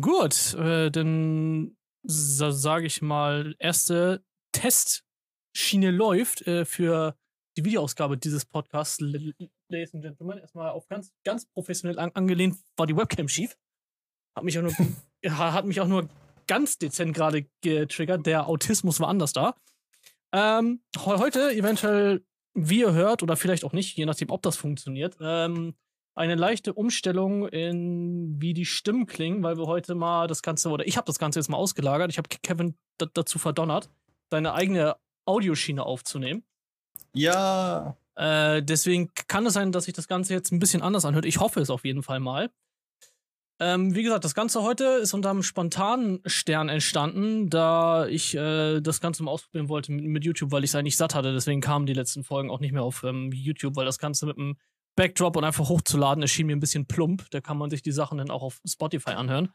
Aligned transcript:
Gut, 0.00 0.54
äh, 0.54 0.90
dann 0.90 1.76
sa 2.02 2.50
sage 2.50 2.86
ich 2.86 3.02
mal, 3.02 3.54
erste 3.58 4.24
Testschiene 4.52 5.90
läuft 5.90 6.46
äh, 6.46 6.64
für 6.64 7.14
die 7.58 7.64
Videoausgabe 7.66 8.16
dieses 8.16 8.46
Podcasts, 8.46 9.00
Ladies 9.00 9.94
and 9.94 10.02
Gentlemen. 10.02 10.38
Erstmal 10.38 10.70
auf 10.70 10.88
ganz, 10.88 11.12
ganz 11.24 11.44
professionell 11.44 11.98
an 11.98 12.10
angelehnt 12.12 12.56
war 12.76 12.86
die 12.86 12.96
Webcam 12.96 13.28
schief. 13.28 13.58
Hat 14.34 14.44
mich 14.44 14.58
auch 14.58 14.62
nur, 14.62 14.72
hat 15.30 15.66
mich 15.66 15.78
auch 15.82 15.88
nur 15.88 16.08
ganz 16.46 16.78
dezent 16.78 17.14
gerade 17.14 17.46
getriggert. 17.60 18.24
Der 18.24 18.48
Autismus 18.48 18.98
war 18.98 19.08
anders 19.08 19.34
da. 19.34 19.56
Ähm, 20.32 20.82
heute 21.04 21.52
eventuell, 21.52 22.24
wie 22.54 22.80
ihr 22.80 22.94
hört, 22.94 23.22
oder 23.22 23.36
vielleicht 23.36 23.64
auch 23.64 23.74
nicht, 23.74 23.98
je 23.98 24.06
nachdem, 24.06 24.30
ob 24.30 24.40
das 24.40 24.56
funktioniert, 24.56 25.18
ähm, 25.20 25.74
eine 26.14 26.34
leichte 26.34 26.74
Umstellung 26.74 27.48
in 27.48 28.40
wie 28.40 28.54
die 28.54 28.66
Stimmen 28.66 29.06
klingen, 29.06 29.42
weil 29.42 29.56
wir 29.56 29.66
heute 29.66 29.94
mal 29.94 30.26
das 30.26 30.42
Ganze, 30.42 30.68
oder 30.68 30.86
ich 30.86 30.96
habe 30.96 31.06
das 31.06 31.18
Ganze 31.18 31.38
jetzt 31.38 31.48
mal 31.48 31.56
ausgelagert. 31.56 32.10
Ich 32.10 32.18
habe 32.18 32.28
Kevin 32.42 32.74
dazu 33.14 33.38
verdonnert, 33.38 33.90
seine 34.30 34.52
eigene 34.54 34.96
Audioschiene 35.24 35.84
aufzunehmen. 35.84 36.44
Ja. 37.14 37.96
Äh, 38.14 38.62
deswegen 38.62 39.10
kann 39.28 39.46
es 39.46 39.54
sein, 39.54 39.72
dass 39.72 39.84
sich 39.84 39.94
das 39.94 40.08
Ganze 40.08 40.34
jetzt 40.34 40.52
ein 40.52 40.58
bisschen 40.58 40.82
anders 40.82 41.04
anhört. 41.04 41.24
Ich 41.24 41.40
hoffe 41.40 41.60
es 41.60 41.70
auf 41.70 41.84
jeden 41.84 42.02
Fall 42.02 42.20
mal. 42.20 42.50
Ähm, 43.58 43.94
wie 43.94 44.02
gesagt, 44.02 44.24
das 44.24 44.34
Ganze 44.34 44.62
heute 44.62 44.84
ist 44.84 45.14
unter 45.14 45.30
einem 45.30 45.42
spontanen 45.42 46.20
Stern 46.26 46.68
entstanden, 46.68 47.48
da 47.48 48.06
ich 48.06 48.34
äh, 48.34 48.80
das 48.80 49.00
Ganze 49.00 49.22
mal 49.22 49.30
ausprobieren 49.30 49.68
wollte 49.68 49.92
mit, 49.92 50.04
mit 50.04 50.24
YouTube, 50.24 50.50
weil 50.50 50.64
ich 50.64 50.70
es 50.70 50.74
eigentlich 50.74 50.96
satt 50.96 51.14
hatte. 51.14 51.32
Deswegen 51.32 51.60
kamen 51.60 51.86
die 51.86 51.92
letzten 51.92 52.24
Folgen 52.24 52.50
auch 52.50 52.60
nicht 52.60 52.72
mehr 52.72 52.82
auf 52.82 53.04
ähm, 53.04 53.30
YouTube, 53.32 53.76
weil 53.76 53.84
das 53.84 53.98
Ganze 53.98 54.26
mit 54.26 54.36
einem 54.36 54.56
Backdrop 54.96 55.36
und 55.36 55.44
einfach 55.44 55.68
hochzuladen 55.68 56.22
erschien 56.22 56.46
mir 56.46 56.56
ein 56.56 56.60
bisschen 56.60 56.86
plump. 56.86 57.30
Da 57.30 57.40
kann 57.40 57.58
man 57.58 57.70
sich 57.70 57.82
die 57.82 57.92
Sachen 57.92 58.18
dann 58.18 58.30
auch 58.30 58.42
auf 58.42 58.60
Spotify 58.66 59.12
anhören. 59.12 59.52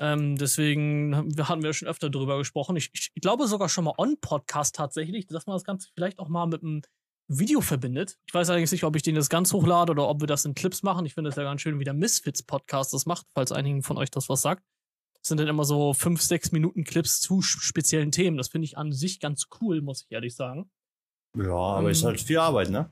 Ähm, 0.00 0.36
deswegen 0.36 1.34
hatten 1.38 1.62
wir 1.62 1.72
schon 1.72 1.88
öfter 1.88 2.08
drüber 2.08 2.38
gesprochen. 2.38 2.76
Ich, 2.76 2.90
ich, 2.94 3.10
glaube 3.20 3.48
sogar 3.48 3.68
schon 3.68 3.84
mal 3.84 3.94
on-Podcast 3.98 4.76
tatsächlich, 4.76 5.26
dass 5.26 5.46
man 5.46 5.56
das 5.56 5.64
Ganze 5.64 5.88
vielleicht 5.92 6.20
auch 6.20 6.28
mal 6.28 6.46
mit 6.46 6.62
einem 6.62 6.82
Video 7.26 7.60
verbindet. 7.60 8.16
Ich 8.26 8.32
weiß 8.32 8.48
allerdings 8.48 8.70
nicht, 8.70 8.84
ob 8.84 8.94
ich 8.94 9.02
den 9.02 9.16
jetzt 9.16 9.28
ganz 9.28 9.52
hochlade 9.52 9.90
oder 9.90 10.08
ob 10.08 10.20
wir 10.20 10.28
das 10.28 10.44
in 10.44 10.54
Clips 10.54 10.82
machen. 10.82 11.04
Ich 11.04 11.14
finde 11.14 11.30
es 11.30 11.36
ja 11.36 11.42
ganz 11.42 11.60
schön, 11.60 11.80
wie 11.80 11.84
der 11.84 11.94
Misfits-Podcast 11.94 12.94
das 12.94 13.06
macht, 13.06 13.26
falls 13.34 13.50
einigen 13.50 13.82
von 13.82 13.98
euch 13.98 14.10
das 14.10 14.28
was 14.28 14.40
sagt. 14.40 14.62
Das 15.20 15.28
sind 15.28 15.40
dann 15.40 15.48
immer 15.48 15.64
so 15.64 15.94
fünf, 15.94 16.22
sechs 16.22 16.52
Minuten 16.52 16.84
Clips 16.84 17.20
zu 17.20 17.42
speziellen 17.42 18.12
Themen. 18.12 18.36
Das 18.36 18.48
finde 18.48 18.66
ich 18.66 18.78
an 18.78 18.92
sich 18.92 19.18
ganz 19.18 19.48
cool, 19.60 19.82
muss 19.82 20.02
ich 20.02 20.12
ehrlich 20.12 20.36
sagen. 20.36 20.70
Ja, 21.36 21.52
aber 21.52 21.86
ähm, 21.86 21.90
ist 21.90 22.04
halt 22.04 22.20
viel 22.20 22.38
Arbeit, 22.38 22.70
ne? 22.70 22.90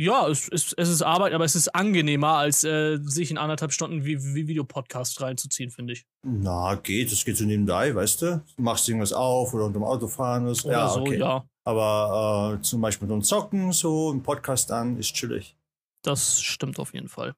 Ja, 0.00 0.28
es 0.28 0.46
ist, 0.46 0.74
es 0.78 0.88
ist 0.88 1.02
Arbeit, 1.02 1.32
aber 1.32 1.44
es 1.44 1.56
ist 1.56 1.74
angenehmer, 1.74 2.34
als 2.34 2.62
äh, 2.62 2.98
sich 3.02 3.32
in 3.32 3.36
anderthalb 3.36 3.72
Stunden 3.72 4.04
wie, 4.04 4.22
wie 4.32 4.46
Videopodcast 4.46 5.20
reinzuziehen, 5.20 5.70
finde 5.70 5.94
ich. 5.94 6.06
Na, 6.22 6.76
geht. 6.76 7.10
Es 7.10 7.24
geht 7.24 7.36
so 7.36 7.44
nebenbei, 7.44 7.92
weißt 7.92 8.22
du? 8.22 8.44
Du 8.56 8.62
machst 8.62 8.88
irgendwas 8.88 9.12
auf 9.12 9.52
oder 9.54 9.64
unter 9.64 9.80
dem 9.80 9.84
Autofahren 9.84 10.46
ist. 10.46 10.64
Oder 10.64 10.74
ja, 10.74 10.88
so, 10.88 11.00
okay. 11.00 11.18
ja. 11.18 11.44
Aber 11.64 12.58
äh, 12.58 12.62
zum 12.62 12.80
Beispiel 12.80 13.08
mit 13.08 13.14
uns 13.16 13.26
Zocken, 13.26 13.72
so 13.72 14.12
ein 14.12 14.22
Podcast 14.22 14.70
an, 14.70 14.96
ist 14.98 15.14
chillig. 15.14 15.56
Das 16.02 16.40
stimmt 16.40 16.78
auf 16.78 16.94
jeden 16.94 17.08
Fall. 17.08 17.34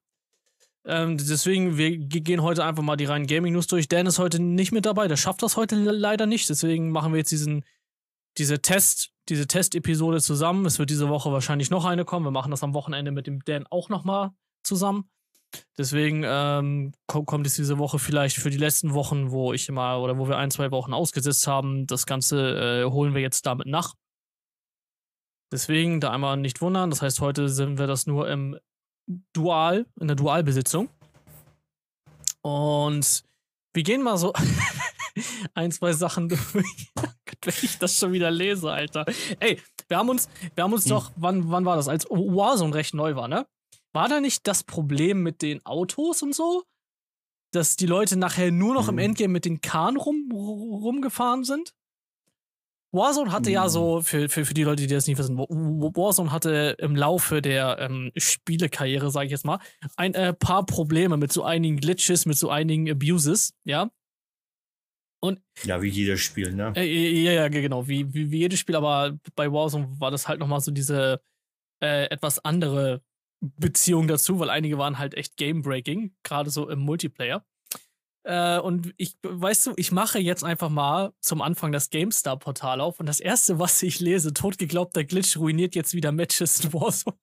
Ähm, 0.84 1.16
deswegen, 1.16 1.78
wir 1.78 1.96
gehen 1.96 2.42
heute 2.42 2.64
einfach 2.64 2.82
mal 2.82 2.96
die 2.96 3.06
reinen 3.06 3.26
Gaming-News 3.26 3.68
durch. 3.68 3.88
Dan 3.88 4.06
ist 4.06 4.18
heute 4.18 4.38
nicht 4.38 4.72
mit 4.72 4.84
dabei, 4.84 5.08
der 5.08 5.16
schafft 5.16 5.42
das 5.42 5.56
heute 5.56 5.76
leider 5.76 6.26
nicht. 6.26 6.50
Deswegen 6.50 6.90
machen 6.90 7.12
wir 7.12 7.18
jetzt 7.18 7.32
diesen, 7.32 7.64
diese 8.38 8.60
Test, 8.62 9.10
diese 9.28 9.46
Test-Episode 9.46 10.20
zusammen. 10.20 10.66
Es 10.66 10.78
wird 10.78 10.90
diese 10.90 11.08
Woche 11.08 11.32
wahrscheinlich 11.32 11.70
noch 11.70 11.84
eine 11.84 12.04
kommen. 12.04 12.26
Wir 12.26 12.30
machen 12.30 12.50
das 12.50 12.62
am 12.62 12.74
Wochenende 12.74 13.10
mit 13.10 13.26
dem 13.26 13.44
Dan 13.44 13.66
auch 13.68 13.88
nochmal 13.88 14.30
zusammen. 14.62 15.10
Deswegen 15.76 16.22
ähm, 16.24 16.92
kommt 17.06 17.46
es 17.46 17.54
diese 17.54 17.78
Woche 17.78 17.98
vielleicht 17.98 18.36
für 18.36 18.50
die 18.50 18.56
letzten 18.56 18.94
Wochen, 18.94 19.30
wo 19.30 19.52
ich 19.52 19.68
immer 19.68 20.00
oder 20.00 20.16
wo 20.16 20.28
wir 20.28 20.38
ein, 20.38 20.50
zwei 20.50 20.70
Wochen 20.70 20.94
ausgesetzt 20.94 21.46
haben. 21.46 21.86
Das 21.86 22.06
Ganze 22.06 22.84
äh, 22.84 22.90
holen 22.90 23.14
wir 23.14 23.20
jetzt 23.20 23.46
damit 23.46 23.66
nach. 23.66 23.94
Deswegen 25.52 26.00
da 26.00 26.12
einmal 26.12 26.36
nicht 26.36 26.60
wundern. 26.60 26.90
Das 26.90 27.02
heißt, 27.02 27.20
heute 27.20 27.48
sind 27.48 27.78
wir 27.78 27.88
das 27.88 28.06
nur 28.06 28.28
im 28.28 28.58
Dual, 29.32 29.86
in 30.00 30.06
der 30.06 30.16
Dualbesitzung. 30.16 30.88
Und 32.42 33.24
wir 33.72 33.82
gehen 33.82 34.02
mal 34.02 34.16
so 34.16 34.32
ein, 35.54 35.72
zwei 35.72 35.92
Sachen 35.92 36.28
durch. 36.28 36.92
wenn 37.42 37.54
ich 37.62 37.78
das 37.78 37.98
schon 37.98 38.12
wieder 38.12 38.30
lese, 38.30 38.70
Alter. 38.70 39.04
Ey, 39.38 39.60
wir 39.88 39.98
haben 39.98 40.08
uns, 40.08 40.28
wir 40.54 40.64
haben 40.64 40.72
uns 40.72 40.84
hm. 40.84 40.90
doch, 40.90 41.12
wann, 41.16 41.50
wann 41.50 41.64
war 41.64 41.76
das? 41.76 41.88
Als 41.88 42.04
Warzone 42.10 42.74
recht 42.74 42.94
neu 42.94 43.16
war, 43.16 43.28
ne? 43.28 43.46
War 43.92 44.08
da 44.08 44.20
nicht 44.20 44.46
das 44.46 44.62
Problem 44.62 45.22
mit 45.22 45.42
den 45.42 45.64
Autos 45.66 46.22
und 46.22 46.34
so? 46.34 46.62
Dass 47.52 47.74
die 47.74 47.86
Leute 47.86 48.16
nachher 48.16 48.52
nur 48.52 48.74
noch 48.74 48.88
hm. 48.88 48.94
im 48.94 48.98
Endgame 48.98 49.32
mit 49.32 49.44
den 49.44 49.60
Kahn 49.60 49.96
rum, 49.96 50.30
rumgefahren 50.32 51.44
sind? 51.44 51.74
Warzone 52.92 53.30
hatte 53.30 53.50
ja 53.50 53.68
so, 53.68 53.98
hm. 53.98 54.02
für, 54.02 54.28
für, 54.28 54.44
für 54.44 54.54
die 54.54 54.64
Leute, 54.64 54.86
die 54.86 54.94
das 54.94 55.06
nicht 55.06 55.18
wissen, 55.18 55.38
Warzone 55.38 56.32
hatte 56.32 56.76
im 56.78 56.96
Laufe 56.96 57.40
der 57.40 57.78
ähm, 57.78 58.10
Spielekarriere, 58.16 59.10
sage 59.10 59.26
ich 59.26 59.32
jetzt 59.32 59.44
mal, 59.44 59.60
ein 59.96 60.14
äh, 60.14 60.32
paar 60.32 60.66
Probleme 60.66 61.16
mit 61.16 61.32
so 61.32 61.44
einigen 61.44 61.76
Glitches, 61.76 62.26
mit 62.26 62.36
so 62.36 62.50
einigen 62.50 62.90
Abuses, 62.90 63.54
ja. 63.64 63.90
Und 65.22 65.40
ja, 65.64 65.82
wie 65.82 65.88
jedes 65.88 66.20
Spiel, 66.20 66.52
ne? 66.52 66.72
Äh, 66.76 67.22
ja, 67.22 67.32
ja, 67.32 67.48
genau, 67.48 67.86
wie, 67.86 68.12
wie, 68.14 68.30
wie 68.30 68.38
jedes 68.38 68.58
Spiel, 68.58 68.76
aber 68.76 69.18
bei 69.36 69.52
Warzone 69.52 69.88
war 70.00 70.10
das 70.10 70.28
halt 70.28 70.40
nochmal 70.40 70.60
so 70.60 70.70
diese 70.70 71.20
äh, 71.82 72.06
etwas 72.06 72.42
andere 72.44 73.02
Beziehung 73.40 74.08
dazu, 74.08 74.38
weil 74.38 74.50
einige 74.50 74.78
waren 74.78 74.98
halt 74.98 75.14
echt 75.14 75.36
game-breaking, 75.36 76.14
gerade 76.22 76.50
so 76.50 76.68
im 76.68 76.80
Multiplayer. 76.80 77.44
Äh, 78.24 78.58
und 78.60 78.92
ich, 78.96 79.16
weißt 79.22 79.68
du, 79.68 79.72
ich 79.76 79.92
mache 79.92 80.18
jetzt 80.18 80.44
einfach 80.44 80.68
mal 80.68 81.12
zum 81.20 81.40
Anfang 81.40 81.72
das 81.72 81.90
GameStar-Portal 81.90 82.80
auf 82.80 83.00
und 83.00 83.06
das 83.06 83.20
erste, 83.20 83.58
was 83.58 83.82
ich 83.82 84.00
lese, 84.00 84.34
totgeglaubter 84.34 85.04
Glitch 85.04 85.36
ruiniert 85.36 85.74
jetzt 85.74 85.94
wieder 85.94 86.12
Matches 86.12 86.64
in 86.64 86.72
Warzone. 86.72 87.16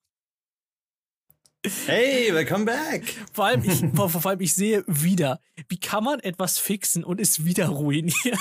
Hey, 1.86 2.32
welcome 2.32 2.64
back! 2.64 3.02
Vor 3.32 3.44
allem, 3.44 3.62
ich, 3.62 3.84
vor, 3.94 4.08
vor 4.08 4.24
allem, 4.24 4.40
ich 4.40 4.54
sehe 4.54 4.84
wieder, 4.86 5.38
wie 5.68 5.78
kann 5.78 6.02
man 6.02 6.18
etwas 6.20 6.58
fixen 6.58 7.04
und 7.04 7.20
es 7.20 7.44
wieder 7.44 7.68
ruinieren? 7.68 8.38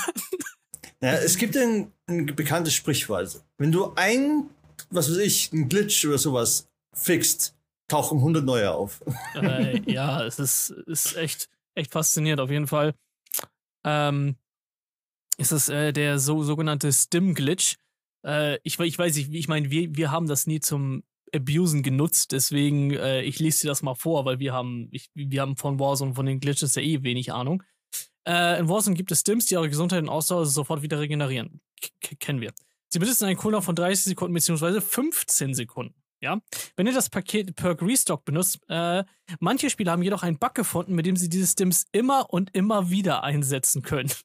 Ja, 1.02 1.14
es 1.14 1.38
gibt 1.38 1.58
ein, 1.58 1.92
ein 2.08 2.26
bekanntes 2.26 2.74
Sprichwort. 2.74 3.44
Wenn 3.58 3.72
du 3.72 3.94
ein, 3.96 4.50
was 4.90 5.12
weiß 5.12 5.18
ich, 5.18 5.52
ein 5.52 5.68
Glitch 5.68 6.06
oder 6.06 6.18
sowas 6.18 6.70
fixt, 6.94 7.56
tauchen 7.88 8.20
100 8.20 8.44
neue 8.44 8.72
auf. 8.72 9.04
Äh, 9.36 9.82
ja, 9.92 10.26
es 10.26 10.40
ist, 10.40 10.70
ist 10.70 11.16
echt, 11.16 11.50
echt 11.76 11.92
faszinierend 11.92 12.40
auf 12.40 12.50
jeden 12.50 12.68
Fall. 12.68 12.96
Ähm, 13.86 14.38
ist 15.38 15.52
das 15.52 15.70
äh, 15.70 15.92
der 15.92 16.18
so, 16.18 16.44
sogenannte 16.44 16.92
Stim-Glitch. 16.92 17.76
Äh, 18.26 18.58
ich, 18.64 18.80
ich 18.80 18.98
weiß 18.98 19.16
nicht, 19.18 19.34
ich 19.34 19.48
meine, 19.48 19.70
wir, 19.70 19.96
wir 19.96 20.12
haben 20.12 20.28
das 20.28 20.48
nie 20.48 20.62
zum 20.62 21.04
Abusen 21.38 21.84
genutzt, 21.84 22.32
deswegen, 22.32 22.92
äh, 22.92 23.22
ich 23.22 23.40
lese 23.40 23.62
dir 23.62 23.68
das 23.70 23.82
mal 23.82 23.96
vor, 23.96 24.26
weil 24.26 24.40
wir 24.40 24.54
haben, 24.54 24.90
ich, 24.92 25.10
wir 25.14 25.42
haben 25.42 25.56
von 25.56 25.80
Warzone, 25.80 26.14
von 26.14 26.26
den 26.26 26.40
Glitches 26.40 26.76
ja 26.76 26.82
eh 26.82 27.04
wenig 27.04 27.32
Ahnung. 27.32 27.64
Äh, 28.28 28.60
in 28.60 28.68
Warzone 28.68 28.96
gibt 28.96 29.12
es 29.12 29.22
Stims, 29.22 29.46
die 29.46 29.58
eure 29.58 29.70
Gesundheit 29.70 30.02
und 30.02 30.10
Ausdauer 30.10 30.46
sofort 30.46 30.82
wieder 30.82 31.00
regenerieren. 31.00 31.62
K 32.02 32.16
kennen 32.20 32.42
wir. 32.42 32.54
Sie 32.90 33.00
besitzen 33.00 33.26
einen 33.26 33.38
Cooldown 33.38 33.62
von 33.62 33.76
30 33.76 34.06
Sekunden 34.06 34.34
bzw. 34.34 34.82
15 34.82 35.54
Sekunden. 35.54 35.96
Ja, 36.20 36.40
wenn 36.76 36.88
ihr 36.88 36.94
das 36.94 37.10
Paket 37.10 37.56
Perk 37.56 37.82
Restock 37.84 38.26
benutzt, 38.26 38.60
äh, 38.70 39.04
manche 39.40 39.70
Spieler 39.70 39.92
haben 39.92 40.02
jedoch 40.02 40.24
einen 40.24 40.40
Bug 40.40 40.56
gefunden, 40.56 40.96
mit 40.96 41.06
dem 41.06 41.16
sie 41.16 41.30
diese 41.30 41.46
Stims 41.46 41.86
immer 41.92 42.34
und 42.34 42.56
immer 42.56 42.90
wieder 42.90 43.24
einsetzen 43.24 43.82
können. 43.84 44.12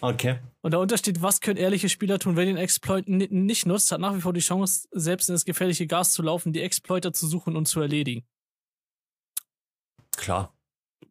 Okay. 0.00 0.38
Und 0.66 0.72
darunter 0.72 0.98
steht, 0.98 1.22
was 1.22 1.40
können 1.40 1.58
ehrliche 1.58 1.88
Spieler 1.88 2.18
tun, 2.18 2.34
wenn 2.34 2.48
den 2.48 2.56
Exploit 2.56 3.06
nicht 3.06 3.66
nutzt, 3.66 3.92
hat 3.92 4.00
nach 4.00 4.16
wie 4.16 4.20
vor 4.20 4.32
die 4.32 4.40
Chance, 4.40 4.88
selbst 4.90 5.28
in 5.28 5.36
das 5.36 5.44
gefährliche 5.44 5.86
Gas 5.86 6.12
zu 6.12 6.22
laufen, 6.22 6.52
die 6.52 6.60
Exploiter 6.60 7.12
zu 7.12 7.28
suchen 7.28 7.54
und 7.54 7.66
zu 7.66 7.80
erledigen. 7.80 8.26
Klar. 10.16 10.58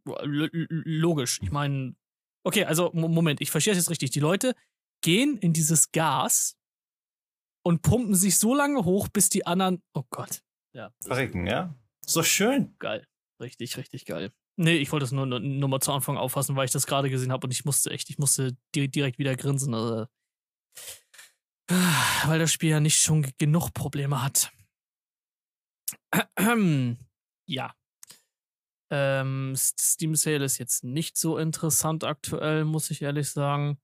L 0.08 0.50
logisch. 0.52 1.40
Ich 1.42 1.52
meine, 1.52 1.96
okay, 2.44 2.66
also 2.66 2.92
Moment, 2.94 3.40
ich 3.40 3.50
verstehe 3.50 3.72
es 3.72 3.78
jetzt 3.78 3.90
richtig. 3.90 4.12
Die 4.12 4.20
Leute 4.20 4.56
gehen 5.00 5.38
in 5.38 5.54
dieses 5.54 5.94
Gas 5.94 6.58
und 7.64 7.82
pumpen 7.82 8.14
sich 8.14 8.38
so 8.38 8.54
lange 8.54 8.84
hoch, 8.84 9.08
bis 9.08 9.30
die 9.30 9.46
anderen, 9.46 9.82
oh 9.94 10.04
Gott. 10.10 10.44
Ja. 10.74 10.92
Verrecken, 11.00 11.48
ja? 11.48 11.74
So 12.06 12.24
schön. 12.24 12.76
Geil. 12.78 13.08
Richtig, 13.40 13.78
richtig 13.78 14.04
geil. 14.04 14.34
Nee, 14.58 14.78
ich 14.78 14.92
wollte 14.92 15.14
nur, 15.14 15.26
nur, 15.26 15.40
nur 15.40 15.70
mal 15.70 15.82
zu 15.82 15.92
Anfang 15.92 16.18
auffassen, 16.18 16.56
weil 16.56 16.66
ich 16.66 16.72
das 16.72 16.88
gerade 16.88 17.10
gesehen 17.10 17.32
habe 17.32 17.46
und 17.46 17.52
ich 17.52 17.66
musste 17.66 17.92
echt, 17.92 18.10
ich 18.10 18.18
musste 18.18 18.56
direkt 18.74 19.20
wieder 19.20 19.36
grinsen. 19.36 19.74
Also, 19.74 20.08
weil 22.26 22.40
das 22.40 22.54
Spiel 22.54 22.70
ja 22.70 22.80
nicht 22.80 23.00
schon 23.00 23.30
genug 23.38 23.74
Probleme 23.74 24.24
hat. 24.24 24.52
ja. 27.48 27.76
Ähm, 28.92 29.56
Steam 29.58 30.16
Sale 30.16 30.46
ist 30.46 30.58
jetzt 30.58 30.84
nicht 30.84 31.18
so 31.18 31.38
interessant 31.38 32.04
aktuell, 32.04 32.66
muss 32.66 32.92
ich 32.92 33.02
ehrlich 33.02 33.30
sagen. 33.30 33.80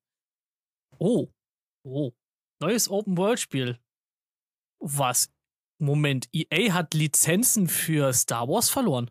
Oh. 1.00 1.34
Oh. 1.84 2.12
Neues 2.62 2.90
Open 2.90 3.18
World 3.18 3.40
Spiel. 3.40 3.80
Was? 4.80 5.32
Moment, 5.80 6.30
EA 6.32 6.74
hat 6.74 6.94
Lizenzen 6.94 7.68
für 7.68 8.14
Star 8.14 8.48
Wars 8.48 8.70
verloren. 8.70 9.10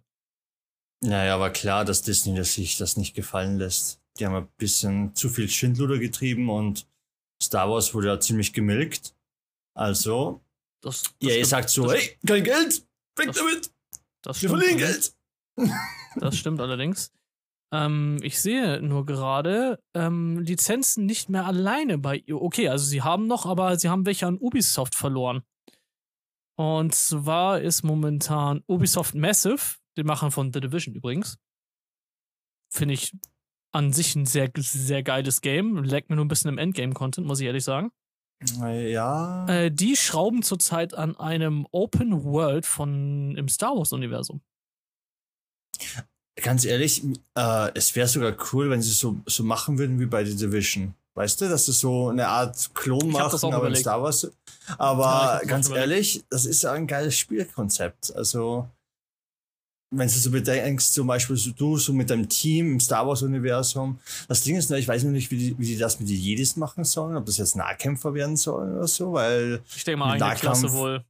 Naja, 1.03 1.35
aber 1.35 1.51
klar, 1.51 1.85
dass 1.85 2.03
Disney 2.03 2.43
sich 2.45 2.77
das 2.77 2.97
nicht 2.97 3.15
gefallen 3.15 3.59
lässt. 3.59 4.01
Die 4.19 4.27
haben 4.27 4.35
ein 4.35 4.49
bisschen 4.59 5.15
zu 5.15 5.29
viel 5.29 5.49
Schindluder 5.49 5.99
getrieben 5.99 6.51
und 6.51 6.87
Star 7.43 7.71
Wars 7.71 7.95
wurde 7.95 8.09
ja 8.09 8.21
ziemlich 8.21 8.53
gemilkt. 8.53 9.15
Also, 9.75 10.43
Das, 10.83 11.03
das 11.03 11.15
ja, 11.23 11.37
ihr 11.37 11.47
sagt 11.47 11.71
so, 11.71 11.85
das, 11.87 11.95
hey, 11.95 12.19
kein 12.27 12.45
Geld, 12.45 12.87
weg 13.17 13.27
das- 13.29 13.37
damit, 13.37 13.71
das 14.23 14.43
wir 14.43 14.49
stimmt 14.51 14.63
verlieren 14.63 14.83
allerdings. 14.83 15.17
Geld. 15.57 15.71
Das 16.17 16.37
stimmt 16.37 16.61
allerdings. 16.61 17.13
Ähm, 17.73 18.19
ich 18.23 18.41
sehe 18.41 18.83
nur 18.83 19.07
gerade 19.07 19.79
ähm, 19.95 20.41
Lizenzen 20.41 21.07
nicht 21.07 21.29
mehr 21.29 21.47
alleine 21.47 21.99
bei 21.99 22.17
ihr. 22.17 22.43
Okay, 22.43 22.69
also 22.69 22.85
sie 22.85 23.03
haben 23.03 23.29
noch, 23.29 23.47
aber 23.47 23.79
sie 23.79 23.89
haben 23.89 24.05
welche 24.07 24.27
an 24.27 24.37
Ubisoft 24.37 24.97
verloren. 24.97 25.43
Und 26.57 26.95
zwar 26.97 27.61
ist 27.61 27.85
momentan 27.85 28.63
Ubisoft 28.67 29.15
Massive, 29.15 29.77
den 29.97 30.07
Machern 30.07 30.31
von 30.31 30.53
The 30.53 30.61
Division 30.61 30.95
übrigens. 30.95 31.39
Finde 32.73 32.95
ich 32.95 33.17
an 33.73 33.93
sich 33.93 34.15
ein 34.17 34.27
sehr, 34.27 34.51
sehr 34.57 35.03
geiles 35.03 35.41
Game. 35.41 35.83
Leckt 35.83 36.11
mir 36.11 36.17
nur 36.17 36.25
ein 36.25 36.29
bisschen 36.29 36.51
im 36.51 36.59
Endgame-Content, 36.59 37.27
muss 37.27 37.41
ich 37.41 37.47
ehrlich 37.47 37.65
sagen. 37.65 37.93
Ja. 38.43 39.47
Äh, 39.49 39.71
die 39.71 39.97
schrauben 39.97 40.43
zurzeit 40.43 40.95
an 40.95 41.17
einem 41.17 41.67
Open 41.73 42.25
World 42.25 42.65
von 42.65 43.37
im 43.37 43.49
Star 43.49 43.77
Wars-Universum. 43.77 44.41
Ganz 46.37 46.65
ehrlich, 46.65 47.05
äh, 47.35 47.71
es 47.75 47.95
wäre 47.97 48.09
sogar 48.09 48.35
cool, 48.53 48.71
wenn 48.71 48.81
sie 48.81 48.93
so, 48.93 49.21
so 49.27 49.45
machen 49.45 49.79
würden 49.79 50.01
wie 50.01 50.07
bei 50.07 50.25
The 50.25 50.37
Division. 50.37 50.95
Weißt 51.15 51.41
du, 51.41 51.49
dass 51.49 51.67
sie 51.67 51.73
so 51.73 52.09
eine 52.09 52.29
Art 52.29 52.71
Klon 52.75 53.15
auch 53.15 53.33
aber 53.35 53.53
in 53.53 53.59
überlegt. 53.59 53.81
Star 53.81 54.03
Wars. 54.03 54.23
Ja, 54.23 54.31
Aber 54.79 55.39
das 55.41 55.49
ganz 55.49 55.69
ehrlich, 55.69 56.25
das 56.31 56.47
ist 56.47 56.63
ja 56.63 56.73
ein 56.73 56.87
geiles 56.87 57.19
Spielkonzept. 57.19 58.15
Also, 58.15 58.69
wenn 59.91 60.07
du 60.09 60.15
so 60.15 60.31
bedenkst, 60.31 60.95
zum 60.95 61.07
Beispiel 61.09 61.37
so 61.37 61.51
du 61.51 61.77
so 61.77 61.93
mit 61.93 62.11
deinem 62.11 62.29
Team 62.29 62.73
im 62.73 62.81
Star 62.81 63.07
Wars-Universum. 63.07 63.99
Das 64.29 64.43
Ding 64.43 64.57
ist 64.57 64.71
nur, 64.71 64.79
ich 64.79 64.87
weiß 64.87 65.03
noch 65.05 65.11
nicht, 65.11 65.31
wie 65.31 65.37
die, 65.37 65.59
wie 65.59 65.67
die 65.67 65.77
das 65.79 65.99
mit 65.99 66.09
den 66.09 66.17
Jedis 66.17 66.57
machen 66.57 66.85
sollen, 66.85 67.17
ob 67.17 67.27
das 67.27 67.39
jetzt 67.39 67.57
Nahkämpfer 67.57 68.15
werden 68.15 68.37
sollen 68.37 68.77
oder 68.77 68.87
so, 68.87 69.13
weil 69.13 69.61
Ich 69.75 69.83
denke 69.85 69.99
mal, 69.99 70.21
eine 70.21 70.35
Klasse 70.37 70.67
Nahkampf- 70.67 70.73
wohl. 70.73 71.05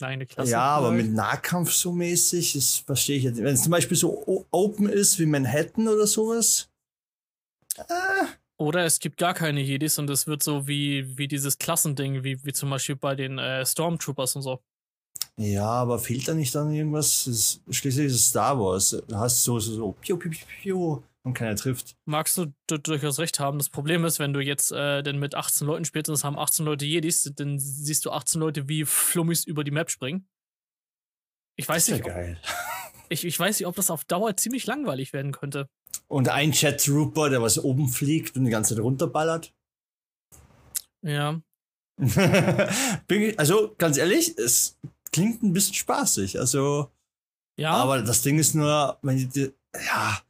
Eine 0.00 0.26
Klasse. 0.26 0.50
ja, 0.50 0.62
aber 0.62 0.90
mit 0.90 1.12
Nahkampf 1.12 1.70
so 1.72 1.92
mäßig, 1.92 2.54
das 2.54 2.76
verstehe 2.78 3.18
ich 3.18 3.22
jetzt. 3.24 3.38
Wenn 3.38 3.54
es 3.54 3.62
zum 3.62 3.70
Beispiel 3.70 3.96
so 3.96 4.44
open 4.50 4.88
ist 4.88 5.18
wie 5.20 5.26
Manhattan 5.26 5.86
oder 5.86 6.08
sowas. 6.08 6.68
Äh, 7.76 7.84
Oder 8.56 8.84
es 8.84 8.98
gibt 8.98 9.16
gar 9.16 9.32
keine 9.34 9.60
Jedis 9.60 9.98
und 10.00 10.10
es 10.10 10.26
wird 10.26 10.42
so 10.42 10.66
wie, 10.66 11.16
wie 11.18 11.28
dieses 11.28 11.56
Klassending, 11.58 12.24
wie, 12.24 12.44
wie 12.44 12.52
zum 12.52 12.70
Beispiel 12.70 12.96
bei 12.96 13.14
den 13.14 13.38
äh, 13.38 13.64
Stormtroopers 13.64 14.34
und 14.36 14.42
so. 14.42 14.60
Ja, 15.42 15.66
aber 15.66 15.98
fehlt 15.98 16.28
da 16.28 16.34
nicht 16.34 16.54
dann 16.54 16.72
irgendwas? 16.72 17.26
Es, 17.26 17.60
schließlich 17.70 18.06
ist 18.06 18.14
es 18.14 18.28
Star 18.28 18.58
Wars. 18.58 18.90
Du 19.06 19.16
hast 19.16 19.42
so, 19.44 19.58
so, 19.58 19.72
so, 19.74 19.92
piu, 19.92 20.16
piu, 20.16 20.30
piu, 20.30 20.46
piu, 20.62 21.02
und 21.24 21.34
keiner 21.34 21.56
trifft. 21.56 21.96
Magst 22.04 22.36
du 22.36 22.52
du 22.66 22.78
durchaus 22.78 23.18
recht 23.18 23.38
haben. 23.38 23.58
Das 23.58 23.68
Problem 23.68 24.04
ist, 24.04 24.18
wenn 24.18 24.32
du 24.32 24.40
jetzt 24.40 24.72
äh, 24.72 25.02
denn 25.02 25.18
mit 25.18 25.34
18 25.34 25.66
Leuten 25.66 25.84
spielst 25.84 26.08
und 26.08 26.14
es 26.14 26.24
haben 26.24 26.38
18 26.38 26.64
Leute 26.64 26.84
Jedis, 26.84 27.30
dann 27.36 27.58
siehst 27.58 28.04
du 28.04 28.10
18 28.10 28.40
Leute 28.40 28.68
wie 28.68 28.84
Flummis 28.84 29.44
über 29.44 29.64
die 29.64 29.70
Map 29.70 29.90
springen. 29.90 30.28
Ich 31.56 31.68
weiß, 31.68 31.82
ist 31.82 31.88
ja 31.88 31.96
nicht, 31.96 32.04
ob, 32.06 32.10
geil. 32.10 32.40
ich, 33.08 33.24
ich 33.24 33.38
weiß 33.38 33.58
nicht, 33.58 33.66
ob 33.66 33.76
das 33.76 33.90
auf 33.90 34.04
Dauer 34.04 34.36
ziemlich 34.36 34.66
langweilig 34.66 35.12
werden 35.12 35.32
könnte. 35.32 35.68
Und 36.08 36.28
ein 36.28 36.52
Chat-Trooper, 36.52 37.30
der 37.30 37.42
was 37.42 37.58
oben 37.58 37.88
fliegt 37.88 38.36
und 38.36 38.44
die 38.44 38.50
ganze 38.50 38.74
Zeit 38.74 38.82
runterballert. 38.82 39.54
Ja. 41.02 41.40
Bin 43.06 43.22
ich, 43.22 43.38
also, 43.38 43.74
ganz 43.78 43.96
ehrlich, 43.96 44.36
es 44.38 44.78
klingt 45.12 45.42
ein 45.42 45.52
bisschen 45.52 45.74
spaßig. 45.74 46.38
Also, 46.38 46.90
Ja, 47.58 47.72
aber 47.74 48.02
das 48.02 48.22
Ding 48.22 48.38
ist 48.38 48.54
nur, 48.54 48.98
wenn 49.02 49.16
die, 49.18 49.26
die- 49.28 49.52
ja, 49.74 50.20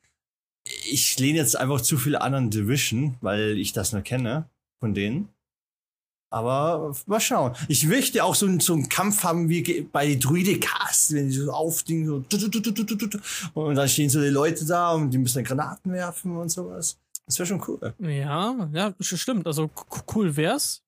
ich 0.85 1.19
lehne 1.19 1.39
jetzt 1.39 1.57
einfach 1.57 1.81
zu 1.81 1.97
viele 1.99 2.21
anderen 2.21 2.51
Division, 2.51 3.17
weil 3.21 3.59
ich 3.59 3.73
das 3.73 3.93
nur 3.93 4.03
kenne 4.03 4.49
von 4.81 4.95
denen. 4.95 5.29
Aber 6.33 6.97
mal 7.07 7.21
schauen. 7.21 7.55
Ich 7.69 7.85
möchte 7.87 8.25
auch 8.25 8.35
so, 8.35 8.47
einen- 8.47 8.61
so 8.61 8.73
einen 8.73 8.89
Kampf 8.89 9.23
haben 9.23 9.49
wie 9.51 9.83
bei 9.83 10.15
Druide 10.15 10.59
Cast, 10.59 11.13
wenn 11.13 11.29
die 11.29 11.35
so 11.35 11.53
aufdingen 11.53 12.07
so 12.07 12.15
und 13.55 13.75
dann 13.75 13.89
stehen 13.89 14.09
so 14.09 14.21
die 14.21 14.29
Leute 14.29 14.65
da 14.65 14.93
und 14.93 15.11
die 15.11 15.19
müssen 15.19 15.37
dann 15.39 15.45
Granaten 15.45 15.93
werfen 15.93 16.35
und 16.37 16.49
sowas. 16.49 16.99
Das 17.27 17.39
wäre 17.39 17.47
schon 17.47 17.63
cool. 17.69 17.95
Ja, 17.99 18.69
ja, 18.73 18.95
stimmt. 19.01 19.47
Also 19.47 19.71
cool 20.15 20.35
wär's. 20.35 20.83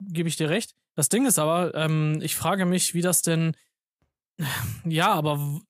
Gebe 0.00 0.28
ich 0.30 0.36
dir 0.36 0.48
recht. 0.48 0.74
Das 0.98 1.08
Ding 1.08 1.26
ist 1.26 1.38
aber, 1.38 1.76
ähm, 1.76 2.18
ich 2.22 2.34
frage 2.34 2.66
mich, 2.66 2.92
wie 2.92 3.02
das 3.02 3.22
denn. 3.22 3.56
Ja, 4.84 5.12
aber. 5.12 5.60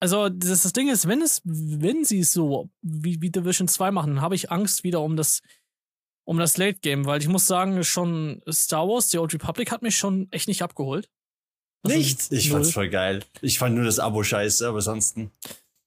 Also, 0.00 0.28
das, 0.28 0.64
das 0.64 0.72
Ding 0.72 0.88
ist, 0.88 1.06
wenn 1.06 1.22
es, 1.22 1.42
wenn 1.44 2.04
sie 2.04 2.18
es 2.18 2.32
so 2.32 2.70
wie, 2.82 3.22
wie 3.22 3.30
Division 3.30 3.68
2 3.68 3.92
machen, 3.92 4.16
dann 4.16 4.20
habe 4.20 4.34
ich 4.34 4.50
Angst 4.50 4.82
wieder 4.82 5.00
um 5.00 5.16
das, 5.16 5.42
um 6.24 6.38
das 6.38 6.56
Late 6.56 6.80
Game, 6.80 7.06
weil 7.06 7.20
ich 7.20 7.28
muss 7.28 7.46
sagen, 7.46 7.84
schon 7.84 8.42
Star 8.50 8.88
Wars, 8.88 9.10
The 9.10 9.18
Old 9.18 9.32
Republic 9.32 9.70
hat 9.70 9.82
mich 9.82 9.96
schon 9.96 10.26
echt 10.32 10.48
nicht 10.48 10.62
abgeholt. 10.62 11.08
Also 11.84 11.96
Nicht? 11.96 12.32
Ich 12.32 12.48
null. 12.48 12.56
fand's 12.56 12.72
voll 12.72 12.88
geil. 12.88 13.24
Ich 13.42 13.60
fand 13.60 13.76
nur 13.76 13.84
das 13.84 14.00
Abo 14.00 14.24
scheiße, 14.24 14.66
aber 14.66 14.82
sonst. 14.82 15.18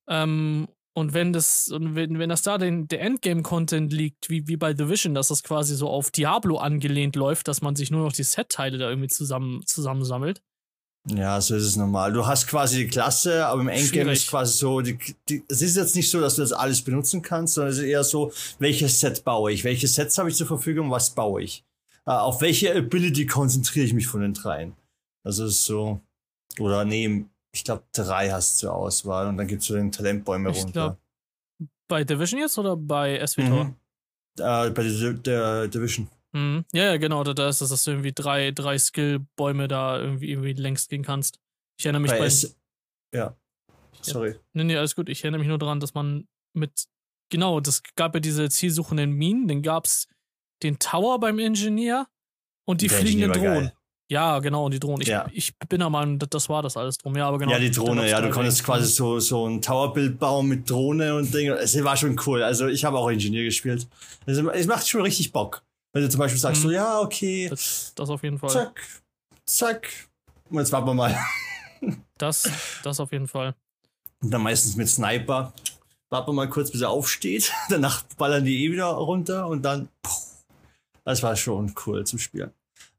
Ähm, 0.08 0.70
und 0.98 1.14
wenn 1.14 1.32
das, 1.32 1.68
und 1.68 1.94
wenn, 1.94 2.18
wenn 2.18 2.30
das 2.30 2.42
da 2.42 2.58
den, 2.58 2.88
der 2.88 3.02
Endgame-Content 3.02 3.94
liegt, 3.94 4.32
wie, 4.32 4.48
wie 4.48 4.58
bei 4.58 4.74
Division, 4.74 5.14
dass 5.14 5.28
das 5.28 5.44
quasi 5.44 5.76
so 5.76 5.90
auf 5.90 6.10
Diablo 6.10 6.58
angelehnt 6.58 7.16
läuft, 7.16 7.48
dass 7.48 7.62
man 7.62 7.76
sich 7.76 7.92
nur 7.92 8.04
noch 8.04 8.14
die 8.14 8.24
Set-Teile 8.24 8.80
da 8.80 8.90
irgendwie 8.90 9.08
zusammen, 9.08 9.62
zusammensammelt. 9.68 10.42
Ja, 11.08 11.40
so 11.40 11.56
ist 11.56 11.66
es 11.66 11.76
normal. 11.76 12.14
Du 12.14 12.26
hast 12.26 12.48
quasi 12.48 12.78
die 12.78 12.88
Klasse, 12.88 13.46
aber 13.46 13.62
im 13.62 13.68
Endgame 13.68 14.06
Schwierig. 14.06 14.24
ist 14.24 14.30
quasi 14.32 14.58
so, 14.58 14.82
die, 14.82 14.98
die, 15.30 15.44
es 15.48 15.62
ist 15.62 15.78
jetzt 15.78 15.96
nicht 15.96 16.10
so, 16.10 16.20
dass 16.20 16.36
du 16.36 16.42
das 16.42 16.52
alles 16.52 16.82
benutzen 16.82 17.22
kannst, 17.22 17.54
sondern 17.54 17.74
es 17.74 17.78
ist 17.78 17.86
eher 17.86 18.04
so, 18.04 18.32
welches 18.58 19.00
Set 19.00 19.24
baue 19.24 19.52
ich? 19.52 19.64
Welche 19.64 19.88
Sets 19.88 20.18
habe 20.18 20.30
ich 20.30 20.36
zur 20.36 20.48
Verfügung? 20.48 20.90
Was 20.90 21.12
baue 21.12 21.44
ich? 21.44 21.64
Äh, 22.08 22.12
auf 22.12 22.42
welche 22.42 22.76
Ability 22.76 23.28
konzentriere 23.28 23.86
ich 23.86 23.94
mich 23.94 24.08
von 24.08 24.22
den 24.22 24.34
dreien? 24.34 24.74
Also 25.24 25.46
es 25.46 25.60
ist 25.60 25.66
so, 25.66 26.02
oder 26.58 26.86
nee, 26.86 27.24
ich 27.58 27.64
glaube 27.64 27.84
drei 27.92 28.30
hast 28.30 28.62
du 28.62 28.68
zur 28.68 28.76
Auswahl 28.76 29.28
und 29.28 29.38
dann 29.38 29.48
gibt's 29.48 29.66
so 29.66 29.74
den 29.74 29.92
Talentbäume 29.92 30.52
Ich 30.52 30.58
runter. 30.58 30.72
glaub, 30.72 31.68
Bei 31.88 32.04
Division 32.04 32.40
jetzt 32.40 32.58
oder 32.58 32.78
bei 32.78 33.26
SWTOR? 33.26 33.66
Mhm. 33.66 33.76
Äh, 34.40 34.70
bei 34.70 34.84
der, 34.84 35.14
der 35.14 35.68
Division. 35.68 36.08
Mhm. 36.34 36.66
Ja, 36.72 36.84
ja, 36.86 36.98
genau, 36.98 37.24
da, 37.24 37.50
ist 37.50 37.62
das, 37.62 37.70
dass 37.70 37.84
du 37.84 37.92
irgendwie 37.92 38.12
drei, 38.14 38.52
drei 38.52 38.78
Skill-Bäume 38.78 39.68
da 39.68 40.00
irgendwie, 40.00 40.30
irgendwie 40.30 40.54
längst 40.54 40.90
gehen 40.90 41.04
kannst. 41.04 41.40
Ich 41.80 41.86
erinnere 41.86 42.02
mich 42.04 42.12
Bei 42.12 42.20
bei. 42.20 42.26
S 42.26 42.56
ja. 43.14 43.36
Sorry. 44.02 44.36
Nee, 44.54 44.66
nee, 44.66 44.78
alles 44.78 44.96
gut. 44.96 45.10
Ich 45.10 45.24
erinnere 45.24 45.40
mich 45.40 45.48
nur 45.48 45.58
daran, 45.58 45.80
dass 45.80 45.94
man 45.94 46.28
mit. 46.54 46.86
Genau, 47.30 47.60
das 47.60 47.82
gab 47.96 48.14
ja 48.14 48.20
diese 48.20 48.50
zielsuchenden 48.50 49.12
Minen, 49.12 49.48
dann 49.48 49.62
gab's 49.62 50.08
den 50.64 50.80
Tower 50.80 51.20
beim 51.20 51.40
Ingenieur 51.40 52.08
und 52.66 52.82
die 52.82 52.88
Der 52.88 53.00
fliegenden 53.00 53.34
Drohnen. 53.34 53.72
Ja, 54.10 54.40
genau, 54.40 54.66
und 54.66 54.74
die 54.74 54.80
Drohnen. 54.80 55.02
Ich, 55.02 55.08
Ja. 55.10 55.28
ich 55.34 55.54
bin 55.68 55.80
der 55.80 55.90
Meinung, 55.90 56.18
das, 56.20 56.48
war 56.48 56.62
das 56.64 56.78
alles 56.78 56.98
drum. 56.98 57.16
Ja, 57.18 57.28
aber 57.28 57.40
genau. 57.40 57.52
Ja, 57.52 57.60
die 57.60 57.72
Drohne, 57.72 58.10
ja, 58.10 58.22
du 58.22 58.30
konntest 58.30 58.64
quasi 58.64 58.86
so, 58.88 59.20
so 59.20 59.46
ein 59.48 59.62
Towerbild 59.62 60.18
bauen 60.18 60.48
mit 60.48 60.70
Drohne 60.70 61.14
und 61.16 61.34
Ding. 61.34 61.50
Es 61.50 61.82
war 61.84 61.98
schon 61.98 62.18
cool. 62.26 62.42
Also 62.42 62.68
ich 62.68 62.86
habe 62.86 62.98
auch 62.98 63.10
Ingenieur 63.10 63.44
gespielt. 63.44 63.86
Also, 64.26 64.50
es 64.52 64.66
macht 64.66 64.88
schon 64.88 65.02
richtig 65.02 65.34
Bock. 65.34 65.62
Wenn 65.94 66.04
du 66.04 66.10
zum 66.10 66.20
Beispiel 66.20 66.40
sagst, 66.40 66.62
Mhm. 66.64 66.68
so, 66.68 66.72
ja, 66.72 67.00
okay, 67.02 67.48
Das, 67.50 67.92
das 67.96 68.10
auf 68.10 68.24
jeden 68.24 68.38
Fall. 68.40 68.50
zack, 68.50 68.82
zack. 69.46 69.90
Und 70.50 70.60
jetzt 70.60 70.72
warten 70.72 70.88
wir 70.88 70.94
mal. 70.94 71.18
Das, 72.18 72.50
das 72.84 73.00
auf 73.00 73.12
jeden 73.12 73.28
Fall. 73.28 73.54
Und 74.24 74.32
dann 74.32 74.42
meistens 74.42 74.76
mit 74.76 74.90
Sniper. 74.90 75.54
Warten 76.10 76.30
wir 76.30 76.34
mal 76.34 76.50
kurz, 76.50 76.72
bis 76.72 76.82
er 76.82 76.90
aufsteht. 76.90 77.52
Danach 77.70 78.02
ballern 78.18 78.44
die 78.46 78.66
eh 78.66 78.72
wieder 78.72 78.86
runter 78.88 79.48
und 79.48 79.62
dann. 79.64 79.90
Puh. 80.02 80.12
Das 81.04 81.22
war 81.22 81.36
schon 81.36 81.74
cool 81.86 82.04
zum 82.06 82.18
Spielen. 82.18 82.52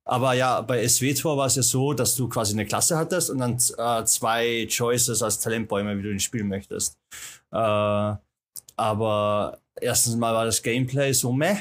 Aber 0.09 0.33
ja, 0.33 0.63
bei 0.63 0.83
SW-Tor 0.89 1.37
war 1.37 1.47
es 1.47 1.57
ja 1.57 1.63
so, 1.63 1.93
dass 1.93 2.15
du 2.17 2.29
quasi 2.29 2.55
eine 2.55 2.65
Klasse 2.65 2.97
hattest 2.97 3.29
und 3.29 3.39
dann 3.39 3.59
äh, 3.77 4.05
zwei 4.07 4.67
Choices 4.71 5.23
als 5.23 5.39
Talentbäume, 5.41 5.99
wie 5.99 6.03
du 6.03 6.11
ihn 6.11 6.19
spielen 6.19 6.49
möchtest. 6.49 6.97
Äh, 7.53 8.15
aber 8.77 9.59
erstens 9.81 10.17
mal 10.17 10.33
war 10.35 10.45
das 10.47 10.63
Gameplay 10.63 11.13
so 11.13 11.33
meh. 11.33 11.57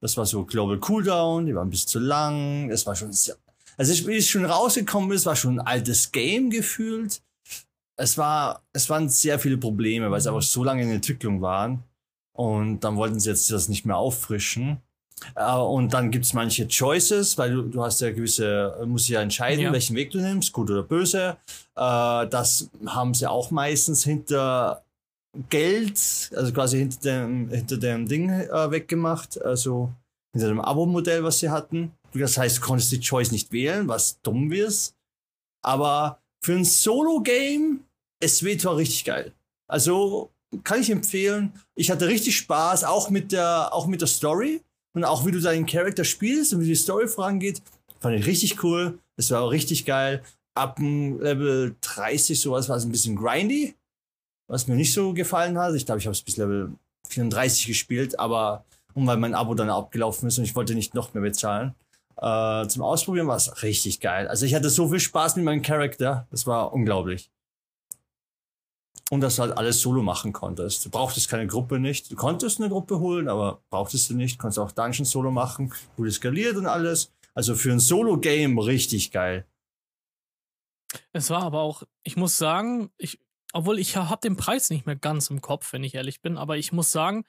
Das 0.00 0.16
war 0.16 0.26
so 0.26 0.44
Global 0.44 0.78
Cooldown, 0.78 1.46
die 1.46 1.54
waren 1.54 1.68
ein 1.68 1.70
bisschen 1.70 1.88
zu 1.88 1.98
lang. 2.00 2.68
Es 2.70 2.84
war 2.86 2.94
schon 2.96 3.12
sehr. 3.12 3.36
Also, 3.76 3.92
ich- 3.92 4.06
wie 4.06 4.16
es 4.16 4.28
schon 4.28 4.44
rausgekommen 4.44 5.10
ist, 5.12 5.24
war 5.24 5.36
schon 5.36 5.60
ein 5.60 5.66
altes 5.66 6.10
Game 6.12 6.50
gefühlt. 6.50 7.22
Es 7.96 8.18
war, 8.18 8.62
es 8.72 8.90
waren 8.90 9.08
sehr 9.08 9.38
viele 9.38 9.56
Probleme, 9.56 10.10
weil 10.10 10.20
sie 10.20 10.28
aber 10.28 10.42
so 10.42 10.62
lange 10.64 10.82
in 10.82 10.90
Entwicklung 10.90 11.40
waren. 11.40 11.84
Und 12.36 12.80
dann 12.80 12.96
wollten 12.96 13.18
sie 13.20 13.30
jetzt 13.30 13.50
das 13.50 13.68
nicht 13.68 13.86
mehr 13.86 13.96
auffrischen. 13.96 14.78
Äh, 15.34 15.54
und 15.56 15.92
dann 15.94 16.10
gibt's 16.10 16.32
manche 16.34 16.66
Choices, 16.68 17.36
weil 17.38 17.52
du, 17.52 17.62
du 17.62 17.82
hast 17.82 18.00
ja 18.00 18.10
gewisse, 18.10 18.76
musst 18.86 19.08
ja 19.08 19.20
entscheiden, 19.20 19.64
Ja. 19.64 19.72
welchen 19.72 19.96
Weg 19.96 20.10
du 20.10 20.18
nimmst, 20.18 20.52
gut 20.52 20.70
oder 20.70 20.82
böse. 20.82 21.36
Äh, 21.76 22.26
das 22.28 22.68
haben 22.86 23.14
sie 23.14 23.28
auch 23.28 23.50
meistens 23.50 24.04
hinter 24.04 24.82
Geld, 25.50 26.30
also 26.34 26.52
quasi 26.52 26.78
hinter 26.78 27.00
dem, 27.00 27.48
hinter 27.50 27.76
dem 27.76 28.08
Ding 28.08 28.28
äh, 28.30 28.70
weggemacht, 28.70 29.40
also 29.42 29.92
hinter 30.32 30.48
dem 30.48 30.60
Abo-Modell, 30.60 31.22
was 31.22 31.38
sie 31.38 31.50
hatten. 31.50 31.92
Das 32.14 32.38
heißt, 32.38 32.58
du 32.58 32.60
konntest 32.62 32.90
die 32.92 33.00
Choice 33.00 33.30
nicht 33.30 33.52
wählen, 33.52 33.86
was 33.86 34.20
dumm 34.22 34.50
ist. 34.52 34.94
Aber 35.62 36.18
für 36.42 36.54
ein 36.54 36.64
Solo-Game 36.64 37.80
SW-Tor 38.24 38.76
richtig 38.78 39.04
geil. 39.04 39.32
Also 39.70 40.30
kann 40.64 40.80
ich 40.80 40.90
empfehlen. 40.90 41.52
Ich 41.74 41.90
hatte 41.90 42.08
richtig 42.08 42.36
Spaß, 42.36 42.84
auch 42.84 43.10
mit 43.10 43.32
der, 43.32 43.72
auch 43.74 43.86
mit 43.86 44.00
der 44.00 44.08
Story 44.08 44.62
und 44.98 45.04
auch 45.04 45.24
wie 45.24 45.30
du 45.30 45.40
deinen 45.40 45.64
Charakter 45.64 46.02
spielst 46.02 46.52
und 46.52 46.60
wie 46.60 46.66
die 46.66 46.74
Story 46.74 47.06
vorangeht. 47.06 47.62
Fand 48.00 48.18
ich 48.18 48.26
richtig 48.26 48.64
cool. 48.64 48.98
Es 49.16 49.30
war 49.30 49.42
auch 49.42 49.52
richtig 49.52 49.84
geil. 49.84 50.22
Ab 50.54 50.80
Level 50.80 51.76
30 51.80 52.40
sowas 52.40 52.68
war 52.68 52.76
es 52.76 52.84
ein 52.84 52.90
bisschen 52.90 53.14
grindy, 53.14 53.76
was 54.48 54.66
mir 54.66 54.74
nicht 54.74 54.92
so 54.92 55.14
gefallen 55.14 55.56
hat. 55.56 55.74
Ich 55.76 55.86
glaube, 55.86 56.00
ich 56.00 56.06
habe 56.06 56.14
es 56.14 56.22
bis 56.22 56.36
Level 56.36 56.72
34 57.08 57.66
gespielt, 57.66 58.18
aber 58.18 58.64
und 58.94 59.06
weil 59.06 59.18
mein 59.18 59.34
Abo 59.34 59.54
dann 59.54 59.70
abgelaufen 59.70 60.26
ist 60.26 60.38
und 60.38 60.44
ich 60.44 60.56
wollte 60.56 60.74
nicht 60.74 60.94
noch 60.94 61.14
mehr 61.14 61.22
bezahlen. 61.22 61.76
Äh, 62.16 62.66
zum 62.66 62.82
Ausprobieren 62.82 63.28
war 63.28 63.36
es 63.36 63.62
richtig 63.62 64.00
geil. 64.00 64.26
Also 64.26 64.46
ich 64.46 64.54
hatte 64.56 64.68
so 64.68 64.88
viel 64.88 64.98
Spaß 64.98 65.36
mit 65.36 65.44
meinem 65.44 65.62
Charakter, 65.62 66.26
das 66.32 66.44
war 66.48 66.72
unglaublich. 66.72 67.30
Und 69.10 69.22
dass 69.22 69.36
du 69.36 69.42
halt 69.42 69.56
alles 69.56 69.80
solo 69.80 70.02
machen 70.02 70.32
konntest. 70.32 70.84
Du 70.84 70.90
brauchtest 70.90 71.30
keine 71.30 71.46
Gruppe 71.46 71.78
nicht. 71.78 72.10
Du 72.10 72.16
konntest 72.16 72.60
eine 72.60 72.68
Gruppe 72.68 72.98
holen, 72.98 73.28
aber 73.28 73.62
brauchtest 73.70 74.10
du 74.10 74.14
nicht. 74.14 74.38
Konntest 74.38 74.58
auch 74.58 74.72
Dungeon 74.72 75.06
solo 75.06 75.30
machen, 75.30 75.72
gut 75.96 76.12
skaliert 76.12 76.56
und 76.56 76.66
alles. 76.66 77.10
Also 77.34 77.54
für 77.54 77.72
ein 77.72 77.80
Solo-Game 77.80 78.58
richtig 78.58 79.10
geil. 79.10 79.46
Es 81.12 81.30
war 81.30 81.42
aber 81.42 81.60
auch, 81.60 81.84
ich 82.02 82.16
muss 82.16 82.36
sagen, 82.36 82.90
ich, 82.98 83.20
obwohl 83.52 83.78
ich 83.78 83.96
habe 83.96 84.20
den 84.20 84.36
Preis 84.36 84.70
nicht 84.70 84.86
mehr 84.86 84.96
ganz 84.96 85.30
im 85.30 85.40
Kopf, 85.40 85.72
wenn 85.72 85.84
ich 85.84 85.94
ehrlich 85.94 86.20
bin, 86.20 86.36
aber 86.36 86.56
ich 86.56 86.72
muss 86.72 86.92
sagen, 86.92 87.24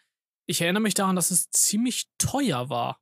ich 0.47 0.61
erinnere 0.61 0.81
mich 0.81 0.95
daran, 0.95 1.15
dass 1.15 1.31
es 1.31 1.49
ziemlich 1.51 2.09
teuer 2.17 2.69
war. 2.69 2.99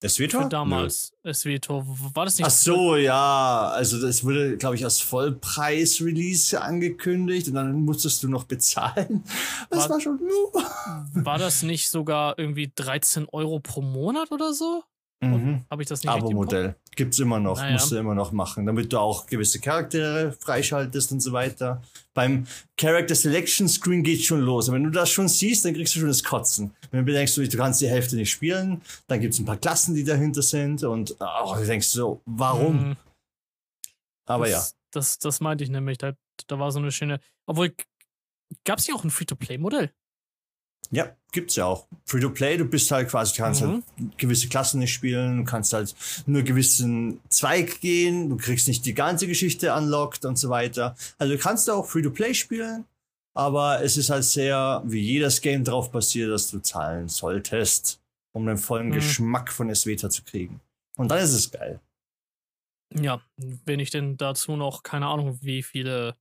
Das 0.00 0.18
Vetor? 0.20 0.44
Für 0.44 0.48
damals. 0.48 1.12
Das 1.24 1.44
Vetor. 1.44 1.84
War 2.14 2.24
das 2.24 2.38
nicht? 2.38 2.46
Ach 2.46 2.50
so, 2.50 2.96
ja. 2.96 3.68
Also 3.74 4.00
das 4.00 4.22
wurde, 4.22 4.56
glaube 4.56 4.76
ich, 4.76 4.84
als 4.84 5.00
Vollpreis-Release 5.00 6.60
angekündigt 6.60 7.48
und 7.48 7.54
dann 7.54 7.84
musstest 7.84 8.22
du 8.22 8.28
noch 8.28 8.44
bezahlen. 8.44 9.24
Das 9.70 9.84
war, 9.84 9.90
war 9.90 10.00
schon. 10.00 10.20
war 11.14 11.38
das 11.38 11.62
nicht 11.62 11.88
sogar 11.90 12.38
irgendwie 12.38 12.70
13 12.74 13.28
Euro 13.32 13.58
pro 13.58 13.82
Monat 13.82 14.30
oder 14.30 14.52
so? 14.52 14.84
Mhm. 15.20 15.64
Habe 15.68 15.82
ich 15.82 15.88
das 15.88 16.02
nicht 16.02 16.10
Abo-Modell. 16.10 16.76
Gibt's 16.94 17.18
immer 17.18 17.40
noch, 17.40 17.58
naja. 17.58 17.72
musst 17.72 17.90
du 17.90 17.96
immer 17.96 18.14
noch 18.14 18.30
machen, 18.30 18.66
damit 18.66 18.92
du 18.92 18.98
auch 18.98 19.26
gewisse 19.26 19.60
Charaktere 19.60 20.32
freischaltest 20.32 21.10
und 21.12 21.20
so 21.20 21.32
weiter. 21.32 21.82
Beim 22.14 22.46
Character 22.76 23.14
Selection 23.14 23.68
Screen 23.68 24.04
geht 24.04 24.24
schon 24.24 24.40
los. 24.40 24.68
Und 24.68 24.76
wenn 24.76 24.84
du 24.84 24.90
das 24.90 25.10
schon 25.10 25.28
siehst, 25.28 25.64
dann 25.64 25.74
kriegst 25.74 25.94
du 25.94 25.98
schon 26.00 26.08
das 26.08 26.22
Kotzen. 26.22 26.72
Wenn 26.90 27.00
du 27.00 27.06
bedenkst, 27.06 27.36
du 27.36 27.48
kannst 27.56 27.80
die 27.80 27.88
Hälfte 27.88 28.14
nicht 28.16 28.30
spielen, 28.30 28.80
dann 29.08 29.20
gibt's 29.20 29.38
ein 29.40 29.44
paar 29.44 29.56
Klassen, 29.56 29.94
die 29.94 30.04
dahinter 30.04 30.42
sind 30.42 30.84
und 30.84 31.16
oh, 31.18 31.54
du 31.56 31.66
denkst 31.66 31.88
so, 31.88 32.20
warum? 32.24 32.90
Mhm. 32.90 32.96
Aber 34.26 34.48
das, 34.48 34.52
ja. 34.52 34.78
Das, 34.92 35.18
das 35.18 35.40
meinte 35.40 35.64
ich 35.64 35.70
nämlich. 35.70 35.98
Da, 35.98 36.12
da 36.46 36.58
war 36.58 36.70
so 36.70 36.78
eine 36.78 36.92
schöne. 36.92 37.20
Obwohl, 37.46 37.74
gab's 38.64 38.86
hier 38.86 38.94
auch 38.94 39.04
ein 39.04 39.10
Free-to-Play-Modell? 39.10 39.92
Ja, 40.90 41.14
gibt's 41.32 41.56
ja 41.56 41.66
auch. 41.66 41.86
Free 42.04 42.20
to 42.20 42.30
play, 42.30 42.56
du 42.56 42.64
bist 42.64 42.90
halt 42.90 43.08
quasi, 43.08 43.36
du 43.36 43.42
kannst 43.42 43.62
mhm. 43.62 43.82
halt 43.98 44.18
gewisse 44.18 44.48
Klassen 44.48 44.80
nicht 44.80 44.92
spielen, 44.92 45.38
du 45.38 45.44
kannst 45.44 45.72
halt 45.72 45.94
nur 46.26 46.42
gewissen 46.42 47.20
Zweig 47.28 47.80
gehen, 47.80 48.30
du 48.30 48.36
kriegst 48.36 48.68
nicht 48.68 48.86
die 48.86 48.94
ganze 48.94 49.26
Geschichte 49.26 49.74
unlocked 49.74 50.24
und 50.24 50.38
so 50.38 50.48
weiter. 50.48 50.96
Also 51.18 51.34
du 51.34 51.38
kannst 51.38 51.68
auch 51.68 51.86
Free 51.86 52.02
to 52.02 52.10
play 52.10 52.34
spielen, 52.34 52.84
aber 53.34 53.82
es 53.82 53.96
ist 53.96 54.10
halt 54.10 54.24
sehr, 54.24 54.82
wie 54.86 55.00
jedes 55.00 55.40
Game 55.40 55.64
drauf 55.64 55.90
basiert, 55.90 56.30
dass 56.30 56.50
du 56.50 56.60
zahlen 56.60 57.08
solltest, 57.08 58.00
um 58.32 58.46
den 58.46 58.58
vollen 58.58 58.88
mhm. 58.88 58.92
Geschmack 58.92 59.52
von 59.52 59.68
Esveta 59.68 60.08
zu 60.08 60.22
kriegen. 60.22 60.60
Und 60.96 61.08
dann 61.08 61.18
ist 61.18 61.32
es 61.32 61.50
geil. 61.50 61.80
Ja, 62.94 63.20
wenn 63.36 63.80
ich 63.80 63.90
denn 63.90 64.16
dazu 64.16 64.56
noch, 64.56 64.82
keine 64.82 65.06
Ahnung, 65.06 65.38
wie 65.42 65.62
viele 65.62 66.16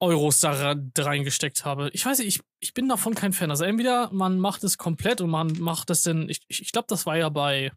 Euros 0.00 0.40
da 0.40 0.74
reingesteckt 0.96 1.64
habe. 1.64 1.90
Ich 1.92 2.04
weiß 2.04 2.18
nicht, 2.18 2.28
ich, 2.28 2.40
ich 2.58 2.72
bin 2.72 2.88
davon 2.88 3.14
kein 3.14 3.34
Fan. 3.34 3.50
Also 3.50 3.64
entweder 3.64 4.10
man 4.12 4.38
macht 4.38 4.64
es 4.64 4.78
komplett 4.78 5.20
und 5.20 5.30
man 5.30 5.52
macht 5.60 5.90
es 5.90 6.02
denn, 6.02 6.28
ich, 6.28 6.40
ich, 6.48 6.62
ich 6.62 6.72
glaube, 6.72 6.86
das 6.88 7.04
war 7.04 7.18
ja 7.18 7.28
bei, 7.28 7.70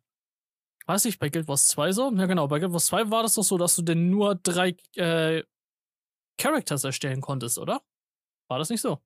weiß 0.86 1.03
nicht, 1.06 1.20
bei 1.20 1.30
Guild 1.30 1.50
Wars 1.50 1.68
2 1.68 1.92
so? 1.92 2.12
Ja 2.15 2.25
genau, 2.25 2.48
bei 2.48 2.60
Guild 2.60 2.72
Wars 2.72 2.86
2 2.86 3.12
war 3.12 3.24
das 3.24 3.34
doch 3.34 3.44
so, 3.44 3.58
dass 3.58 3.75
du 3.75 3.82
denn 3.82 4.10
nur 4.10 4.36
drei 4.36 4.75
äh, 4.96 5.44
Characters 6.38 6.86
erstellen 6.86 7.20
konntest, 7.20 7.58
oder? 7.58 7.82
War 8.50 8.58
das 8.58 8.70
nicht 8.70 8.82
so? 8.82 9.00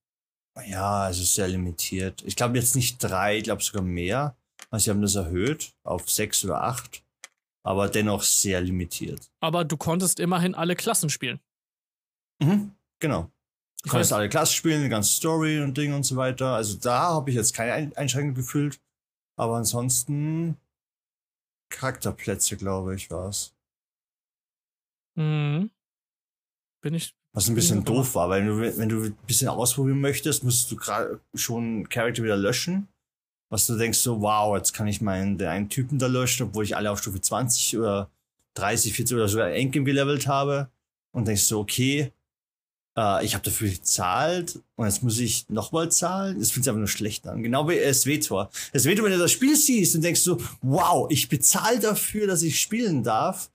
Ja, 0.65 1.09
es 1.09 1.19
ist 1.19 1.35
sehr 1.35 1.47
limitiert. 1.47 2.23
Ich 2.23 2.35
glaube 2.35 2.57
jetzt 2.57 2.75
nicht 2.75 2.97
drei, 3.03 3.37
ich 3.37 3.43
glaube 3.43 3.63
sogar 3.63 3.83
mehr. 3.83 4.35
Also 4.69 4.85
sie 4.85 4.89
haben 4.91 5.01
das 5.01 5.15
erhöht 5.15 5.73
auf 5.83 6.09
sechs 6.09 6.43
oder 6.45 6.63
acht, 6.63 7.03
aber 7.63 7.89
dennoch 7.89 8.23
sehr 8.23 8.61
limitiert. 8.61 9.31
Aber 9.39 9.65
du 9.65 9.77
konntest 9.77 10.19
immerhin 10.19 10.55
alle 10.55 10.75
Klassen 10.75 11.09
spielen. 11.09 11.39
Mhm. 12.39 12.76
Genau. 12.99 13.31
Du 13.83 13.91
kannst 13.91 14.11
alle 14.11 14.27
Klassen 14.27 14.55
spielen, 14.55 14.83
die 14.83 14.89
ganze 14.89 15.13
Story 15.13 15.61
und 15.61 15.77
Ding 15.77 15.93
und 15.93 16.03
so 16.03 16.15
weiter. 16.15 16.55
Also 16.55 16.77
da 16.77 17.13
habe 17.13 17.29
ich 17.29 17.35
jetzt 17.35 17.53
keine 17.53 17.95
Einschränkung 17.95 18.35
gefühlt. 18.35 18.81
Aber 19.37 19.55
ansonsten 19.55 20.57
Charakterplätze, 21.69 22.57
glaube 22.57 22.95
ich, 22.95 23.09
war 23.11 23.29
es. 23.29 23.53
Mhm. 25.15 25.69
Bin 26.81 26.93
ich. 26.93 27.15
Was 27.33 27.47
ein 27.47 27.55
bisschen 27.55 27.85
doof 27.85 28.15
war, 28.15 28.29
weil 28.29 28.45
du, 28.45 28.59
wenn 28.59 28.89
du 28.89 29.03
ein 29.03 29.17
bisschen 29.27 29.47
ausprobieren 29.47 30.01
möchtest, 30.01 30.43
musst 30.43 30.71
du 30.71 30.75
gerade 30.75 31.19
schon 31.35 31.87
Charakter 31.87 32.23
wieder 32.23 32.37
löschen. 32.37 32.87
Was 33.49 33.67
du 33.67 33.77
denkst 33.77 33.99
so, 33.99 34.21
wow, 34.21 34.57
jetzt 34.57 34.73
kann 34.73 34.87
ich 34.87 35.01
meinen, 35.01 35.37
den 35.37 35.47
einen 35.47 35.69
Typen 35.69 35.99
da 35.99 36.07
löschen, 36.07 36.47
obwohl 36.47 36.63
ich 36.63 36.75
alle 36.75 36.91
auf 36.91 36.99
Stufe 36.99 37.21
20 37.21 37.77
oder 37.77 38.09
30, 38.55 38.93
40 38.93 39.15
oder 39.15 39.27
sogar 39.27 39.51
Enken 39.51 39.85
gelevelt 39.85 40.27
habe. 40.27 40.69
Und 41.11 41.27
denkst 41.27 41.43
so, 41.43 41.59
okay, 41.59 42.11
äh, 42.97 43.23
ich 43.23 43.33
habe 43.33 43.43
dafür 43.43 43.69
gezahlt 43.69 44.59
und 44.75 44.85
jetzt 44.85 45.03
muss 45.03 45.19
ich 45.19 45.47
nochmal 45.49 45.91
zahlen. 45.91 46.39
Das 46.39 46.51
fühlt 46.51 46.63
sich 46.63 46.69
aber 46.69 46.79
nur 46.79 46.87
schlecht 46.87 47.27
an. 47.27 47.43
Genau 47.43 47.69
wie 47.69 47.77
SW-Tor. 47.93 48.49
SW-Tor, 48.73 49.05
wenn 49.05 49.11
du 49.11 49.19
das 49.19 49.31
Spiel 49.31 49.55
siehst 49.55 49.95
und 49.95 50.01
denkst 50.01 50.21
so, 50.21 50.41
wow, 50.61 51.07
ich 51.09 51.29
bezahle 51.29 51.79
dafür, 51.79 52.27
dass 52.27 52.41
ich 52.41 52.59
spielen 52.59 53.03
darf. 53.03 53.51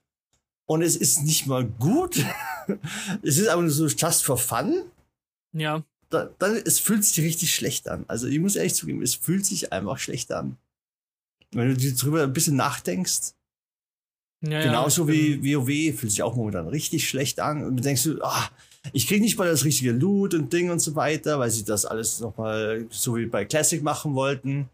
Und 0.66 0.82
es 0.82 0.96
ist 0.96 1.24
nicht 1.24 1.46
mal 1.46 1.64
gut. 1.64 2.24
es 3.22 3.36
ist 3.36 3.48
aber 3.48 3.62
nur 3.62 3.70
so 3.70 3.86
just 3.86 4.24
for 4.24 4.38
fun. 4.38 4.84
Ja. 5.52 5.82
Da, 6.08 6.30
dann, 6.38 6.56
es 6.56 6.78
fühlt 6.78 7.04
sich 7.04 7.22
richtig 7.24 7.54
schlecht 7.54 7.88
an. 7.88 8.04
Also 8.06 8.28
ich 8.28 8.38
muss 8.38 8.56
ehrlich 8.56 8.74
zugeben, 8.74 9.02
es 9.02 9.14
fühlt 9.14 9.44
sich 9.44 9.72
einfach 9.72 9.98
schlecht 9.98 10.30
an. 10.30 10.56
Wenn 11.50 11.74
du 11.74 11.92
darüber 11.92 12.22
ein 12.22 12.32
bisschen 12.32 12.56
nachdenkst, 12.56 13.34
ja, 14.44 14.60
Genauso 14.60 15.08
ja, 15.08 15.12
wie 15.12 15.54
WoW 15.54 15.96
fühlt 15.96 16.10
sich 16.10 16.22
auch 16.24 16.34
momentan 16.34 16.66
richtig 16.66 17.08
schlecht 17.08 17.38
an. 17.38 17.64
Und 17.64 17.76
du 17.76 17.82
denkst 17.82 18.02
du, 18.02 18.20
ah, 18.22 18.50
ich 18.92 19.06
krieg 19.06 19.20
nicht 19.20 19.38
mal 19.38 19.48
das 19.48 19.64
richtige 19.64 19.92
Loot 19.92 20.34
und 20.34 20.52
Ding 20.52 20.70
und 20.70 20.80
so 20.80 20.94
weiter, 20.94 21.38
weil 21.38 21.50
sie 21.50 21.64
das 21.64 21.84
alles 21.84 22.20
nochmal 22.20 22.86
so 22.90 23.16
wie 23.16 23.26
bei 23.26 23.44
Classic 23.44 23.82
machen 23.82 24.14
wollten. 24.14 24.68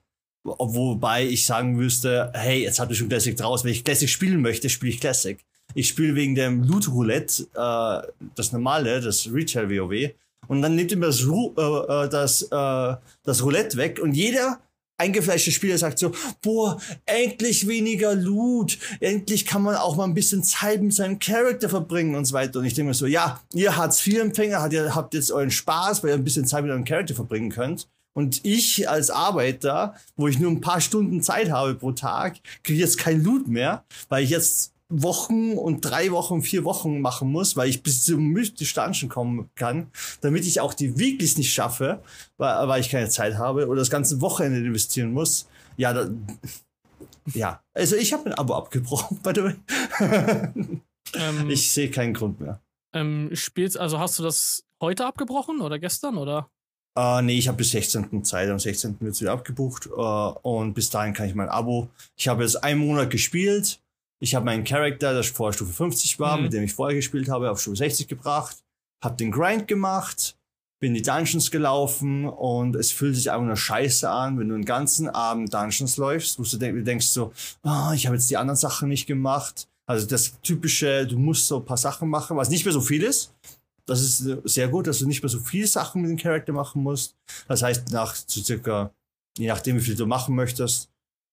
Wobei 0.44 1.26
ich 1.26 1.44
sagen 1.44 1.74
müsste, 1.74 2.30
hey, 2.34 2.62
jetzt 2.62 2.78
habt 2.78 2.90
ihr 2.90 2.96
schon 2.96 3.08
Classic 3.08 3.36
draus. 3.36 3.64
Wenn 3.64 3.72
ich 3.72 3.84
Classic 3.84 4.08
spielen 4.08 4.40
möchte, 4.40 4.70
spiele 4.70 4.92
ich 4.92 5.00
Classic. 5.00 5.38
Ich 5.74 5.88
spiele 5.88 6.14
wegen 6.14 6.34
dem 6.34 6.62
Loot 6.62 6.88
Roulette, 6.88 7.42
äh, 7.54 8.26
das 8.34 8.52
normale, 8.52 9.00
das 9.00 9.30
Retail 9.30 9.68
WoW. 9.68 10.12
Und 10.46 10.62
dann 10.62 10.74
nimmt 10.74 10.90
ihr 10.90 10.96
mir 10.96 11.06
das, 11.06 11.20
äh, 11.20 11.26
äh, 11.26 12.08
das, 12.08 12.42
äh, 12.42 12.96
das 13.24 13.42
Roulette 13.42 13.76
weg 13.76 14.00
und 14.02 14.14
jeder 14.14 14.60
eingefleischte 14.98 15.52
Spieler 15.52 15.78
sagt 15.78 15.98
so, 15.98 16.12
boah, 16.42 16.80
endlich 17.06 17.66
weniger 17.66 18.14
Loot, 18.14 18.78
endlich 19.00 19.46
kann 19.46 19.62
man 19.62 19.76
auch 19.76 19.96
mal 19.96 20.04
ein 20.04 20.14
bisschen 20.14 20.42
Zeit 20.42 20.82
mit 20.82 20.92
seinem 20.92 21.18
Charakter 21.18 21.68
verbringen 21.68 22.14
und 22.14 22.24
so 22.24 22.34
weiter. 22.34 22.58
Und 22.58 22.66
ich 22.66 22.74
denke 22.74 22.88
mir 22.88 22.94
so, 22.94 23.06
ja, 23.06 23.40
ihr 23.54 23.76
Hartz-IV-Empfänger 23.76 24.60
habt 24.94 25.14
jetzt 25.14 25.30
euren 25.30 25.50
Spaß, 25.50 26.02
weil 26.02 26.10
ihr 26.10 26.16
ein 26.16 26.24
bisschen 26.24 26.46
Zeit 26.46 26.62
mit 26.62 26.70
eurem 26.70 26.84
Charakter 26.84 27.14
verbringen 27.14 27.50
könnt. 27.50 27.88
Und 28.12 28.44
ich 28.44 28.88
als 28.88 29.10
Arbeiter, 29.10 29.94
wo 30.16 30.26
ich 30.26 30.40
nur 30.40 30.50
ein 30.50 30.60
paar 30.60 30.80
Stunden 30.80 31.22
Zeit 31.22 31.52
habe 31.52 31.76
pro 31.76 31.92
Tag, 31.92 32.38
kriege 32.64 32.80
jetzt 32.80 32.98
kein 32.98 33.22
Loot 33.22 33.46
mehr, 33.46 33.84
weil 34.08 34.24
ich 34.24 34.30
jetzt 34.30 34.72
Wochen 34.90 35.52
und 35.52 35.82
drei 35.82 36.10
Wochen, 36.12 36.42
vier 36.42 36.64
Wochen 36.64 37.00
machen 37.00 37.30
muss, 37.30 37.56
weil 37.56 37.68
ich 37.68 37.82
bis 37.82 38.04
zum 38.04 38.28
Mystisch 38.28 38.74
kommen 39.08 39.50
kann, 39.54 39.88
damit 40.22 40.46
ich 40.46 40.60
auch 40.60 40.72
die 40.72 40.98
Weeklies 40.98 41.36
nicht 41.36 41.52
schaffe, 41.52 42.02
weil, 42.38 42.68
weil 42.68 42.80
ich 42.80 42.88
keine 42.88 43.08
Zeit 43.10 43.36
habe 43.36 43.68
oder 43.68 43.80
das 43.80 43.90
ganze 43.90 44.20
Wochenende 44.22 44.60
investieren 44.60 45.12
muss. 45.12 45.46
Ja, 45.76 45.92
da, 45.92 46.08
ja. 47.34 47.62
Also 47.74 47.96
ich 47.96 48.12
habe 48.12 48.26
ein 48.26 48.34
Abo 48.34 48.54
abgebrochen, 48.54 49.18
by 49.22 49.32
the 49.34 49.42
way. 49.42 49.54
Ähm, 51.14 51.50
ich 51.50 51.70
sehe 51.70 51.90
keinen 51.90 52.14
Grund 52.14 52.40
mehr. 52.40 52.60
Ähm, 52.94 53.30
spielst, 53.34 53.78
also 53.78 53.98
hast 53.98 54.18
du 54.18 54.22
das 54.22 54.64
heute 54.80 55.06
abgebrochen 55.06 55.60
oder 55.60 55.78
gestern 55.78 56.16
oder? 56.16 56.50
Uh, 56.98 57.20
nee, 57.20 57.38
ich 57.38 57.46
habe 57.46 57.58
bis 57.58 57.70
16. 57.70 58.24
Zeit. 58.24 58.48
Am 58.48 58.58
16. 58.58 58.96
wird 59.00 59.12
es 59.14 59.20
wieder 59.20 59.32
abgebucht. 59.32 59.86
Uh, 59.86 60.34
und 60.42 60.74
bis 60.74 60.90
dahin 60.90 61.14
kann 61.14 61.28
ich 61.28 61.34
mein 61.34 61.48
Abo. 61.48 61.88
Ich 62.16 62.26
habe 62.26 62.42
jetzt 62.42 62.56
einen 62.64 62.80
Monat 62.80 63.10
gespielt 63.10 63.80
ich 64.20 64.34
habe 64.34 64.44
meinen 64.44 64.64
Charakter, 64.64 65.12
der 65.12 65.24
vorher 65.24 65.52
Stufe 65.52 65.72
50 65.72 66.18
war, 66.18 66.36
mhm. 66.36 66.44
mit 66.44 66.52
dem 66.52 66.64
ich 66.64 66.74
vorher 66.74 66.96
gespielt 66.96 67.28
habe, 67.28 67.50
auf 67.50 67.60
Stufe 67.60 67.76
60 67.76 68.08
gebracht, 68.08 68.56
habe 69.02 69.16
den 69.16 69.30
Grind 69.30 69.68
gemacht, 69.68 70.36
bin 70.80 70.94
die 70.94 71.02
Dungeons 71.02 71.50
gelaufen 71.50 72.28
und 72.28 72.76
es 72.76 72.92
fühlt 72.92 73.16
sich 73.16 73.30
einfach 73.30 73.46
nur 73.46 73.56
scheiße 73.56 74.08
an, 74.08 74.38
wenn 74.38 74.48
du 74.48 74.54
den 74.54 74.64
ganzen 74.64 75.08
Abend 75.08 75.52
Dungeons 75.52 75.96
läufst, 75.96 76.38
wo 76.38 76.44
du 76.44 76.82
denkst 76.84 77.06
so, 77.06 77.32
oh, 77.64 77.92
ich 77.94 78.06
habe 78.06 78.16
jetzt 78.16 78.30
die 78.30 78.36
anderen 78.36 78.56
Sachen 78.56 78.88
nicht 78.88 79.06
gemacht. 79.06 79.68
Also 79.86 80.06
das 80.06 80.40
typische, 80.42 81.06
du 81.06 81.18
musst 81.18 81.46
so 81.46 81.58
ein 81.58 81.64
paar 81.64 81.76
Sachen 81.76 82.08
machen, 82.08 82.36
was 82.36 82.50
nicht 82.50 82.64
mehr 82.64 82.74
so 82.74 82.80
viel 82.80 83.02
ist, 83.02 83.32
das 83.88 84.02
ist 84.02 84.18
sehr 84.44 84.68
gut, 84.68 84.86
dass 84.86 84.98
du 84.98 85.06
nicht 85.06 85.22
mehr 85.22 85.30
so 85.30 85.40
viele 85.40 85.66
Sachen 85.66 86.02
mit 86.02 86.10
dem 86.10 86.18
Charakter 86.18 86.52
machen 86.52 86.82
musst. 86.82 87.16
Das 87.48 87.62
heißt, 87.62 87.90
nach 87.90 88.14
so 88.14 88.42
circa, 88.42 88.92
je 89.38 89.48
nachdem, 89.48 89.76
wie 89.76 89.80
viel 89.80 89.96
du 89.96 90.06
machen 90.06 90.34
möchtest, 90.34 90.90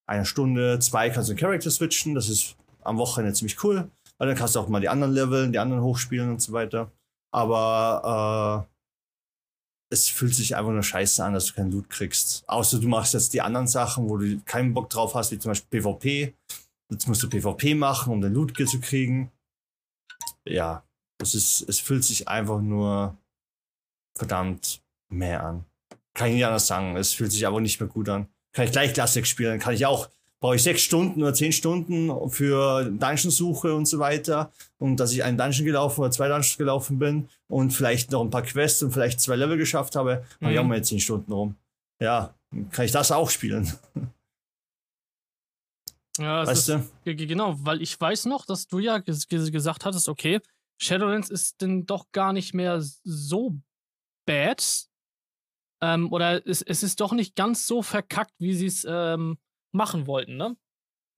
eine 0.07 0.25
Stunde, 0.25 0.79
zwei 0.79 1.09
kannst 1.09 1.29
du 1.29 1.33
den 1.33 1.39
Charakter 1.39 1.69
switchen. 1.69 2.15
Das 2.15 2.29
ist 2.29 2.55
am 2.85 2.97
Wochenende 2.97 3.33
ziemlich 3.33 3.63
cool. 3.63 3.89
Weil 4.17 4.27
dann 4.29 4.37
kannst 4.37 4.55
du 4.55 4.59
auch 4.59 4.69
mal 4.69 4.79
die 4.79 4.89
anderen 4.89 5.13
leveln, 5.13 5.51
die 5.51 5.59
anderen 5.59 5.83
hochspielen 5.83 6.31
und 6.31 6.41
so 6.41 6.53
weiter. 6.53 6.91
Aber 7.31 8.65
äh, 8.69 9.93
es 9.93 10.09
fühlt 10.09 10.33
sich 10.33 10.55
einfach 10.55 10.71
nur 10.71 10.83
scheiße 10.83 11.23
an, 11.23 11.33
dass 11.33 11.47
du 11.47 11.53
keinen 11.53 11.71
Loot 11.71 11.89
kriegst. 11.89 12.47
Außer 12.47 12.79
du 12.79 12.87
machst 12.87 13.13
jetzt 13.13 13.33
die 13.33 13.41
anderen 13.41 13.67
Sachen, 13.67 14.09
wo 14.09 14.17
du 14.17 14.39
keinen 14.41 14.73
Bock 14.73 14.89
drauf 14.89 15.15
hast, 15.15 15.31
wie 15.31 15.39
zum 15.39 15.51
Beispiel 15.51 15.81
PvP. 15.81 16.33
Jetzt 16.91 17.07
musst 17.07 17.23
du 17.23 17.29
PvP 17.29 17.75
machen, 17.75 18.13
um 18.13 18.21
den 18.21 18.33
Loot 18.33 18.55
zu 18.57 18.79
kriegen. 18.79 19.31
Ja, 20.47 20.83
es 21.21 21.35
ist, 21.35 21.67
es 21.67 21.79
fühlt 21.79 22.03
sich 22.03 22.27
einfach 22.27 22.61
nur 22.61 23.17
verdammt 24.17 24.81
mehr 25.09 25.43
an. 25.43 25.65
Kann 26.13 26.29
ich 26.29 26.35
nicht 26.35 26.45
anders 26.45 26.67
sagen. 26.67 26.95
Es 26.95 27.13
fühlt 27.13 27.31
sich 27.31 27.45
aber 27.45 27.59
nicht 27.59 27.79
mehr 27.79 27.89
gut 27.89 28.07
an. 28.09 28.27
Kann 28.53 28.65
ich 28.65 28.71
gleich 28.71 28.93
Classic 28.93 29.25
spielen, 29.27 29.59
kann 29.59 29.73
ich 29.73 29.85
auch 29.85 30.09
brauche 30.39 30.55
ich 30.55 30.63
sechs 30.63 30.81
Stunden 30.81 31.21
oder 31.21 31.33
zehn 31.33 31.51
Stunden 31.51 32.11
für 32.29 32.85
Dungeon-Suche 32.85 33.73
und 33.73 33.87
so 33.87 33.99
weiter. 33.99 34.51
Und 34.77 34.99
dass 34.99 35.11
ich 35.11 35.23
einen 35.23 35.37
Dungeon 35.37 35.65
gelaufen 35.65 36.01
oder 36.01 36.11
zwei 36.11 36.27
Dungeons 36.27 36.57
gelaufen 36.57 36.99
bin 36.99 37.29
und 37.47 37.71
vielleicht 37.71 38.11
noch 38.11 38.21
ein 38.21 38.29
paar 38.29 38.43
Quests 38.43 38.83
und 38.83 38.91
vielleicht 38.91 39.21
zwei 39.21 39.35
Level 39.35 39.57
geschafft 39.57 39.95
habe, 39.95 40.23
mhm. 40.39 40.45
habe 40.45 40.53
ich 40.53 40.59
auch 40.59 40.65
mal 40.65 40.83
zehn 40.83 40.99
Stunden 40.99 41.31
rum. 41.31 41.55
Ja, 41.99 42.33
kann 42.71 42.85
ich 42.85 42.91
das 42.91 43.11
auch 43.11 43.29
spielen. 43.29 43.71
Ja, 46.17 46.47
weißt 46.47 46.69
ist, 46.69 46.87
du? 47.03 47.15
genau, 47.15 47.55
weil 47.59 47.81
ich 47.81 47.99
weiß 47.99 48.27
noch, 48.27 48.45
dass 48.45 48.67
du 48.67 48.79
ja 48.79 48.99
gesagt 48.99 49.83
hattest, 49.83 50.07
okay, 50.07 50.39
Shadowlands 50.77 51.29
ist 51.29 51.61
denn 51.61 51.85
doch 51.85 52.11
gar 52.13 52.33
nicht 52.33 52.53
mehr 52.53 52.81
so 53.03 53.57
bad. 54.25 54.87
Ähm, 55.81 56.11
oder 56.11 56.45
es, 56.47 56.61
es 56.61 56.83
ist 56.83 57.01
doch 57.01 57.11
nicht 57.11 57.35
ganz 57.35 57.67
so 57.67 57.81
verkackt, 57.81 58.33
wie 58.39 58.53
sie 58.53 58.67
es 58.67 58.85
ähm, 58.89 59.37
machen 59.75 60.07
wollten, 60.07 60.37
ne? 60.37 60.55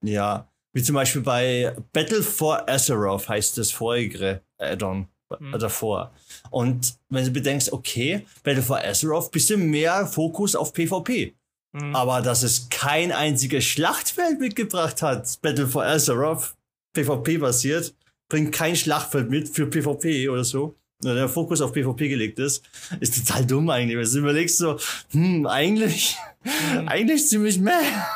Ja, 0.03 0.51
wie 0.73 0.83
zum 0.83 0.95
Beispiel 0.95 1.21
bei 1.21 1.75
Battle 1.93 2.21
for 2.21 2.69
Azeroth 2.69 3.29
heißt 3.29 3.57
das 3.57 3.71
vorige 3.71 4.41
Addon 4.57 5.07
hm. 5.35 5.57
davor. 5.59 6.13
Und 6.51 6.97
wenn 7.09 7.25
du 7.25 7.31
bedenkst, 7.31 7.71
okay, 7.71 8.25
Battle 8.43 8.61
for 8.61 8.77
Azeroth, 8.77 9.31
bisschen 9.31 9.69
mehr 9.69 10.05
Fokus 10.05 10.55
auf 10.55 10.73
PvP. 10.73 11.35
Hm. 11.75 11.95
Aber 11.95 12.21
dass 12.21 12.43
es 12.43 12.69
kein 12.69 13.11
einziges 13.11 13.65
Schlachtfeld 13.65 14.39
mitgebracht 14.39 15.01
hat, 15.01 15.41
Battle 15.41 15.67
for 15.67 15.83
Azeroth, 15.83 16.53
PvP 16.93 17.37
basiert, 17.37 17.95
bringt 18.29 18.53
kein 18.53 18.75
Schlachtfeld 18.75 19.29
mit 19.29 19.49
für 19.49 19.67
PvP 19.67 20.29
oder 20.29 20.43
so 20.43 20.75
der 21.03 21.29
Fokus 21.29 21.61
auf 21.61 21.73
PvP 21.73 22.09
gelegt 22.09 22.39
ist, 22.39 22.63
ist 22.99 23.27
total 23.27 23.45
dumm 23.45 23.69
eigentlich. 23.69 23.97
Wenn 23.97 24.11
du 24.13 24.19
überlegst 24.19 24.57
so, 24.57 24.79
hm, 25.11 25.45
eigentlich, 25.45 26.15
mhm. 26.43 26.87
eigentlich 26.87 27.27
ziemlich 27.27 27.59
mehr. 27.59 28.07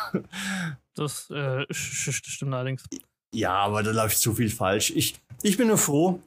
Das 0.95 1.29
äh, 1.29 1.65
stimmt 1.71 2.53
allerdings. 2.53 2.83
Ja, 3.33 3.53
aber 3.53 3.83
da 3.83 3.91
läuft 3.91 4.17
zu 4.17 4.33
viel 4.33 4.49
falsch. 4.49 4.91
Ich, 4.95 5.15
ich 5.41 5.57
bin 5.57 5.67
nur 5.67 5.77
froh, 5.77 6.19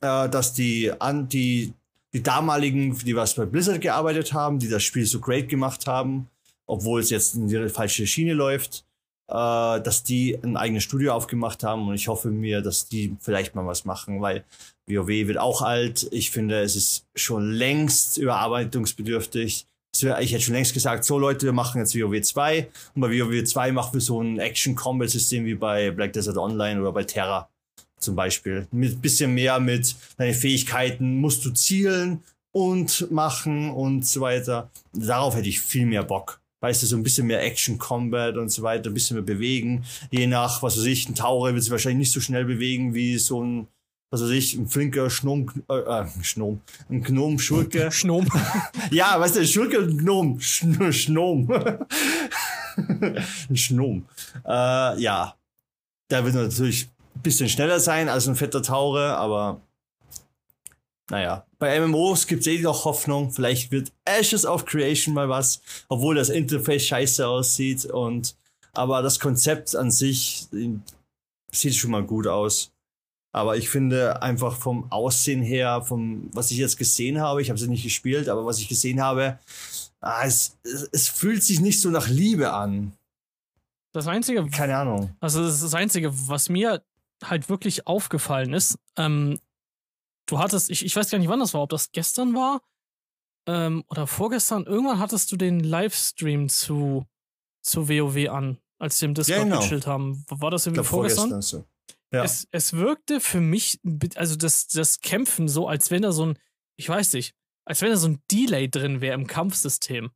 äh, 0.00 0.28
dass 0.28 0.52
die, 0.52 0.92
an, 1.00 1.28
die, 1.28 1.72
die 2.12 2.22
damaligen, 2.22 2.98
die 2.98 3.16
was 3.16 3.34
bei 3.34 3.46
Blizzard 3.46 3.80
gearbeitet 3.80 4.32
haben, 4.32 4.58
die 4.58 4.68
das 4.68 4.82
Spiel 4.82 5.06
so 5.06 5.20
great 5.20 5.48
gemacht 5.48 5.86
haben, 5.86 6.28
obwohl 6.66 7.00
es 7.00 7.10
jetzt 7.10 7.34
in 7.34 7.48
die 7.48 7.68
falsche 7.68 8.06
Schiene 8.06 8.34
läuft, 8.34 8.84
äh, 9.28 9.32
dass 9.80 10.02
die 10.02 10.38
ein 10.42 10.56
eigenes 10.56 10.82
Studio 10.84 11.14
aufgemacht 11.14 11.62
haben 11.62 11.88
und 11.88 11.94
ich 11.94 12.08
hoffe 12.08 12.28
mir, 12.30 12.60
dass 12.62 12.88
die 12.88 13.16
vielleicht 13.20 13.54
mal 13.54 13.66
was 13.66 13.84
machen, 13.84 14.20
weil 14.20 14.44
WoW 14.90 15.08
wird 15.08 15.38
auch 15.38 15.62
alt. 15.62 16.08
Ich 16.10 16.30
finde, 16.30 16.60
es 16.60 16.76
ist 16.76 17.06
schon 17.14 17.52
längst 17.52 18.18
überarbeitungsbedürftig. 18.18 19.66
Ich 19.92 20.32
hätte 20.32 20.40
schon 20.40 20.54
längst 20.54 20.72
gesagt, 20.72 21.04
so 21.04 21.18
Leute, 21.18 21.46
wir 21.46 21.52
machen 21.52 21.80
jetzt 21.80 21.94
WoW 21.94 22.20
2 22.20 22.68
und 22.94 23.00
bei 23.00 23.08
WoW 23.08 23.44
2 23.44 23.72
machen 23.72 23.94
wir 23.94 24.00
so 24.00 24.22
ein 24.22 24.38
Action-Combat-System 24.38 25.44
wie 25.44 25.56
bei 25.56 25.90
Black 25.90 26.12
Desert 26.12 26.36
Online 26.36 26.80
oder 26.80 26.92
bei 26.92 27.04
Terra 27.04 27.48
zum 27.98 28.14
Beispiel. 28.14 28.66
Mit 28.70 29.02
bisschen 29.02 29.34
mehr 29.34 29.60
mit 29.60 29.94
deinen 30.16 30.34
Fähigkeiten 30.34 31.16
musst 31.16 31.44
du 31.44 31.50
zielen 31.50 32.22
und 32.52 33.10
machen 33.10 33.70
und 33.70 34.06
so 34.06 34.20
weiter. 34.20 34.70
Darauf 34.92 35.36
hätte 35.36 35.48
ich 35.48 35.60
viel 35.60 35.86
mehr 35.86 36.02
Bock. 36.04 36.40
Weißt 36.62 36.82
du, 36.82 36.86
so 36.86 36.96
ein 36.96 37.02
bisschen 37.02 37.26
mehr 37.26 37.42
Action 37.42 37.78
Combat 37.78 38.36
und 38.36 38.50
so 38.50 38.62
weiter, 38.62 38.90
ein 38.90 38.94
bisschen 38.94 39.16
mehr 39.16 39.24
bewegen. 39.24 39.84
Je 40.10 40.26
nach, 40.26 40.62
was 40.62 40.76
weiß 40.76 40.84
ich, 40.84 41.08
ein 41.08 41.14
Taucher 41.14 41.52
wird 41.52 41.62
sich 41.62 41.72
wahrscheinlich 41.72 42.00
nicht 42.00 42.12
so 42.12 42.20
schnell 42.20 42.44
bewegen 42.44 42.94
wie 42.94 43.18
so 43.18 43.42
ein 43.42 43.66
was 44.10 44.22
weiß 44.22 44.30
ich, 44.30 44.54
ein 44.54 44.68
flinker 44.68 45.08
Schnom, 45.08 45.50
äh, 45.68 45.78
äh 45.78 46.06
Schnom, 46.22 46.60
ein 46.88 47.02
Gnom, 47.02 47.38
Schurke. 47.38 47.90
Schnom. 47.92 48.26
ja, 48.90 49.18
weißt 49.18 49.36
du, 49.36 49.46
Schurke 49.46 49.78
und 49.78 49.98
Gnom, 49.98 50.40
Sch 50.40 50.64
Schnom. 50.90 51.50
ein 52.76 53.56
Schnom. 53.56 54.06
Äh, 54.44 55.00
ja, 55.00 55.36
der 56.10 56.24
wird 56.24 56.34
natürlich 56.34 56.88
ein 57.14 57.22
bisschen 57.22 57.48
schneller 57.48 57.78
sein 57.78 58.08
als 58.08 58.26
ein 58.26 58.36
fetter 58.36 58.62
Taucher, 58.62 59.16
aber 59.16 59.60
naja, 61.10 61.44
bei 61.58 61.78
MMOs 61.80 62.26
gibt 62.26 62.42
es 62.42 62.46
eh 62.46 62.60
noch 62.60 62.84
Hoffnung. 62.84 63.32
Vielleicht 63.32 63.70
wird 63.72 63.92
Ashes 64.04 64.46
of 64.46 64.64
Creation 64.64 65.14
mal 65.14 65.28
was, 65.28 65.60
obwohl 65.88 66.14
das 66.14 66.28
Interface 66.28 66.86
scheiße 66.86 67.26
aussieht 67.26 67.84
und 67.84 68.36
aber 68.72 69.02
das 69.02 69.18
Konzept 69.18 69.74
an 69.74 69.90
sich 69.90 70.46
sieht 71.50 71.74
schon 71.74 71.90
mal 71.90 72.04
gut 72.04 72.28
aus. 72.28 72.72
Aber 73.32 73.56
ich 73.56 73.68
finde 73.68 74.22
einfach 74.22 74.56
vom 74.56 74.90
Aussehen 74.90 75.42
her, 75.42 75.82
vom 75.82 76.30
was 76.32 76.50
ich 76.50 76.58
jetzt 76.58 76.76
gesehen 76.76 77.20
habe, 77.20 77.40
ich 77.40 77.48
habe 77.48 77.58
sie 77.58 77.68
nicht 77.68 77.84
gespielt, 77.84 78.28
aber 78.28 78.44
was 78.44 78.58
ich 78.58 78.68
gesehen 78.68 79.00
habe, 79.00 79.38
ah, 80.00 80.24
es, 80.24 80.58
es 80.92 81.08
fühlt 81.08 81.42
sich 81.42 81.60
nicht 81.60 81.80
so 81.80 81.90
nach 81.90 82.08
Liebe 82.08 82.52
an. 82.52 82.92
Das 83.92 84.06
Einzige. 84.06 84.44
Keine 84.48 84.76
Ahnung. 84.76 85.14
Also, 85.20 85.42
das 85.42 85.54
ist 85.54 85.64
das 85.64 85.74
Einzige, 85.74 86.10
was 86.28 86.48
mir 86.48 86.82
halt 87.22 87.48
wirklich 87.48 87.86
aufgefallen 87.86 88.52
ist. 88.52 88.78
Ähm, 88.96 89.38
du 90.26 90.38
hattest, 90.38 90.70
ich, 90.70 90.84
ich 90.84 90.94
weiß 90.94 91.10
gar 91.10 91.18
nicht, 91.18 91.28
wann 91.28 91.40
das 91.40 91.54
war, 91.54 91.62
ob 91.62 91.70
das 91.70 91.92
gestern 91.92 92.34
war 92.34 92.62
ähm, 93.46 93.84
oder 93.88 94.06
vorgestern. 94.06 94.64
Irgendwann 94.64 94.98
hattest 94.98 95.30
du 95.32 95.36
den 95.36 95.60
Livestream 95.60 96.48
zu, 96.48 97.06
zu 97.62 97.88
WoW 97.88 98.28
an, 98.30 98.58
als 98.78 98.98
sie 98.98 99.06
im 99.06 99.14
Discord 99.14 99.38
ja, 99.38 99.44
genau. 99.44 99.60
gechillt 99.60 99.86
haben. 99.86 100.24
War 100.28 100.50
das 100.50 100.66
irgendwie 100.66 100.84
vorgestern? 100.84 101.30
vorgestern 101.30 101.60
so. 101.60 101.64
Ja. 102.12 102.24
Es, 102.24 102.48
es 102.50 102.72
wirkte 102.72 103.20
für 103.20 103.40
mich, 103.40 103.78
also 104.16 104.36
das, 104.36 104.66
das 104.66 105.00
Kämpfen 105.00 105.48
so, 105.48 105.68
als 105.68 105.90
wenn 105.90 106.02
da 106.02 106.12
so 106.12 106.26
ein, 106.26 106.38
ich 106.76 106.88
weiß 106.88 107.12
nicht, 107.12 107.34
als 107.64 107.82
wenn 107.82 107.90
da 107.90 107.96
so 107.96 108.08
ein 108.08 108.22
Delay 108.30 108.68
drin 108.68 109.00
wäre 109.00 109.14
im 109.14 109.26
Kampfsystem. 109.26 110.10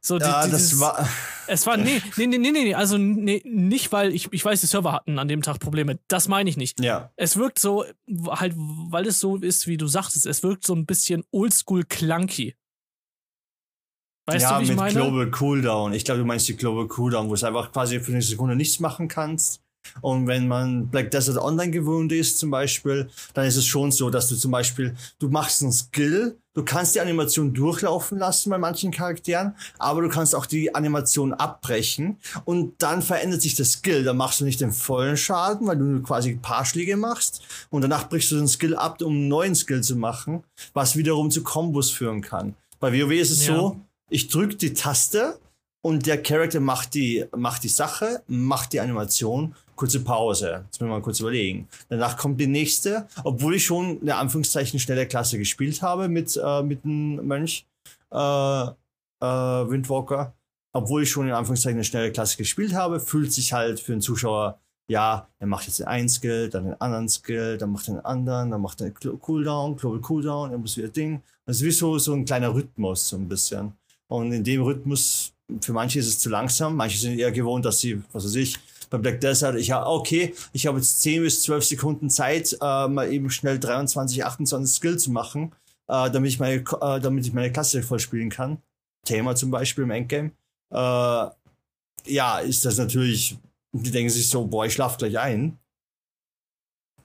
So, 0.00 0.18
ja, 0.18 0.44
dieses, 0.44 0.70
das 0.70 0.80
war. 0.80 1.08
Es 1.46 1.66
war, 1.66 1.76
nee, 1.76 2.02
nee, 2.16 2.26
nee, 2.26 2.38
nee, 2.38 2.50
nee, 2.50 2.74
also 2.74 2.98
nee, 2.98 3.40
nicht, 3.44 3.92
weil 3.92 4.12
ich, 4.12 4.32
ich 4.32 4.44
weiß, 4.44 4.60
die 4.60 4.66
Server 4.66 4.92
hatten 4.92 5.18
an 5.18 5.28
dem 5.28 5.42
Tag 5.42 5.60
Probleme. 5.60 6.00
Das 6.08 6.26
meine 6.26 6.50
ich 6.50 6.56
nicht. 6.56 6.80
Ja. 6.80 7.12
Es 7.16 7.36
wirkt 7.36 7.60
so, 7.60 7.84
halt, 8.28 8.54
weil 8.56 9.06
es 9.06 9.20
so 9.20 9.36
ist, 9.36 9.68
wie 9.68 9.76
du 9.76 9.86
sagtest, 9.86 10.26
es 10.26 10.42
wirkt 10.42 10.66
so 10.66 10.74
ein 10.74 10.86
bisschen 10.86 11.22
oldschool 11.30 11.84
clunky. 11.84 12.56
Weißt 14.26 14.42
ja, 14.42 14.54
du, 14.54 14.60
wie 14.60 14.62
ich 14.64 14.68
mit 14.70 14.78
meine? 14.78 14.92
Global 14.92 15.30
Cooldown. 15.30 15.92
Ich 15.92 16.04
glaube, 16.04 16.20
du 16.20 16.26
meinst 16.26 16.48
die 16.48 16.56
Global 16.56 16.88
Cooldown, 16.88 17.28
wo 17.28 17.34
es 17.34 17.44
einfach 17.44 17.70
quasi 17.70 18.00
für 18.00 18.12
eine 18.12 18.22
Sekunde 18.22 18.56
nichts 18.56 18.80
machen 18.80 19.06
kannst. 19.06 19.61
Und 20.00 20.26
wenn 20.26 20.48
man 20.48 20.88
Black 20.88 21.10
Desert 21.10 21.38
Online 21.38 21.70
gewohnt 21.70 22.12
ist 22.12 22.38
zum 22.38 22.50
Beispiel, 22.50 23.08
dann 23.34 23.46
ist 23.46 23.56
es 23.56 23.66
schon 23.66 23.90
so, 23.92 24.10
dass 24.10 24.28
du 24.28 24.36
zum 24.36 24.50
Beispiel, 24.50 24.94
du 25.18 25.28
machst 25.28 25.62
einen 25.62 25.72
Skill, 25.72 26.38
du 26.54 26.64
kannst 26.64 26.94
die 26.94 27.00
Animation 27.00 27.52
durchlaufen 27.52 28.18
lassen 28.18 28.50
bei 28.50 28.58
manchen 28.58 28.90
Charakteren, 28.90 29.54
aber 29.78 30.02
du 30.02 30.08
kannst 30.08 30.34
auch 30.34 30.46
die 30.46 30.74
Animation 30.74 31.34
abbrechen 31.34 32.18
und 32.44 32.82
dann 32.82 33.02
verändert 33.02 33.42
sich 33.42 33.54
der 33.54 33.64
Skill. 33.64 34.04
Dann 34.04 34.16
machst 34.16 34.40
du 34.40 34.44
nicht 34.44 34.60
den 34.60 34.72
vollen 34.72 35.16
Schaden, 35.16 35.66
weil 35.66 35.76
du 35.76 36.02
quasi 36.02 36.30
ein 36.30 36.42
paar 36.42 36.64
Schläge 36.64 36.96
machst 36.96 37.42
und 37.70 37.82
danach 37.82 38.08
brichst 38.08 38.30
du 38.32 38.36
den 38.36 38.48
Skill 38.48 38.76
ab, 38.76 39.00
um 39.02 39.12
einen 39.12 39.28
neuen 39.28 39.54
Skill 39.54 39.82
zu 39.82 39.96
machen, 39.96 40.44
was 40.72 40.96
wiederum 40.96 41.30
zu 41.30 41.42
Kombos 41.42 41.90
führen 41.90 42.20
kann. 42.20 42.54
Bei 42.80 42.92
WoW 42.92 43.12
ist 43.12 43.30
es 43.30 43.46
ja. 43.46 43.54
so, 43.54 43.80
ich 44.10 44.28
drücke 44.28 44.56
die 44.56 44.74
Taste 44.74 45.38
und 45.82 46.06
der 46.06 46.22
Charakter 46.22 46.60
macht 46.60 46.94
die, 46.94 47.24
macht 47.36 47.64
die 47.64 47.68
Sache, 47.68 48.22
macht 48.28 48.72
die 48.72 48.80
Animation 48.80 49.54
kurze 49.76 50.00
Pause. 50.00 50.64
Jetzt 50.64 50.80
müssen 50.80 50.90
wir 50.90 50.98
mal 50.98 51.02
kurz 51.02 51.20
überlegen. 51.20 51.68
Danach 51.88 52.16
kommt 52.16 52.40
die 52.40 52.46
nächste, 52.46 53.06
obwohl 53.24 53.56
ich 53.56 53.64
schon 53.64 54.00
in 54.00 54.10
Anführungszeichen 54.10 54.78
schnelle 54.78 55.06
Klasse 55.06 55.38
gespielt 55.38 55.82
habe 55.82 56.08
mit, 56.08 56.38
äh, 56.42 56.62
mit 56.62 56.84
einem 56.84 57.26
Mönch, 57.26 57.66
äh, 58.10 58.16
äh, 58.16 58.70
Windwalker. 59.20 60.34
Obwohl 60.74 61.02
ich 61.02 61.10
schon 61.10 61.28
in 61.28 61.34
Anführungszeichen 61.34 61.76
eine 61.76 61.84
schnelle 61.84 62.12
Klasse 62.12 62.36
gespielt 62.36 62.74
habe, 62.74 62.98
fühlt 62.98 63.32
sich 63.32 63.52
halt 63.52 63.78
für 63.78 63.92
den 63.92 64.00
Zuschauer, 64.00 64.58
ja, 64.88 65.28
er 65.38 65.46
macht 65.46 65.66
jetzt 65.66 65.80
den 65.80 65.86
einen 65.86 66.08
Skill, 66.08 66.48
dann 66.48 66.64
den 66.64 66.80
anderen 66.80 67.08
Skill, 67.08 67.58
dann 67.58 67.72
macht 67.72 67.88
er 67.88 67.94
den 67.94 68.04
anderen, 68.04 68.50
dann 68.50 68.60
macht 68.60 68.80
er 68.80 68.90
Cooldown, 68.90 69.76
Global 69.76 70.00
Cooldown, 70.00 70.50
er 70.50 70.58
muss 70.58 70.76
wieder 70.76 70.88
Ding. 70.88 71.22
Das 71.44 71.56
ist 71.56 71.64
wie 71.64 71.70
so, 71.70 71.98
so 71.98 72.14
ein 72.14 72.24
kleiner 72.24 72.54
Rhythmus, 72.54 73.08
so 73.08 73.16
ein 73.16 73.28
bisschen. 73.28 73.72
Und 74.08 74.32
in 74.32 74.44
dem 74.44 74.62
Rhythmus, 74.62 75.32
für 75.60 75.72
manche 75.72 75.98
ist 75.98 76.08
es 76.08 76.18
zu 76.18 76.30
langsam, 76.30 76.76
manche 76.76 76.98
sind 76.98 77.18
eher 77.18 77.32
gewohnt, 77.32 77.64
dass 77.64 77.78
sie, 77.80 78.02
was 78.12 78.24
weiß 78.24 78.34
ich, 78.36 78.58
bei 78.92 78.98
Black 78.98 79.20
Desert, 79.22 79.56
ich 79.56 79.70
habe, 79.70 79.86
okay, 79.86 80.34
ich 80.52 80.66
habe 80.66 80.76
jetzt 80.76 81.00
10 81.00 81.22
bis 81.22 81.42
12 81.42 81.64
Sekunden 81.64 82.10
Zeit, 82.10 82.52
äh, 82.60 82.88
mal 82.88 83.10
eben 83.10 83.30
schnell 83.30 83.58
23, 83.58 84.22
28 84.22 84.76
Skill 84.76 84.98
zu 84.98 85.10
machen. 85.10 85.52
äh, 85.88 86.10
damit, 86.10 86.30
ich 86.30 86.38
meine, 86.38 86.56
äh, 86.56 87.00
damit 87.00 87.26
ich 87.26 87.32
meine 87.32 87.50
Klasse 87.50 87.82
voll 87.82 87.98
spielen 87.98 88.28
kann. 88.28 88.62
Thema 89.04 89.34
zum 89.34 89.50
Beispiel 89.50 89.84
im 89.84 89.90
Endgame. 89.90 90.30
Äh, 90.70 91.30
ja, 92.06 92.38
ist 92.40 92.64
das 92.66 92.76
natürlich, 92.76 93.36
die 93.72 93.90
denken 93.90 94.10
sich 94.10 94.28
so, 94.28 94.44
boah, 94.46 94.66
ich 94.66 94.74
schlaf 94.74 94.98
gleich 94.98 95.18
ein. 95.18 95.58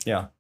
Ja. 0.06 0.32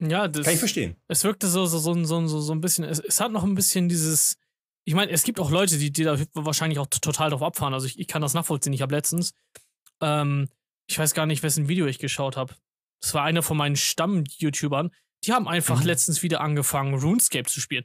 Ja, 0.00 0.28
das. 0.28 0.44
Kann 0.44 0.54
ich 0.54 0.58
verstehen. 0.58 0.96
Es 1.08 1.24
wirkte 1.24 1.46
so, 1.46 1.66
so, 1.66 1.78
so, 1.78 1.94
so, 2.04 2.26
so, 2.26 2.40
so 2.40 2.52
ein 2.52 2.60
bisschen, 2.60 2.84
es, 2.84 3.00
es 3.00 3.20
hat 3.20 3.32
noch 3.32 3.44
ein 3.44 3.54
bisschen 3.54 3.88
dieses, 3.88 4.36
ich 4.84 4.94
meine, 4.94 5.12
es 5.12 5.22
gibt 5.24 5.40
auch 5.40 5.50
Leute, 5.50 5.78
die, 5.78 5.92
die 5.92 6.04
da 6.04 6.18
wahrscheinlich 6.32 6.78
auch 6.78 6.86
total 6.86 7.30
drauf 7.30 7.42
abfahren. 7.42 7.74
Also 7.74 7.86
ich, 7.86 7.98
ich 7.98 8.08
kann 8.08 8.22
das 8.22 8.34
nachvollziehen. 8.34 8.72
Ich 8.72 8.82
habe 8.82 8.94
letztens, 8.94 9.34
ähm, 10.00 10.48
ich 10.86 10.98
weiß 10.98 11.14
gar 11.14 11.26
nicht, 11.26 11.42
wessen 11.42 11.68
Video 11.68 11.86
ich 11.86 11.98
geschaut 11.98 12.36
habe. 12.36 12.54
Das 13.00 13.14
war 13.14 13.22
einer 13.24 13.42
von 13.42 13.56
meinen 13.56 13.76
Stamm-YouTubern. 13.76 14.90
Die 15.24 15.32
haben 15.32 15.48
einfach 15.48 15.80
mhm. 15.80 15.86
letztens 15.86 16.22
wieder 16.22 16.40
angefangen, 16.40 16.94
RuneScape 16.94 17.48
zu 17.48 17.60
spielen. 17.60 17.84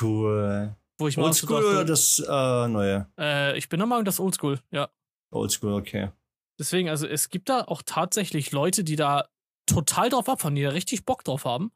Cool. 0.00 0.74
Wo 0.98 1.08
ich 1.08 1.18
Oldschool 1.18 1.62
dachte, 1.62 1.70
oder 1.70 1.84
das 1.84 2.20
äh, 2.20 2.68
neue? 2.68 3.08
Äh, 3.18 3.58
ich 3.58 3.68
bin 3.68 3.80
der 3.80 3.86
Meinung, 3.86 4.04
das 4.04 4.20
Oldschool, 4.20 4.60
ja. 4.70 4.88
Oldschool, 5.32 5.72
okay. 5.72 6.10
Deswegen, 6.58 6.88
also 6.88 7.06
es 7.06 7.30
gibt 7.30 7.48
da 7.48 7.62
auch 7.62 7.82
tatsächlich 7.84 8.52
Leute, 8.52 8.84
die 8.84 8.94
da 8.94 9.28
total 9.66 10.08
drauf 10.08 10.28
abfahren, 10.28 10.54
die 10.54 10.62
da 10.62 10.70
richtig 10.70 11.04
Bock 11.04 11.24
drauf 11.24 11.44
haben. 11.44 11.72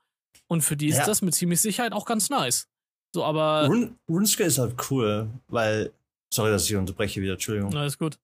Und 0.46 0.62
für 0.62 0.76
die 0.76 0.88
ist 0.88 0.98
ja. 0.98 1.06
das 1.06 1.20
mit 1.20 1.34
ziemlich 1.34 1.60
Sicherheit 1.60 1.92
auch 1.92 2.06
ganz 2.06 2.30
nice. 2.30 2.68
So, 3.14 3.24
aber. 3.24 3.66
Run 3.66 3.98
RuneScape 4.08 4.48
ist 4.48 4.58
halt 4.58 4.76
cool, 4.90 5.28
weil. 5.48 5.92
Sorry, 6.32 6.50
dass 6.50 6.68
ich 6.68 6.76
unterbreche 6.76 7.22
wieder, 7.22 7.32
Entschuldigung. 7.34 7.70
Na, 7.72 7.86
ist 7.86 7.98
gut. 7.98 8.18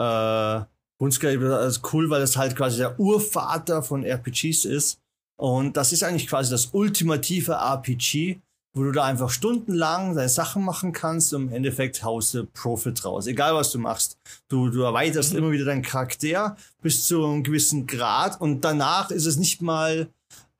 Äh, 0.00 0.64
RuneScape 1.00 1.66
ist 1.66 1.92
cool, 1.92 2.10
weil 2.10 2.22
es 2.22 2.36
halt 2.36 2.56
quasi 2.56 2.78
der 2.78 2.98
Urvater 2.98 3.82
von 3.82 4.04
RPGs 4.04 4.64
ist. 4.64 4.98
Und 5.38 5.76
das 5.76 5.92
ist 5.92 6.02
eigentlich 6.02 6.26
quasi 6.26 6.50
das 6.50 6.66
ultimative 6.72 7.52
RPG, 7.52 8.40
wo 8.74 8.82
du 8.82 8.92
da 8.92 9.04
einfach 9.04 9.30
stundenlang 9.30 10.14
deine 10.14 10.28
Sachen 10.28 10.64
machen 10.64 10.92
kannst 10.92 11.32
und 11.32 11.48
im 11.48 11.52
Endeffekt 11.52 12.04
haust 12.04 12.34
du 12.34 12.44
Profit 12.44 13.04
raus. 13.04 13.26
Egal 13.26 13.54
was 13.54 13.72
du 13.72 13.78
machst. 13.78 14.18
Du, 14.48 14.68
du 14.68 14.82
erweiterst 14.82 15.32
mhm. 15.32 15.38
immer 15.38 15.50
wieder 15.52 15.64
deinen 15.64 15.82
Charakter 15.82 16.56
bis 16.82 17.06
zu 17.06 17.24
einem 17.24 17.42
gewissen 17.42 17.86
Grad 17.86 18.40
und 18.40 18.60
danach 18.60 19.10
ist 19.10 19.26
es 19.26 19.36
nicht 19.36 19.62
mal 19.62 20.08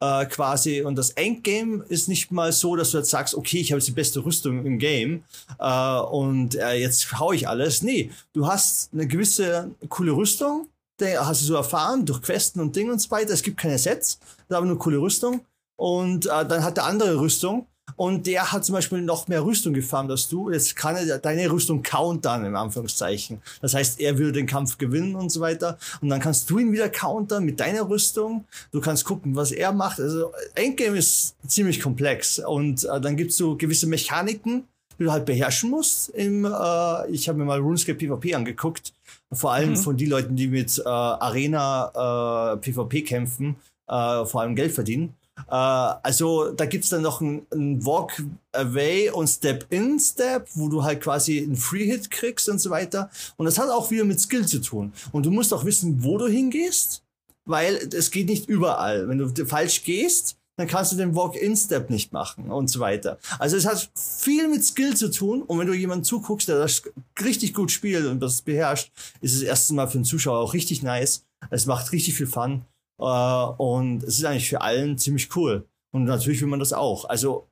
äh, 0.01 0.27
quasi 0.27 0.83
und 0.83 0.97
das 0.97 1.11
Endgame 1.11 1.85
ist 1.89 2.09
nicht 2.09 2.31
mal 2.31 2.53
so, 2.53 2.77
dass 2.77 2.91
du 2.91 2.99
jetzt 2.99 3.11
sagst, 3.11 3.35
okay, 3.35 3.59
ich 3.59 3.73
habe 3.73 3.79
jetzt 3.79 3.89
die 3.89 3.93
beste 3.93 4.25
Rüstung 4.25 4.65
im 4.65 4.79
Game 4.79 5.25
äh, 5.59 5.99
und 6.01 6.57
äh, 6.57 6.75
jetzt 6.75 7.19
hau 7.19 7.33
ich 7.33 7.49
alles. 7.49 7.83
Nee, 7.83 8.11
du 8.33 8.47
hast 8.47 8.93
eine 8.93 9.07
gewisse 9.07 9.71
coole 9.89 10.13
Rüstung, 10.13 10.69
hast 11.01 11.43
du 11.43 11.47
so 11.47 11.55
erfahren 11.55 12.05
durch 12.05 12.21
Questen 12.23 12.61
und 12.61 12.77
Dinge 12.77 12.93
und 12.93 13.01
so 13.01 13.11
weiter. 13.11 13.33
Es 13.33 13.43
gibt 13.43 13.59
keine 13.59 13.79
Sets, 13.79 14.19
da 14.49 14.59
aber 14.59 14.67
nur 14.67 14.79
coole 14.79 14.99
Rüstung 14.99 15.43
und 15.77 16.27
äh, 16.27 16.47
dann 16.47 16.65
hat 16.65 16.77
der 16.77 16.85
andere 16.85 17.21
Rüstung 17.21 17.67
und 18.01 18.27
der 18.27 18.51
hat 18.51 18.65
zum 18.65 18.77
Beispiel 18.77 19.03
noch 19.03 19.29
mehr 19.29 19.45
Rüstung 19.45 19.75
gefarmt 19.75 20.11
als 20.11 20.27
du. 20.27 20.51
Jetzt 20.51 20.75
kann 20.75 20.97
er 20.97 21.19
deine 21.19 21.53
Rüstung 21.53 21.83
countern, 21.83 22.47
im 22.47 22.57
Anführungszeichen. 22.57 23.43
Das 23.61 23.75
heißt, 23.75 24.01
er 24.01 24.17
würde 24.17 24.33
den 24.33 24.47
Kampf 24.47 24.79
gewinnen 24.79 25.15
und 25.17 25.29
so 25.29 25.43
weiter. 25.43 25.77
Und 26.01 26.09
dann 26.09 26.19
kannst 26.19 26.49
du 26.49 26.59
ihn 26.59 26.73
wieder 26.73 26.89
countern 26.89 27.45
mit 27.45 27.61
deiner 27.61 27.87
Rüstung. 27.91 28.47
Du 28.73 28.81
kannst 28.81 29.05
gucken, 29.05 29.37
was 29.37 29.53
er 29.53 29.73
macht. 29.73 30.01
Also 30.01 30.33
Endgame 30.55 30.97
ist 30.97 31.35
ziemlich 31.47 31.79
komplex. 31.79 32.39
Und 32.39 32.85
äh, 32.85 33.03
dann 33.03 33.19
gibt's 33.19 33.37
so 33.37 33.55
gewisse 33.55 33.87
Mechaniken, 33.87 34.65
die 34.99 35.05
du 35.05 35.13
halt 35.13 35.27
beherrschen 35.27 35.69
musst. 35.69 36.09
Im, 36.09 36.47
äh, 36.47 37.11
ich 37.11 37.29
habe 37.29 37.37
mir 37.37 37.45
mal 37.45 37.61
RuneScape 37.61 37.99
PvP 37.99 38.35
angeguckt. 38.35 38.95
Vor 39.31 39.53
allem 39.53 39.73
mhm. 39.73 39.77
von 39.77 39.99
die 39.99 40.07
Leuten, 40.07 40.37
die 40.37 40.47
mit 40.47 40.79
äh, 40.79 40.89
Arena 40.89 42.55
äh, 42.55 42.57
PvP 42.57 43.03
kämpfen, 43.03 43.57
äh, 43.89 44.25
vor 44.25 44.41
allem 44.41 44.57
Geld 44.57 44.73
verdienen. 44.73 45.17
Äh, 45.49 45.55
also 45.55 46.53
da 46.53 46.67
gibt's 46.67 46.89
dann 46.89 47.03
noch 47.03 47.21
ein, 47.21 47.47
ein 47.53 47.85
Walk 47.85 48.23
Away 48.53 49.11
und 49.11 49.29
Step 49.29 49.67
In 49.71 49.99
Step, 49.99 50.49
wo 50.55 50.69
du 50.69 50.83
halt 50.83 51.01
quasi 51.01 51.43
einen 51.43 51.57
Free 51.57 51.87
Hit 51.87 52.11
kriegst 52.11 52.49
und 52.49 52.61
so 52.61 52.71
weiter. 52.71 53.11
Und 53.37 53.47
das 53.47 53.59
hat 53.59 53.71
auch 53.71 53.91
wieder 53.91 54.05
mit 54.05 54.21
Skill 54.21 54.47
zu 54.47 54.61
tun. 54.61 54.93
Und 55.13 55.27
du 55.27 55.31
musst 55.31 55.53
auch 55.55 55.65
wissen, 55.65 56.03
wo 56.03 56.19
du 56.19 56.27
hingehst, 56.27 57.03
weil 57.45 57.77
es 57.93 58.11
geht 58.11 58.29
nicht 58.29 58.49
überall. 58.49 59.09
Wenn 59.09 59.19
du 59.19 59.47
falsch 59.47 59.85
gehst, 59.85 60.37
dann 60.57 60.69
kannst 60.69 60.93
du 60.93 60.97
den 60.97 61.15
Walk-in-Step 61.17 61.89
nicht 61.89 62.13
machen 62.13 62.51
und 62.51 62.69
so 62.69 62.81
weiter. 62.81 63.19
Also 63.39 63.57
es 63.57 63.67
hat 63.67 63.91
viel 63.95 64.47
mit 64.47 64.63
Skill 64.63 64.95
zu 64.95 65.11
tun 65.11 65.43
und 65.43 65.59
wenn 65.59 65.67
du 65.67 65.73
jemanden 65.73 66.05
zuguckst, 66.05 66.49
der 66.49 66.59
das 66.59 66.83
richtig 67.25 67.55
gut 67.55 67.71
spielt 67.71 68.05
und 68.07 68.21
das 68.21 68.43
beherrscht, 68.43 68.93
ist 69.23 69.35
es 69.35 69.43
erstens 69.43 69.75
mal 69.75 69.87
für 69.87 69.99
den 69.99 70.05
Zuschauer 70.05 70.39
auch 70.39 70.53
richtig 70.53 70.83
nice. 70.83 71.25
Es 71.49 71.65
macht 71.65 71.93
richtig 71.93 72.15
viel 72.15 72.27
Fun 72.27 72.67
und 73.05 74.03
es 74.03 74.19
ist 74.19 74.25
eigentlich 74.25 74.49
für 74.49 74.61
allen 74.61 74.99
ziemlich 74.99 75.35
cool. 75.37 75.67
Und 75.93 76.05
natürlich 76.05 76.41
will 76.41 76.49
man 76.49 76.61
das 76.61 76.73
auch. 76.73 77.05
Also 77.07 77.49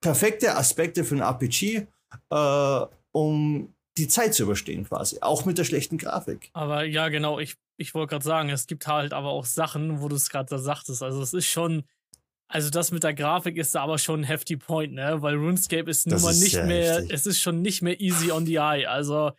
perfekte 0.00 0.56
Aspekte 0.56 1.04
für 1.04 1.16
ein 1.16 1.20
RPG, 1.20 1.86
äh, 2.30 2.86
um 3.12 3.74
die 3.98 4.08
Zeit 4.08 4.34
zu 4.34 4.44
überstehen 4.44 4.84
quasi. 4.84 5.18
Auch 5.20 5.44
mit 5.44 5.58
der 5.58 5.64
schlechten 5.64 5.98
Grafik. 5.98 6.50
Aber 6.54 6.84
ja, 6.84 7.08
genau. 7.08 7.38
Ich, 7.38 7.56
ich 7.76 7.94
wollte 7.94 8.10
gerade 8.10 8.24
sagen, 8.24 8.48
es 8.48 8.66
gibt 8.66 8.86
halt 8.86 9.12
aber 9.12 9.28
auch 9.28 9.44
Sachen, 9.44 10.00
wo 10.00 10.08
du 10.08 10.16
es 10.16 10.30
gerade 10.30 10.48
da 10.48 10.58
sagtest. 10.58 11.02
Also 11.02 11.20
es 11.20 11.34
ist 11.34 11.46
schon 11.46 11.84
also 12.52 12.68
das 12.68 12.92
mit 12.92 13.02
der 13.02 13.14
Grafik 13.14 13.56
ist 13.56 13.74
da 13.74 13.82
aber 13.82 13.96
schon 13.96 14.20
ein 14.20 14.24
hefty 14.24 14.58
Point, 14.58 14.92
ne? 14.92 15.22
Weil 15.22 15.36
RuneScape 15.36 15.90
ist 15.90 16.06
nun 16.06 16.20
mal 16.20 16.34
nicht 16.34 16.62
mehr, 16.62 16.96
heftig. 16.96 17.10
es 17.10 17.24
ist 17.24 17.40
schon 17.40 17.62
nicht 17.62 17.80
mehr 17.80 17.98
easy 17.98 18.30
on 18.30 18.44
the 18.44 18.56
eye. 18.56 18.86
Also 18.86 19.32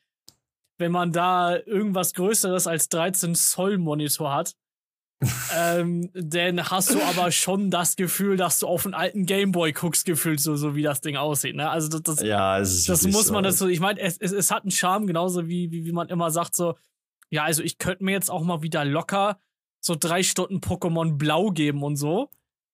wenn 0.79 0.91
man 0.91 1.11
da 1.11 1.55
irgendwas 1.55 2.15
Größeres 2.15 2.65
als 2.65 2.89
13 2.89 3.35
Zoll 3.35 3.77
Monitor 3.77 4.33
hat, 4.33 4.55
ähm, 5.57 6.09
dann 6.13 6.69
hast 6.69 6.93
du 6.93 7.01
aber 7.01 7.31
schon 7.31 7.71
das 7.71 7.95
Gefühl, 7.95 8.37
dass 8.37 8.59
du 8.59 8.67
auf 8.67 8.85
einen 8.85 8.93
alten 8.93 9.25
Gameboy 9.25 9.71
guckst, 9.73 10.05
gefühlt 10.05 10.39
so, 10.39 10.55
so 10.55 10.75
wie 10.75 10.83
das 10.83 11.01
Ding 11.01 11.17
aussieht. 11.17 11.55
Ne? 11.55 11.69
Also 11.69 11.89
das, 11.89 12.01
das, 12.01 12.21
ja, 12.25 12.59
das 12.59 13.07
muss 13.07 13.31
man 13.31 13.43
so. 13.43 13.49
dazu. 13.49 13.67
Ich 13.67 13.79
meine, 13.79 13.99
es, 13.99 14.17
es, 14.17 14.31
es 14.31 14.51
hat 14.51 14.63
einen 14.63 14.71
Charme, 14.71 15.07
genauso 15.07 15.47
wie, 15.47 15.71
wie, 15.71 15.85
wie 15.85 15.91
man 15.91 16.09
immer 16.09 16.31
sagt, 16.31 16.55
so, 16.55 16.75
ja, 17.29 17.43
also 17.43 17.63
ich 17.63 17.77
könnte 17.77 18.03
mir 18.03 18.11
jetzt 18.11 18.29
auch 18.29 18.43
mal 18.43 18.61
wieder 18.61 18.85
locker 18.85 19.37
so 19.79 19.95
drei 19.99 20.23
Stunden 20.23 20.57
Pokémon 20.57 21.17
Blau 21.17 21.49
geben 21.51 21.83
und 21.83 21.97
so. 21.97 22.29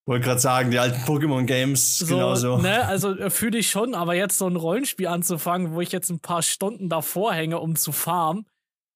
Wollte 0.05 0.25
gerade 0.25 0.39
sagen, 0.39 0.71
die 0.71 0.79
alten 0.79 1.01
Pokémon-Games, 1.01 1.99
so, 1.99 2.15
genauso. 2.15 2.57
Ne, 2.57 2.85
also 2.85 3.15
äh, 3.15 3.29
fühle 3.29 3.59
ich 3.59 3.69
schon, 3.69 3.93
aber 3.93 4.15
jetzt 4.15 4.37
so 4.37 4.47
ein 4.47 4.55
Rollenspiel 4.55 5.07
anzufangen, 5.07 5.73
wo 5.73 5.81
ich 5.81 5.91
jetzt 5.91 6.09
ein 6.09 6.19
paar 6.19 6.41
Stunden 6.41 6.89
davor 6.89 7.33
hänge, 7.33 7.59
um 7.59 7.75
zu 7.75 7.91
farmen, 7.91 8.45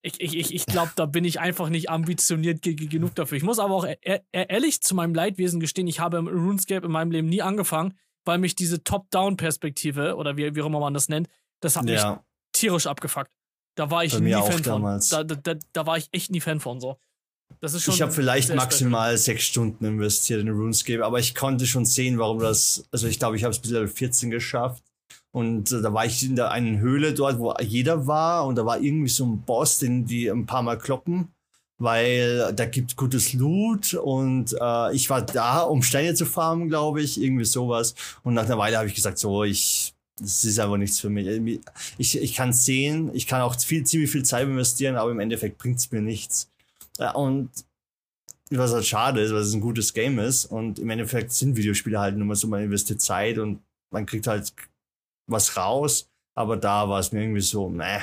ich, 0.05 0.19
ich, 0.19 0.53
ich, 0.53 0.65
glaube, 0.65 0.91
da 0.95 1.05
bin 1.05 1.23
ich 1.23 1.39
einfach 1.39 1.69
nicht 1.69 1.89
ambitioniert 1.89 2.61
genug 2.61 3.15
dafür. 3.15 3.37
Ich 3.37 3.43
muss 3.43 3.57
aber 3.57 3.73
auch 3.73 3.85
e 3.85 3.95
e 4.03 4.19
ehrlich 4.31 4.81
zu 4.81 4.95
meinem 4.95 5.15
Leidwesen 5.15 5.61
gestehen, 5.61 5.87
ich 5.87 6.01
habe 6.01 6.19
RuneScape 6.19 6.85
in 6.85 6.91
meinem 6.91 7.11
Leben 7.11 7.29
nie 7.29 7.41
angefangen, 7.41 7.97
weil 8.25 8.37
mich 8.37 8.55
diese 8.55 8.83
Top-Down-Perspektive 8.83 10.15
oder 10.17 10.35
wie, 10.35 10.55
wie 10.55 10.61
auch 10.61 10.65
immer 10.65 10.81
man 10.81 10.93
das 10.93 11.07
nennt, 11.07 11.29
das 11.61 11.77
hat 11.77 11.87
ja. 11.89 12.11
mich 12.11 12.19
tierisch 12.51 12.85
abgefuckt. 12.85 13.31
Da 13.75 13.89
war 13.89 14.03
ich 14.03 14.19
nie 14.19 14.33
Fan 14.33 14.61
damals. 14.61 15.09
von. 15.09 15.27
Da, 15.27 15.35
da, 15.35 15.55
da 15.71 15.85
war 15.85 15.97
ich 15.97 16.09
echt 16.11 16.31
nie 16.31 16.41
Fan 16.41 16.59
von 16.59 16.81
so. 16.81 16.99
Das 17.61 17.73
ist 17.73 17.83
schon 17.83 17.93
ich 17.93 18.01
habe 18.01 18.11
vielleicht 18.11 18.53
maximal 18.53 19.17
sechs 19.17 19.43
Stunden 19.43 19.85
investiert 19.85 20.41
in 20.41 20.49
RuneScape, 20.49 21.03
aber 21.03 21.19
ich 21.19 21.33
konnte 21.33 21.65
schon 21.65 21.85
sehen, 21.85 22.19
warum 22.19 22.39
das. 22.39 22.83
Also 22.91 23.07
ich 23.07 23.19
glaube, 23.19 23.37
ich 23.37 23.43
habe 23.43 23.51
es 23.51 23.59
bis 23.59 23.71
Level 23.71 23.87
14 23.87 24.29
geschafft. 24.31 24.83
Und 25.35 25.71
äh, 25.71 25.81
da 25.81 25.93
war 25.93 26.05
ich 26.05 26.23
in 26.23 26.35
der 26.35 26.51
einen 26.51 26.79
Höhle 26.79 27.13
dort, 27.13 27.39
wo 27.39 27.53
jeder 27.59 28.05
war. 28.05 28.45
Und 28.45 28.55
da 28.55 28.65
war 28.65 28.79
irgendwie 28.79 29.09
so 29.09 29.25
ein 29.25 29.41
Boss, 29.41 29.79
den 29.79 30.05
die 30.05 30.29
ein 30.29 30.45
paar 30.45 30.61
Mal 30.61 30.77
kloppen, 30.77 31.29
weil 31.79 32.53
da 32.53 32.65
gibt 32.65 32.95
gutes 32.95 33.33
Loot. 33.33 33.95
Und 33.95 34.55
äh, 34.59 34.93
ich 34.93 35.09
war 35.09 35.23
da, 35.23 35.61
um 35.61 35.81
Steine 35.81 36.13
zu 36.13 36.25
farmen, 36.25 36.69
glaube 36.69 37.01
ich, 37.01 37.19
irgendwie 37.19 37.45
sowas. 37.45 37.95
Und 38.23 38.35
nach 38.35 38.45
einer 38.45 38.59
Weile 38.59 38.77
habe 38.77 38.87
ich 38.87 38.93
gesagt, 38.93 39.17
so, 39.17 39.43
ich, 39.43 39.95
das 40.19 40.45
ist 40.45 40.59
einfach 40.59 40.77
nichts 40.77 40.99
für 40.99 41.09
mich. 41.09 41.59
Ich, 41.97 42.21
ich 42.21 42.35
kann 42.35 42.53
sehen, 42.53 43.09
ich 43.13 43.25
kann 43.25 43.41
auch 43.41 43.59
viel, 43.59 43.83
ziemlich 43.83 44.11
viel 44.11 44.23
Zeit 44.23 44.43
investieren, 44.43 44.95
aber 44.95 45.09
im 45.09 45.19
Endeffekt 45.19 45.57
bringt 45.57 45.79
es 45.79 45.91
mir 45.91 46.01
nichts. 46.01 46.51
Und 47.15 47.49
was 48.51 48.71
halt 48.71 48.85
schade 48.85 49.21
ist, 49.21 49.31
weil 49.31 49.41
es 49.41 49.53
ein 49.53 49.61
gutes 49.61 49.95
Game 49.95 50.19
ist. 50.19 50.45
Und 50.45 50.77
im 50.77 50.91
Endeffekt 50.91 51.31
sind 51.31 51.57
Videospiele 51.57 51.99
halt 51.99 52.17
nur 52.17 52.27
mal 52.27 52.35
so, 52.35 52.47
man 52.47 52.61
investiert 52.61 53.01
Zeit 53.01 53.39
und 53.39 53.61
man 53.89 54.05
kriegt 54.05 54.27
halt 54.27 54.53
was 55.27 55.57
raus, 55.57 56.09
aber 56.36 56.57
da 56.57 56.89
war 56.89 56.99
es 56.99 57.12
mir 57.12 57.21
irgendwie 57.21 57.41
so, 57.41 57.69
ne, 57.69 58.01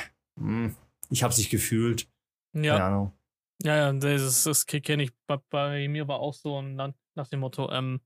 ich 1.10 1.22
habe 1.22 1.34
sich 1.34 1.50
gefühlt. 1.50 2.08
Ja. 2.54 2.74
Keine 2.74 2.84
Ahnung. 2.84 3.12
Ja, 3.62 3.76
ja, 3.76 3.92
das, 3.92 4.44
das 4.44 4.66
kenne 4.66 5.02
ich. 5.02 5.10
Bei, 5.26 5.38
bei, 5.50 5.88
mir 5.88 6.08
war 6.08 6.20
auch 6.20 6.34
so 6.34 6.62
nach, 6.62 6.92
nach 7.14 7.28
dem 7.28 7.40
Motto, 7.40 7.70
ähm, 7.70 8.00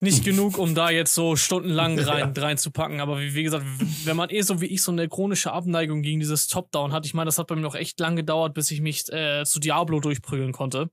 nicht 0.00 0.24
genug, 0.24 0.58
um 0.58 0.74
da 0.74 0.90
jetzt 0.90 1.14
so 1.14 1.36
stundenlang 1.36 1.98
rein, 2.00 2.34
ja. 2.34 2.42
reinzupacken. 2.42 3.00
Aber 3.00 3.20
wie, 3.20 3.34
wie, 3.34 3.44
gesagt, 3.44 3.64
wenn 4.04 4.16
man 4.16 4.28
eh 4.30 4.42
so 4.42 4.60
wie 4.60 4.66
ich 4.66 4.82
so 4.82 4.92
eine 4.92 5.08
chronische 5.08 5.52
Abneigung 5.52 6.02
gegen 6.02 6.20
dieses 6.20 6.48
Top-Down 6.48 6.92
hat, 6.92 7.06
ich 7.06 7.14
meine, 7.14 7.26
das 7.26 7.38
hat 7.38 7.46
bei 7.46 7.54
mir 7.54 7.62
noch 7.62 7.74
echt 7.74 7.98
lang 8.00 8.16
gedauert, 8.16 8.54
bis 8.54 8.70
ich 8.70 8.80
mich 8.80 9.10
äh, 9.12 9.44
zu 9.44 9.60
Diablo 9.60 10.00
durchprügeln 10.00 10.52
konnte. 10.52 10.90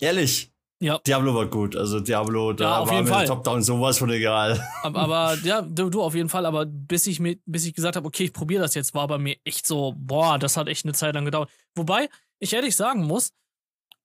Ehrlich? 0.00 0.52
Ja. 0.80 0.98
Diablo 1.06 1.34
war 1.34 1.46
gut. 1.46 1.74
Also 1.74 1.98
Diablo, 2.00 2.52
da 2.52 2.64
ja, 2.64 2.78
auf 2.78 2.88
war 2.88 2.94
jeden 2.94 3.08
mir. 3.08 3.24
Top-Down 3.24 3.62
sowas 3.62 3.98
von 3.98 4.10
egal. 4.10 4.64
Aber, 4.82 5.00
aber 5.00 5.34
ja, 5.44 5.60
du, 5.62 5.90
du, 5.90 6.02
auf 6.02 6.14
jeden 6.14 6.28
Fall. 6.28 6.46
Aber 6.46 6.66
bis 6.66 7.06
ich 7.08 7.18
mir, 7.18 7.36
bis 7.46 7.66
ich 7.66 7.74
gesagt 7.74 7.96
habe, 7.96 8.06
okay, 8.06 8.24
ich 8.24 8.32
probiere 8.32 8.62
das 8.62 8.74
jetzt, 8.74 8.94
war 8.94 9.08
bei 9.08 9.18
mir 9.18 9.36
echt 9.44 9.66
so, 9.66 9.94
boah, 9.96 10.38
das 10.38 10.56
hat 10.56 10.68
echt 10.68 10.84
eine 10.84 10.94
Zeit 10.94 11.14
lang 11.14 11.24
gedauert. 11.24 11.50
Wobei 11.74 12.08
ich 12.38 12.52
ehrlich 12.52 12.76
sagen 12.76 13.04
muss, 13.04 13.32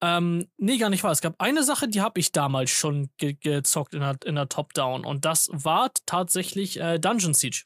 Ähm, 0.02 0.50
nee, 0.58 0.78
gar 0.78 0.90
nicht 0.90 1.04
wahr. 1.04 1.12
Es 1.14 1.22
gab 1.22 1.36
eine 1.40 1.64
Sache, 1.64 1.88
die 1.88 2.02
habe 2.02 2.20
ich 2.20 2.32
damals 2.34 2.72
schon 2.72 3.10
ge 3.18 3.36
gezockt 3.40 3.94
in 3.94 4.02
der, 4.02 4.18
in 4.26 4.36
der 4.36 4.50
Top-Down. 4.50 5.06
Und 5.06 5.24
das 5.26 5.50
war 5.54 5.92
tatsächlich 6.06 6.78
äh, 6.80 7.00
Dungeon 7.00 7.34
Siege. 7.34 7.64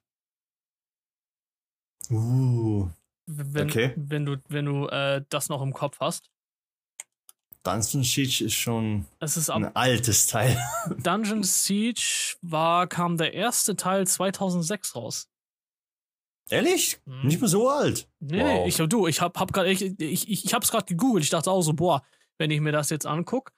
Uh, 2.12 2.90
Wenn, 3.26 3.68
Okay. 3.70 3.94
wenn 3.98 4.26
du, 4.26 4.38
wenn 4.50 4.66
du 4.66 4.88
äh, 4.88 5.24
das 5.30 5.50
noch 5.50 5.62
im 5.62 5.74
Kopf 5.74 6.00
hast. 6.00 6.30
Dungeon 7.68 8.04
Siege 8.04 8.46
ist 8.46 8.54
schon 8.54 9.06
Es 9.20 9.36
ist 9.36 9.50
ein 9.50 9.76
altes 9.76 10.28
Teil. 10.28 10.58
Dungeon 11.04 11.44
Siege 11.44 12.36
war, 12.42 12.88
kam 12.88 13.18
der 13.18 13.34
erste 13.34 13.76
Teil 13.76 14.08
2006 14.08 14.96
raus. 14.96 15.28
Ehrlich? 16.50 17.00
Hm. 17.06 17.28
Nicht 17.28 17.42
mehr 17.42 17.50
so 17.50 17.70
alt. 17.70 18.08
Nee, 18.20 18.42
Wow. 18.42 18.68
ich 18.68 18.78
du, 18.78 19.08
ich 19.08 19.20
hab, 19.20 19.38
hab 19.38 19.52
gerade 19.52 19.70
ich, 19.70 19.82
ich, 20.00 20.30
ich 20.30 20.54
hab's 20.54 20.72
gerade 20.72 20.86
gegoogelt. 20.86 21.26
Ich 21.26 21.30
dachte 21.30 21.52
auch 21.52 21.62
so, 21.62 21.74
boah, 21.74 22.04
wenn 22.38 22.52
ich 22.52 22.62
mir 22.62 22.72
das 22.72 22.90
jetzt 22.90 23.06
anguck. 23.06 23.52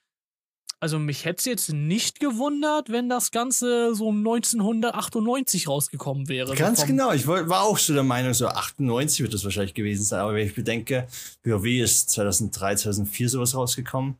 Also 0.81 0.97
mich 0.97 1.25
hätte 1.25 1.39
es 1.39 1.45
jetzt 1.45 1.73
nicht 1.73 2.19
gewundert, 2.21 2.89
wenn 2.89 3.09
das 3.09 3.31
Ganze 3.31 3.93
so 3.93 4.09
1998 4.11 5.67
rausgekommen 5.67 6.29
wäre. 6.29 6.55
Ganz 6.55 6.81
so 6.81 6.87
genau. 6.87 7.11
Ich 7.11 7.27
war 7.27 7.63
auch 7.63 7.77
so 7.77 7.93
der 7.93 8.03
Meinung, 8.03 8.33
so 8.33 8.47
98 8.47 9.21
wird 9.21 9.33
das 9.33 9.43
wahrscheinlich 9.43 9.73
gewesen 9.73 10.03
sein. 10.03 10.21
Aber 10.21 10.33
wenn 10.35 10.47
ich 10.47 10.55
bedenke, 10.55 11.07
WoW 11.43 11.65
ist 11.65 12.09
2003, 12.11 12.75
2004 12.77 13.29
sowas 13.29 13.55
rausgekommen, 13.55 14.15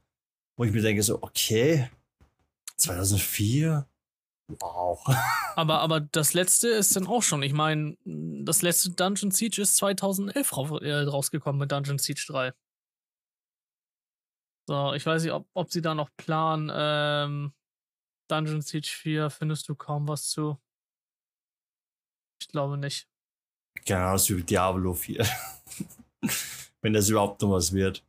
wo 0.57 0.65
ich 0.65 0.73
mir 0.73 0.81
denke, 0.81 1.01
so, 1.01 1.19
okay, 1.21 1.89
2004? 2.77 3.85
Wow. 4.59 4.99
Aber, 5.55 5.81
aber 5.81 5.99
das 5.99 6.33
letzte 6.33 6.69
ist 6.69 6.95
dann 6.95 7.05
auch 7.05 7.21
schon. 7.21 7.43
Ich 7.43 7.51
meine, 7.53 7.95
das 8.05 8.61
letzte 8.61 8.89
Dungeon 8.91 9.29
Siege 9.29 9.61
ist 9.61 9.75
2011 9.75 10.55
rau- 10.55 10.79
äh, 10.79 11.01
rausgekommen 11.03 11.59
mit 11.59 11.71
Dungeon 11.71 11.99
Siege 11.99 12.23
3. 12.27 12.53
So, 14.69 14.93
ich 14.93 15.03
weiß 15.03 15.23
nicht, 15.23 15.31
ob, 15.31 15.49
ob 15.55 15.71
sie 15.71 15.81
da 15.81 15.95
noch 15.95 16.11
planen. 16.15 16.69
Ähm, 16.71 17.53
Dungeon 18.29 18.61
Siege 18.61 18.87
4 18.87 19.31
findest 19.31 19.67
du 19.67 19.73
kaum 19.73 20.07
was 20.07 20.29
zu. 20.29 20.59
Ich 22.39 22.49
glaube 22.49 22.77
nicht. 22.77 23.09
Genauso 23.83 24.37
wie 24.37 24.43
Diablo 24.43 24.93
4. 24.93 25.25
wenn 26.81 26.93
das 26.93 27.09
überhaupt 27.09 27.41
noch 27.41 27.49
was 27.49 27.73
wird. 27.73 28.05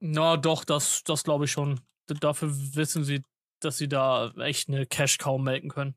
Na 0.00 0.36
doch, 0.36 0.64
das, 0.64 1.04
das 1.04 1.22
glaube 1.22 1.44
ich 1.44 1.52
schon. 1.52 1.80
Dafür 2.08 2.48
wissen 2.74 3.04
sie, 3.04 3.22
dass 3.60 3.78
sie 3.78 3.88
da 3.88 4.32
echt 4.38 4.68
eine 4.68 4.86
Cash-Cow 4.86 5.40
melken 5.40 5.70
können. 5.70 5.94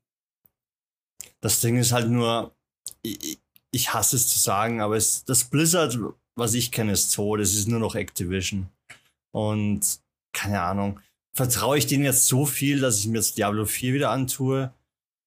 Das 1.40 1.60
Ding 1.60 1.76
ist 1.76 1.90
halt 1.90 2.08
nur, 2.08 2.54
ich, 3.02 3.40
ich 3.72 3.92
hasse 3.92 4.14
es 4.14 4.28
zu 4.28 4.38
sagen, 4.38 4.80
aber 4.80 4.96
es, 4.96 5.24
das 5.24 5.50
Blizzard, 5.50 5.98
was 6.36 6.54
ich 6.54 6.70
kenne, 6.70 6.92
ist 6.92 7.12
tot. 7.12 7.40
Es 7.40 7.56
ist 7.56 7.66
nur 7.66 7.80
noch 7.80 7.96
Activision. 7.96 8.70
Und 9.32 10.00
keine 10.32 10.60
Ahnung, 10.62 11.00
vertraue 11.32 11.78
ich 11.78 11.86
denen 11.86 12.04
jetzt 12.04 12.26
so 12.26 12.46
viel, 12.46 12.80
dass 12.80 12.98
ich 12.98 13.06
mir 13.06 13.18
jetzt 13.18 13.38
Diablo 13.38 13.64
4 13.64 13.94
wieder 13.94 14.10
antue? 14.10 14.72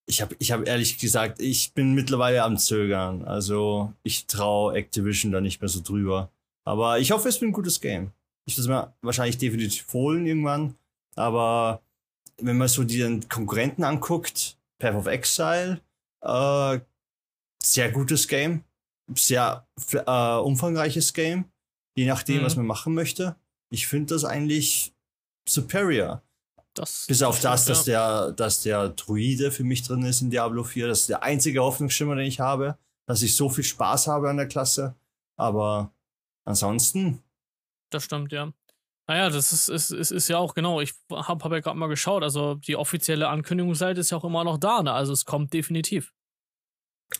Ich 0.07 0.21
habe 0.21 0.35
ich 0.39 0.51
hab 0.51 0.67
ehrlich 0.67 0.97
gesagt, 0.97 1.39
ich 1.39 1.73
bin 1.73 1.93
mittlerweile 1.93 2.43
am 2.43 2.57
Zögern. 2.57 3.23
Also 3.23 3.93
ich 4.03 4.25
traue 4.27 4.73
Activision 4.75 5.31
da 5.31 5.39
nicht 5.41 5.61
mehr 5.61 5.69
so 5.69 5.81
drüber. 5.81 6.29
Aber 6.65 6.99
ich 6.99 7.11
hoffe, 7.11 7.29
es 7.29 7.39
wird 7.39 7.49
ein 7.51 7.53
gutes 7.53 7.79
Game. 7.79 8.11
Ich 8.45 8.55
würde 8.57 8.61
es 8.63 8.67
mir 8.67 8.93
wahrscheinlich 9.01 9.37
definitiv 9.37 9.85
holen 9.93 10.25
irgendwann. 10.25 10.75
Aber 11.15 11.81
wenn 12.37 12.57
man 12.57 12.67
so 12.67 12.83
die 12.83 13.19
Konkurrenten 13.29 13.83
anguckt, 13.83 14.57
Path 14.79 14.95
of 14.95 15.05
Exile, 15.07 15.79
äh, 16.21 16.79
sehr 17.63 17.91
gutes 17.91 18.27
Game, 18.27 18.63
sehr 19.15 19.65
äh, 19.93 20.35
umfangreiches 20.37 21.13
Game, 21.13 21.45
je 21.95 22.05
nachdem, 22.07 22.41
Mhm. 22.41 22.45
was 22.45 22.55
man 22.55 22.65
machen 22.65 22.93
möchte. 22.93 23.35
Ich 23.71 23.87
finde 23.87 24.13
das 24.13 24.25
eigentlich 24.25 24.93
superior. 25.47 26.21
Das, 26.73 27.05
Bis 27.07 27.21
auf 27.23 27.41
das, 27.41 27.65
dass 27.65 27.83
der, 27.83 28.31
dass 28.31 28.61
der 28.61 28.89
Druide 28.89 29.51
für 29.51 29.63
mich 29.63 29.83
drin 29.83 30.03
ist 30.03 30.21
in 30.21 30.29
Diablo 30.29 30.63
4. 30.63 30.87
Das 30.87 31.01
ist 31.01 31.09
der 31.09 31.23
einzige 31.23 31.61
Hoffnungsschimmer, 31.61 32.15
den 32.15 32.25
ich 32.25 32.39
habe, 32.39 32.77
dass 33.07 33.21
ich 33.21 33.35
so 33.35 33.49
viel 33.49 33.63
Spaß 33.63 34.07
habe 34.07 34.29
an 34.29 34.37
der 34.37 34.47
Klasse. 34.47 34.95
Aber 35.35 35.91
ansonsten, 36.45 37.23
Das 37.89 38.03
stimmt, 38.05 38.31
ja. 38.31 38.53
Naja, 39.07 39.29
das 39.29 39.51
ist, 39.51 39.67
ist, 39.67 39.91
ist, 39.91 40.11
ist 40.11 40.27
ja 40.29 40.37
auch 40.37 40.53
genau. 40.53 40.79
Ich 40.79 40.93
habe 41.11 41.43
hab 41.43 41.51
ja 41.51 41.59
gerade 41.59 41.77
mal 41.77 41.87
geschaut. 41.87 42.23
Also 42.23 42.55
die 42.55 42.77
offizielle 42.77 43.27
Ankündigungsseite 43.27 43.99
ist 43.99 44.11
ja 44.11 44.17
auch 44.17 44.23
immer 44.23 44.43
noch 44.43 44.57
da. 44.57 44.83
Ne? 44.83 44.93
Also 44.93 45.11
es 45.11 45.25
kommt 45.25 45.51
definitiv. 45.53 46.13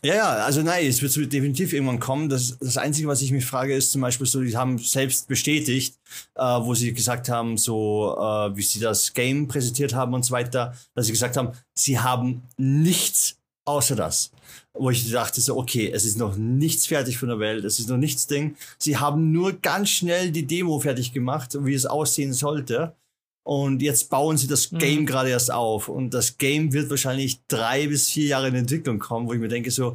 Ja, 0.04 0.15
ja, 0.15 0.30
also 0.45 0.63
nein, 0.63 0.88
es 0.88 1.01
wird 1.01 1.32
definitiv 1.32 1.73
irgendwann 1.73 1.99
kommen. 1.99 2.30
Das, 2.30 2.58
das 2.60 2.77
Einzige, 2.77 3.08
was 3.08 3.21
ich 3.21 3.32
mich 3.32 3.45
frage, 3.45 3.75
ist 3.75 3.91
zum 3.91 4.01
Beispiel 4.01 4.25
so, 4.25 4.41
die 4.41 4.56
haben 4.56 4.80
selbst 4.80 5.27
bestätigt, 5.27 5.99
äh, 6.36 6.41
wo 6.41 6.73
sie 6.73 6.93
gesagt 6.93 7.30
haben, 7.30 7.58
so 7.58 8.15
äh, 8.17 8.56
wie 8.56 8.63
sie 8.63 8.80
das 8.80 9.13
Game 9.13 9.47
präsentiert 9.47 9.93
haben 9.93 10.13
und 10.13 10.23
so 10.23 10.32
weiter, 10.32 10.73
dass 10.95 11.06
sie 11.06 11.12
gesagt 11.12 11.38
haben, 11.38 11.49
sie 11.75 11.99
haben 11.99 12.41
nichts 12.58 13.38
außer 13.65 13.95
das. 13.95 14.32
Wo 14.73 14.89
ich 14.89 15.12
dachte 15.12 15.41
so, 15.41 15.58
okay, 15.58 15.91
es 15.93 16.06
ist 16.06 16.17
noch 16.17 16.36
nichts 16.38 16.88
fertig 16.88 17.17
von 17.17 17.30
der 17.30 17.39
Welt, 17.39 17.65
es 17.65 17.77
ist 17.77 17.89
noch 17.89 17.97
nichts 17.97 18.25
Ding. 18.25 18.56
Sie 18.77 18.97
haben 18.97 19.32
nur 19.32 19.54
ganz 19.54 19.89
schnell 19.89 20.32
die 20.32 20.47
Demo 20.47 20.80
fertig 20.80 21.13
gemacht, 21.13 21.58
wie 21.60 21.73
es 21.73 21.86
aussehen 21.86 22.34
sollte. 22.34 22.95
Und 23.43 23.82
jetzt 23.82 24.10
bauen 24.10 24.38
sie 24.38 24.47
das 24.47 24.71
Mhm. 24.71 24.77
Game 24.77 25.06
gerade 25.06 25.30
erst 25.30 25.51
auf. 25.51 25.89
Und 25.89 26.13
das 26.13 26.38
Game 26.38 26.73
wird 26.73 26.89
wahrscheinlich 26.89 27.39
drei 27.47 27.88
bis 27.88 28.10
vier 28.10 28.25
Jahre 28.27 28.49
in 28.49 28.56
Entwicklung 28.56 28.99
kommen, 28.99 29.27
wo 29.27 29.34
ich 29.34 29.39
mir 29.39 29.47
denke 29.47 29.71
so, 29.71 29.93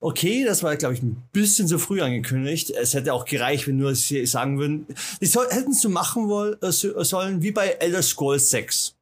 okay, 0.00 0.44
das 0.44 0.62
war, 0.64 0.74
glaube 0.76 0.94
ich, 0.94 1.02
ein 1.02 1.22
bisschen 1.32 1.68
zu 1.68 1.78
früh 1.78 2.00
angekündigt. 2.02 2.70
Es 2.70 2.94
hätte 2.94 3.12
auch 3.14 3.24
gereicht, 3.24 3.68
wenn 3.68 3.76
nur 3.76 3.94
sie 3.94 4.26
sagen 4.26 4.58
würden, 4.58 4.86
die 5.20 5.26
soll, 5.26 5.46
hätten 5.50 5.70
es 5.70 5.80
so 5.80 5.88
machen 5.88 6.28
wollen, 6.28 6.56
äh, 6.60 6.72
so- 6.72 7.00
sollen 7.04 7.42
wie 7.42 7.52
bei 7.52 7.68
Elder 7.68 8.02
Scrolls 8.02 8.50
6. 8.50 8.94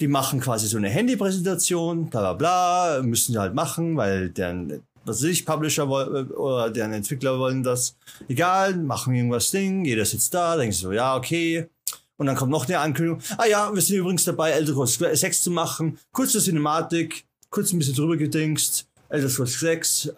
Die 0.00 0.08
machen 0.08 0.40
quasi 0.40 0.66
so 0.66 0.78
eine 0.78 0.88
Handypräsentation, 0.88 2.08
bla 2.08 2.32
bla 2.32 2.96
bla, 2.96 3.02
müssen 3.02 3.32
die 3.32 3.38
halt 3.38 3.54
machen, 3.54 3.96
weil 3.98 4.30
deren, 4.30 4.82
was 5.04 5.18
weiß 5.18 5.28
ich, 5.28 5.44
Publisher 5.44 5.88
woll- 5.88 6.30
oder 6.32 6.70
deren 6.70 6.94
Entwickler 6.94 7.38
wollen 7.38 7.62
das. 7.62 7.94
Egal, 8.26 8.74
machen 8.76 9.14
irgendwas 9.14 9.50
Ding, 9.50 9.84
jeder 9.84 10.04
sitzt 10.06 10.32
da, 10.32 10.56
denkt 10.56 10.74
so, 10.74 10.90
ja, 10.92 11.16
okay. 11.16 11.68
Und 12.16 12.26
dann 12.26 12.36
kommt 12.36 12.50
noch 12.52 12.66
eine 12.66 12.78
Ankündigung. 12.78 13.20
Ah 13.38 13.46
ja, 13.46 13.74
wir 13.74 13.82
sind 13.82 13.96
übrigens 13.96 14.24
dabei, 14.24 14.50
Elder 14.50 14.72
Scrolls 14.86 15.20
6 15.20 15.42
zu 15.42 15.50
machen. 15.50 15.98
Kurze 16.12 16.40
Cinematik, 16.40 17.24
kurz 17.50 17.72
ein 17.72 17.78
bisschen 17.78 17.94
drüber 17.94 18.16
gedingst. 18.16 18.86
Elder 19.08 19.28
Scrolls 19.28 19.58
6, 19.58 20.06
äh, 20.06 20.12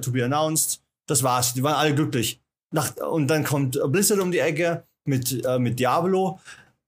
to 0.00 0.10
be 0.10 0.24
announced. 0.24 0.80
Das 1.06 1.22
war's. 1.22 1.52
Die 1.54 1.62
waren 1.62 1.74
alle 1.74 1.94
glücklich. 1.94 2.40
Nach, 2.72 2.94
und 2.96 3.28
dann 3.28 3.44
kommt 3.44 3.78
Blizzard 3.92 4.18
um 4.18 4.32
die 4.32 4.38
Ecke 4.38 4.84
mit, 5.04 5.44
äh, 5.44 5.58
mit 5.58 5.78
Diablo. 5.78 6.40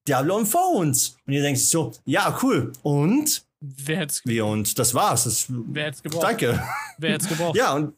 Diablo 0.06 0.36
on 0.36 0.46
Phones. 0.46 1.16
Und 1.26 1.34
ihr 1.34 1.42
denkt 1.42 1.60
so, 1.60 1.92
ja, 2.04 2.36
cool. 2.42 2.72
Und? 2.82 3.44
Wer 3.60 3.98
hätte 3.98 4.12
es 4.12 4.22
Wie, 4.24 4.40
und 4.40 4.78
das 4.78 4.94
war's. 4.94 5.24
Das, 5.24 5.46
wer 5.48 5.86
hätt's 5.86 6.02
gebraucht? 6.02 6.22
danke. 6.22 6.62
Wer 6.96 7.12
hätte 7.12 7.24
es 7.24 7.28
gebraucht? 7.28 7.56
Ja, 7.56 7.74
und 7.74 7.92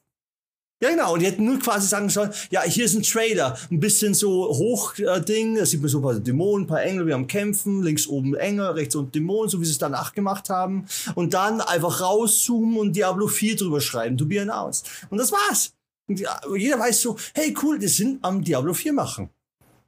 ja, 0.82 0.90
genau. 0.90 1.12
Und 1.12 1.20
die 1.20 1.26
hätten 1.26 1.44
nur 1.44 1.58
quasi 1.58 1.86
sagen 1.86 2.08
sollen, 2.08 2.30
ja, 2.50 2.62
hier 2.62 2.86
ist 2.86 2.94
ein 2.94 3.02
Trailer. 3.02 3.58
Ein 3.70 3.80
bisschen 3.80 4.14
so 4.14 4.48
Hochding. 4.48 5.56
Äh, 5.56 5.58
da 5.60 5.66
sieht 5.66 5.82
man 5.82 5.90
so 5.90 5.98
ein 5.98 6.02
paar 6.02 6.14
Dämonen, 6.14 6.64
ein 6.64 6.66
paar 6.66 6.82
Engel, 6.82 7.06
wir 7.06 7.14
am 7.14 7.26
Kämpfen. 7.26 7.82
Links 7.82 8.06
oben 8.06 8.34
Engel, 8.34 8.70
rechts 8.70 8.94
unten 8.94 9.12
Dämonen, 9.12 9.50
so 9.50 9.60
wie 9.60 9.66
sie 9.66 9.72
es 9.72 9.78
danach 9.78 10.14
gemacht 10.14 10.48
haben. 10.48 10.86
Und 11.14 11.34
dann 11.34 11.60
einfach 11.60 12.00
rauszoomen 12.00 12.78
und 12.78 12.96
Diablo 12.96 13.28
4 13.28 13.56
drüber 13.56 13.80
schreiben. 13.82 14.16
To 14.16 14.24
be 14.24 14.40
announced. 14.40 14.88
Und 15.10 15.18
das 15.18 15.30
war's. 15.30 15.74
Und 16.08 16.18
ja, 16.18 16.40
jeder 16.56 16.78
weiß 16.78 17.02
so, 17.02 17.16
hey, 17.34 17.54
cool, 17.62 17.78
die 17.78 17.88
sind 17.88 18.24
am 18.24 18.42
Diablo 18.42 18.72
4 18.72 18.94
machen. 18.94 19.28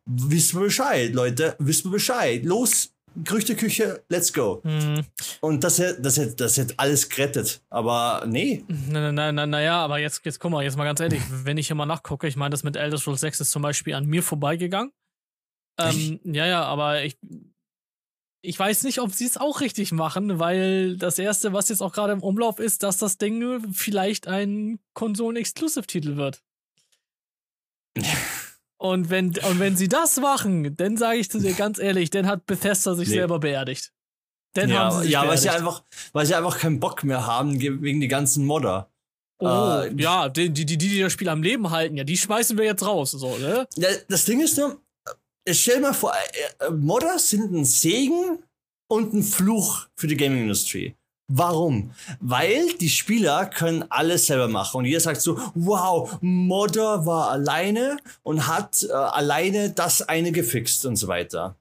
Wissen 0.04 0.60
wir 0.60 0.66
Bescheid, 0.66 1.14
Leute. 1.14 1.56
Wissen 1.58 1.84
wir 1.84 1.92
Bescheid. 1.92 2.44
Los, 2.44 2.90
Gerüchteküche, 3.16 4.02
let's 4.08 4.32
go. 4.32 4.60
Hm, 4.64 5.04
Und 5.40 5.64
das 5.64 5.78
hätte, 5.78 6.00
das 6.00 6.16
hätte, 6.16 6.36
das 6.36 6.56
hätte 6.56 6.74
alles 6.78 7.08
gerettet. 7.08 7.62
Aber 7.70 8.24
nee. 8.26 8.64
na, 8.68 9.12
na, 9.12 9.32
na, 9.32 9.46
na 9.46 9.60
ja, 9.60 9.84
aber 9.84 9.98
jetzt, 9.98 10.24
jetzt 10.24 10.40
guck 10.40 10.50
mal, 10.50 10.62
jetzt 10.64 10.76
mal 10.76 10.84
ganz 10.84 11.00
ehrlich, 11.00 11.22
wenn 11.44 11.58
ich 11.58 11.66
hier 11.66 11.76
mal 11.76 11.86
nachgucke, 11.86 12.26
ich 12.26 12.36
meine, 12.36 12.50
das 12.50 12.62
mit 12.62 12.76
Elder 12.76 12.98
Scrolls 12.98 13.20
6 13.20 13.40
ist 13.40 13.50
zum 13.50 13.62
Beispiel 13.62 13.94
an 13.94 14.06
mir 14.06 14.22
vorbeigegangen. 14.22 14.92
Ähm, 15.78 16.20
ja, 16.24 16.46
ja, 16.46 16.64
aber 16.64 17.02
ich, 17.04 17.18
ich 18.42 18.58
weiß 18.58 18.82
nicht, 18.82 19.00
ob 19.00 19.12
sie 19.12 19.26
es 19.26 19.36
auch 19.36 19.60
richtig 19.60 19.92
machen, 19.92 20.38
weil 20.38 20.96
das 20.96 21.18
erste, 21.18 21.52
was 21.52 21.68
jetzt 21.68 21.80
auch 21.80 21.92
gerade 21.92 22.12
im 22.12 22.22
Umlauf 22.22 22.58
ist, 22.58 22.82
dass 22.82 22.98
das 22.98 23.18
Ding 23.18 23.72
vielleicht 23.72 24.26
ein 24.28 24.80
Konsolen-Exclusive-Titel 24.94 26.16
wird. 26.16 26.42
Und 28.82 29.10
wenn, 29.10 29.28
und 29.28 29.60
wenn 29.60 29.76
sie 29.76 29.88
das 29.88 30.18
machen, 30.18 30.74
dann 30.76 30.96
sage 30.96 31.18
ich 31.18 31.30
zu 31.30 31.38
dir 31.38 31.52
ganz 31.52 31.78
ehrlich, 31.78 32.10
dann 32.10 32.26
hat 32.26 32.46
Bethesda 32.46 32.96
sich 32.96 33.08
Nee. 33.08 33.14
selber 33.14 33.38
beerdigt. 33.38 33.92
Dann 34.54 34.70
ja, 34.70 34.80
haben 34.80 34.96
sie 34.96 35.02
sich 35.04 35.12
ja 35.12 35.20
weil 35.28 35.38
sie 35.38 35.44
beerdigt. 35.46 35.68
einfach, 35.68 35.82
weil 36.12 36.26
sie 36.26 36.34
einfach 36.34 36.58
keinen 36.58 36.80
Bock 36.80 37.04
mehr 37.04 37.24
haben 37.24 37.60
ge- 37.60 37.80
wegen 37.80 38.00
die 38.00 38.08
ganzen 38.08 38.44
Modder. 38.44 38.90
Oh, 39.38 39.46
Äh, 39.84 39.94
ja, 40.02 40.28
die, 40.28 40.50
die, 40.50 40.66
die, 40.66 40.76
die 40.78 40.98
das 41.00 41.12
Spiel 41.12 41.28
am 41.28 41.44
Leben 41.44 41.70
halten, 41.70 41.96
ja, 41.96 42.02
die 42.02 42.16
schmeißen 42.16 42.58
wir 42.58 42.64
jetzt 42.64 42.84
raus, 42.84 43.12
so, 43.12 43.38
ne? 43.38 43.68
Ja, 43.76 43.88
das 44.08 44.24
Ding 44.24 44.40
ist 44.40 44.58
nur, 44.58 44.80
äh, 45.44 45.54
stell 45.54 45.76
dir 45.76 45.82
mal 45.82 45.94
vor, 45.94 46.12
äh, 46.60 46.64
äh, 46.66 46.70
Modder 46.70 47.20
sind 47.20 47.52
ein 47.52 47.64
Segen 47.64 48.40
und 48.90 49.14
ein 49.14 49.22
Fluch 49.22 49.86
für 49.96 50.08
die 50.08 50.16
Gaming-Industrie. 50.16 50.96
Warum? 51.28 51.92
Weil 52.20 52.72
die 52.80 52.90
Spieler 52.90 53.46
können 53.46 53.84
alles 53.88 54.26
selber 54.26 54.48
machen 54.48 54.78
und 54.78 54.84
jeder 54.84 55.00
sagt 55.00 55.20
so, 55.20 55.38
wow, 55.54 56.18
Modder 56.20 57.06
war 57.06 57.30
alleine 57.30 57.96
und 58.22 58.48
hat 58.48 58.86
äh, 58.88 58.92
alleine 58.92 59.70
das 59.70 60.02
eine 60.02 60.32
gefixt 60.32 60.84
und 60.84 60.96
so 60.96 61.08
weiter. 61.08 61.56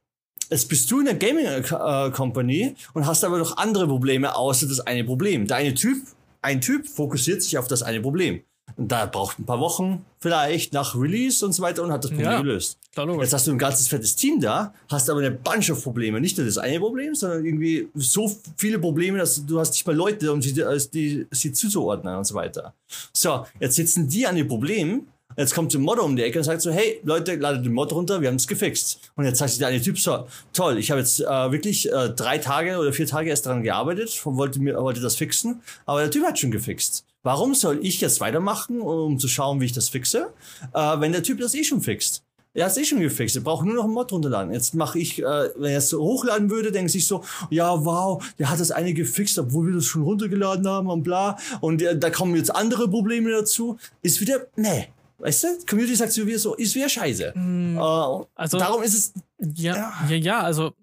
Jetzt 0.50 0.68
bist 0.68 0.92
du 0.92 1.00
in 1.00 1.06
der 1.06 1.16
Gaming 1.16 1.46
äh, 1.46 2.12
Company 2.12 2.76
und 2.94 3.06
hast 3.06 3.24
aber 3.24 3.38
noch 3.38 3.56
andere 3.56 3.88
Probleme 3.88 4.36
außer 4.36 4.68
das 4.68 4.82
eine 4.82 5.06
Problem. 5.06 5.48
Der 5.48 5.58
eine 5.58 5.74
Typ, 5.74 6.06
ein 6.42 6.60
Typ 6.60 6.88
fokussiert 6.88 7.42
sich 7.42 7.58
auf 7.58 7.70
das 7.70 7.84
eine 7.84 8.02
Problem. 8.02 8.42
Und 8.78 8.92
da 8.92 9.06
braucht 9.06 9.40
ein 9.40 9.46
paar 9.46 9.60
Wochen 9.60 10.06
vielleicht 10.20 10.74
nach 10.74 10.96
Release 10.96 11.46
und 11.46 11.54
so 11.54 11.64
weiter 11.64 11.84
und 11.84 11.92
hat 11.92 12.04
das 12.04 12.12
Problem 12.12 12.32
ja, 12.32 12.42
gelöst. 12.42 12.78
Klar, 12.94 13.08
Jetzt 13.22 13.34
hast 13.34 13.48
du 13.48 13.52
ein 13.52 13.58
ganzes 13.58 13.88
fettes 13.88 14.16
Team 14.16 14.40
da, 14.40 14.74
hast 14.90 15.10
aber 15.10 15.20
eine 15.20 15.32
Bunch 15.32 15.72
of 15.72 15.84
Probleme. 15.84 16.20
Nicht 16.22 16.38
nur 16.38 16.46
das 16.46 16.58
eine 16.58 16.80
Problem, 16.80 17.16
sondern 17.16 17.46
irgendwie 17.46 17.90
so 17.96 18.32
viele 18.58 18.80
Probleme, 18.80 19.18
dass 19.18 19.46
du 19.46 19.60
hast 19.60 19.72
nicht 19.72 19.88
mal 19.88 19.96
Leute, 19.96 20.32
um 20.32 20.42
sie, 20.42 20.54
die, 20.54 21.26
sie 21.32 21.52
zuzuordnen 21.54 22.16
und 22.16 22.26
so 22.26 22.36
weiter. 22.36 22.74
So, 23.14 23.46
jetzt 23.60 23.76
sitzen 23.76 24.08
die 24.08 24.28
an 24.28 24.36
den 24.36 24.48
Problemen 24.48 25.08
Jetzt 25.38 25.54
kommt 25.54 25.74
der 25.74 25.80
Mod 25.80 26.00
um 26.00 26.16
die 26.16 26.24
Ecke 26.24 26.40
und 26.40 26.44
sagt 26.44 26.62
so, 26.62 26.72
hey 26.72 27.00
Leute, 27.04 27.36
ladet 27.36 27.66
den 27.66 27.74
Mod 27.74 27.92
runter, 27.94 28.22
wir 28.22 28.28
haben 28.28 28.36
es 28.36 28.48
gefixt. 28.48 29.12
Und 29.16 29.26
jetzt 29.26 29.40
sagt 29.40 29.52
sich 29.52 29.60
der 29.60 29.70
eine 29.70 29.82
Typ 29.82 30.00
so, 30.00 30.26
toll, 30.54 30.78
ich 30.78 30.92
habe 30.92 31.00
jetzt 31.00 31.20
äh, 31.20 31.52
wirklich 31.52 31.92
äh, 31.92 32.10
drei 32.10 32.38
Tage 32.38 32.78
oder 32.78 32.94
vier 32.94 33.08
Tage 33.08 33.30
erst 33.30 33.46
daran 33.46 33.64
gearbeitet, 33.64 34.20
wollte, 34.26 34.60
mir, 34.60 34.82
wollte 34.82 35.02
das 35.02 35.16
fixen, 35.16 35.62
aber 35.86 36.02
der 36.02 36.12
Typ 36.12 36.26
hat 36.26 36.40
schon 36.40 36.52
gefixt. 36.52 37.06
Warum 37.24 37.54
soll 37.54 37.80
ich 37.84 38.02
jetzt 38.02 38.20
weitermachen, 38.20 38.82
um 38.82 39.20
zu 39.20 39.28
schauen, 39.28 39.62
wie 39.62 39.66
ich 39.66 39.74
das 39.74 39.90
fixe, 39.90 40.34
äh, 40.74 41.00
wenn 41.00 41.12
der 41.12 41.24
Typ 41.24 41.40
das 41.40 41.54
eh 41.54 41.64
schon 41.64 41.82
fixt? 41.82 42.24
Er 42.54 42.66
hat 42.66 42.72
es 42.72 42.78
eh 42.78 42.84
schon 42.84 43.00
gefixt. 43.00 43.36
Er 43.38 43.44
braucht 43.44 43.66
nur 43.66 43.76
noch 43.76 43.86
einen 43.86 43.94
Mod 43.94 44.12
runterladen. 44.12 44.52
Jetzt 44.52 44.74
mache 44.74 45.00
ich, 45.00 45.20
äh, 45.20 45.50
wenn 45.56 45.72
er 45.72 45.78
es 45.78 45.94
hochladen 45.94 46.50
würde, 46.50 46.72
denke 46.72 46.98
ich 46.98 47.08
so, 47.08 47.24
ja, 47.50 47.86
wow, 47.86 48.22
der 48.40 48.50
hat 48.50 48.60
das 48.60 48.72
eine 48.72 48.94
gefixt, 48.94 49.40
obwohl 49.40 49.68
wir 49.68 49.76
das 49.76 49.86
schon 49.86 50.02
runtergeladen 50.02 50.68
haben 50.68 50.90
und 50.90 51.04
bla. 51.04 51.38
Und 51.62 51.82
äh, 51.82 51.98
da 51.98 52.10
kommen 52.10 52.36
jetzt 52.36 52.54
andere 52.54 52.90
Probleme 52.90 53.32
dazu. 53.32 53.78
Ist 54.02 54.20
wieder, 54.20 54.48
nee. 54.58 54.90
Weißt 55.22 55.44
du? 55.44 55.48
Community 55.68 55.96
sagt 55.96 56.12
so, 56.12 56.26
so 56.38 56.56
ist 56.56 56.74
wieder 56.74 56.90
scheiße. 56.90 57.34
Mm, 57.36 57.78
uh, 57.78 58.26
also, 58.34 58.58
darum 58.58 58.82
ist 58.82 58.94
es. 58.94 59.14
Ja, 59.56 59.76
ja, 59.76 60.08
ja, 60.10 60.16
ja, 60.16 60.40
also 60.42 60.74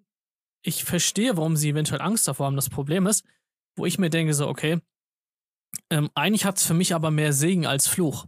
ich 0.62 0.84
verstehe, 0.84 1.36
warum 1.36 1.56
sie 1.56 1.70
eventuell 1.70 2.00
Angst 2.00 2.28
davor 2.28 2.46
haben. 2.46 2.56
Das 2.56 2.68
Problem 2.68 3.06
ist, 3.06 3.24
wo 3.76 3.84
ich 3.84 3.98
mir 3.98 4.10
denke, 4.10 4.34
so, 4.34 4.48
okay, 4.48 4.78
ähm, 5.90 6.08
eigentlich 6.14 6.44
hat 6.44 6.58
es 6.58 6.64
für 6.64 6.74
mich 6.74 6.94
aber 6.94 7.10
mehr 7.10 7.32
Segen 7.32 7.66
als 7.66 7.88
Fluch. 7.88 8.26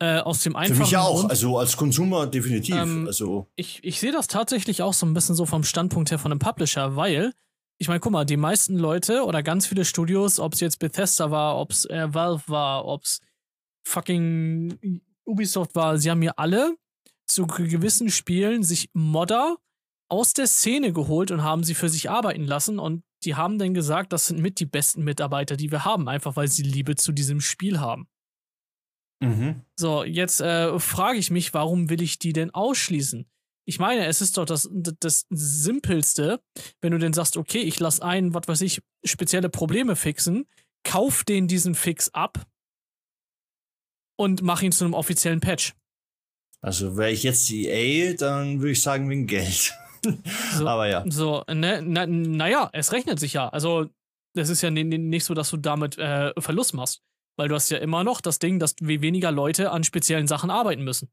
Äh, 0.00 0.18
aus 0.18 0.42
dem 0.42 0.56
einfachen 0.56 0.76
Für 0.78 0.82
mich 0.82 0.96
auch, 0.96 1.20
Grund, 1.20 1.30
also 1.30 1.58
als 1.58 1.76
Consumer 1.76 2.26
definitiv. 2.26 2.74
Ähm, 2.74 3.06
also. 3.06 3.46
Ich, 3.54 3.82
ich 3.84 4.00
sehe 4.00 4.10
das 4.10 4.26
tatsächlich 4.26 4.82
auch 4.82 4.92
so 4.92 5.06
ein 5.06 5.14
bisschen 5.14 5.36
so 5.36 5.46
vom 5.46 5.62
Standpunkt 5.62 6.10
her 6.10 6.18
von 6.18 6.32
einem 6.32 6.40
Publisher, 6.40 6.96
weil, 6.96 7.32
ich 7.78 7.86
meine, 7.86 8.00
guck 8.00 8.10
mal, 8.10 8.24
die 8.24 8.36
meisten 8.36 8.76
Leute 8.76 9.24
oder 9.24 9.42
ganz 9.42 9.66
viele 9.66 9.84
Studios, 9.84 10.40
ob 10.40 10.54
es 10.54 10.60
jetzt 10.60 10.78
Bethesda 10.80 11.30
war, 11.30 11.56
ob 11.56 11.70
es 11.70 11.84
äh, 11.84 12.12
Valve 12.12 12.42
war, 12.48 12.84
ob 12.84 13.04
es 13.04 13.20
fucking 13.84 15.00
Ubisoft 15.24 15.74
war, 15.74 15.98
sie 15.98 16.10
haben 16.10 16.22
ja 16.22 16.32
alle 16.36 16.76
zu 17.26 17.46
gewissen 17.46 18.10
Spielen 18.10 18.62
sich 18.62 18.90
Modder 18.92 19.56
aus 20.08 20.34
der 20.34 20.46
Szene 20.46 20.92
geholt 20.92 21.30
und 21.30 21.42
haben 21.42 21.64
sie 21.64 21.74
für 21.74 21.88
sich 21.88 22.10
arbeiten 22.10 22.44
lassen 22.44 22.78
und 22.78 23.02
die 23.24 23.34
haben 23.34 23.58
dann 23.58 23.72
gesagt, 23.72 24.12
das 24.12 24.26
sind 24.26 24.40
mit 24.40 24.60
die 24.60 24.66
besten 24.66 25.04
Mitarbeiter, 25.04 25.56
die 25.56 25.70
wir 25.70 25.84
haben, 25.84 26.08
einfach 26.08 26.36
weil 26.36 26.48
sie 26.48 26.62
Liebe 26.62 26.96
zu 26.96 27.12
diesem 27.12 27.40
Spiel 27.40 27.80
haben. 27.80 28.08
Mhm. 29.20 29.62
So, 29.76 30.04
jetzt 30.04 30.40
äh, 30.40 30.78
frage 30.78 31.18
ich 31.18 31.30
mich, 31.30 31.54
warum 31.54 31.88
will 31.88 32.02
ich 32.02 32.18
die 32.18 32.32
denn 32.32 32.50
ausschließen? 32.50 33.26
Ich 33.64 33.78
meine, 33.78 34.06
es 34.06 34.20
ist 34.20 34.36
doch 34.36 34.44
das, 34.44 34.68
das 34.72 35.24
Simpelste, 35.30 36.42
wenn 36.80 36.90
du 36.90 36.98
denn 36.98 37.12
sagst, 37.12 37.36
okay, 37.36 37.60
ich 37.60 37.78
lasse 37.78 38.02
einen, 38.02 38.34
was 38.34 38.48
weiß 38.48 38.60
ich, 38.62 38.82
spezielle 39.04 39.48
Probleme 39.48 39.94
fixen, 39.94 40.46
kauf 40.84 41.22
den 41.22 41.46
diesen 41.46 41.76
Fix 41.76 42.12
ab 42.12 42.44
und 44.22 44.42
mach 44.42 44.62
ihn 44.62 44.72
zu 44.72 44.84
einem 44.84 44.94
offiziellen 44.94 45.40
Patch. 45.40 45.74
Also 46.60 46.96
wäre 46.96 47.10
ich 47.10 47.24
jetzt 47.24 47.50
EA, 47.50 48.14
dann 48.14 48.60
würde 48.60 48.70
ich 48.70 48.82
sagen 48.82 49.10
wegen 49.10 49.26
Geld. 49.26 49.74
So, 50.58 50.66
Aber 50.66 50.88
ja. 50.88 51.04
So, 51.08 51.44
ne, 51.48 51.80
na, 51.80 52.06
naja, 52.06 52.68
es 52.72 52.90
rechnet 52.90 53.20
sich 53.20 53.34
ja. 53.34 53.48
Also, 53.50 53.88
das 54.34 54.48
ist 54.48 54.60
ja 54.60 54.68
nicht 54.68 55.24
so, 55.24 55.32
dass 55.32 55.50
du 55.50 55.58
damit 55.58 55.96
äh, 55.96 56.32
Verlust 56.38 56.74
machst. 56.74 57.02
Weil 57.36 57.46
du 57.46 57.54
hast 57.54 57.70
ja 57.70 57.78
immer 57.78 58.02
noch 58.02 58.20
das 58.20 58.40
Ding, 58.40 58.58
dass 58.58 58.74
weniger 58.80 59.30
Leute 59.30 59.70
an 59.70 59.84
speziellen 59.84 60.26
Sachen 60.26 60.50
arbeiten 60.50 60.82
müssen. 60.82 61.08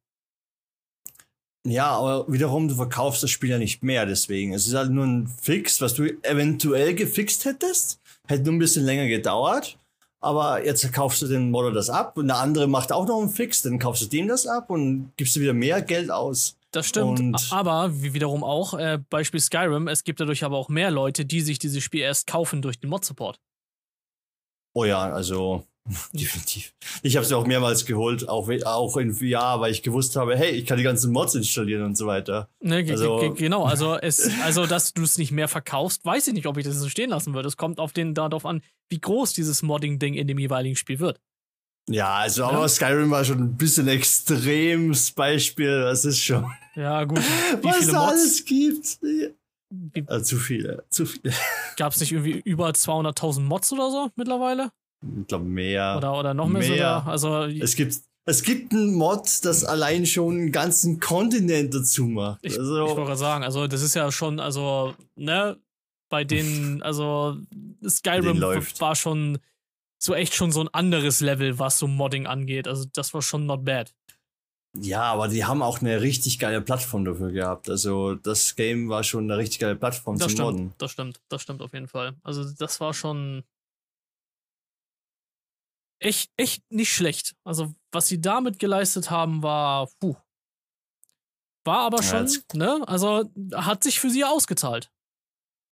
Ja, 1.68 1.92
aber 1.92 2.32
wiederum, 2.34 2.68
du 2.68 2.74
verkaufst 2.74 3.22
das 3.22 3.30
Spiel 3.30 3.52
ja 3.52 3.60
nicht 3.60 3.84
mehr, 3.84 4.08
deswegen. 4.08 4.54
Es 4.54 4.66
ist 4.66 4.74
halt 4.74 4.90
nur 4.90 5.06
ein 5.06 5.28
Fix, 5.28 5.82
was 5.82 5.94
du 5.94 6.06
eventuell 6.24 6.96
gefixt 6.96 7.46
hättest. 7.46 8.02
Hätte 8.28 8.46
nur 8.46 8.54
ein 8.54 8.60
bisschen 8.60 8.86
länger 8.86 9.08
gedauert 9.08 9.79
aber 10.20 10.66
jetzt 10.66 10.92
kaufst 10.94 11.22
du 11.22 11.28
den 11.28 11.52
Modder 11.52 11.72
das 11.72 11.90
ab 11.90 12.18
und 12.18 12.28
der 12.28 12.38
andere 12.38 12.68
macht 12.68 12.92
auch 12.92 13.08
noch 13.08 13.20
einen 13.20 13.30
Fix, 13.30 13.62
dann 13.62 13.80
kaufst 13.80 14.02
du 14.04 14.06
dem 14.08 14.28
das 14.28 14.48
ab 14.48 14.70
und 14.70 15.12
gibst 15.18 15.36
du 15.36 15.40
wieder 15.40 15.54
mehr 15.54 15.82
Geld 15.82 16.12
aus. 16.12 16.56
Das 16.72 16.86
stimmt, 16.86 17.20
und 17.20 17.48
aber 17.52 17.90
wie 18.02 18.14
wiederum 18.14 18.44
auch, 18.44 18.76
äh, 18.76 19.00
Beispiel 19.10 19.40
Skyrim, 19.40 19.88
es 19.88 20.04
gibt 20.04 20.20
dadurch 20.20 20.44
aber 20.44 20.58
auch 20.58 20.70
mehr 20.70 20.92
Leute, 20.92 21.26
die 21.26 21.42
sich 21.42 21.58
dieses 21.58 21.84
Spiel 21.84 22.02
erst 22.02 22.28
kaufen 22.28 22.62
durch 22.62 22.80
den 22.80 22.92
Mod-Support. 22.92 23.40
Oh 24.74 24.86
ja, 24.86 25.12
also 25.12 25.64
definitiv. 26.14 26.74
Ich 27.02 27.16
habe 27.16 27.24
es 27.24 27.32
ja 27.32 27.38
auch 27.38 27.48
mehrmals 27.48 27.86
geholt, 27.86 28.28
auch, 28.30 28.50
auch 28.66 28.98
in 28.98 29.14
VR, 29.14 29.60
weil 29.60 29.72
ich 29.72 29.82
gewusst 29.82 30.16
habe, 30.16 30.38
hey, 30.38 30.52
ich 30.52 30.66
kann 30.66 30.78
die 30.78 30.84
ganzen 30.84 31.12
Mods 31.12 31.36
installieren 31.36 31.84
und 31.84 31.98
so 31.98 32.06
weiter. 32.06 32.50
Ne, 32.62 32.86
also, 32.90 33.34
genau, 33.36 33.66
also 33.66 33.96
es, 34.02 34.30
also 34.44 34.66
dass 34.66 34.94
du 34.94 35.04
es 35.04 35.18
nicht 35.18 35.32
mehr 35.32 35.48
verkaufst, 35.48 36.06
weiß 36.06 36.28
ich 36.28 36.34
nicht, 36.34 36.46
ob 36.46 36.58
ich 36.58 36.66
das 36.66 36.76
so 36.76 36.90
stehen 36.90 37.10
lassen 37.10 37.34
würde. 37.34 37.48
Es 37.48 37.58
kommt 37.58 37.80
auf 37.80 37.94
den 37.94 38.14
darauf 38.14 38.46
an, 38.46 38.62
wie 38.90 39.00
groß 39.00 39.34
dieses 39.34 39.62
Modding-Ding 39.64 40.14
in 40.14 40.28
dem 40.28 40.40
jeweiligen 40.40 40.76
Spiel 40.76 41.00
wird. 41.00 41.20
Ja, 41.90 42.18
also 42.18 42.44
ja. 42.44 42.50
aber 42.50 42.70
Skyrim 42.70 43.10
war 43.10 43.26
schon 43.26 43.40
ein 43.40 43.58
bisschen 43.58 43.88
extremes 43.88 45.12
Beispiel. 45.12 45.82
Das 45.82 46.06
ist 46.06 46.22
schon. 46.22 46.46
Ja, 46.76 47.04
gut. 47.04 47.18
Wie 47.62 47.64
Was 47.64 47.78
viele 47.78 47.94
Mods? 47.94 48.08
alles 48.08 48.46
gibt. 48.46 49.00
Also, 50.08 50.26
zu 50.26 50.38
viele, 50.38 50.84
zu 50.90 51.06
viele. 51.06 51.34
Gab 51.78 51.94
es 51.94 52.00
nicht 52.00 52.12
irgendwie 52.12 52.42
über 52.44 52.70
200.000 52.70 53.42
Mods 53.42 53.72
oder 53.74 53.90
so 53.90 54.12
mittlerweile? 54.16 54.72
Ich 55.02 55.28
glaube 55.28 55.46
mehr. 55.46 55.96
Oder, 55.98 56.20
oder 56.20 56.34
noch 56.34 56.48
mehr, 56.48 56.62
mehr. 56.62 56.70
sogar. 56.70 57.08
Also, 57.08 57.44
es 57.44 57.76
gibt, 57.76 57.96
es 58.26 58.44
gibt 58.44 58.74
einen 58.74 58.94
Mod, 58.94 59.28
das 59.44 59.64
allein 59.64 60.06
schon 60.06 60.36
einen 60.36 60.52
ganzen 60.52 61.00
Kontinent 61.00 61.74
dazu 61.74 62.06
macht. 62.06 62.40
Ich, 62.44 62.58
also, 62.58 62.86
ich 62.86 62.96
wollte 62.96 63.16
sagen, 63.16 63.44
also 63.44 63.68
das 63.68 63.82
ist 63.82 63.96
ja 63.96 64.12
schon, 64.12 64.40
also, 64.40 64.94
ne, 65.16 65.58
bei 66.10 66.24
denen, 66.24 66.82
also 66.84 67.38
Skyrim 67.88 68.42
war 68.42 68.96
schon 68.96 69.40
so 70.02 70.14
echt 70.14 70.34
schon 70.34 70.52
so 70.52 70.62
ein 70.62 70.70
anderes 70.70 71.20
Level, 71.20 71.60
was 71.60 71.78
so 71.78 71.88
Modding 71.88 72.26
angeht. 72.26 72.68
Also 72.68 72.86
das 72.94 73.14
war 73.14 73.22
schon 73.22 73.46
not 73.46 73.66
bad. 73.66 73.94
Ja, 74.78 75.04
aber 75.04 75.28
die 75.28 75.46
haben 75.46 75.62
auch 75.62 75.82
eine 75.82 76.02
richtig 76.02 76.40
geile 76.40 76.62
Plattform 76.62 77.04
dafür 77.04 77.32
gehabt. 77.32 77.70
Also 77.70 78.16
das 78.16 78.56
Game 78.56 78.88
war 78.88 79.04
schon 79.04 79.26
eine 79.26 79.38
richtig 79.38 79.60
geile 79.60 79.76
Plattform 79.76 80.18
das 80.18 80.28
zum 80.28 80.32
stimmt, 80.32 80.52
Modden. 80.52 80.74
Das 80.78 80.92
stimmt, 80.92 81.20
das 81.28 81.42
stimmt 81.42 81.62
auf 81.62 81.74
jeden 81.74 81.88
Fall. 81.88 82.16
Also 82.24 82.44
das 82.44 82.80
war 82.80 82.94
schon 82.94 83.44
echt, 86.00 86.32
echt 86.38 86.64
nicht 86.72 86.94
schlecht. 86.94 87.36
Also, 87.44 87.74
was 87.92 88.08
sie 88.08 88.22
damit 88.22 88.60
geleistet 88.60 89.10
haben, 89.10 89.44
war, 89.44 89.90
puh. 90.00 90.16
War 91.66 91.80
aber 91.80 92.02
schon, 92.02 92.26
ja, 92.26 92.40
ne? 92.54 92.88
Also, 92.88 93.30
hat 93.54 93.84
sich 93.84 94.00
für 94.00 94.10
sie 94.10 94.24
ausgezahlt. 94.24 94.92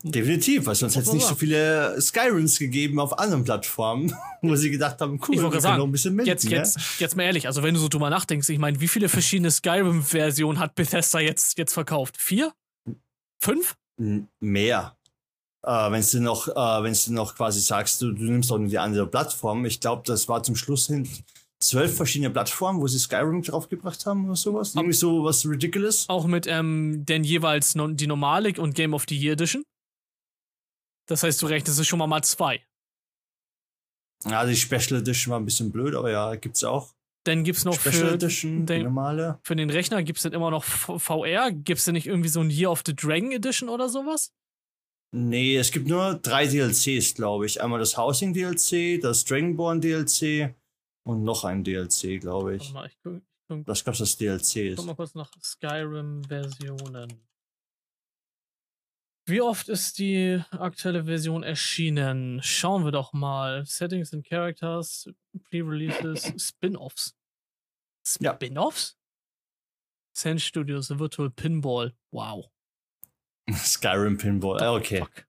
Definitiv, 0.03 0.67
weil 0.67 0.75
sonst 0.75 0.95
hätte 0.95 1.07
es 1.07 1.13
nicht 1.13 1.25
so 1.25 1.33
viele 1.33 1.99
Skyrims 1.99 2.59
gegeben 2.59 2.99
auf 2.99 3.17
anderen 3.17 3.43
Plattformen, 3.43 4.13
wo 4.43 4.55
sie 4.55 4.69
gedacht 4.69 5.01
haben, 5.01 5.19
cool, 5.27 5.35
ich 5.35 5.41
wir 5.41 5.59
sagen, 5.59 5.79
noch 5.79 5.87
ein 5.87 5.91
bisschen 5.91 6.13
mit. 6.13 6.27
Jetzt, 6.27 6.45
ne? 6.45 6.51
jetzt, 6.51 6.77
jetzt 6.99 7.15
mal 7.15 7.23
ehrlich, 7.23 7.47
also 7.47 7.63
wenn 7.63 7.73
du 7.73 7.79
so 7.79 7.87
drüber 7.87 8.11
nachdenkst, 8.11 8.47
ich 8.49 8.59
meine, 8.59 8.79
wie 8.79 8.87
viele 8.87 9.09
verschiedene 9.09 9.49
Skyrim-Versionen 9.49 10.59
hat 10.59 10.75
Bethesda 10.75 11.19
jetzt, 11.19 11.57
jetzt 11.57 11.73
verkauft? 11.73 12.15
Vier? 12.17 12.53
Fünf? 13.39 13.75
Mehr 14.39 14.96
äh, 15.63 15.91
wenn 15.91 16.03
du 16.03 16.19
noch, 16.21 16.47
äh, 16.47 16.83
wenn 16.83 16.93
du 16.93 17.13
noch 17.13 17.35
quasi 17.35 17.59
sagst, 17.59 18.01
du, 18.01 18.11
du 18.11 18.23
nimmst 18.23 18.51
auch 18.51 18.57
nur 18.57 18.69
die 18.69 18.79
andere 18.79 19.07
Plattform. 19.07 19.65
Ich 19.65 19.79
glaube, 19.79 20.03
das 20.05 20.27
war 20.27 20.43
zum 20.43 20.55
Schluss 20.55 20.87
hin 20.87 21.07
zwölf 21.59 21.95
verschiedene 21.95 22.29
Plattformen, 22.29 22.81
wo 22.81 22.87
sie 22.87 22.99
Skyrim 22.99 23.41
draufgebracht 23.41 24.05
haben 24.05 24.25
oder 24.25 24.35
sowas. 24.35 24.75
Irgendwie 24.75 24.93
so 24.93 25.23
was 25.23 25.45
ridiculous. 25.45 26.07
Auch 26.09 26.27
mit 26.27 26.47
ähm, 26.47 27.03
denn 27.05 27.23
jeweils 27.23 27.75
no 27.75 27.87
die 27.87 28.07
normale 28.07 28.53
und 28.59 28.75
Game 28.75 28.93
of 28.93 29.05
the 29.09 29.17
Year 29.17 29.33
Edition. 29.33 29.63
Das 31.07 31.23
heißt, 31.23 31.41
du 31.41 31.47
rechnest 31.47 31.79
es 31.79 31.87
schon 31.87 31.99
mal 31.99 32.07
mal 32.07 32.23
zwei. 32.23 32.61
Ja, 34.25 34.45
die 34.45 34.55
Special 34.55 34.99
Edition 34.99 35.31
war 35.31 35.39
ein 35.39 35.45
bisschen 35.45 35.71
blöd, 35.71 35.95
aber 35.95 36.11
ja, 36.11 36.35
gibt's 36.35 36.63
auch. 36.63 36.93
Dann 37.23 37.43
gibt's 37.43 37.65
noch 37.65 37.79
Special 37.79 37.93
für 37.93 38.13
Edition, 38.13 38.65
den, 38.65 38.83
normale. 38.83 39.39
Für 39.43 39.55
den 39.55 39.69
Rechner 39.69 40.01
gibt's 40.03 40.23
dann 40.23 40.33
immer 40.33 40.51
noch 40.51 40.63
VR. 40.63 41.51
Gibt's 41.51 41.85
denn 41.85 41.93
nicht 41.93 42.07
irgendwie 42.07 42.29
so 42.29 42.41
ein 42.41 42.49
Year 42.49 42.71
of 42.71 42.83
the 42.85 42.95
Dragon 42.95 43.31
Edition 43.31 43.69
oder 43.69 43.89
sowas? 43.89 44.33
Nee, 45.11 45.55
es 45.55 45.71
gibt 45.71 45.87
nur 45.87 46.15
drei 46.15 46.47
DLCs, 46.47 47.15
glaube 47.15 47.45
ich. 47.45 47.61
Einmal 47.61 47.79
das 47.79 47.97
Housing 47.97 48.33
DLC, 48.33 48.99
das 49.01 49.23
Dragonborn 49.23 49.79
DLC 49.79 50.53
und 51.03 51.23
noch 51.23 51.45
ein 51.45 51.63
DLC, 51.63 52.19
glaube 52.19 52.55
ich. 52.57 52.73
Mal, 52.73 52.87
ich 52.87 52.97
guck, 53.01 53.15
ich 53.17 53.23
guck, 53.47 53.65
das 53.65 53.83
gab's 53.85 53.99
das 53.99 54.17
DLC. 54.17 54.75
Guck 54.75 54.85
mal 54.85 54.95
kurz 54.95 55.15
nach 55.15 55.31
Skyrim-Versionen. 55.41 57.27
Wie 59.29 59.41
oft 59.41 59.67
ist 59.67 59.99
die 59.99 60.41
aktuelle 60.51 61.05
Version 61.05 61.43
erschienen? 61.43 62.41
Schauen 62.41 62.85
wir 62.85 62.91
doch 62.91 63.11
mal. 63.11 63.65
Settings 63.65 64.13
and 64.13 64.25
Characters, 64.25 65.09
Pre-Releases, 65.49 66.33
Spin-Offs. 66.37 67.13
Ja. 68.19 68.35
Spin-Offs? 68.35 68.97
Sense 70.13 70.45
Studios, 70.45 70.89
Virtual 70.97 71.29
Pinball. 71.29 71.93
Wow. 72.11 72.49
Skyrim 73.55 74.17
Pinball. 74.17 74.61
Ah, 74.61 74.73
okay. 74.75 74.99
Fuck. 74.99 75.25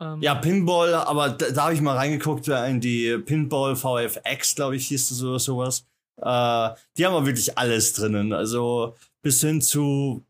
Ähm, 0.00 0.22
Ja, 0.22 0.34
Pinball, 0.34 0.94
aber 0.94 1.30
da, 1.30 1.50
da 1.50 1.64
habe 1.64 1.74
ich 1.74 1.80
mal 1.80 1.96
reingeguckt 1.96 2.48
äh, 2.48 2.68
in 2.68 2.80
die 2.80 3.18
Pinball 3.18 3.76
VFX, 3.76 4.54
glaube 4.54 4.76
ich, 4.76 4.88
hieß 4.88 5.10
es 5.10 5.22
oder 5.22 5.38
sowas. 5.38 5.86
Äh, 6.16 6.70
die 6.96 7.06
haben 7.06 7.14
aber 7.14 7.26
wirklich 7.26 7.56
alles 7.56 7.92
drinnen. 7.94 8.32
Also 8.32 8.94
bis 9.22 9.40
hin 9.40 9.60
zu. 9.60 10.24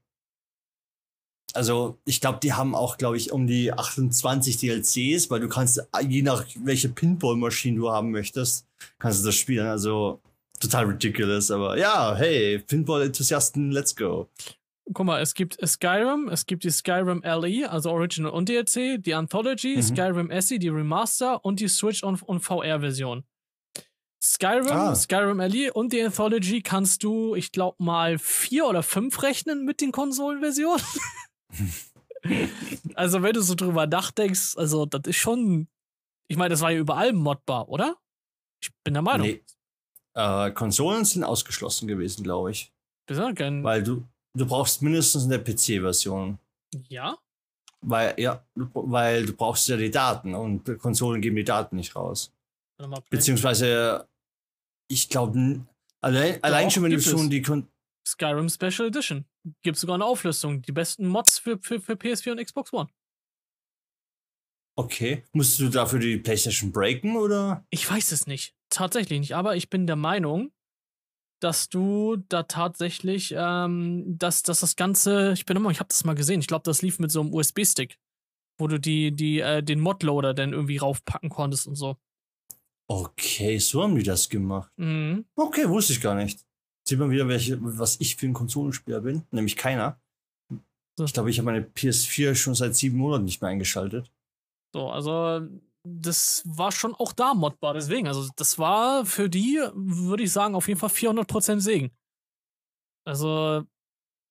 Also, 1.54 1.98
ich 2.06 2.22
glaube, 2.22 2.38
die 2.42 2.54
haben 2.54 2.74
auch, 2.74 2.96
glaube 2.96 3.18
ich, 3.18 3.30
um 3.30 3.46
die 3.46 3.74
28 3.74 4.56
DLCs, 4.56 5.30
weil 5.30 5.40
du 5.40 5.48
kannst, 5.48 5.78
äh, 5.78 6.02
je 6.08 6.22
nach 6.22 6.46
welche 6.64 6.88
Pinball-Maschine 6.88 7.76
du 7.78 7.90
haben 7.90 8.10
möchtest, 8.10 8.66
kannst 8.98 9.20
du 9.20 9.26
das 9.26 9.34
spielen. 9.34 9.66
Also, 9.66 10.20
total 10.60 10.86
ridiculous. 10.86 11.50
Aber 11.50 11.76
ja, 11.76 12.14
hey, 12.16 12.58
Pinball-Enthusiasten, 12.58 13.70
let's 13.70 13.94
go. 13.94 14.30
Guck 14.94 15.06
mal, 15.06 15.20
es 15.20 15.34
gibt 15.34 15.56
Skyrim, 15.66 16.28
es 16.28 16.46
gibt 16.46 16.64
die 16.64 16.70
Skyrim 16.70 17.22
LE, 17.24 17.70
also 17.70 17.90
Original 17.90 18.32
und 18.32 18.48
DLC, 18.48 18.98
die 19.02 19.14
Anthology, 19.14 19.76
Mhm. 19.76 19.82
Skyrim 19.82 20.30
SE, 20.42 20.58
die 20.58 20.68
Remaster 20.68 21.44
und 21.44 21.60
die 21.60 21.68
Switch- 21.68 22.02
und, 22.02 22.22
und 22.22 22.40
VR-Version. 22.40 23.24
Skyrim, 24.24 24.68
Ah. 24.70 24.94
Skyrim 24.94 25.40
LE 25.40 25.72
und 25.72 25.92
die 25.92 26.00
Anthology 26.02 26.62
kannst 26.62 27.02
du, 27.02 27.34
ich 27.34 27.50
glaube, 27.50 27.82
mal 27.82 28.18
vier 28.18 28.66
oder 28.66 28.82
fünf 28.82 29.22
rechnen 29.22 29.64
mit 29.64 29.80
den 29.80 29.90
Konsolenversionen. 29.90 30.84
also, 32.94 33.22
wenn 33.22 33.32
du 33.32 33.40
so 33.42 33.54
drüber 33.54 33.86
nachdenkst, 33.86 34.56
also, 34.56 34.86
das 34.86 35.02
ist 35.06 35.16
schon. 35.16 35.68
Ich 36.28 36.36
meine, 36.36 36.50
das 36.50 36.60
war 36.60 36.70
ja 36.70 36.78
überall 36.78 37.12
modbar, 37.12 37.68
oder? 37.68 37.96
Ich 38.62 38.70
bin 38.84 38.94
der 38.94 39.02
Meinung. 39.02 39.26
Nee. 39.26 39.42
Äh, 40.14 40.50
Konsolen 40.52 41.04
sind 41.04 41.24
ausgeschlossen 41.24 41.88
gewesen, 41.88 42.22
glaube 42.22 42.52
ich. 42.52 42.72
Du 43.06 43.34
kein, 43.34 43.64
Weil 43.64 43.82
du, 43.82 44.04
du 44.34 44.46
brauchst 44.46 44.82
mindestens 44.82 45.24
eine 45.24 45.38
PC-Version. 45.38 46.38
ja? 46.88 47.16
Weil, 47.84 48.14
ja, 48.18 48.44
du- 48.54 48.70
weil 48.74 49.26
du 49.26 49.32
brauchst 49.32 49.68
ja 49.68 49.76
die 49.76 49.90
Daten 49.90 50.34
und 50.34 50.78
Konsolen 50.78 51.20
geben 51.20 51.34
die 51.36 51.44
Daten 51.44 51.76
nicht 51.76 51.96
raus. 51.96 52.32
Beziehungsweise, 53.10 54.08
ich 54.88 55.08
glaube, 55.08 55.66
allein, 56.00 56.42
allein 56.44 56.70
schon, 56.70 56.84
wenn 56.84 56.92
du 56.92 57.00
schon 57.00 57.28
die 57.28 57.42
Kon 57.42 57.68
Skyrim 58.06 58.48
Special 58.48 58.88
Edition. 58.88 59.24
Gibt 59.62 59.76
sogar 59.78 59.94
eine 59.94 60.04
Auflistung. 60.04 60.62
Die 60.62 60.72
besten 60.72 61.06
Mods 61.08 61.38
für, 61.38 61.58
für, 61.60 61.80
für 61.80 61.92
PS4 61.94 62.32
und 62.32 62.44
Xbox 62.44 62.72
One. 62.72 62.88
Okay. 64.76 65.24
Musst 65.32 65.58
du 65.60 65.68
dafür 65.68 65.98
die 65.98 66.16
PlayStation 66.18 66.72
breaken 66.72 67.16
oder? 67.16 67.64
Ich 67.70 67.88
weiß 67.88 68.12
es 68.12 68.26
nicht. 68.26 68.54
Tatsächlich 68.70 69.20
nicht. 69.20 69.34
Aber 69.34 69.56
ich 69.56 69.68
bin 69.70 69.86
der 69.86 69.96
Meinung, 69.96 70.52
dass 71.42 71.68
du 71.68 72.16
da 72.28 72.44
tatsächlich, 72.44 73.34
ähm, 73.36 74.16
dass, 74.18 74.42
dass 74.42 74.60
das 74.60 74.76
Ganze, 74.76 75.32
ich 75.32 75.44
bin 75.44 75.56
immer, 75.56 75.70
ich 75.70 75.80
habe 75.80 75.88
das 75.88 76.04
mal 76.04 76.14
gesehen. 76.14 76.40
Ich 76.40 76.46
glaube, 76.46 76.62
das 76.64 76.82
lief 76.82 76.98
mit 76.98 77.10
so 77.10 77.20
einem 77.20 77.34
USB-Stick, 77.34 77.98
wo 78.58 78.68
du 78.68 78.78
die, 78.78 79.10
die, 79.10 79.40
äh, 79.40 79.62
den 79.62 79.80
Modloader 79.80 80.34
dann 80.34 80.52
irgendwie 80.52 80.76
raufpacken 80.76 81.30
konntest 81.30 81.66
und 81.66 81.74
so. 81.74 81.96
Okay, 82.88 83.58
so 83.58 83.82
haben 83.82 83.96
die 83.96 84.02
das 84.02 84.28
gemacht. 84.28 84.70
Mhm. 84.76 85.24
Okay, 85.34 85.68
wusste 85.68 85.94
ich 85.94 86.00
gar 86.00 86.14
nicht. 86.14 86.44
Sieht 86.86 86.98
man 86.98 87.10
wieder, 87.10 87.26
welche, 87.26 87.58
was 87.60 88.00
ich 88.00 88.16
für 88.16 88.26
ein 88.26 88.34
Konsolenspieler 88.34 89.00
bin. 89.00 89.24
Nämlich 89.30 89.56
keiner. 89.56 90.00
So. 90.96 91.04
Ich 91.04 91.12
glaube, 91.12 91.30
ich 91.30 91.38
habe 91.38 91.46
meine 91.46 91.64
PS4 91.64 92.34
schon 92.34 92.54
seit 92.54 92.76
sieben 92.76 92.98
Monaten 92.98 93.24
nicht 93.24 93.40
mehr 93.40 93.50
eingeschaltet. 93.50 94.12
So, 94.74 94.90
also 94.90 95.46
das 95.84 96.42
war 96.46 96.70
schon 96.72 96.94
auch 96.94 97.12
da 97.12 97.34
modbar. 97.34 97.74
Deswegen, 97.74 98.06
also 98.06 98.28
das 98.36 98.58
war 98.58 99.04
für 99.04 99.28
die, 99.28 99.58
würde 99.74 100.22
ich 100.22 100.32
sagen, 100.32 100.54
auf 100.54 100.68
jeden 100.68 100.78
Fall 100.80 100.90
400% 100.90 101.60
Segen. 101.60 101.90
Also 103.04 103.64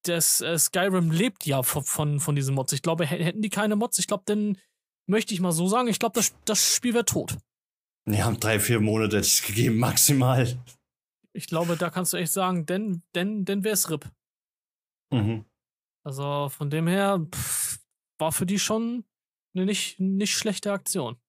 das 0.06 0.42
äh, 0.42 0.58
Skyrim 0.58 1.12
lebt 1.12 1.46
ja 1.46 1.62
von, 1.64 1.84
von, 1.84 2.20
von 2.20 2.36
diesen 2.36 2.56
Mods. 2.56 2.74
Ich 2.74 2.82
glaube, 2.82 3.06
hä- 3.06 3.24
hätten 3.24 3.42
die 3.42 3.50
keine 3.50 3.76
Mods, 3.76 4.00
ich 4.00 4.08
glaube, 4.08 4.24
dann 4.26 4.58
möchte 5.10 5.34
ich 5.34 5.42
mal 5.42 5.52
so 5.52 5.68
sagen, 5.68 5.88
ich 5.90 6.00
glaube, 6.00 6.14
das, 6.14 6.34
das 6.46 6.76
Spiel 6.76 6.94
wäre 6.94 7.06
tot. 7.06 7.38
Die 8.10 8.24
haben 8.24 8.40
drei, 8.40 8.60
vier 8.60 8.80
Monate 8.80 9.18
das 9.18 9.42
gegeben, 9.44 9.78
maximal. 9.78 10.58
Ich 11.34 11.48
glaube, 11.48 11.78
da 11.78 11.90
kannst 11.90 12.14
du 12.14 12.18
echt 12.18 12.32
sagen, 12.32 12.66
denn, 12.66 13.04
denn, 13.14 13.46
denn 13.46 13.64
wäre 13.64 13.74
es 13.74 13.90
RIP. 13.90 14.10
Mhm. 15.14 15.46
Also 16.04 16.50
von 16.50 16.70
dem 16.70 16.88
her 16.88 17.26
pff, 17.32 17.80
war 18.20 18.32
für 18.32 18.46
die 18.46 18.58
schon 18.58 19.06
eine 19.54 19.66
nicht, 19.66 20.00
nicht 20.00 20.36
schlechte 20.36 20.72
Aktion. 20.72 21.21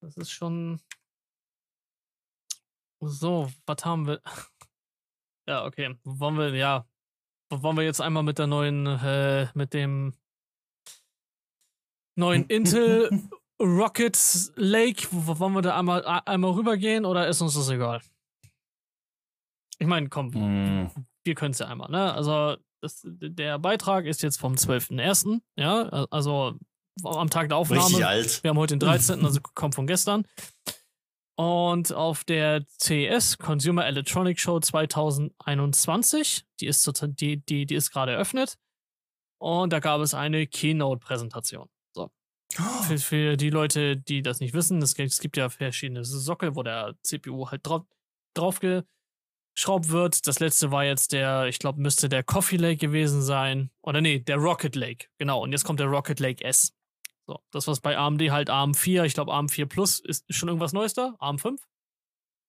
Das 0.00 0.16
ist 0.16 0.30
schon. 0.30 0.80
So, 3.00 3.50
was 3.66 3.84
haben 3.84 4.06
wir? 4.06 4.20
Ja, 5.48 5.64
okay. 5.64 5.96
Wollen 6.04 6.36
wir, 6.36 6.54
ja. 6.54 6.86
Wollen 7.50 7.78
wir 7.78 7.82
jetzt 7.82 8.02
einmal 8.02 8.22
mit 8.22 8.38
der 8.38 8.46
neuen, 8.46 8.86
äh, 8.86 9.48
mit 9.54 9.72
dem 9.72 10.12
neuen 12.18 12.44
Intel 12.50 13.08
Rocket 13.58 14.52
Lake, 14.56 15.08
wollen 15.10 15.54
wir 15.54 15.62
da 15.62 15.78
einmal, 15.78 16.04
einmal 16.04 16.50
rübergehen 16.50 17.06
oder 17.06 17.28
ist 17.28 17.40
uns 17.40 17.54
das 17.54 17.70
egal? 17.70 18.02
Ich 19.78 19.86
meine, 19.86 20.10
komm, 20.10 20.28
Mhm. 20.34 20.90
wir 21.24 21.34
können 21.34 21.52
es 21.52 21.60
ja 21.60 21.68
einmal, 21.68 21.90
ne? 21.90 22.12
Also, 22.12 22.58
das, 22.82 23.00
der 23.06 23.58
Beitrag 23.58 24.04
ist 24.04 24.22
jetzt 24.22 24.38
vom 24.38 24.52
12.01., 24.52 25.40
ja, 25.56 25.84
also 26.10 26.58
am 27.04 27.30
Tag 27.30 27.48
der 27.48 27.58
Aufnahme. 27.58 27.82
Richtig 27.82 28.04
alt. 28.04 28.42
Wir 28.42 28.50
haben 28.50 28.58
heute 28.58 28.76
den 28.76 28.80
13., 28.80 29.24
also 29.24 29.40
kommt 29.54 29.74
von 29.74 29.86
gestern. 29.86 30.24
Und 31.38 31.92
auf 31.92 32.24
der 32.24 32.64
CES, 32.80 33.38
Consumer 33.38 33.86
Electronic 33.86 34.40
Show 34.40 34.58
2021, 34.58 36.44
die 36.58 36.66
ist, 36.66 36.90
die, 37.20 37.36
die, 37.36 37.64
die 37.64 37.74
ist 37.76 37.92
gerade 37.92 38.12
eröffnet. 38.12 38.58
Und 39.40 39.72
da 39.72 39.78
gab 39.78 40.00
es 40.00 40.14
eine 40.14 40.48
Keynote-Präsentation. 40.48 41.68
So. 41.94 42.10
Für, 42.88 42.98
für 42.98 43.36
die 43.36 43.50
Leute, 43.50 43.96
die 43.96 44.22
das 44.22 44.40
nicht 44.40 44.52
wissen, 44.52 44.82
es 44.82 44.96
gibt, 44.96 45.12
es 45.12 45.20
gibt 45.20 45.36
ja 45.36 45.48
verschiedene 45.48 46.04
Sockel, 46.04 46.56
wo 46.56 46.64
der 46.64 46.96
CPU 47.04 47.48
halt 47.48 47.64
drauf, 47.64 47.82
drauf 48.34 48.58
geschraubt 48.58 49.90
wird. 49.90 50.26
Das 50.26 50.40
letzte 50.40 50.72
war 50.72 50.84
jetzt 50.84 51.12
der, 51.12 51.46
ich 51.46 51.60
glaube, 51.60 51.80
müsste 51.80 52.08
der 52.08 52.24
Coffee 52.24 52.56
Lake 52.56 52.78
gewesen 52.78 53.22
sein. 53.22 53.70
Oder 53.82 54.00
nee, 54.00 54.18
der 54.18 54.38
Rocket 54.38 54.74
Lake. 54.74 55.06
Genau. 55.18 55.40
Und 55.42 55.52
jetzt 55.52 55.62
kommt 55.62 55.78
der 55.78 55.86
Rocket 55.86 56.18
Lake 56.18 56.42
S. 56.42 56.72
So, 57.28 57.40
das, 57.50 57.66
was 57.66 57.80
bei 57.80 57.98
AMD 57.98 58.22
halt 58.30 58.48
ARM 58.48 58.72
4, 58.72 59.04
ich 59.04 59.12
glaube 59.12 59.34
ARM 59.34 59.50
4 59.50 59.66
Plus, 59.66 60.00
ist 60.00 60.24
schon 60.30 60.48
irgendwas 60.48 60.72
Neues 60.72 60.94
da? 60.94 61.14
ARM 61.18 61.38
5? 61.38 61.60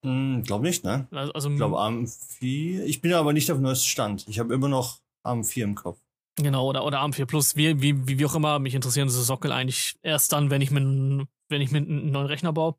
Hm, 0.05 0.43
glaub 0.43 0.61
nicht, 0.61 0.85
ne? 0.85 1.05
Also, 1.11 1.33
also 1.33 1.49
Ich 1.49 1.57
glaube 1.57 1.77
ARM 1.77 2.07
4. 2.07 2.85
Ich 2.85 3.01
bin 3.01 3.13
aber 3.13 3.33
nicht 3.33 3.51
auf 3.51 3.57
dem 3.57 3.63
neuesten 3.63 3.87
Stand. 3.87 4.25
Ich 4.29 4.39
habe 4.39 4.53
immer 4.53 4.69
noch 4.69 4.99
ARM 5.23 5.43
4 5.43 5.65
im 5.65 5.75
Kopf. 5.75 5.99
genau, 6.37 6.65
oder, 6.69 6.85
oder 6.85 7.01
ARM 7.01 7.11
4 7.11 7.25
Plus, 7.25 7.57
wie, 7.57 7.81
wie, 7.81 8.07
wie, 8.07 8.19
wie 8.19 8.25
auch 8.25 8.35
immer. 8.35 8.57
Mich 8.59 8.73
interessieren 8.73 9.09
diese 9.09 9.21
Sockel 9.21 9.51
eigentlich 9.51 9.99
erst 10.01 10.31
dann, 10.31 10.49
wenn 10.49 10.61
ich 10.61 10.71
mir, 10.71 11.27
wenn 11.49 11.61
ich 11.61 11.71
mir 11.71 11.79
einen 11.79 12.11
neuen 12.11 12.27
Rechner 12.27 12.53
baue. 12.53 12.75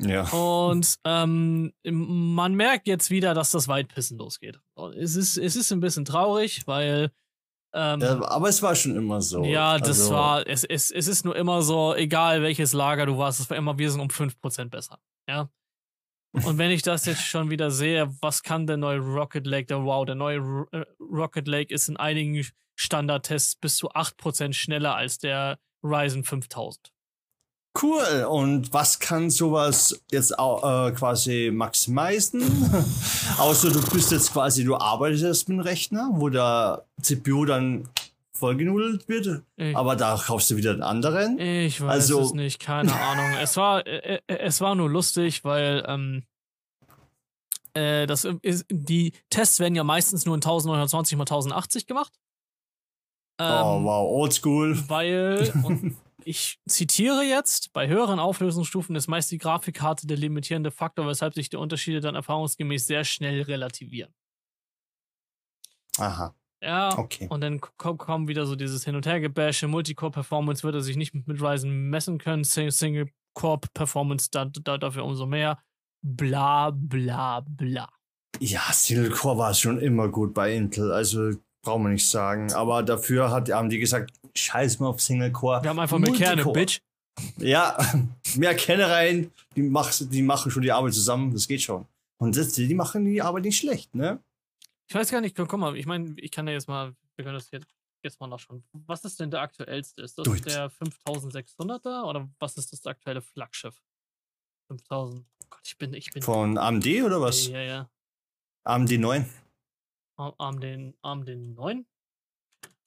Ja. 0.00 0.28
Und 0.28 0.94
ähm, 1.04 1.72
man 1.82 2.54
merkt 2.54 2.86
jetzt 2.86 3.10
wieder, 3.10 3.34
dass 3.34 3.50
das 3.50 3.66
Weitpissen 3.66 4.16
losgeht. 4.16 4.60
Und 4.74 4.94
Es 4.94 5.16
ist, 5.16 5.38
es 5.38 5.56
ist 5.56 5.72
ein 5.72 5.80
bisschen 5.80 6.04
traurig, 6.04 6.68
weil 6.68 7.10
ähm, 7.76 8.00
ja. 8.00 8.28
Aber 8.28 8.48
es 8.48 8.62
war 8.62 8.74
schon 8.74 8.96
immer 8.96 9.20
so. 9.20 9.44
Ja, 9.44 9.78
das 9.78 10.00
Also, 10.00 10.14
war, 10.14 10.46
es, 10.46 10.64
es, 10.64 10.90
es 10.90 11.06
ist 11.06 11.24
nur 11.24 11.36
immer 11.36 11.60
so, 11.60 11.94
egal 11.94 12.42
welches 12.42 12.72
Lager 12.72 13.04
du 13.04 13.18
warst, 13.18 13.38
es 13.38 13.50
war 13.50 13.56
immer, 13.56 13.76
wir 13.76 13.90
sind 13.90 14.00
um 14.00 14.08
5% 14.08 14.70
besser. 14.70 14.98
Ja. 15.28 15.50
Und 16.32 16.58
wenn 16.58 16.70
ich 16.70 16.82
das 16.82 17.06
jetzt 17.06 17.22
schon 17.22 17.50
wieder 17.50 17.70
sehe, 17.70 18.14
was 18.20 18.42
kann 18.42 18.66
der 18.66 18.76
neue 18.76 18.98
Rocket 18.98 19.46
Lake, 19.46 19.66
der 19.66 19.84
wow, 19.84 20.04
der 20.04 20.14
neue 20.14 20.66
äh, 20.72 20.84
Rocket 21.00 21.48
Lake 21.48 21.72
ist 21.72 21.88
in 21.88 21.96
einigen 21.96 22.46
Standardtests 22.74 23.56
bis 23.56 23.76
zu 23.76 23.90
8% 23.90 24.52
schneller 24.52 24.94
als 24.94 25.18
der 25.18 25.58
Ryzen 25.82 26.24
5000. 26.24 26.92
Cool. 27.80 28.26
Und 28.28 28.72
was 28.72 28.98
kann 28.98 29.28
sowas 29.28 30.02
jetzt 30.10 30.38
auch, 30.38 30.88
äh, 30.88 30.92
quasi 30.92 31.50
maximizen? 31.52 32.42
Außer 33.38 33.70
du 33.70 33.82
bist 33.90 34.12
jetzt 34.12 34.32
quasi, 34.32 34.64
du 34.64 34.76
arbeitest 34.76 35.48
mit 35.48 35.58
dem 35.58 35.60
Rechner, 35.60 36.08
wo 36.12 36.30
der 36.30 36.85
CPU 37.06 37.44
dann 37.44 37.88
vollgenudelt 38.32 39.08
wird. 39.08 39.42
Ich, 39.56 39.76
Aber 39.76 39.96
da 39.96 40.20
kaufst 40.22 40.50
du 40.50 40.56
wieder 40.56 40.72
einen 40.72 40.82
anderen. 40.82 41.38
ich 41.38 41.80
weiß 41.80 41.88
also- 42.10 42.20
es 42.20 42.32
nicht, 42.34 42.60
keine 42.60 42.94
Ahnung. 42.94 43.32
Es 43.40 43.56
war, 43.56 43.86
äh, 43.86 44.20
äh, 44.26 44.38
es 44.38 44.60
war 44.60 44.74
nur 44.74 44.90
lustig, 44.90 45.44
weil 45.44 45.84
ähm, 45.86 46.24
äh, 47.74 48.06
das 48.06 48.24
ist, 48.42 48.66
die 48.70 49.12
Tests 49.30 49.60
werden 49.60 49.74
ja 49.74 49.84
meistens 49.84 50.26
nur 50.26 50.34
in 50.34 50.40
1920 50.42 51.18
x 51.18 51.20
1080 51.20 51.86
gemacht. 51.86 52.12
oh, 53.38 53.44
Ähm, 53.44 53.84
wow, 53.84 54.10
oldschool. 54.10 54.88
Weil, 54.88 55.52
und 55.64 55.96
ich 56.24 56.58
zitiere 56.66 57.22
jetzt, 57.22 57.72
bei 57.72 57.88
höheren 57.88 58.18
Auflösungsstufen 58.18 58.96
ist 58.96 59.08
meist 59.08 59.30
die 59.30 59.38
Grafikkarte 59.38 60.06
der 60.06 60.16
limitierende 60.16 60.70
Faktor, 60.70 61.06
weshalb 61.06 61.34
sich 61.34 61.48
die 61.48 61.56
Unterschiede 61.56 62.00
dann 62.00 62.14
erfahrungsgemäß 62.16 62.86
sehr 62.86 63.04
schnell 63.04 63.42
relativieren. 63.42 64.12
Aha. 65.98 66.34
Ja, 66.66 66.98
Okay. 66.98 67.28
und 67.30 67.40
dann 67.42 67.60
ko- 67.60 67.94
kommen 67.94 68.26
wieder 68.26 68.44
so 68.44 68.56
dieses 68.56 68.84
Hin- 68.84 68.96
und 68.96 69.06
Hergebäsche. 69.06 69.68
Multicore-Performance 69.68 70.64
wird 70.64 70.74
er 70.74 70.80
sich 70.80 70.96
nicht 70.96 71.14
mit 71.14 71.40
Ryzen 71.40 71.90
messen 71.90 72.18
können. 72.18 72.42
Sing- 72.42 72.70
Single-Core-Performance 72.72 74.28
da, 74.32 74.46
da, 74.46 74.76
dafür 74.78 75.04
umso 75.04 75.26
mehr. 75.26 75.58
Bla, 76.02 76.70
bla, 76.70 77.40
bla. 77.48 77.88
Ja, 78.40 78.60
Single 78.72 79.10
Core 79.10 79.38
war 79.38 79.54
schon 79.54 79.78
immer 79.78 80.08
gut 80.08 80.34
bei 80.34 80.54
Intel, 80.54 80.92
also 80.92 81.30
brauchen 81.64 81.84
wir 81.84 81.90
nicht 81.90 82.08
sagen. 82.08 82.52
Aber 82.52 82.82
dafür 82.82 83.30
hat, 83.30 83.50
haben 83.50 83.70
die 83.70 83.78
gesagt, 83.78 84.12
scheiß 84.34 84.78
mal 84.78 84.88
auf 84.88 85.00
Single 85.00 85.32
Core. 85.32 85.62
Wir 85.62 85.70
haben 85.70 85.78
einfach 85.78 85.98
mehr 85.98 86.12
Kerne. 86.12 86.44
Bitch. 86.44 86.80
Ja, 87.38 87.78
mehr 88.36 88.54
Kerne 88.54 88.90
rein, 88.90 89.30
die, 89.56 89.62
mach, 89.62 89.90
die 89.98 90.22
machen 90.22 90.50
schon 90.50 90.62
die 90.62 90.72
Arbeit 90.72 90.92
zusammen, 90.94 91.32
das 91.32 91.48
geht 91.48 91.62
schon. 91.62 91.86
Und 92.18 92.36
das, 92.36 92.52
die 92.52 92.74
machen 92.74 93.04
die 93.04 93.22
Arbeit 93.22 93.44
nicht 93.44 93.56
schlecht, 93.58 93.94
ne? 93.94 94.18
Ich 94.88 94.94
weiß 94.94 95.10
gar 95.10 95.20
nicht, 95.20 95.36
guck 95.36 95.52
mal, 95.54 95.76
ich 95.76 95.86
meine, 95.86 96.14
ich 96.18 96.30
kann 96.30 96.46
ja 96.46 96.52
jetzt 96.52 96.68
mal, 96.68 96.94
wir 97.16 97.24
können 97.24 97.34
das 97.34 97.50
jetzt, 97.50 97.66
jetzt 98.02 98.20
mal 98.20 98.28
nachschauen. 98.28 98.64
Was 98.72 99.04
ist 99.04 99.18
denn 99.18 99.30
der 99.30 99.40
aktuellste? 99.40 100.02
Ist 100.02 100.18
das 100.18 100.26
der 100.42 100.70
5600er 100.70 102.04
oder 102.04 102.28
was 102.38 102.56
ist 102.56 102.72
das 102.72 102.86
aktuelle 102.86 103.20
Flaggschiff? 103.20 103.82
5000. 104.68 105.24
Gott, 105.50 105.60
ich 105.64 105.78
bin, 105.78 105.94
ich 105.94 106.10
bin. 106.10 106.22
Von 106.22 106.58
AMD 106.58 106.86
oder 107.04 107.20
was? 107.20 107.46
Ja, 107.48 107.60
ja. 107.60 107.90
AMD 108.64 108.92
9. 108.92 109.26
Arm, 110.16 110.34
Arm 110.38 110.60
den, 110.60 110.94
Arm 111.02 111.24
den 111.24 111.54
9? 111.54 111.86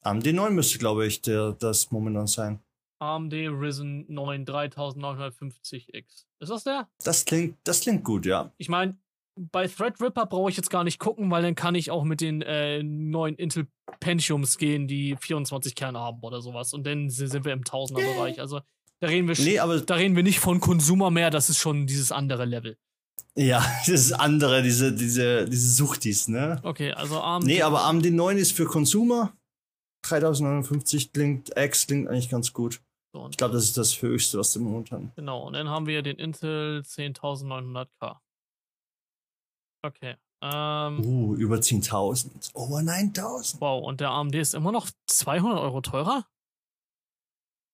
AMD 0.02 0.34
9 0.34 0.56
müsste, 0.56 0.80
glaube 0.80 1.06
ich, 1.06 1.22
der, 1.22 1.54
das 1.54 1.92
momentan 1.92 2.28
sein. 2.28 2.62
AMD 3.00 3.34
Ryzen 3.34 4.06
9 4.12 4.46
3950X. 4.46 6.26
Ist 6.40 6.50
das 6.50 6.64
der? 6.64 6.90
Das 7.04 7.24
klingt, 7.24 7.58
das 7.64 7.82
klingt 7.82 8.04
gut, 8.04 8.26
ja. 8.26 8.52
Ich 8.58 8.68
meine, 8.68 8.98
bei 9.52 9.68
Threadripper 9.68 10.26
brauche 10.26 10.50
ich 10.50 10.58
jetzt 10.58 10.70
gar 10.70 10.84
nicht 10.84 11.00
gucken, 11.00 11.32
weil 11.32 11.42
dann 11.44 11.56
kann 11.56 11.76
ich 11.76 11.92
auch 11.92 12.04
mit 12.04 12.22
den 12.22 12.42
äh, 12.42 12.84
neuen 12.84 13.36
Intel 13.36 13.68
Pentiums 14.00 14.58
gehen, 14.58 14.88
die 14.88 15.16
24 15.20 15.76
Kerne 15.76 16.00
haben 16.00 16.20
oder 16.22 16.42
sowas. 16.42 16.74
Und 16.74 16.86
dann 16.86 17.10
si- 17.10 17.28
sind 17.28 17.46
wir 17.46 17.54
im 17.54 17.64
Tausender-Bereich. 17.64 18.40
Also 18.40 18.62
da 19.00 19.08
reden 19.08 19.28
wir 19.28 19.36
Nee, 19.44 19.60
aber 19.60 19.80
da 19.82 19.96
reden 19.96 20.16
wir 20.16 20.24
nicht 20.24 20.40
von 20.40 20.60
Consumer 20.60 21.10
mehr, 21.10 21.30
das 21.30 21.50
ist 21.50 21.58
schon 21.58 21.88
dieses 21.88 22.12
andere 22.12 22.46
Level. 22.46 22.78
ja, 23.36 23.64
das 23.88 24.12
andere, 24.12 24.62
diese, 24.62 24.94
diese, 24.94 25.46
diese 25.46 25.70
Suchtis, 25.74 26.28
ne? 26.28 26.60
Okay, 26.64 26.92
also 26.92 27.20
AMD. 27.22 27.46
Nee, 27.46 27.62
aber 27.62 27.84
AMD 27.86 28.06
9 28.12 28.38
ist 28.38 28.52
für 28.52 28.66
Consumer. 28.66 29.34
3059 30.04 31.12
klingt, 31.14 31.52
X 31.58 31.88
klingt 31.88 32.08
eigentlich 32.10 32.30
ganz 32.30 32.54
gut. 32.54 32.82
so, 33.14 33.28
Ich 33.30 33.38
glaube, 33.38 33.54
das 33.56 33.66
ist 33.66 33.78
das 33.78 34.02
höchste, 34.02 34.40
was 34.40 34.56
wir 34.56 34.62
momentan. 34.62 35.12
genau, 35.16 35.46
und 35.48 35.54
dann 35.54 35.70
haben 35.70 35.88
wir 35.88 36.02
den 36.02 36.18
Intel 36.18 36.84
10900K. 36.84 38.18
Okay. 39.84 40.16
Ähm, 40.42 41.00
Uh, 41.04 41.36
über 41.36 41.62
10.000. 41.62 42.52
Over 42.54 42.82
9.000. 42.82 43.60
wow, 43.60 43.84
und 43.86 44.00
der 44.02 44.10
AMD 44.12 44.36
ist 44.36 44.54
immer 44.54 44.72
noch 44.72 44.90
200 45.08 45.60
Euro 45.60 45.82
teurer? 45.82 46.26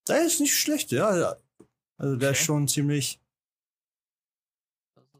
Der 0.07 0.25
ist 0.25 0.39
nicht 0.39 0.55
schlecht, 0.55 0.91
ja. 0.91 1.35
Also 1.97 2.15
der 2.17 2.31
ist 2.31 2.37
Okay. 2.37 2.45
schon 2.45 2.67
ziemlich. 2.67 3.19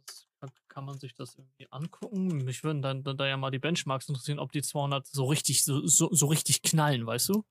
Ist, 0.07 0.27
kann, 0.39 0.51
kann 0.67 0.85
man 0.85 0.99
sich 0.99 1.13
das 1.13 1.35
irgendwie 1.35 1.67
angucken? 1.71 2.27
Mich 2.45 2.63
würden 2.63 2.81
dann, 2.81 3.03
dann 3.03 3.17
da 3.17 3.27
ja 3.27 3.37
mal 3.37 3.51
die 3.51 3.59
Benchmarks 3.59 4.07
interessieren, 4.09 4.39
ob 4.39 4.51
die 4.51 4.61
200 4.61 5.07
so 5.07 5.25
richtig, 5.25 5.63
so, 5.63 5.85
so, 5.87 6.09
so 6.11 6.27
richtig 6.27 6.61
knallen, 6.61 7.05
weißt 7.05 7.29
du? 7.29 7.43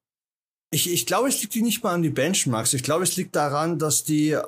Ich, 0.74 0.92
ich 0.92 1.06
glaube, 1.06 1.28
es 1.28 1.40
liegt 1.40 1.54
nicht 1.54 1.84
mal 1.84 1.94
an 1.94 2.02
die 2.02 2.10
Benchmarks. 2.10 2.72
Ich 2.72 2.82
glaube, 2.82 3.04
es 3.04 3.14
liegt 3.14 3.36
daran, 3.36 3.78
dass 3.78 4.02
die, 4.02 4.30
äh, 4.30 4.42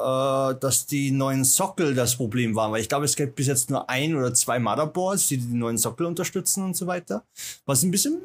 dass 0.59 0.87
die 0.87 1.13
neuen 1.13 1.45
Sockel 1.45 1.95
das 1.95 2.17
Problem 2.17 2.57
waren. 2.57 2.73
Weil 2.73 2.81
ich 2.81 2.89
glaube, 2.89 3.05
es 3.05 3.15
gibt 3.15 3.37
bis 3.37 3.47
jetzt 3.47 3.71
nur 3.71 3.89
ein 3.89 4.13
oder 4.17 4.35
zwei 4.35 4.59
Motherboards, 4.59 5.29
die 5.29 5.39
die 5.39 5.55
neuen 5.55 5.79
Sockel 5.79 6.05
unterstützen 6.05 6.65
und 6.65 6.77
so 6.77 6.89
weiter. 6.89 7.25
Was 7.65 7.85
ein 7.85 7.93
bisschen, 7.93 8.21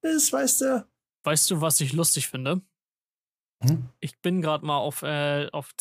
ist, 0.00 0.32
weißt 0.32 0.60
du. 0.62 0.86
Weißt 1.24 1.50
du, 1.50 1.60
was 1.60 1.80
ich 1.80 1.92
lustig 1.92 2.28
finde? 2.28 2.62
Hm? 3.62 3.88
Ich 4.00 4.18
bin 4.20 4.40
gerade 4.40 4.64
mal 4.64 4.78
auf, 4.78 5.02
äh, 5.02 5.48
auf, 5.52 5.74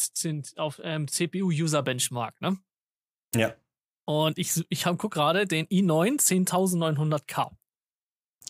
auf 0.58 0.82
ähm, 0.84 1.08
CPU-User-Benchmark, 1.08 2.42
ne? 2.42 2.58
Ja. 3.34 3.56
Und 4.06 4.38
ich, 4.38 4.66
ich 4.70 4.86
hab, 4.86 4.98
guck 4.98 5.14
gerade 5.14 5.48
den 5.48 5.66
i9 5.68 6.20
10900K 6.20 7.52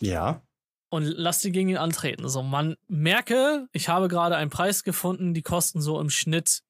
Ja. 0.00 0.42
Und 0.88 1.04
lass 1.04 1.40
die 1.40 1.52
gegen 1.52 1.68
ihn 1.68 1.76
antreten. 1.76 2.28
So, 2.28 2.42
man 2.42 2.76
merke, 2.88 3.68
ich 3.72 3.88
habe 3.88 4.08
gerade 4.08 4.36
einen 4.36 4.50
Preis 4.50 4.82
gefunden, 4.84 5.34
die 5.34 5.42
kosten 5.42 5.80
so 5.80 6.00
im 6.00 6.10
Schnitt 6.10 6.62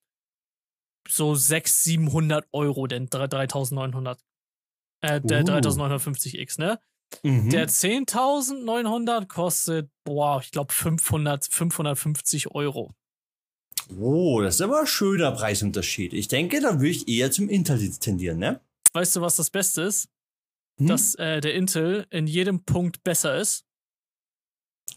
so 1.09 1.35
600, 1.35 1.69
700 1.69 2.49
Euro, 2.53 2.87
denn 2.87 3.09
3900, 3.09 4.19
äh, 5.03 5.21
der 5.21 5.43
Uh. 5.43 5.47
3950X, 5.49 6.59
ne? 6.61 6.81
Mhm. 7.23 7.51
Der 7.51 7.69
10.900 7.69 9.29
kostet, 9.29 9.91
boah, 10.05 10.41
ich 10.43 10.51
glaube 10.51 10.73
500, 10.73 11.47
550 11.49 12.49
Euro. 12.53 12.93
oh, 13.97 14.41
das 14.43 14.57
ist 14.57 14.61
aber 14.62 14.81
ein 14.81 14.87
schöner 14.87 15.31
Preisunterschied. 15.33 16.12
Ich 16.12 16.27
denke, 16.29 16.61
da 16.61 16.75
würde 16.81 16.89
ich 16.89 17.07
eher 17.07 17.31
zum 17.31 17.49
Intel 17.49 17.79
tendieren, 17.99 18.39
ne? 18.39 18.61
Weißt 18.93 19.14
du, 19.14 19.21
was 19.21 19.37
das 19.37 19.51
Beste 19.51 19.83
ist? 19.83 20.09
Hm? 20.81 20.89
Dass 20.89 21.14
äh, 21.17 21.41
der 21.41 21.55
Intel 21.55 22.07
in 22.11 22.27
jedem 22.27 22.64
Punkt 22.64 23.05
besser 23.05 23.37
ist. 23.39 23.66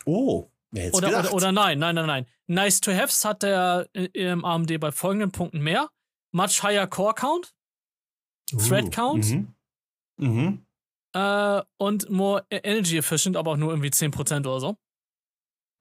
Oh, 0.06 0.52
wer 0.72 0.94
Oder, 0.94 1.08
gedacht? 1.10 1.26
oder, 1.28 1.34
oder 1.36 1.52
nein, 1.52 1.80
nein, 1.80 1.96
nein, 1.96 2.08
nein. 2.08 2.26
Nice 2.48 2.82
to 2.82 2.92
haves 2.92 3.24
hat 3.26 3.44
der 3.44 3.88
äh, 3.94 4.06
im 4.14 4.44
AMD 4.46 4.80
bei 4.80 4.92
folgenden 4.92 5.32
Punkten 5.32 5.62
mehr. 5.62 5.90
Much 6.32 6.62
higher 6.64 6.88
Core 6.88 7.14
Count 7.14 7.54
Thread 8.58 8.86
Uh, 8.86 8.90
Count? 8.90 9.26
Mhm. 9.30 9.56
Mhm. 10.18 10.66
äh, 11.14 11.62
und 11.78 12.10
more 12.10 12.46
energy 12.50 12.98
efficient, 12.98 13.38
aber 13.38 13.52
auch 13.52 13.58
nur 13.58 13.70
irgendwie 13.72 13.90
10% 13.90 14.40
oder 14.40 14.60
so. 14.60 14.76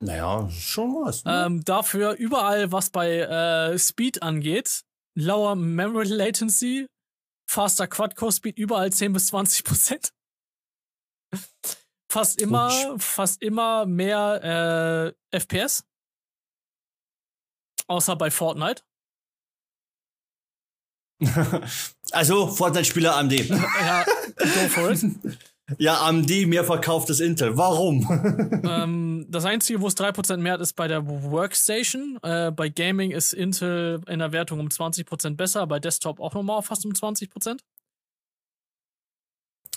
Naja, 0.00 0.48
schon 0.50 0.94
was. 0.94 1.24
Ne? 1.24 1.44
Ähm, 1.46 1.64
dafür 1.64 2.12
überall, 2.12 2.70
was 2.70 2.90
bei 2.90 3.18
äh, 3.18 3.78
Speed 3.78 4.22
angeht, 4.22 4.84
lower 5.16 5.56
Memory 5.56 6.06
Latency, 6.08 6.86
faster 7.50 7.88
Quad-Core 7.88 8.32
Speed, 8.32 8.58
überall 8.58 8.92
10 8.92 9.12
bis 9.12 9.26
20 9.28 9.64
Prozent. 9.64 10.12
Fast 12.10 12.40
immer, 12.40 12.70
fast 12.98 13.42
immer 13.42 13.84
mehr 13.84 15.14
äh, 15.32 15.38
FPS. 15.38 15.84
Außer 17.86 18.16
bei 18.16 18.30
Fortnite. 18.30 18.82
also, 22.12 22.46
Fortnite-Spieler 22.46 23.16
AMD. 23.16 23.32
Ja, 23.48 24.04
go 24.38 24.68
for 24.68 24.90
it. 24.90 25.04
ja, 25.78 26.00
AMD 26.02 26.46
mehr 26.46 26.64
verkauft 26.64 27.08
als 27.10 27.20
Intel. 27.20 27.56
Warum? 27.56 28.06
ähm, 28.68 29.26
das 29.28 29.44
Einzige, 29.44 29.80
wo 29.80 29.88
es 29.88 29.96
3% 29.96 30.36
mehr 30.38 30.54
hat, 30.54 30.60
ist 30.60 30.74
bei 30.74 30.88
der 30.88 31.06
Workstation. 31.06 32.18
Äh, 32.22 32.52
bei 32.52 32.68
Gaming 32.68 33.10
ist 33.10 33.32
Intel 33.34 34.00
in 34.06 34.20
der 34.20 34.32
Wertung 34.32 34.60
um 34.60 34.68
20% 34.68 35.36
besser, 35.36 35.66
bei 35.66 35.78
Desktop 35.78 36.20
auch 36.20 36.34
nochmal 36.34 36.62
fast 36.62 36.86
um 36.86 36.92
20%. 36.92 37.58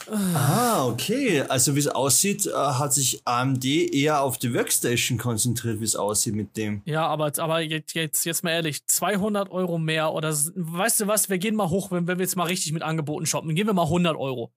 Ah, 0.09 0.85
okay. 0.87 1.41
Also, 1.41 1.75
wie 1.75 1.79
es 1.79 1.87
aussieht, 1.87 2.47
äh, 2.47 2.51
hat 2.53 2.93
sich 2.93 3.21
AMD 3.25 3.65
eher 3.65 4.21
auf 4.21 4.37
die 4.37 4.53
Workstation 4.53 5.17
konzentriert, 5.17 5.79
wie 5.79 5.85
es 5.85 5.95
aussieht 5.95 6.35
mit 6.35 6.57
dem. 6.57 6.81
Ja, 6.85 7.07
aber, 7.07 7.31
aber 7.37 7.61
jetzt, 7.61 7.93
jetzt, 7.93 8.25
jetzt 8.25 8.43
mal 8.43 8.51
ehrlich, 8.51 8.85
200 8.85 9.49
Euro 9.51 9.77
mehr 9.77 10.13
oder 10.13 10.31
weißt 10.33 11.01
du 11.01 11.07
was, 11.07 11.29
wir 11.29 11.37
gehen 11.37 11.55
mal 11.55 11.69
hoch, 11.69 11.91
wenn, 11.91 12.07
wenn 12.07 12.17
wir 12.17 12.23
jetzt 12.23 12.35
mal 12.35 12.47
richtig 12.47 12.71
mit 12.73 12.83
Angeboten 12.83 13.25
shoppen, 13.25 13.53
gehen 13.55 13.67
wir 13.67 13.73
mal 13.73 13.83
100 13.83 14.15
Euro. 14.17 14.53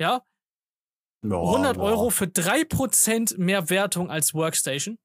Ja, 0.00 0.22
Ja, 1.22 1.36
100 1.36 1.76
ja. 1.76 1.82
Euro 1.82 2.10
für 2.10 2.24
3% 2.24 3.38
mehr 3.38 3.70
Wertung 3.70 4.10
als 4.10 4.34
Workstation. 4.34 4.98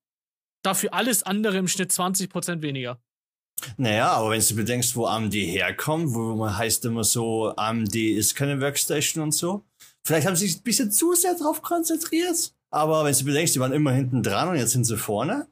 Dafür 0.64 0.94
alles 0.94 1.24
andere 1.24 1.58
im 1.58 1.68
Schnitt 1.68 1.92
20% 1.92 2.62
weniger. 2.62 3.00
Naja, 3.78 4.12
aber 4.12 4.32
wenn 4.32 4.42
du 4.42 4.56
bedenkst, 4.56 4.96
wo 4.96 5.06
AMD 5.06 5.34
herkommt, 5.34 6.14
wo 6.14 6.36
man 6.36 6.58
heißt 6.58 6.86
immer 6.86 7.04
so, 7.04 7.54
AMD 7.56 7.96
ist 7.96 8.36
keine 8.36 8.62
Workstation 8.62 9.24
und 9.24 9.32
so. 9.32 9.67
Vielleicht 10.08 10.26
haben 10.26 10.38
sie 10.38 10.48
sich 10.48 10.58
ein 10.60 10.64
bisschen 10.64 10.90
zu 10.90 11.14
sehr 11.16 11.36
drauf 11.36 11.62
konzentriert. 11.62 12.54
Aber 12.70 13.04
wenn 13.04 13.14
du 13.14 13.26
bedenkst, 13.26 13.56
die 13.56 13.60
waren 13.60 13.74
immer 13.74 13.92
hinten 13.92 14.24
dran 14.24 14.48
und 14.48 14.56
jetzt 14.56 14.72
sind 14.72 14.86
sie 14.86 14.96
vorne. 14.98 15.48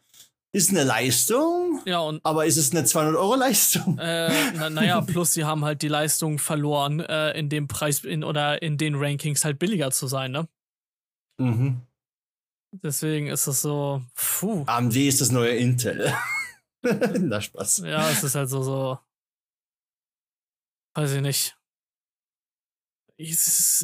Ist 0.53 0.69
eine 0.69 0.85
Leistung, 0.85 1.81
Ja, 1.83 1.99
und 1.99 2.21
aber 2.23 2.45
ist 2.45 2.55
es 2.55 2.71
eine 2.71 2.85
200 2.85 3.17
Euro 3.17 3.35
Leistung? 3.35 3.99
äh, 3.99 4.31
na, 4.55 4.69
naja, 4.69 5.01
plus 5.01 5.33
sie 5.33 5.43
haben 5.43 5.65
halt 5.65 5.81
die 5.81 5.89
Leistung 5.89 6.39
verloren, 6.39 7.01
äh, 7.01 7.37
in 7.37 7.49
dem 7.49 7.67
Preis 7.67 8.05
in, 8.05 8.23
oder 8.23 8.61
in 8.61 8.77
den 8.77 8.95
Rankings 8.95 9.43
halt 9.43 9.59
billiger 9.59 9.91
zu 9.91 10.07
sein, 10.07 10.31
ne? 10.31 10.47
Mhm. 11.37 11.81
Deswegen 12.71 13.27
ist 13.27 13.47
es 13.47 13.61
so, 13.61 14.03
puh. 14.15 14.63
AMD 14.67 14.95
ist 14.95 15.19
das 15.19 15.31
neue 15.31 15.57
Intel. 15.57 16.13
Na 17.19 17.41
Spaß. 17.41 17.79
Ja, 17.79 18.09
es 18.09 18.23
ist 18.23 18.35
halt 18.35 18.49
so, 18.49 18.63
so. 18.63 18.99
Weiß 20.93 21.11
ich 21.11 21.21
nicht. 21.21 21.57
Ich, 23.17 23.31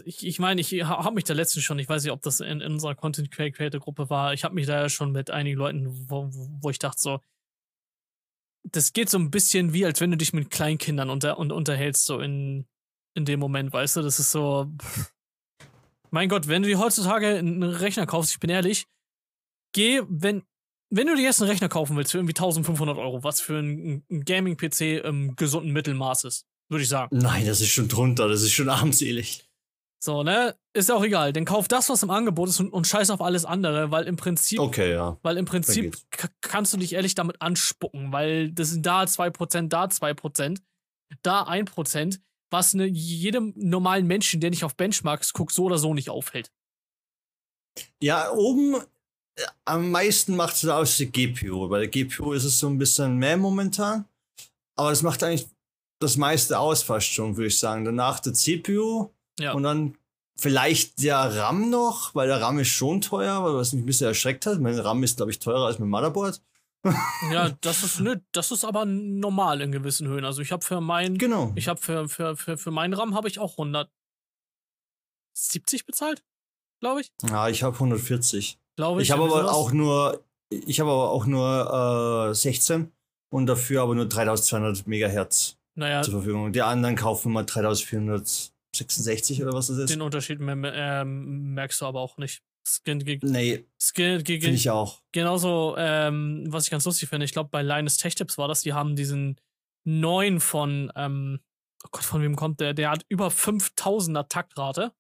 ich, 0.05 0.25
ich 0.27 0.39
meine, 0.39 0.59
ich 0.59 0.73
habe 0.84 1.15
mich 1.15 1.23
da 1.23 1.34
letztens 1.34 1.63
schon, 1.63 1.79
ich 1.79 1.88
weiß 1.88 2.03
nicht, 2.03 2.11
ob 2.11 2.21
das 2.21 2.41
in, 2.41 2.59
in 2.59 2.73
unserer 2.73 2.95
Content 2.95 3.32
Creator 3.32 3.79
Gruppe 3.79 4.09
war, 4.09 4.34
ich 4.34 4.43
habe 4.43 4.55
mich 4.55 4.67
da 4.67 4.82
ja 4.82 4.89
schon 4.89 5.13
mit 5.13 5.32
einigen 5.32 5.57
Leuten, 5.57 6.09
wo, 6.09 6.27
wo 6.32 6.69
ich 6.69 6.79
dachte 6.79 6.99
so, 6.99 7.19
das 8.63 8.91
geht 8.93 9.09
so 9.09 9.17
ein 9.17 9.32
bisschen 9.32 9.73
wie, 9.73 9.86
als 9.86 10.01
wenn 10.01 10.11
du 10.11 10.17
dich 10.17 10.34
mit 10.34 10.49
Kleinkindern 10.49 11.09
unter, 11.09 11.39
und 11.39 11.51
unterhältst, 11.51 12.05
so 12.05 12.19
in, 12.19 12.67
in 13.15 13.25
dem 13.25 13.39
Moment, 13.39 13.71
weißt 13.71 13.95
du, 13.95 14.01
das 14.01 14.19
ist 14.19 14.32
so, 14.32 14.69
Mein 16.11 16.27
Gott, 16.27 16.49
wenn 16.49 16.61
du 16.61 16.67
dir 16.67 16.77
heutzutage 16.77 17.38
einen 17.38 17.63
Rechner 17.63 18.05
kaufst, 18.05 18.34
ich 18.34 18.39
bin 18.41 18.49
ehrlich, 18.49 18.86
geh, 19.73 20.01
wenn, 20.09 20.43
wenn 20.89 21.07
du 21.07 21.15
dir 21.15 21.23
jetzt 21.23 21.41
einen 21.41 21.49
Rechner 21.49 21.69
kaufen 21.69 21.95
willst 21.95 22.11
für 22.11 22.17
irgendwie 22.17 22.36
1500 22.36 22.97
Euro, 22.97 23.23
was 23.23 23.39
für 23.39 23.59
ein, 23.59 24.03
ein 24.11 24.25
Gaming-PC 24.25 25.05
im 25.05 25.38
gesunden 25.38 25.71
Mittelmaß 25.71 26.25
ist, 26.25 26.45
würde 26.72 26.84
ich 26.84 26.89
sagen. 26.89 27.15
Nein, 27.17 27.45
das 27.45 27.61
ist 27.61 27.69
schon 27.69 27.88
drunter, 27.88 28.28
das 28.28 28.41
ist 28.41 28.53
schon 28.53 28.69
armselig. 28.69 29.43
So, 30.03 30.24
ne? 30.24 30.55
Ist 30.74 30.89
ja 30.89 30.95
auch 30.95 31.03
egal. 31.03 31.32
Dann 31.32 31.45
kauf 31.45 31.67
das, 31.67 31.89
was 31.89 32.01
im 32.01 32.09
Angebot 32.09 32.49
ist 32.49 32.59
und, 32.59 32.74
und 32.74 32.88
scheiß 32.88 33.11
auf 33.11 33.22
alles 33.22 33.45
andere, 33.45 33.91
weil 33.91 34.05
im 34.05 34.15
Prinzip, 34.15 34.59
Okay, 34.59 34.93
ja. 34.93 35.17
weil 35.22 35.38
im 35.38 35.45
Prinzip 35.45 35.95
kannst 36.41 36.74
du 36.74 36.78
dich 36.78 36.93
ehrlich 36.93 37.13
damit 37.13 37.39
anspucken, 37.41 38.11
weil 38.11 38.51
das 38.51 38.69
sind 38.69 38.86
da 38.86 39.03
2%, 39.03 39.67
da 39.67 39.86
2%, 39.86 40.57
da 41.22 41.43
1%, 41.43 42.19
was 42.49 42.74
ne, 42.74 42.86
jedem 42.86 43.53
normalen 43.55 44.07
Menschen, 44.07 44.39
der 44.41 44.49
nicht 44.49 44.63
auf 44.63 44.76
Benchmarks 44.76 45.34
guckt, 45.34 45.53
so 45.53 45.65
oder 45.65 45.78
so 45.78 45.93
nicht 45.93 46.09
auffällt. 46.09 46.51
Ja, 48.01 48.32
oben 48.32 48.76
äh, 49.36 49.43
am 49.65 49.91
meisten 49.91 50.36
macht 50.36 50.55
es 50.55 50.67
aus 50.67 50.97
die 50.97 51.11
GPU. 51.11 51.67
Bei 51.67 51.80
der 51.80 51.88
GPU 51.89 52.34
ist 52.34 52.43
es 52.43 52.57
so 52.57 52.67
ein 52.67 52.78
bisschen 52.78 53.17
mehr 53.17 53.38
momentan. 53.38 54.05
Aber 54.76 54.91
es 54.91 55.03
macht 55.03 55.22
eigentlich 55.24 55.47
das 56.02 56.18
meiste 56.18 56.60
aus 56.60 56.84
fast 56.84 57.08
schon, 57.08 57.38
würde 57.38 57.47
ich 57.47 57.58
sagen. 57.60 57.86
Danach 57.86 58.20
der 58.20 58.34
CPU 58.34 59.10
Ja. 59.39 59.54
und 59.54 59.64
dann 59.64 59.97
vielleicht 60.38 61.02
der 61.04 61.18
RAM 61.18 61.70
noch, 61.70 62.14
weil 62.16 62.28
der 62.28 62.41
RAM 62.41 62.60
ist 62.60 62.70
schon 62.70 62.99
teuer, 63.02 63.43
weil 63.43 63.54
was 63.56 63.74
mich 63.74 63.84
ein 63.84 63.86
bisschen 63.86 64.08
erschreckt 64.08 64.45
hat. 64.45 64.60
Mein 64.60 64.78
RAM 64.80 65.04
ist, 65.04 65.18
glaube 65.18 65.32
ich, 65.32 65.39
teurer 65.39 65.66
als 65.68 65.78
mein 65.80 65.89
Motherboard. 65.89 66.41
Ja, 67.32 67.49
das 67.62 67.84
ist, 67.84 67.99
nö, 67.99 68.16
das 68.32 68.49
ist 68.52 68.66
aber 68.66 68.86
normal 68.86 69.62
in 69.62 69.72
gewissen 69.72 70.08
Höhen. 70.08 70.26
Also 70.26 70.41
ich 70.41 70.52
habe 70.52 70.66
für 70.66 70.82
mein, 70.82 71.18
Genau. 71.20 71.52
ich 71.56 71.68
habe 71.68 71.80
für, 71.80 72.10
für, 72.10 72.36
für, 72.36 72.58
für 72.58 72.72
meinen 72.72 72.93
RAM 72.95 73.14
habe 73.14 73.28
ich 73.28 73.38
auch 73.38 73.52
170 73.60 75.86
bezahlt, 75.86 76.24
glaube 76.80 77.02
ich. 77.02 77.12
Ja, 77.30 77.47
ich 77.49 77.62
habe 77.64 77.76
140. 77.76 78.58
Glaube 78.78 79.02
ich. 79.02 79.10
Ich 79.10 79.12
habe 79.12 79.24
aber 79.24 79.41
sowas. 79.41 79.54
auch 79.54 79.72
nur, 79.72 80.24
ich 80.49 80.80
habe 80.80 80.89
aber 80.89 81.10
auch 81.12 81.26
nur 81.28 82.30
äh, 82.32 82.34
16 82.34 82.91
und 83.30 83.45
dafür 83.45 83.84
aber 83.84 83.93
nur 83.95 84.08
3200 84.08 84.88
Megahertz 84.88 85.58
Naja, 85.76 86.01
zur 86.01 86.13
Verfügung. 86.15 86.51
Die 86.51 86.61
anderen 86.61 86.95
kaufen 86.95 87.32
mal 87.32 87.45
3466 87.45 89.41
oder 89.41 89.53
was 89.53 89.67
das 89.67 89.78
ist. 89.78 89.89
den 89.89 90.01
Unterschied 90.01 90.39
ähm, 90.41 91.53
merkst 91.53 91.82
du 91.82 91.86
aber 91.86 91.99
auch 92.01 92.17
nicht. 92.17 92.41
Skin, 92.67 92.99
ge, 92.99 93.19
Nee, 93.24 93.65
Skin, 93.80 94.24
ge, 94.24 94.39
finde 94.39 94.55
ich 94.55 94.69
auch. 94.69 95.01
genauso, 95.11 95.76
ähm, 95.78 96.45
was 96.47 96.65
ich 96.65 96.72
ganz 96.72 96.86
lustig 96.86 97.09
finde, 97.09 97.26
ich 97.26 97.32
glaube, 97.34 97.49
bei 97.49 97.63
Linus 97.63 97.97
Tech 97.97 98.13
Tips 98.15 98.38
war 98.38 98.47
das, 98.47 98.61
die 98.61 98.74
haben 98.74 98.95
diesen 98.95 99.39
neuen 99.84 100.39
von, 100.39 100.91
ähm, 100.95 101.39
oh 101.84 101.88
Gott, 101.91 102.03
von 102.03 102.22
wem 102.22 102.36
kommt 102.36 102.59
der? 102.59 102.76
Der 102.76 102.91
hat 102.91 103.03
über 103.09 103.30
5000er 103.30 104.28
Taktrate. 104.28 104.93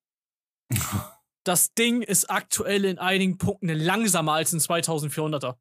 Das 1.43 1.73
Ding 1.73 2.03
ist 2.03 2.29
aktuell 2.29 2.85
in 2.85 2.99
einigen 2.99 3.39
Punkten 3.39 3.69
langsamer 3.69 4.33
als 4.33 4.53
ein 4.53 4.59
2400er. 4.59 5.55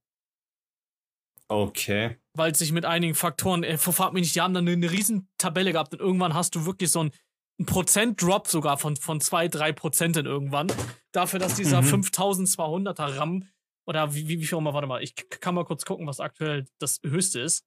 Okay. 1.48 2.19
Weil 2.36 2.52
es 2.52 2.58
sich 2.58 2.72
mit 2.72 2.84
einigen 2.84 3.14
Faktoren, 3.14 3.64
äh, 3.64 3.76
frag 3.76 4.12
mich 4.12 4.22
nicht, 4.22 4.34
die 4.36 4.40
haben 4.40 4.54
dann 4.54 4.68
eine, 4.68 4.90
riesen 4.90 5.28
Tabelle 5.38 5.72
gehabt 5.72 5.92
und 5.94 6.00
irgendwann 6.00 6.34
hast 6.34 6.54
du 6.54 6.64
wirklich 6.64 6.90
so 6.90 7.00
einen, 7.00 7.10
einen 7.58 7.66
Prozent-Drop 7.66 8.46
sogar 8.46 8.78
von, 8.78 8.96
von 8.96 9.20
2, 9.20 9.48
3 9.48 9.72
Prozenten 9.72 10.26
irgendwann. 10.26 10.68
Dafür, 11.12 11.40
dass 11.40 11.54
dieser 11.56 11.82
Mhm. 11.82 12.02
5200er 12.04 13.16
RAM 13.16 13.48
oder 13.86 14.14
wie, 14.14 14.28
wie, 14.28 14.38
wie 14.40 14.44
viel 14.46 14.54
auch 14.56 14.60
immer, 14.60 14.74
warte 14.74 14.86
mal, 14.86 15.02
ich 15.02 15.14
kann 15.16 15.54
mal 15.56 15.64
kurz 15.64 15.84
gucken, 15.84 16.06
was 16.06 16.20
aktuell 16.20 16.66
das 16.78 17.00
höchste 17.04 17.40
ist. 17.40 17.64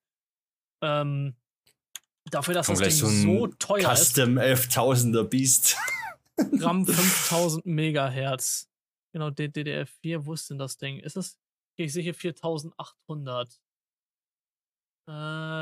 Ähm, 0.82 1.36
dafür, 2.32 2.53
dass 2.53 2.68
das 2.68 2.80
Ding 2.80 2.91
so 2.91 3.47
teuer 3.47 3.91
ist, 3.91 4.16
Custom 4.16 4.38
11.000er 4.38 5.24
Beast. 5.26 5.78
RAM 6.38 6.86
5000 6.88 7.66
Megahertz. 7.66 8.70
Genau, 9.11 9.30
D- 9.30 9.45
DDR4, 9.47 10.26
wo 10.26 10.34
ist 10.34 10.49
denn 10.49 10.57
das 10.57 10.78
Ding? 10.78 10.99
Ist 10.99 11.18
es? 11.18 11.38
Okay, 11.76 11.86
ich 11.86 11.93
sehe 11.93 12.01
hier 12.03 12.16
4800. 12.16 13.59
Äh, 15.08 15.12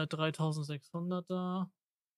3600er. 0.07 1.69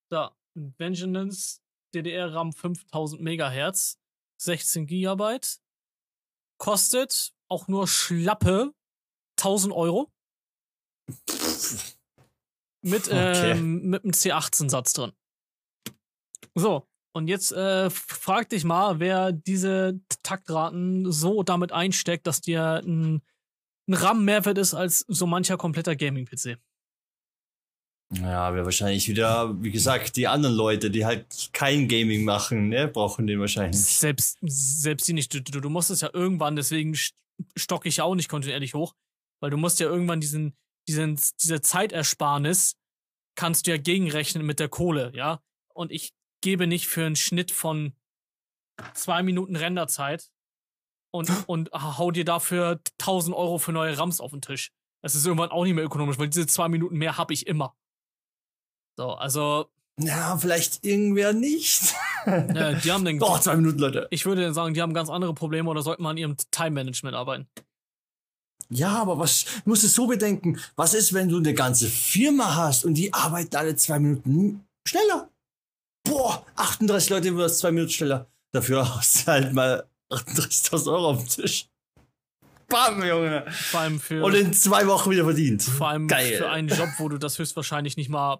Da, 0.10 0.36
Vengeance, 0.56 1.62
DDR-RAM 1.94 2.54
5000 2.54 3.22
Megahertz, 3.22 4.00
16 4.42 4.88
Gigabyte. 4.88 5.60
Kostet 6.58 7.34
auch 7.50 7.68
nur 7.68 7.88
schlappe 7.88 8.74
1000 9.40 9.74
Euro. 9.74 10.12
Mit, 12.82 13.08
Okay. 13.08 13.52
ähm, 13.52 13.90
mit 13.90 14.04
einem 14.04 14.14
C18-Satz 14.14 14.94
drin. 14.94 15.12
So, 16.56 16.88
und 17.16 17.28
jetzt 17.28 17.52
äh, 17.52 17.90
frag 17.90 18.50
dich 18.50 18.64
mal, 18.64 19.00
wer 19.00 19.32
diese 19.32 20.00
Taktraten 20.24 21.12
so 21.12 21.44
damit 21.44 21.72
einsteckt, 21.72 22.28
dass 22.28 22.42
dir 22.42 22.82
ein, 22.84 23.22
ein 23.88 23.94
RAM-Mehrwert 23.94 24.58
ist 24.58 24.74
als 24.74 25.06
so 25.08 25.26
mancher 25.26 25.58
kompletter 25.58 25.96
Gaming-PC. 25.96 26.58
Ja, 28.22 28.54
wäre 28.54 28.66
wahrscheinlich 28.66 29.08
wieder, 29.08 29.62
wie 29.62 29.72
gesagt, 29.72 30.16
die 30.16 30.28
anderen 30.28 30.56
Leute, 30.56 30.92
die 30.92 31.06
halt 31.06 31.50
kein 31.54 31.88
Gaming 31.88 32.24
machen, 32.24 32.70
ne, 32.70 32.88
brauchen 32.88 33.28
den 33.28 33.40
wahrscheinlich. 33.40 33.82
Selbst, 33.82 34.38
selbst 34.42 35.08
die 35.08 35.14
nicht. 35.14 35.34
Du, 35.34 35.42
du, 35.42 35.60
du 35.60 35.70
musst 35.70 35.90
es 35.90 36.02
ja 36.02 36.10
irgendwann, 36.14 36.56
deswegen 36.56 36.94
st- 36.94 37.14
stocke 37.56 37.90
ich 37.90 37.98
ja 37.98 38.04
auch 38.04 38.16
nicht 38.16 38.30
kontinuierlich 38.30 38.74
hoch, 38.74 38.94
weil 39.42 39.50
du 39.50 39.58
musst 39.58 39.80
ja 39.80 39.88
irgendwann 39.88 40.22
diesen, 40.22 40.56
diesen, 40.88 41.20
diese 41.42 41.62
Zeitersparnis 41.62 42.76
kannst 43.36 43.66
du 43.66 43.72
ja 43.72 43.78
gegenrechnen 43.78 44.46
mit 44.46 44.60
der 44.60 44.70
Kohle, 44.70 45.12
ja. 45.16 45.40
Und 45.74 45.92
ich 45.92 46.14
gebe 46.42 46.68
nicht 46.68 46.88
für 46.88 47.06
einen 47.06 47.16
Schnitt 47.16 47.52
von 47.52 47.94
zwei 48.94 49.24
Minuten 49.24 49.56
Renderzeit 49.56 50.30
und, 51.12 51.30
und 51.48 51.72
hau 51.74 52.12
dir 52.12 52.26
dafür 52.26 52.80
1000 53.00 53.36
Euro 53.36 53.58
für 53.58 53.72
neue 53.72 53.98
Rams 53.98 54.20
auf 54.20 54.32
den 54.32 54.42
Tisch. 54.42 54.72
Das 55.02 55.16
ist 55.16 55.26
irgendwann 55.26 55.50
auch 55.50 55.64
nicht 55.64 55.74
mehr 55.74 55.84
ökonomisch, 55.84 56.18
weil 56.18 56.30
diese 56.30 56.48
zwei 56.48 56.70
Minuten 56.70 56.98
mehr 56.98 57.18
habe 57.18 57.34
ich 57.34 57.48
immer. 57.48 57.76
So, 58.98 59.12
also, 59.14 59.68
Ja, 60.00 60.38
vielleicht 60.38 60.84
irgendwer 60.86 61.34
nicht. 61.34 61.94
äh, 62.26 62.76
die 62.84 62.92
haben 62.92 63.06
den 63.06 63.20
Boah, 63.20 63.42
zwei 63.42 63.56
Minuten, 63.56 63.80
Leute. 63.80 64.08
Ich 64.12 64.26
würde 64.26 64.54
sagen, 64.54 64.74
die 64.74 64.82
haben 64.82 64.94
ganz 64.94 65.10
andere 65.10 65.34
Probleme 65.34 65.70
oder 65.70 65.82
sollten 65.82 66.04
mal 66.04 66.12
an 66.12 66.18
ihrem 66.18 66.36
Time-Management 66.52 67.16
arbeiten. 67.16 67.48
Ja, 68.70 69.02
aber 69.02 69.20
was, 69.20 69.46
du 69.46 69.70
musst 69.70 69.84
es 69.84 69.94
so 69.94 70.08
bedenken, 70.08 70.60
was 70.76 70.94
ist, 70.94 71.14
wenn 71.14 71.30
du 71.30 71.38
eine 71.38 71.54
ganze 71.54 71.88
Firma 71.88 72.56
hast 72.56 72.86
und 72.86 72.96
die 72.96 73.14
arbeiten 73.14 73.56
alle 73.56 73.76
zwei 73.76 74.00
Minuten 74.00 74.66
schneller? 74.88 75.30
Boah, 76.06 76.46
38 76.56 77.10
Leute 77.10 77.28
über 77.30 77.44
das 77.44 77.60
zwei 77.60 77.72
Minuten 77.72 77.92
schneller. 77.92 78.28
Dafür 78.52 78.96
hast 78.96 79.28
du 79.28 79.32
halt 79.32 79.54
mal 79.54 79.86
38.000 80.12 80.88
Euro 80.92 81.10
auf 81.12 81.20
dem 81.20 81.28
Tisch. 81.30 81.68
Bam, 82.68 83.04
Junge. 83.04 83.46
Vor 83.52 83.80
allem 83.82 84.00
für, 84.00 84.24
Und 84.24 84.34
in 84.34 84.54
zwei 84.54 84.88
Wochen 84.88 85.12
wieder 85.12 85.24
verdient. 85.26 85.62
vor 85.62 85.90
allem 85.90 86.08
geil. 86.08 86.38
für 86.38 86.50
einen 86.50 86.68
Job, 86.70 86.90
wo 86.98 87.10
du 87.10 87.18
das 87.20 87.38
höchstwahrscheinlich 87.38 87.98
nicht 87.98 88.10
mal 88.10 88.40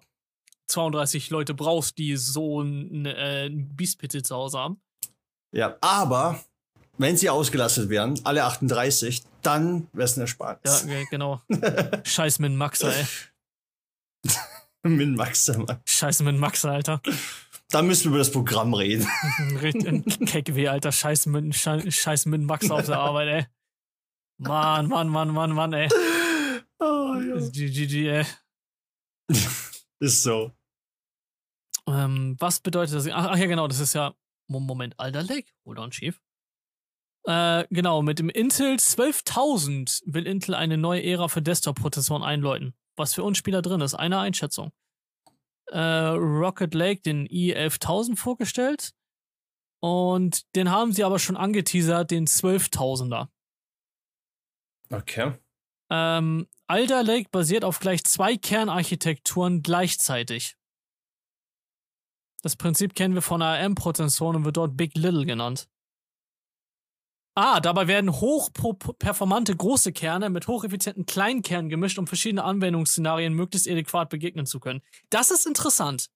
32 0.68 1.30
Leute 1.30 1.54
brauchst, 1.54 1.98
die 1.98 2.16
so 2.16 2.60
ein, 2.62 3.06
äh, 3.06 3.46
ein 3.46 3.74
Biestpitte 3.76 4.22
zu 4.22 4.34
Hause 4.34 4.58
haben. 4.58 4.80
Ja, 5.54 5.76
aber 5.80 6.40
wenn 6.98 7.16
sie 7.16 7.30
ausgelastet 7.30 7.88
wären, 7.88 8.18
alle 8.24 8.44
38, 8.44 9.22
dann 9.42 9.88
wäre 9.92 10.04
es 10.04 10.12
eine 10.18 10.24
Ja, 10.26 10.30
Ersparnis. 10.30 10.86
ge- 10.86 11.06
genau. 11.10 11.40
Scheiß 12.04 12.38
mit 12.38 12.52
Maxa, 12.52 12.90
ey. 12.90 13.04
Mit 14.86 15.16
Max. 15.16 15.48
Mann. 15.48 15.80
Scheiß 15.86 16.20
mit 16.20 16.36
Maxa, 16.36 16.70
Alter. 16.72 17.00
Dann 17.70 17.86
müssen 17.86 18.04
wir 18.04 18.08
über 18.10 18.18
das 18.18 18.30
Programm 18.30 18.74
reden. 18.74 19.06
Keck 20.26 20.54
weh, 20.54 20.68
Alter. 20.68 20.92
Scheiß 20.92 21.24
mit, 21.26 21.54
Schei- 21.56 21.90
Scheiß 21.90 22.26
mit 22.26 22.42
Maxa 22.42 22.74
auf 22.74 22.84
der 22.84 22.98
Arbeit, 22.98 23.28
ey. 23.28 23.46
Mann, 24.46 24.88
Mann, 24.88 25.08
Mann, 25.08 25.30
Mann, 25.32 25.52
Mann, 25.52 25.72
ey. 25.72 25.88
Oh, 26.80 27.14
ja. 27.14 27.48
GGG, 27.48 28.08
ey. 28.08 28.26
Ist 30.04 30.22
so. 30.22 30.52
Ähm, 31.86 32.36
was 32.38 32.60
bedeutet 32.60 32.94
das? 32.94 33.08
Ach, 33.08 33.28
ach 33.30 33.36
ja, 33.38 33.46
genau, 33.46 33.66
das 33.68 33.80
ist 33.80 33.94
ja. 33.94 34.14
Mo- 34.48 34.60
Moment, 34.60 34.98
Alter 35.00 35.22
Lake. 35.22 35.50
Hold 35.64 35.78
on, 35.78 35.90
Chief. 35.90 36.20
Äh, 37.26 37.64
genau, 37.70 38.02
mit 38.02 38.18
dem 38.18 38.28
Intel 38.28 38.78
12000 38.78 40.02
will 40.04 40.26
Intel 40.26 40.54
eine 40.54 40.76
neue 40.76 41.02
Ära 41.02 41.28
für 41.28 41.40
Desktop-Prozessoren 41.40 42.22
einläuten. 42.22 42.74
Was 42.96 43.14
für 43.14 43.22
uns 43.24 43.38
Spieler 43.38 43.62
drin 43.62 43.80
ist, 43.80 43.94
eine 43.94 44.18
Einschätzung. 44.18 44.72
Äh, 45.68 45.78
Rocket 45.80 46.74
Lake, 46.74 47.00
den 47.00 47.26
i11000 47.26 48.16
vorgestellt. 48.16 48.92
Und 49.80 50.54
den 50.54 50.70
haben 50.70 50.92
sie 50.92 51.02
aber 51.04 51.18
schon 51.18 51.38
angeteasert, 51.38 52.10
den 52.10 52.26
12000er. 52.26 53.28
Okay. 54.92 55.32
Ähm, 55.90 56.46
Alder 56.66 57.02
Lake 57.02 57.28
basiert 57.30 57.64
auf 57.64 57.78
gleich 57.78 58.04
zwei 58.04 58.36
Kernarchitekturen 58.36 59.62
gleichzeitig. 59.62 60.56
Das 62.42 62.56
Prinzip 62.56 62.94
kennen 62.94 63.14
wir 63.14 63.22
von 63.22 63.42
ARM-Prozessoren 63.42 64.36
und 64.36 64.44
wird 64.44 64.56
dort 64.56 64.76
Big 64.76 64.96
Little 64.96 65.26
genannt. 65.26 65.68
Ah, 67.36 67.58
dabei 67.58 67.88
werden 67.88 68.12
hochperformante 68.12 69.56
große 69.56 69.92
Kerne 69.92 70.30
mit 70.30 70.46
hocheffizienten 70.46 71.04
kleinen 71.04 71.42
Kernen 71.42 71.68
gemischt, 71.68 71.98
um 71.98 72.06
verschiedene 72.06 72.44
Anwendungsszenarien 72.44 73.34
möglichst 73.34 73.68
adäquat 73.68 74.08
begegnen 74.08 74.46
zu 74.46 74.60
können. 74.60 74.82
Das 75.10 75.32
ist 75.32 75.44
interessant. 75.46 76.10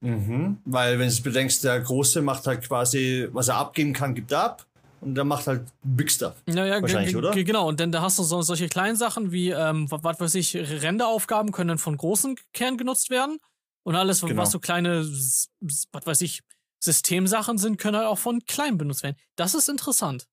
Mhm. 0.00 0.58
Weil, 0.64 0.98
wenn 0.98 1.10
du 1.10 1.22
bedenkst, 1.22 1.62
der 1.64 1.80
Große 1.80 2.22
macht 2.22 2.46
halt 2.46 2.62
quasi, 2.66 3.28
was 3.32 3.48
er 3.48 3.56
abgeben 3.56 3.92
kann, 3.92 4.14
gibt 4.14 4.32
ab. 4.32 4.66
Und 5.02 5.16
der 5.16 5.24
macht 5.24 5.48
halt 5.48 5.66
Big 5.82 6.12
Stuff. 6.12 6.40
Naja, 6.46 6.80
Wahrscheinlich, 6.80 7.16
oder? 7.16 7.32
Genau, 7.32 7.68
und 7.68 7.80
dann 7.80 7.90
da 7.90 8.02
hast 8.02 8.20
du 8.20 8.22
so, 8.22 8.40
solche 8.42 8.68
kleinen 8.68 8.94
Sachen 8.96 9.32
wie, 9.32 9.50
ähm, 9.50 9.90
was 9.90 10.20
weiß 10.20 10.34
ich, 10.36 10.56
Renderaufgaben 10.56 11.50
können 11.50 11.68
dann 11.68 11.78
von 11.78 11.96
großen 11.96 12.36
Kernen 12.52 12.78
genutzt 12.78 13.10
werden. 13.10 13.38
Und 13.82 13.96
alles, 13.96 14.20
Genau. 14.20 14.40
was 14.40 14.52
so 14.52 14.60
kleine, 14.60 15.04
was 15.04 16.06
weiß 16.06 16.20
ich, 16.20 16.42
Systemsachen 16.78 17.58
sind, 17.58 17.78
können 17.78 17.96
halt 17.96 18.06
auch 18.06 18.18
von 18.18 18.44
kleinen 18.44 18.78
benutzt 18.78 19.02
werden. 19.02 19.16
Das 19.34 19.54
ist 19.54 19.68
interessant. 19.68 20.28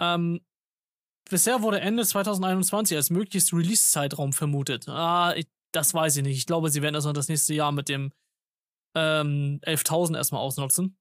Ähm, 0.00 0.40
bisher 1.30 1.62
wurde 1.62 1.80
Ende 1.80 2.04
2021 2.04 2.96
als 2.96 3.10
möglichst 3.10 3.52
Release-Zeitraum 3.52 4.32
vermutet. 4.32 4.88
Ah, 4.88 5.34
ich, 5.36 5.46
das 5.72 5.94
weiß 5.94 6.16
ich 6.16 6.24
nicht. 6.24 6.36
Ich 6.36 6.46
glaube, 6.46 6.70
sie 6.70 6.82
werden 6.82 6.96
erstmal 6.96 7.14
das 7.14 7.28
nächste 7.28 7.54
Jahr 7.54 7.70
mit 7.70 7.88
dem 7.88 8.12
ähm, 8.96 9.60
11.000 9.64 10.16
erstmal 10.16 10.40
ausnutzen. 10.40 10.96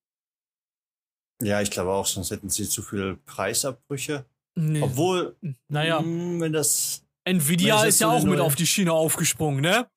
Ja, 1.42 1.62
ich 1.62 1.72
glaube 1.72 1.92
auch, 1.92 2.06
sonst 2.06 2.32
hätten 2.32 2.50
sie 2.50 2.68
zu 2.68 2.82
viele 2.82 3.18
Preisabbrüche. 3.26 4.26
Nee. 4.56 4.82
Obwohl, 4.82 5.36
naja, 5.68 6.02
mh, 6.02 6.40
wenn 6.42 6.54
das. 6.54 7.04
Nvidia 7.26 7.82
Wenn 7.82 7.90
es 7.90 7.96
ist 7.96 8.02
ja 8.02 8.10
so 8.10 8.16
auch 8.16 8.24
mit 8.24 8.40
auf 8.40 8.56
die 8.56 8.68
Schiene 8.68 8.94
aufgesprungen, 8.94 9.62
ne? 9.62 9.88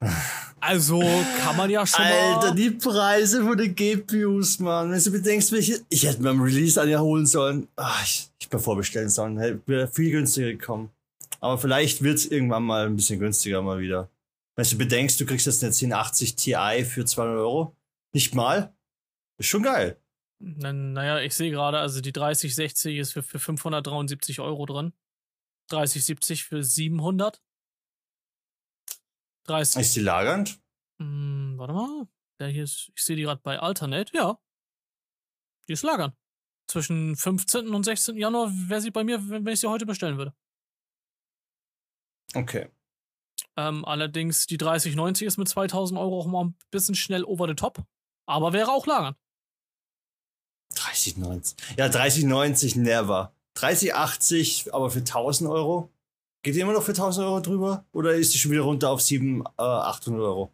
Also 0.62 1.00
kann 1.42 1.56
man 1.56 1.70
ja 1.70 1.86
schon 1.86 2.04
Alter, 2.04 2.48
mal. 2.48 2.54
die 2.54 2.70
Preise 2.70 3.42
von 3.42 3.56
den 3.56 3.74
GPUs, 3.74 4.58
Mann. 4.58 4.90
Wenn 4.90 5.02
du 5.02 5.10
bedenkst, 5.10 5.52
welche. 5.52 5.80
Ich 5.88 6.04
hätte 6.06 6.20
mir 6.20 6.30
am 6.30 6.42
Release 6.42 6.78
eine 6.78 7.00
holen 7.00 7.24
sollen. 7.24 7.66
Ach, 7.76 8.04
ich, 8.04 8.30
ich 8.38 8.46
hätte 8.46 8.56
mir 8.56 8.62
vorbestellen 8.62 9.08
sollen. 9.08 9.38
Hätte 9.38 9.88
viel 9.88 10.10
günstiger 10.10 10.48
gekommen. 10.48 10.90
Aber 11.40 11.56
vielleicht 11.56 12.02
wird 12.02 12.18
es 12.18 12.26
irgendwann 12.26 12.64
mal 12.64 12.86
ein 12.86 12.96
bisschen 12.96 13.18
günstiger 13.18 13.62
mal 13.62 13.80
wieder. 13.80 14.10
Wenn 14.54 14.68
du 14.68 14.76
bedenkst, 14.76 15.18
du 15.18 15.24
kriegst 15.24 15.46
jetzt 15.46 15.62
eine 15.62 15.72
1080 15.72 16.36
Ti 16.36 16.84
für 16.84 17.06
200 17.06 17.38
Euro. 17.38 17.74
Nicht 18.12 18.34
mal. 18.34 18.74
Ist 19.38 19.48
schon 19.48 19.62
geil. 19.62 19.96
Na, 20.42 20.72
naja, 20.72 21.20
ich 21.20 21.34
sehe 21.34 21.50
gerade, 21.50 21.78
also 21.78 22.00
die 22.00 22.12
3060 22.12 22.96
ist 22.96 23.12
für, 23.12 23.22
für 23.22 23.38
573 23.38 24.40
Euro 24.40 24.64
drin. 24.64 24.94
3070 25.68 26.44
für 26.44 26.64
700. 26.64 27.42
30. 29.44 29.80
Ist 29.82 29.96
die 29.96 30.00
lagernd? 30.00 30.60
Hm, 30.98 31.54
warte 31.58 31.74
mal. 31.74 32.08
Der 32.38 32.48
hier 32.48 32.64
ist, 32.64 32.90
ich 32.94 33.04
sehe 33.04 33.16
die 33.16 33.22
gerade 33.22 33.42
bei 33.42 33.58
Alternate. 33.58 34.16
Ja. 34.16 34.38
Die 35.68 35.74
ist 35.74 35.82
lagern. 35.82 36.16
Zwischen 36.68 37.16
15. 37.16 37.68
und 37.68 37.84
16. 37.84 38.16
Januar 38.16 38.50
wäre 38.50 38.80
sie 38.80 38.90
bei 38.90 39.04
mir, 39.04 39.18
wenn, 39.28 39.44
wenn 39.44 39.52
ich 39.52 39.60
sie 39.60 39.68
heute 39.68 39.84
bestellen 39.84 40.16
würde. 40.16 40.34
Okay. 42.34 42.70
Ähm, 43.56 43.84
allerdings 43.84 44.46
die 44.46 44.56
3090 44.56 45.26
ist 45.26 45.36
mit 45.36 45.48
2000 45.48 46.00
Euro 46.00 46.20
auch 46.20 46.26
mal 46.26 46.44
ein 46.44 46.58
bisschen 46.70 46.94
schnell 46.94 47.24
over 47.24 47.46
the 47.46 47.54
top. 47.54 47.84
Aber 48.26 48.52
wäre 48.52 48.70
auch 48.70 48.86
lagern. 48.86 49.16
3090. 50.80 51.56
Ja, 51.76 51.88
3090 51.88 52.76
never. 52.76 53.32
3080, 53.54 54.72
aber 54.72 54.90
für 54.90 55.00
1000 55.00 55.50
Euro? 55.50 55.90
Geht 56.42 56.54
die 56.54 56.60
immer 56.60 56.72
noch 56.72 56.82
für 56.82 56.92
1000 56.92 57.26
Euro 57.26 57.40
drüber? 57.40 57.84
Oder 57.92 58.14
ist 58.14 58.32
die 58.32 58.38
schon 58.38 58.50
wieder 58.50 58.62
runter 58.62 58.90
auf 58.90 59.02
700, 59.02 59.52
äh, 59.58 59.62
800 59.62 60.20
Euro? 60.22 60.52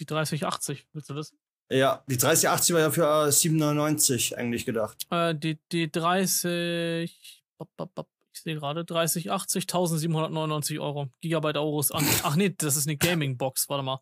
Die 0.00 0.06
3080, 0.06 0.86
willst 0.92 1.10
du 1.10 1.14
wissen? 1.14 1.38
Ja, 1.72 2.02
die 2.08 2.16
3080 2.16 2.74
war 2.74 2.80
ja 2.80 2.90
für 2.90 3.26
äh, 3.28 3.32
799 3.32 4.36
eigentlich 4.36 4.66
gedacht. 4.66 5.06
Äh, 5.10 5.34
die, 5.34 5.58
die 5.72 5.90
30. 5.90 7.44
bop, 7.58 7.68
bop, 7.76 7.94
bop, 7.94 8.08
Ich 8.32 8.42
sehe 8.42 8.54
gerade 8.54 8.84
3080, 8.84 9.62
1799 9.62 10.80
Euro. 10.80 11.08
Gigabyte 11.20 11.56
Euros 11.56 11.90
an. 11.92 12.06
Ach 12.22 12.36
nee, 12.36 12.54
das 12.56 12.76
ist 12.76 12.86
eine 12.86 12.96
Gaming-Box, 12.96 13.68
warte 13.68 13.82
mal. 13.84 14.00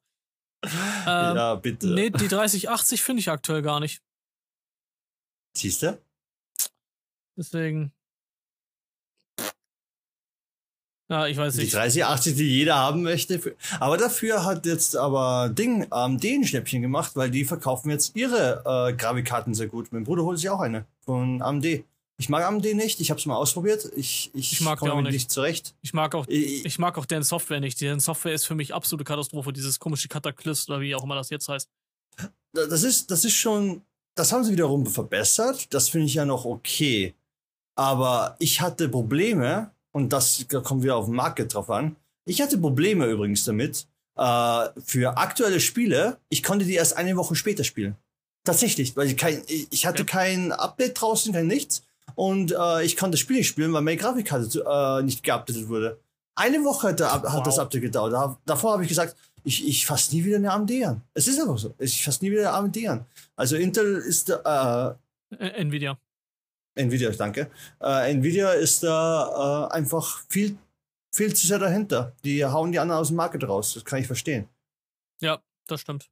Ähm, 1.07 1.37
ja, 1.37 1.55
bitte. 1.55 1.87
Nee, 1.87 2.11
die 2.11 2.29
3080 2.29 3.03
finde 3.03 3.21
ich 3.21 3.31
aktuell 3.31 3.63
gar 3.63 3.81
nicht. 3.81 4.03
Siehst 5.59 5.83
du? 5.83 5.99
Deswegen. 7.37 7.93
Ja, 11.11 11.27
ich 11.27 11.39
weiß 11.39 11.55
Die 11.55 11.63
nicht. 11.63 11.73
3080, 11.75 12.37
die 12.37 12.45
jeder 12.45 12.77
haben 12.77 13.03
möchte. 13.03 13.57
Aber 13.81 13.97
dafür 13.97 14.45
hat 14.45 14.67
jetzt 14.67 14.95
aber 14.95 15.49
Ding 15.49 15.87
AMD 15.91 16.23
ein 16.25 16.45
Schnäppchen 16.45 16.83
gemacht, 16.83 17.13
weil 17.17 17.31
die 17.31 17.47
verkaufen 17.47 17.91
jetzt 17.91 18.15
ihre 18.15 18.63
äh, 18.91 18.93
Grafikkarten 18.95 19.55
sehr 19.55 19.69
gut. 19.69 19.91
Mein 19.91 20.05
Bruder 20.05 20.25
holt 20.25 20.39
sich 20.39 20.51
auch 20.51 20.61
eine 20.61 20.85
von 21.01 21.41
AMD. 21.41 21.83
Ich 22.21 22.29
mag 22.29 22.45
AMD 22.45 22.65
nicht, 22.75 23.01
ich 23.01 23.11
habe 23.11 23.19
es 23.21 23.27
mal 23.27 23.37
ausprobiert. 23.37 23.89
Ich, 23.97 24.31
ich, 24.35 24.53
Ich 24.53 24.61
mag 24.61 24.79
komme 24.81 24.93
auch 24.93 25.01
nicht. 25.01 25.13
nicht 25.13 25.31
zurecht. 25.31 25.75
Ich 25.83 25.95
mag 25.95 26.15
auch, 26.15 26.27
Ich, 26.29 26.67
ich 26.67 26.79
mag 26.79 26.99
auch 26.99 27.07
deren 27.07 27.23
Software 27.23 27.61
nicht. 27.61 27.81
Deren 27.81 28.01
Software 28.01 28.35
ist 28.35 28.45
für 28.45 28.55
mich 28.57 28.75
absolute 28.75 29.05
Katastrophe. 29.05 29.53
Dieses 29.53 29.79
komische 29.79 30.09
Kataklysm 30.09 30.73
oder 30.73 30.81
wie 30.83 30.95
auch 30.95 31.05
immer 31.05 31.15
das 31.15 31.31
jetzt 31.31 31.49
heißt. 31.49 31.71
das 32.53 32.83
ist, 32.83 33.11
das 33.11 33.25
ist 33.25 33.35
schon, 33.35 33.83
das 34.19 34.33
haben 34.33 34.45
sie 34.45 34.53
wiederum 34.53 34.85
verbessert. 34.87 35.73
Das 35.73 35.89
finde 35.89 36.07
ich 36.07 36.15
ja 36.15 36.25
noch 36.25 36.45
okay. 36.45 37.15
Aber 37.77 38.37
ich 38.39 38.61
hatte 38.61 38.89
Probleme, 38.89 39.71
und 39.93 40.13
das 40.13 40.45
da 40.49 40.61
kommen 40.61 40.83
wir 40.83 40.97
auf 40.97 41.07
den 41.07 41.15
Market 41.15 41.55
drauf 41.55 41.71
an. 41.71 41.97
Ich 42.25 42.41
hatte 42.43 42.59
Probleme 42.59 43.07
übrigens 43.07 43.45
damit, 43.45 43.87
äh, 44.17 44.67
für 44.85 45.17
aktuelle 45.17 45.61
Spiele, 45.61 46.19
ich 46.29 46.43
konnte 46.43 46.65
die 46.65 46.75
erst 46.75 46.97
eine 46.97 47.17
Woche 47.17 47.35
später 47.37 47.65
spielen. 47.65 47.97
Tatsächlich, 48.45 48.97
weil 48.97 49.09
ich 49.09 49.17
kein, 49.17 49.43
ich 49.47 49.69
ich 49.71 49.87
hatte 49.87 50.01
Ja. 50.03 50.07
kein 50.07 50.53
Update 50.53 51.01
draußen, 51.01 51.33
kein 51.33 51.47
nichts. 51.47 51.83
Und 52.15 52.53
äh, 52.53 52.85
ich 52.85 52.97
konnte 52.97 53.13
das 53.13 53.21
Spiel 53.21 53.37
nicht 53.37 53.49
spielen, 53.49 53.73
weil 53.73 53.83
meine 53.83 53.97
Grafikkarte 53.99 54.65
äh, 54.67 55.03
nicht 55.05 55.23
geupdatet 55.23 55.69
wurde. 55.69 55.99
Eine 56.35 56.65
Woche 56.65 56.89
hat, 56.89 57.01
der, 57.01 57.13
hat 57.13 57.23
Wow. 57.25 57.43
das 57.45 57.59
Update 57.59 57.83
gedauert. 57.83 58.13
Da, 58.13 58.39
davor 58.47 58.73
habe 58.73 58.83
ich 58.83 58.89
gesagt, 58.89 59.15
ich, 59.45 59.67
ich 59.67 59.87
fasse 59.87 60.15
nie 60.15 60.25
wieder 60.25 60.37
eine 60.37 60.53
AMD 60.53 60.71
an. 60.85 61.03
Es 61.15 61.29
ist 61.29 61.41
einfach 61.41 61.59
so. 61.59 61.75
Ich 61.79 62.03
fasse 62.05 62.25
nie 62.25 62.31
wieder 62.31 62.49
eine 62.49 62.53
AMD 62.53 62.87
an. 62.89 63.07
Also 63.37 63.57
Intel 63.57 63.97
ist 63.97 64.29
da, 64.29 64.99
Äh, 65.31 65.61
Nvidia. 65.61 65.99
Nvidia, 66.75 67.11
danke. 67.11 67.51
Äh, 67.81 68.11
Nvidia 68.13 68.53
ist 68.53 68.83
da 68.83 69.69
äh, 69.69 69.75
einfach 69.75 70.23
viel, 70.29 70.57
viel 71.13 71.35
zu 71.35 71.47
sehr 71.47 71.59
dahinter. 71.59 72.15
Die 72.25 72.45
hauen 72.45 72.73
die 72.73 72.79
anderen 72.79 73.01
aus 73.01 73.09
dem 73.09 73.17
Market 73.17 73.45
raus. 73.49 73.75
Das 73.75 73.85
kann 73.85 74.01
ich 74.01 74.07
verstehen. 74.07 74.49
Ja, 75.21 75.43
das 75.67 75.81
stimmt. 75.81 76.09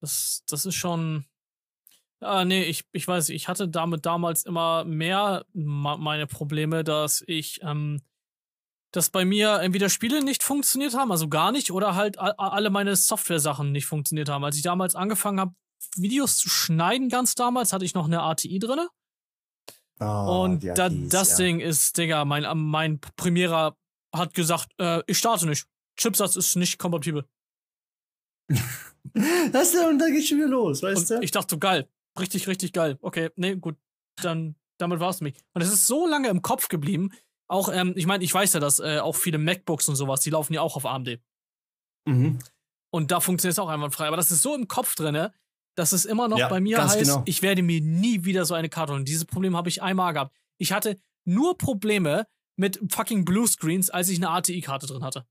Das, 0.00 0.42
das 0.48 0.66
ist 0.66 0.74
schon. 0.74 1.24
Ah, 2.20 2.44
nee, 2.44 2.64
ich, 2.64 2.84
ich 2.92 3.06
weiß, 3.06 3.28
ich 3.28 3.48
hatte 3.48 3.68
damit 3.68 4.06
damals 4.06 4.44
immer 4.44 4.84
mehr 4.84 5.44
meine 5.52 6.26
Probleme, 6.26 6.82
dass 6.82 7.22
ich, 7.26 7.60
ähm, 7.62 8.00
dass 8.94 9.10
bei 9.10 9.24
mir 9.24 9.60
entweder 9.60 9.88
Spiele 9.88 10.22
nicht 10.22 10.44
funktioniert 10.44 10.94
haben, 10.94 11.10
also 11.10 11.28
gar 11.28 11.50
nicht, 11.50 11.72
oder 11.72 11.96
halt 11.96 12.16
alle 12.18 12.70
meine 12.70 12.94
Software-Sachen 12.94 13.72
nicht 13.72 13.86
funktioniert 13.86 14.28
haben. 14.28 14.44
Als 14.44 14.56
ich 14.56 14.62
damals 14.62 14.94
angefangen 14.94 15.40
habe, 15.40 15.54
Videos 15.96 16.36
zu 16.36 16.48
schneiden, 16.48 17.08
ganz 17.08 17.34
damals, 17.34 17.72
hatte 17.72 17.84
ich 17.84 17.94
noch 17.94 18.06
eine 18.06 18.22
ATI 18.22 18.60
drinne. 18.60 18.88
Oh, 19.98 20.44
Und 20.44 20.62
die 20.62 20.68
da, 20.68 20.86
ATIs, 20.86 21.08
das 21.08 21.30
ja. 21.30 21.36
Ding 21.44 21.58
ist, 21.58 21.98
Digga, 21.98 22.24
mein, 22.24 22.46
mein 22.56 23.00
Premierer 23.00 23.76
hat 24.14 24.32
gesagt, 24.32 24.68
äh, 24.78 25.02
ich 25.08 25.18
starte 25.18 25.48
nicht. 25.48 25.66
Chipsatz 25.96 26.36
ist 26.36 26.56
nicht 26.56 26.78
kompatibel. 26.78 27.26
Das 29.52 29.68
ist 29.68 29.74
ja, 29.74 29.86
und 29.86 29.98
da 29.98 30.08
geht 30.08 30.26
schon 30.26 30.38
wieder 30.38 30.48
los, 30.48 30.82
weißt 30.82 31.10
Und 31.10 31.18
du? 31.20 31.22
ich 31.22 31.30
dachte 31.30 31.54
so, 31.54 31.58
geil. 31.58 31.86
Richtig, 32.18 32.48
richtig 32.48 32.72
geil. 32.72 32.96
Okay, 33.02 33.28
nee, 33.36 33.54
gut. 33.54 33.76
Dann, 34.22 34.56
damit 34.78 34.98
war 34.98 35.10
es 35.10 35.20
mich. 35.20 35.36
Und 35.52 35.60
es 35.60 35.70
ist 35.70 35.86
so 35.86 36.06
lange 36.06 36.28
im 36.28 36.40
Kopf 36.40 36.68
geblieben. 36.68 37.12
Auch, 37.48 37.68
ähm, 37.72 37.92
ich 37.96 38.06
meine, 38.06 38.24
ich 38.24 38.32
weiß 38.32 38.54
ja, 38.54 38.60
dass 38.60 38.80
äh, 38.80 38.98
auch 38.98 39.16
viele 39.16 39.38
MacBooks 39.38 39.88
und 39.88 39.96
sowas, 39.96 40.20
die 40.20 40.30
laufen 40.30 40.54
ja 40.54 40.60
auch 40.60 40.76
auf 40.76 40.86
AMD. 40.86 41.20
Mhm. 42.06 42.38
Und 42.90 43.10
da 43.10 43.20
funktioniert 43.20 43.52
es 43.54 43.58
auch 43.58 43.68
einwandfrei. 43.68 44.06
Aber 44.06 44.16
das 44.16 44.30
ist 44.30 44.42
so 44.42 44.54
im 44.54 44.68
Kopf 44.68 44.94
drinne, 44.94 45.32
dass 45.74 45.92
es 45.92 46.04
immer 46.04 46.28
noch 46.28 46.38
Ja, 46.38 46.48
bei 46.48 46.60
mir 46.60 46.82
heißt, 46.82 46.98
genau. 46.98 47.22
ich 47.26 47.42
werde 47.42 47.62
mir 47.62 47.80
nie 47.80 48.24
wieder 48.24 48.44
so 48.44 48.54
eine 48.54 48.68
Karte 48.68 48.92
holen. 48.92 49.04
Dieses 49.04 49.24
Problem 49.24 49.56
habe 49.56 49.68
ich 49.68 49.82
einmal 49.82 50.12
gehabt. 50.12 50.34
Ich 50.58 50.72
hatte 50.72 50.98
nur 51.24 51.58
Probleme 51.58 52.26
mit 52.56 52.80
fucking 52.88 53.24
Bluescreens, 53.24 53.90
als 53.90 54.08
ich 54.08 54.18
eine 54.18 54.30
ATI-Karte 54.30 54.86
drin 54.86 55.02
hatte. 55.02 55.26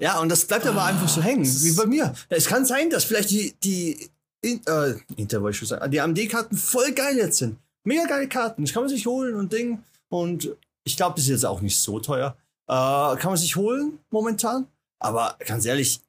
Ja, 0.00 0.20
und 0.20 0.28
das 0.28 0.44
bleibt 0.46 0.66
aber 0.66 0.82
Ah, 0.82 0.86
einfach 0.86 1.08
so 1.08 1.20
hängen, 1.20 1.44
wie 1.44 1.72
bei 1.72 1.86
mir. 1.86 2.14
Es 2.28 2.46
kann 2.46 2.64
sein, 2.64 2.88
dass 2.90 3.04
vielleicht 3.04 3.30
die, 3.30 3.54
die, 3.64 4.08
in, 4.40 4.60
äh, 4.66 4.94
Inter 5.16 5.40
die 5.88 6.00
AMD-Karten 6.00 6.56
voll 6.56 6.92
geil 6.92 7.16
jetzt 7.16 7.38
sind. 7.38 7.58
Mega 7.82 8.04
geile 8.04 8.28
Karten. 8.28 8.62
Das 8.64 8.72
kann 8.72 8.82
man 8.84 8.90
sich 8.90 9.06
holen 9.06 9.34
und 9.34 9.52
Ding. 9.52 9.82
Und 10.10 10.56
ich 10.84 10.96
glaube, 10.96 11.16
das 11.16 11.24
ist 11.24 11.30
jetzt 11.30 11.46
auch 11.46 11.60
nicht 11.60 11.78
so 11.78 12.00
teuer. 12.00 12.36
Äh, 12.66 12.72
kann 13.16 13.26
man 13.30 13.36
sich 13.36 13.56
holen 13.56 13.98
momentan. 14.10 14.66
Aber 15.00 15.36
ganz 15.46 15.64
ehrlich, 15.64 16.00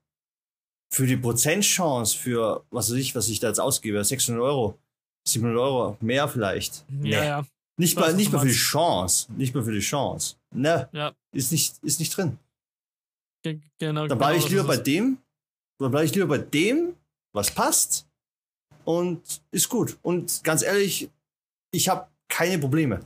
für 0.92 1.06
die 1.06 1.18
Prozentchance, 1.18 2.18
für 2.18 2.66
was 2.72 2.90
weiß 2.90 2.98
ich, 2.98 3.14
was 3.16 3.28
ich 3.30 3.40
da 3.40 3.48
jetzt 3.48 3.60
ausgebe, 3.60 4.04
600 4.04 4.42
Euro, 4.42 4.78
700 5.28 5.60
Euro, 5.60 5.98
mehr 6.02 6.28
vielleicht. 6.28 6.84
Nee. 6.90 7.12
ja. 7.12 7.46
Nicht 7.78 7.98
mal, 7.98 8.14
nicht 8.14 8.32
mal 8.34 8.40
für 8.42 8.48
die. 8.48 8.54
Chance. 8.54 9.32
Nicht 9.34 9.54
mal 9.56 9.64
für 9.64 9.72
die 9.72 9.80
Chance. 9.80 10.36
Ne, 10.54 10.90
Ja, 10.92 11.14
ist 11.32 11.52
nicht, 11.52 11.82
ist 11.84 12.00
nicht 12.00 12.16
drin. 12.18 12.38
ge- 13.44 13.62
genau. 13.78 14.08
Dann 14.08 14.18
bleibe 14.18 14.34
genau 14.34 14.46
ich 14.46 14.52
lieber 14.52 14.64
bei 14.66 14.76
dem, 14.78 15.18
dann 15.80 15.92
bleibe 15.92 16.06
ich 16.06 16.14
lieber 16.14 16.28
bei 16.28 16.40
dem, 16.40 16.96
was 17.34 17.52
passt 17.52 18.06
und 18.84 19.42
ist 19.52 19.70
gut. 19.70 19.98
Und 20.02 20.44
ganz 20.44 20.62
ehrlich, 20.62 21.10
ich 21.72 21.88
habe 21.88 22.10
keine 22.28 22.60
Probleme. 22.60 23.00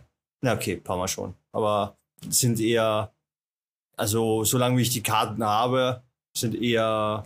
Na 0.43 0.53
okay, 0.53 0.73
ein 0.73 0.83
paar 0.83 0.97
Mal 0.97 1.07
schon. 1.07 1.33
Aber 1.53 1.97
sind 2.27 2.59
eher, 2.59 3.13
also 3.95 4.43
solange 4.43 4.77
wie 4.77 4.81
ich 4.81 4.89
die 4.89 5.01
Karten 5.01 5.43
habe, 5.43 6.03
sind 6.37 6.53
eher 6.53 7.25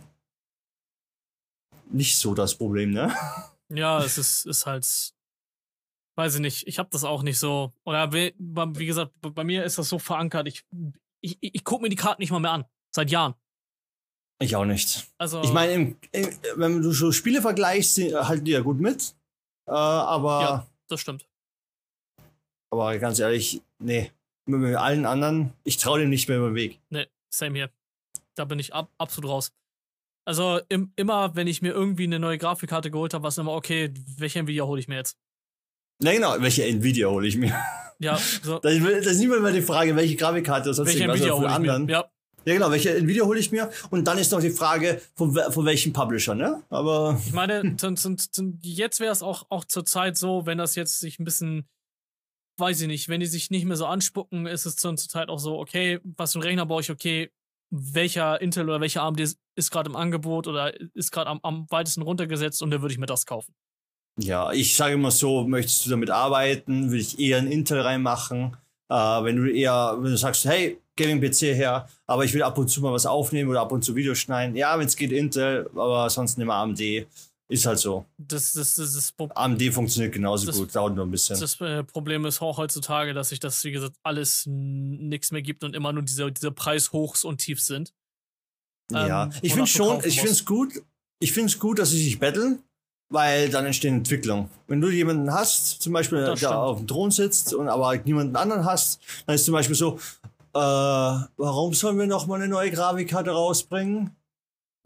nicht 1.90 2.16
so 2.16 2.34
das 2.34 2.54
Problem, 2.54 2.92
ne? 2.92 3.14
Ja, 3.70 4.02
es 4.02 4.16
ist, 4.16 4.46
ist 4.46 4.64
halt, 4.64 4.86
weiß 6.16 6.36
ich 6.36 6.40
nicht, 6.40 6.66
ich 6.66 6.78
habe 6.78 6.88
das 6.90 7.04
auch 7.04 7.22
nicht 7.22 7.38
so. 7.38 7.74
Oder 7.84 8.14
wie, 8.14 8.86
gesagt, 8.86 9.12
bei 9.20 9.44
mir 9.44 9.62
ist 9.62 9.76
das 9.76 9.90
so 9.90 9.98
verankert. 9.98 10.48
Ich, 10.48 10.64
ich, 11.20 11.36
ich 11.42 11.64
gucke 11.64 11.82
mir 11.82 11.90
die 11.90 11.96
Karten 11.96 12.22
nicht 12.22 12.30
mal 12.30 12.40
mehr 12.40 12.52
an. 12.52 12.64
Seit 12.94 13.10
Jahren. 13.10 13.34
Ich 14.40 14.56
auch 14.56 14.64
nicht. 14.64 15.06
Also, 15.18 15.42
Ich 15.42 15.52
meine, 15.52 15.96
wenn 16.56 16.80
du 16.80 16.92
so 16.92 17.12
Spiele 17.12 17.42
vergleichst, 17.42 17.98
halten 17.98 18.46
die 18.46 18.52
ja 18.52 18.60
gut 18.60 18.80
mit. 18.80 19.14
Äh, 19.66 19.72
aber, 19.72 20.40
Ja. 20.40 20.66
das 20.86 21.00
stimmt. 21.02 21.27
Aber 22.70 22.98
ganz 22.98 23.18
ehrlich, 23.18 23.62
nee. 23.78 24.10
Mit, 24.46 24.76
allen 24.76 25.04
anderen, 25.04 25.52
ich 25.64 25.76
traue 25.76 26.00
dem 26.00 26.08
nicht 26.08 26.28
mehr 26.28 26.38
über 26.38 26.48
den 26.48 26.54
Weg. 26.54 26.80
Nee, 26.88 27.06
same 27.28 27.54
hier. 27.54 27.70
Da 28.34 28.46
bin 28.46 28.58
ich 28.58 28.72
ab, 28.72 28.90
absolut 28.96 29.30
raus. 29.30 29.52
Also 30.24 30.60
im, 30.68 30.92
immer, 30.96 31.34
wenn 31.36 31.46
ich 31.46 31.62
mir 31.62 31.72
irgendwie 31.72 32.04
eine 32.04 32.18
neue 32.18 32.38
Grafikkarte 32.38 32.90
geholt 32.90 33.14
habe, 33.14 33.22
war 33.22 33.28
es 33.28 33.38
immer, 33.38 33.52
okay, 33.52 33.92
welche 34.16 34.38
Nvidia 34.38 34.64
hole 34.64 34.80
ich 34.80 34.88
mir 34.88 34.96
jetzt? 34.96 35.18
Na 36.00 36.12
genau, 36.12 36.36
welche 36.38 36.64
Nvidia 36.64 37.08
hole 37.08 37.26
ich 37.26 37.36
mir? 37.36 37.54
Ja, 37.98 38.16
so, 38.16 38.58
Das 38.62 38.74
ist, 38.74 39.06
das 39.06 39.16
ist 39.16 39.26
mal 39.26 39.52
die 39.52 39.62
Frage, 39.62 39.96
welche 39.96 40.16
Grafikkarte 40.16 40.68
oder 40.68 40.74
sonst 40.74 40.88
welche 40.88 41.00
irgendwas, 41.00 41.20
Nvidia 41.20 41.34
oder 41.34 41.42
von 41.42 41.50
ich 41.50 41.56
anderen. 41.56 41.86
mir? 41.86 41.92
Ja, 41.92 42.10
Ja, 42.44 42.54
genau, 42.54 42.70
welche 42.70 42.94
Nvidia 42.96 43.24
hole 43.24 43.40
ich 43.40 43.50
mir? 43.50 43.70
Und 43.90 44.06
dann 44.06 44.18
ist 44.18 44.30
noch 44.30 44.40
die 44.40 44.50
Frage, 44.50 45.00
von, 45.14 45.34
von 45.34 45.64
welchem 45.64 45.92
Publisher, 45.92 46.34
ne? 46.34 46.62
Aber 46.70 47.20
ich 47.26 47.32
meine, 47.32 47.62
jetzt 48.62 49.00
wäre 49.00 49.12
es 49.12 49.22
auch, 49.22 49.46
auch 49.48 49.64
zur 49.64 49.84
Zeit 49.84 50.16
so, 50.16 50.46
wenn 50.46 50.58
das 50.58 50.74
jetzt 50.74 51.00
sich 51.00 51.18
ein 51.18 51.24
bisschen, 51.24 51.66
weiß 52.58 52.80
ich 52.82 52.86
nicht, 52.88 53.08
wenn 53.08 53.20
die 53.20 53.26
sich 53.26 53.50
nicht 53.50 53.64
mehr 53.64 53.76
so 53.76 53.86
anspucken, 53.86 54.46
ist 54.46 54.66
es 54.66 54.76
zur 54.76 54.96
Zeit 54.96 55.28
auch 55.28 55.38
so, 55.38 55.58
okay, 55.58 56.00
was 56.16 56.32
für 56.32 56.38
einen 56.38 56.48
Rechner 56.48 56.66
brauche 56.66 56.80
ich, 56.82 56.90
okay, 56.90 57.30
welcher 57.70 58.40
Intel 58.40 58.64
oder 58.68 58.80
welcher 58.80 59.02
AMD 59.02 59.20
ist, 59.20 59.38
ist 59.54 59.70
gerade 59.70 59.90
im 59.90 59.96
Angebot 59.96 60.46
oder 60.46 60.72
ist 60.94 61.10
gerade 61.12 61.30
am, 61.30 61.40
am 61.42 61.66
weitesten 61.70 62.02
runtergesetzt 62.02 62.62
und 62.62 62.70
dann 62.70 62.80
würde 62.82 62.92
ich 62.92 62.98
mir 62.98 63.06
das 63.06 63.26
kaufen. 63.26 63.54
ja, 64.18 64.52
ich 64.52 64.76
sage 64.76 64.94
immer 64.94 65.10
so, 65.10 65.44
möchtest 65.46 65.86
du 65.86 65.90
damit 65.90 66.10
arbeiten, 66.10 66.90
würde 66.90 67.00
ich 67.00 67.18
eher 67.18 67.38
einen 67.38 67.52
Intel 67.52 67.80
reinmachen. 67.80 68.56
Äh, 68.88 68.94
wenn 68.94 69.36
du 69.36 69.50
eher, 69.52 69.96
wenn 69.98 70.10
du 70.10 70.16
sagst, 70.16 70.44
hey, 70.46 70.78
Gaming-PC 70.96 71.54
her, 71.54 71.88
aber 72.06 72.24
ich 72.24 72.34
will 72.34 72.42
ab 72.42 72.58
und 72.58 72.68
zu 72.68 72.80
mal 72.80 72.92
was 72.92 73.06
aufnehmen 73.06 73.50
oder 73.50 73.60
ab 73.60 73.72
und 73.72 73.84
zu 73.84 73.94
Videos 73.94 74.18
schneiden. 74.18 74.56
Ja, 74.56 74.78
wenn 74.78 74.86
es 74.86 74.96
geht, 74.96 75.12
Intel, 75.12 75.70
aber 75.74 76.10
sonst 76.10 76.38
immer 76.38 76.54
AMD. 76.54 76.80
Ist 77.50 77.64
halt 77.64 77.78
so. 77.78 78.04
Das, 78.18 78.52
das, 78.52 78.74
das, 78.74 78.92
das, 78.92 79.14
AMD 79.34 79.62
funktioniert 79.72 80.12
genauso 80.12 80.46
Das- 80.46 80.56
gut, 80.58 80.74
dauert 80.74 80.94
nur 80.94 81.06
ein 81.06 81.10
bisschen. 81.10 81.40
das 81.40 81.58
äh, 81.62 81.82
Problem 81.82 82.26
ist 82.26 82.42
auch 82.42 82.58
heutzutage, 82.58 83.14
dass 83.14 83.30
sich 83.30 83.40
das, 83.40 83.64
wie 83.64 83.70
gesagt, 83.72 83.96
alles 84.02 84.44
nichts 84.46 85.32
mehr 85.32 85.40
gibt 85.40 85.64
und 85.64 85.74
immer 85.74 85.92
nur 85.92 86.02
diese, 86.02 86.30
diese 86.30 86.52
Preishochs 86.52 87.24
und 87.24 87.38
Tiefs 87.38 87.66
sind. 87.66 87.94
ja, 88.92 89.24
ähm, 89.24 89.32
ich 89.40 89.54
finde 89.54 89.66
schon, 89.66 90.04
ich 90.04 90.16
finde 90.16 90.32
es 90.32 90.44
gut, 90.44 90.74
ich 91.20 91.32
finde 91.32 91.46
es 91.50 91.58
gut, 91.58 91.78
dass 91.78 91.90
sie 91.90 92.02
sich 92.02 92.18
betteln, 92.18 92.62
weil 93.10 93.48
dann 93.48 93.64
entstehen 93.64 93.96
Entwicklung. 93.96 94.50
Wenn 94.66 94.82
du 94.82 94.90
jemanden 94.90 95.32
hast, 95.32 95.80
zum 95.80 95.94
Beispiel, 95.94 96.18
Das 96.18 96.40
der 96.40 96.48
stimmt. 96.48 96.52
auf 96.52 96.78
dem 96.78 96.86
Thron 96.86 97.10
sitzt 97.10 97.54
und 97.54 97.68
aber 97.68 97.96
niemanden 97.96 98.36
anderen 98.36 98.66
hast, 98.66 99.00
dann 99.24 99.36
ist 99.36 99.46
zum 99.46 99.52
Beispiel 99.52 99.74
so, 99.74 99.98
äh, 100.54 100.58
warum 100.58 101.72
sollen 101.72 101.98
wir 101.98 102.06
noch 102.06 102.26
mal 102.26 102.34
eine 102.36 102.48
neue 102.48 102.70
Grafikkarte 102.70 103.30
rausbringen? 103.30 104.14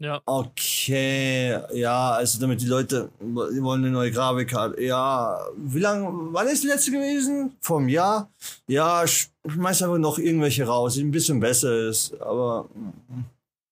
Ja, 0.03 0.21
Okay, 0.25 1.57
ja, 1.73 2.11
also 2.11 2.37
damit 2.39 2.59
die 2.61 2.65
Leute, 2.67 3.09
die 3.21 3.33
wollen 3.63 3.83
eine 3.85 3.91
neue 3.91 4.11
Grafikkarte. 4.11 4.81
Ja, 4.83 5.39
wie 5.55 5.79
lange, 5.79 6.07
wann 6.33 6.47
ist 6.47 6.61
die 6.63 6.67
letzte 6.67 6.91
gewesen? 6.91 7.55
Vom 7.61 7.87
Jahr? 7.87 8.29
Ja, 8.67 9.03
sch- 9.03 9.29
schmeiß 9.47 9.81
einfach 9.83 9.97
noch 9.99 10.17
irgendwelche 10.19 10.65
raus, 10.65 10.95
die 10.95 11.03
ein 11.03 11.11
bisschen 11.11 11.39
besser 11.39 11.87
ist, 11.87 12.19
aber 12.21 12.67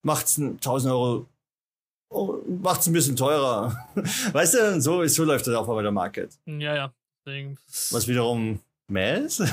macht's 0.04 0.38
ein 0.38 0.52
1000 0.54 0.94
Euro, 0.94 1.26
oh, 2.14 2.38
macht's 2.62 2.88
ein 2.88 2.94
bisschen 2.94 3.18
teurer. 3.18 3.76
Weißt 4.32 4.54
du, 4.54 4.80
so, 4.82 5.06
so 5.08 5.24
läuft 5.26 5.48
das 5.48 5.56
auch 5.56 5.68
bei 5.68 5.82
der 5.82 5.92
Market. 5.92 6.32
ja, 6.46 6.76
ja. 6.76 6.94
Deswegen, 7.26 7.58
Was 7.92 8.08
wiederum 8.08 8.60
mehr 8.88 9.26
ist. 9.26 9.44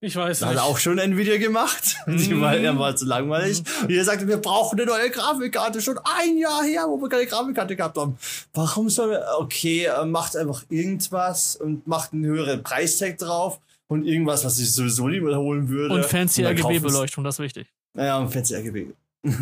Ich 0.00 0.16
weiß 0.16 0.38
Das 0.40 0.48
hat 0.48 0.54
nicht. 0.56 0.64
auch 0.64 0.78
schon 0.78 0.98
Nvidia 0.98 1.36
gemacht. 1.38 1.96
Die 2.06 2.32
Mhm. 2.34 2.40
war, 2.40 2.56
er 2.56 2.78
war 2.78 2.96
zu 2.96 3.04
langweilig. 3.04 3.62
Und 3.82 3.90
er 3.90 4.04
sagte, 4.04 4.26
wir 4.26 4.38
brauchen 4.38 4.78
eine 4.80 4.86
neue 4.90 5.10
Grafikkarte. 5.10 5.80
Schon 5.82 5.98
ein 6.04 6.38
Jahr 6.38 6.62
her, 6.64 6.84
wo 6.88 6.96
wir 7.00 7.08
keine 7.08 7.26
Grafikkarte 7.26 7.76
gehabt 7.76 7.96
haben. 7.98 8.16
Warum 8.54 8.88
sollen 8.88 9.10
wir, 9.10 9.26
okay, 9.38 9.88
macht 10.06 10.36
einfach 10.36 10.64
irgendwas 10.70 11.56
und 11.56 11.86
macht 11.86 12.12
einen 12.12 12.24
höheren 12.24 12.62
Preistag 12.62 13.18
drauf 13.18 13.60
und 13.88 14.04
irgendwas, 14.06 14.44
was 14.44 14.58
ich 14.58 14.72
sowieso 14.72 15.08
nie 15.08 15.20
wiederholen 15.20 15.68
würde. 15.68 15.94
und 15.94 16.04
fancy 16.04 16.44
RGB-Beleuchtung, 16.44 17.24
das 17.24 17.34
ist 17.36 17.40
wichtig. 17.40 17.68
Ja, 17.96 18.18
und 18.18 18.30
fancy 18.32 18.54
RGB. 18.54 18.86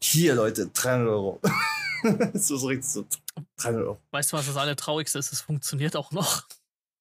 Hier, 0.00 0.34
Leute, 0.34 0.68
300 0.72 1.08
Euro. 1.08 1.40
so 2.34 2.56
ist 2.56 2.64
richtig 2.64 2.84
so. 2.88 3.04
300 3.58 3.82
Euro. 3.84 3.98
Weißt 4.10 4.32
du, 4.32 4.36
was 4.36 4.46
das 4.46 4.56
allertraurigste 4.56 5.18
ist? 5.18 5.32
Es 5.32 5.40
funktioniert 5.40 5.96
auch 5.96 6.10
noch. 6.12 6.44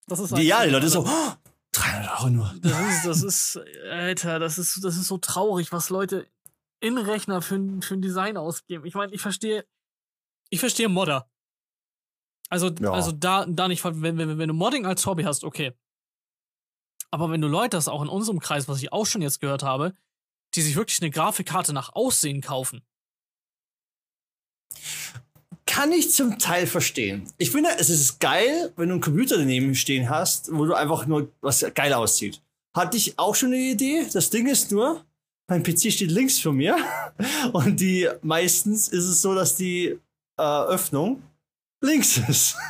Das 0.07 0.19
ist 0.19 0.37
ja, 0.37 0.63
die 0.65 0.71
Leute 0.71 0.89
so, 0.89 1.05
oh, 1.07 1.33
300 1.79 2.19
Euro 2.19 2.29
nur. 2.29 2.55
Das 2.61 2.79
ist, 2.81 3.05
das 3.05 3.23
ist, 3.23 3.59
Alter, 3.89 4.39
das 4.39 4.57
ist, 4.57 4.83
das 4.83 4.97
ist 4.97 5.07
so 5.07 5.17
traurig, 5.17 5.71
was 5.71 5.89
Leute 5.89 6.27
in 6.79 6.97
Rechner 6.97 7.41
für, 7.41 7.55
ein- 7.55 7.81
für 7.81 7.95
ein 7.95 8.01
Design 8.01 8.37
ausgeben. 8.37 8.85
Ich 8.85 8.93
meine, 8.95 9.13
ich 9.13 9.21
verstehe, 9.21 9.65
ich 10.49 10.59
verstehe 10.59 10.89
Modder. 10.89 11.29
Also, 12.49 12.69
Ja. 12.69 12.91
also 12.91 13.11
da, 13.11 13.45
da 13.45 13.67
nicht, 13.67 13.83
wenn, 13.83 14.17
wenn, 14.17 14.37
wenn 14.37 14.47
du 14.47 14.53
Modding 14.53 14.85
als 14.85 15.05
Hobby 15.05 15.23
hast, 15.23 15.43
okay. 15.43 15.73
Aber 17.11 17.29
wenn 17.31 17.41
du 17.41 17.47
Leute 17.47 17.77
hast, 17.77 17.87
auch 17.87 18.01
in 18.01 18.09
unserem 18.09 18.39
Kreis, 18.39 18.67
was 18.67 18.81
ich 18.81 18.93
auch 18.93 19.05
schon 19.05 19.21
jetzt 19.21 19.39
gehört 19.41 19.63
habe, 19.63 19.93
die 20.55 20.61
sich 20.61 20.75
wirklich 20.75 21.01
eine 21.01 21.09
Grafikkarte 21.11 21.73
nach 21.73 21.89
Aussehen 21.93 22.41
kaufen. 22.41 22.85
Kann 25.77 25.91
ich 25.91 26.11
zum 26.11 26.39
Teil 26.39 26.65
verstehen. 26.65 27.27
Ich 27.37 27.51
finde, 27.51 27.69
es 27.77 27.91
ist 27.91 28.19
geil, 28.19 28.73
wenn 28.77 28.89
du 28.89 28.95
einen 28.95 29.01
Computer 29.01 29.37
daneben 29.37 29.75
stehen 29.75 30.09
hast, 30.09 30.51
wo 30.51 30.65
du 30.65 30.73
einfach 30.73 31.05
nur 31.05 31.31
was 31.39 31.63
geil 31.75 31.93
aussieht. 31.93 32.41
Hatte 32.75 32.97
ich 32.97 33.19
auch 33.19 33.35
schon 33.35 33.53
eine 33.53 33.61
Idee. 33.61 34.07
Das 34.11 34.31
Ding 34.31 34.47
ist 34.47 34.71
nur, 34.71 35.05
mein 35.47 35.61
PC 35.61 35.91
steht 35.91 36.09
links 36.09 36.39
von 36.39 36.55
mir 36.55 36.77
und 37.53 37.79
die 37.79 38.09
meistens 38.23 38.87
ist 38.87 39.05
es 39.05 39.21
so, 39.21 39.35
dass 39.35 39.55
die 39.55 39.99
äh, 40.39 40.41
Öffnung 40.41 41.21
links 41.81 42.17
ist. 42.27 42.55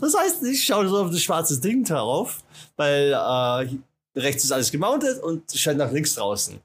Das 0.00 0.14
heißt, 0.14 0.44
ich 0.44 0.62
schaue 0.64 0.88
so 0.88 0.98
auf 0.98 1.10
das 1.10 1.22
schwarze 1.22 1.58
Ding 1.58 1.82
darauf, 1.82 2.44
weil 2.76 3.12
äh, 3.12 4.20
rechts 4.20 4.44
ist 4.44 4.52
alles 4.52 4.70
gemountet 4.70 5.20
und 5.22 5.50
scheint 5.50 5.78
nach 5.78 5.90
links 5.90 6.14
draußen. 6.14 6.60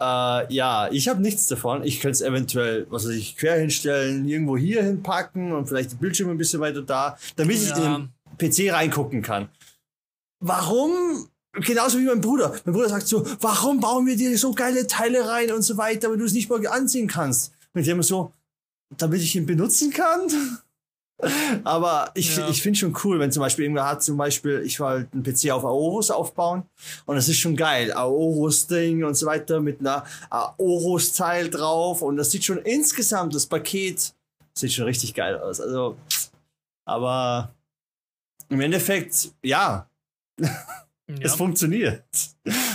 Äh, 0.00 0.52
ja, 0.52 0.88
ich 0.90 1.08
habe 1.08 1.22
nichts 1.22 1.46
davon. 1.48 1.82
Ich 1.84 2.00
könnte 2.00 2.12
es 2.16 2.20
eventuell, 2.20 2.86
was 2.90 3.04
weiß 3.06 3.12
ich, 3.14 3.36
quer 3.36 3.58
hinstellen, 3.58 4.28
irgendwo 4.28 4.56
hier 4.56 4.82
hinpacken 4.82 5.52
und 5.52 5.66
vielleicht 5.66 5.92
den 5.92 5.98
Bildschirm 5.98 6.30
ein 6.30 6.38
bisschen 6.38 6.60
weiter 6.60 6.82
da, 6.82 7.16
damit 7.36 7.56
ich 7.56 7.70
Ja. 7.70 7.96
in 7.96 8.08
den 8.38 8.38
PC 8.38 8.72
reingucken 8.72 9.22
kann. 9.22 9.48
Warum? 10.40 11.28
Genauso 11.54 11.98
wie 11.98 12.04
mein 12.04 12.20
Bruder. 12.20 12.54
Mein 12.66 12.74
Bruder 12.74 12.90
sagt 12.90 13.06
so, 13.08 13.24
warum 13.40 13.80
bauen 13.80 14.04
wir 14.04 14.16
dir 14.16 14.36
so 14.36 14.52
geile 14.52 14.86
Teile 14.86 15.26
rein 15.26 15.50
und 15.52 15.62
so 15.62 15.78
weiter, 15.78 16.10
wenn 16.12 16.18
du 16.18 16.26
es 16.26 16.34
nicht 16.34 16.50
mal 16.50 16.64
anziehen 16.66 17.08
kannst? 17.08 17.52
Und 17.72 17.80
ich 17.80 17.88
immer 17.88 18.02
so, 18.02 18.32
damit 18.98 19.22
ich 19.22 19.34
ihn 19.34 19.46
benutzen 19.46 19.90
kann? 19.90 20.20
Aber 21.64 22.10
ich, 22.14 22.36
Ja. 22.36 22.48
ich 22.50 22.62
finde 22.62 22.78
schon 22.78 22.96
cool, 23.04 23.18
wenn 23.18 23.32
zum 23.32 23.40
Beispiel 23.40 23.64
irgendwer 23.64 23.88
hat, 23.88 24.02
zum 24.02 24.16
Beispiel, 24.18 24.62
ich 24.64 24.78
wollte 24.80 25.08
einen 25.14 25.22
PC 25.22 25.50
auf 25.50 25.64
Aorus 25.64 26.10
aufbauen 26.10 26.64
und 27.06 27.16
das 27.16 27.28
ist 27.28 27.38
schon 27.38 27.56
geil. 27.56 27.92
Aorus-Ding 27.92 29.02
und 29.02 29.14
so 29.14 29.26
weiter 29.26 29.60
mit 29.60 29.80
einer 29.80 30.04
Aorus-Teil 30.30 31.48
drauf 31.48 32.02
und 32.02 32.16
das 32.18 32.30
sieht 32.30 32.44
schon 32.44 32.58
insgesamt, 32.58 33.34
das 33.34 33.46
Paket 33.46 34.12
sieht 34.54 34.72
schon 34.72 34.84
richtig 34.84 35.14
geil 35.14 35.38
aus. 35.38 35.60
Also, 35.60 35.96
aber 36.84 37.50
im 38.50 38.60
Endeffekt, 38.60 39.30
ja, 39.42 39.88
es 41.08 41.32
Ja. 41.32 41.36
funktioniert. 41.36 42.02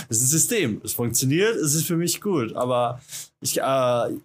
Es 0.08 0.18
ist 0.18 0.22
ein 0.22 0.26
System. 0.26 0.80
Es 0.84 0.92
funktioniert, 0.94 1.54
es 1.56 1.74
ist 1.74 1.86
für 1.86 1.96
mich 1.96 2.20
gut. 2.20 2.54
Aber 2.54 3.00
ich, 3.40 3.58
äh, 3.60 3.62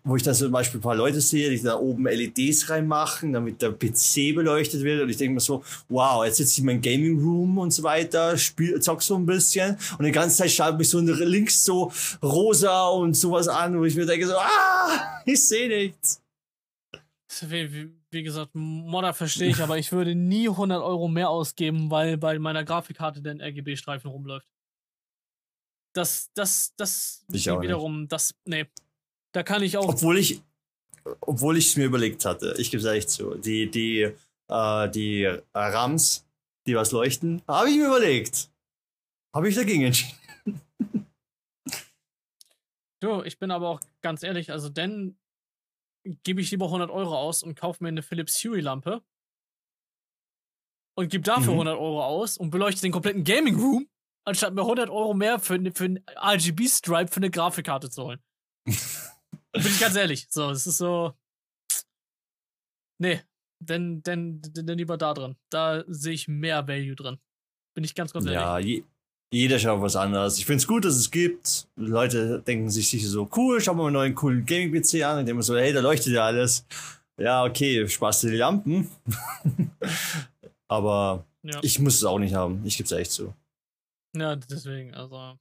wo 0.03 0.15
ich 0.15 0.23
dann 0.23 0.33
zum 0.35 0.51
Beispiel 0.51 0.79
ein 0.79 0.83
paar 0.83 0.95
Leute 0.95 1.19
sehe, 1.21 1.49
die 1.49 1.61
da 1.61 1.77
oben 1.77 2.05
LEDs 2.05 2.69
reinmachen, 2.69 3.33
damit 3.33 3.61
der 3.61 3.71
PC 3.71 4.33
beleuchtet 4.33 4.83
wird. 4.83 5.01
Und 5.01 5.09
ich 5.09 5.17
denke 5.17 5.33
mir 5.35 5.39
so, 5.41 5.63
wow, 5.89 6.23
jetzt 6.25 6.37
sitze 6.37 6.53
ich 6.53 6.59
in 6.59 6.65
meinem 6.65 6.81
Gaming 6.81 7.19
Room 7.19 7.57
und 7.57 7.71
so 7.71 7.83
weiter, 7.83 8.37
spiel, 8.37 8.79
zock 8.79 9.01
so 9.01 9.15
ein 9.15 9.25
bisschen. 9.25 9.77
Und 9.97 10.05
die 10.05 10.11
ganze 10.11 10.37
Zeit 10.37 10.51
schaut 10.51 10.77
mich 10.77 10.89
so 10.89 10.99
links 10.99 11.65
so 11.65 11.91
rosa 12.23 12.87
und 12.89 13.15
sowas 13.15 13.47
an, 13.47 13.77
wo 13.79 13.85
ich 13.85 13.95
mir 13.95 14.05
denke 14.05 14.27
so, 14.27 14.35
ah, 14.37 15.21
ich 15.25 15.45
sehe 15.45 15.67
nichts. 15.67 16.21
Wie, 17.41 17.73
wie, 17.73 17.89
wie 18.11 18.23
gesagt, 18.23 18.51
Modder 18.53 19.13
verstehe 19.13 19.49
ich, 19.49 19.61
aber 19.61 19.77
ich 19.77 19.91
würde 19.91 20.15
nie 20.15 20.47
100 20.49 20.81
Euro 20.81 21.07
mehr 21.07 21.29
ausgeben, 21.29 21.91
weil 21.91 22.17
bei 22.17 22.39
meiner 22.39 22.63
Grafikkarte 22.63 23.21
der 23.21 23.35
RGB-Streifen 23.39 24.09
rumläuft. 24.09 24.47
Das, 25.93 26.31
das, 26.33 26.73
das 26.77 27.25
Ich 27.31 27.49
auch 27.49 27.59
nicht. 27.59 27.67
wiederum, 27.67 28.07
das, 28.07 28.35
nee. 28.45 28.65
Da 29.33 29.43
kann 29.43 29.61
ich 29.63 29.77
auch, 29.77 29.87
Obwohl 29.89 30.17
ich, 30.17 30.41
obwohl 31.21 31.57
ich 31.57 31.67
es 31.67 31.75
mir 31.75 31.85
überlegt 31.85 32.23
hatte. 32.25 32.55
Ich 32.57 32.71
gebe 32.71 32.79
es 32.79 32.85
ehrlich 32.85 33.07
zu. 33.07 33.35
Die, 33.35 33.69
die, 33.69 34.13
äh, 34.47 34.89
die 34.89 35.23
äh, 35.23 35.41
Rams, 35.53 36.25
die 36.65 36.75
was 36.75 36.91
leuchten, 36.91 37.41
habe 37.47 37.69
ich 37.69 37.77
mir 37.77 37.87
überlegt. 37.87 38.49
Habe 39.33 39.49
ich 39.49 39.55
dagegen 39.55 39.83
entschieden. 39.83 40.17
Du, 42.99 43.21
ich 43.23 43.37
bin 43.37 43.51
aber 43.51 43.69
auch 43.69 43.81
ganz 44.01 44.23
ehrlich, 44.23 44.51
also 44.51 44.69
denn 44.69 45.17
gebe 46.23 46.41
ich 46.41 46.51
lieber 46.51 46.65
100 46.65 46.89
Euro 46.89 47.17
aus 47.17 47.43
und 47.43 47.55
kaufe 47.55 47.83
mir 47.83 47.89
eine 47.89 48.01
Philips 48.03 48.43
Hue 48.43 48.59
Lampe 48.61 49.03
und 50.97 51.09
gebe 51.09 51.23
dafür 51.23 51.53
Mhm. 51.53 51.59
100 51.59 51.77
Euro 51.77 52.03
aus 52.03 52.37
und 52.37 52.49
beleuchte 52.49 52.81
den 52.81 52.91
kompletten 52.91 53.23
Gaming 53.23 53.55
Room, 53.55 53.87
anstatt 54.25 54.53
mir 54.53 54.61
100 54.61 54.89
Euro 54.89 55.13
mehr 55.13 55.39
für, 55.39 55.59
für 55.73 55.85
einen 55.85 56.03
RGB-Stripe 56.15 57.11
für 57.11 57.17
eine 57.17 57.29
Grafikkarte 57.29 57.89
zu 57.89 58.03
holen. 58.03 58.23
Bin 58.65 59.65
ich 59.65 59.79
ganz 59.79 59.95
ehrlich. 59.95 60.27
So, 60.29 60.49
es 60.49 60.67
ist 60.67 60.77
so. 60.77 61.13
Nee, 62.99 63.21
denn, 63.59 64.01
denn, 64.03 64.41
denn 64.41 64.77
lieber 64.77 64.97
da 64.97 65.13
drin. 65.13 65.37
Da 65.51 65.83
sehe 65.87 66.13
ich 66.13 66.27
mehr 66.27 66.67
Value 66.67 66.95
drin. 66.95 67.19
Bin 67.75 67.83
ich 67.83 67.95
ganz, 67.95 68.11
ganz 68.11 68.25
ehrlich. 68.25 68.39
Ja, 68.39 68.59
je, 68.59 68.83
jeder 69.31 69.59
schaut 69.59 69.81
was 69.81 69.95
anderes. 69.95 70.37
Ich 70.37 70.45
finde 70.45 70.57
es 70.61 70.67
gut, 70.67 70.85
dass 70.85 70.95
es 70.95 71.11
gibt. 71.11 71.67
Leute 71.75 72.41
denken 72.41 72.69
sich 72.69 72.89
sicher 72.89 73.07
so, 73.09 73.29
cool, 73.35 73.59
schau 73.59 73.73
mal 73.73 73.85
einen 73.85 73.93
neuen 73.93 74.15
coolen 74.15 74.45
Gaming-PC 74.45 75.03
an. 75.03 75.19
Und 75.19 75.25
denken 75.25 75.41
so, 75.41 75.57
hey, 75.57 75.73
da 75.73 75.81
leuchtet 75.81 76.13
ja 76.13 76.25
alles. 76.25 76.65
Ja, 77.19 77.43
okay, 77.43 77.87
Spaß 77.87 78.21
die 78.21 78.29
Lampen. 78.37 78.89
Aber 80.69 81.25
Ja. 81.43 81.59
ich 81.63 81.79
muss 81.79 81.95
es 81.95 82.03
auch 82.03 82.19
nicht 82.19 82.33
haben. 82.35 82.65
Ich 82.65 82.77
gebe 82.77 82.85
es 82.85 82.91
echt 82.91 83.11
zu. 83.11 83.33
Ja, 84.15 84.35
deswegen, 84.35 84.93
also. 84.93 85.37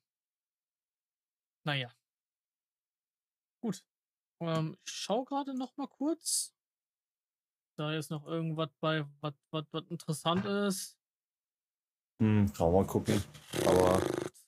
Naja. 1.65 1.93
Gut. 3.63 3.83
Ähm, 4.41 4.77
ich 4.85 4.93
schau 4.93 5.25
gerade 5.25 5.55
noch 5.55 5.77
mal 5.77 5.89
kurz. 5.89 6.53
Da 7.79 7.93
ist 7.93 8.11
noch 8.11 8.27
irgendwas 8.27 8.71
bei, 8.81 9.05
was 9.21 9.35
interessant 9.91 10.45
ist. 10.47 10.97
Hm, 12.21 12.53
kann 12.53 12.67
man 12.67 12.83
mal 12.83 12.87
gucken. 12.87 13.23
Aber 13.67 14.01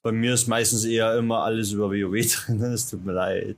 bei 0.02 0.12
mir 0.12 0.34
ist 0.34 0.48
meistens 0.48 0.84
eher 0.84 1.16
immer 1.16 1.42
alles 1.42 1.72
über 1.72 1.90
WoW 1.90 2.26
drin. 2.46 2.62
Es 2.62 2.88
tut 2.88 3.04
mir 3.04 3.12
leid. 3.12 3.56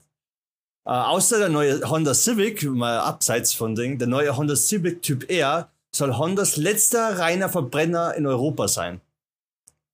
Äh, 0.87 0.91
außer 0.91 1.39
der 1.39 1.49
neue 1.49 1.89
Honda 1.89 2.15
Civic, 2.15 2.65
mal 2.65 2.99
abseits 3.01 3.53
von 3.53 3.75
Ding, 3.75 3.99
der 3.99 4.09
neue 4.09 4.37
Honda 4.37 4.57
Civic 4.57 5.03
Typ 5.03 5.31
R 5.31 5.71
soll 5.95 6.17
Hondas 6.17 6.57
letzter 6.57 7.19
reiner 7.19 7.49
Verbrenner 7.49 8.15
in 8.15 8.27
Europa 8.27 8.69
sein. 8.69 9.01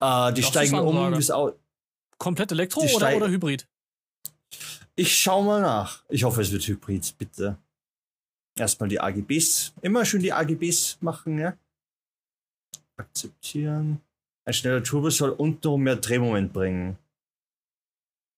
Äh, 0.00 0.32
die 0.32 0.40
ist 0.40 0.48
steigen 0.48 0.78
um, 0.78 0.96
Ansage. 0.96 1.18
wie's 1.18 1.30
au 1.30 1.52
Komplett 2.18 2.50
Elektro 2.52 2.80
oder, 2.80 3.14
oder 3.14 3.28
Hybrid? 3.28 3.68
Ich 4.94 5.14
schau 5.14 5.42
mal 5.42 5.60
nach. 5.60 6.02
Ich 6.08 6.24
hoffe, 6.24 6.40
es 6.40 6.50
wird 6.50 6.66
Hybrid, 6.66 7.14
bitte. 7.18 7.58
Erstmal 8.58 8.88
die 8.88 8.98
AGBs. 8.98 9.74
Immer 9.82 10.06
schön 10.06 10.22
die 10.22 10.32
AGBs 10.32 10.96
machen, 11.00 11.38
ja. 11.38 11.54
Akzeptieren. 12.96 14.00
Ein 14.47 14.55
schneller 14.55 14.82
Turbo 14.82 15.11
soll 15.11 15.30
untenrum 15.30 15.82
mehr 15.82 15.97
Drehmoment 15.97 16.53
bringen. 16.53 16.97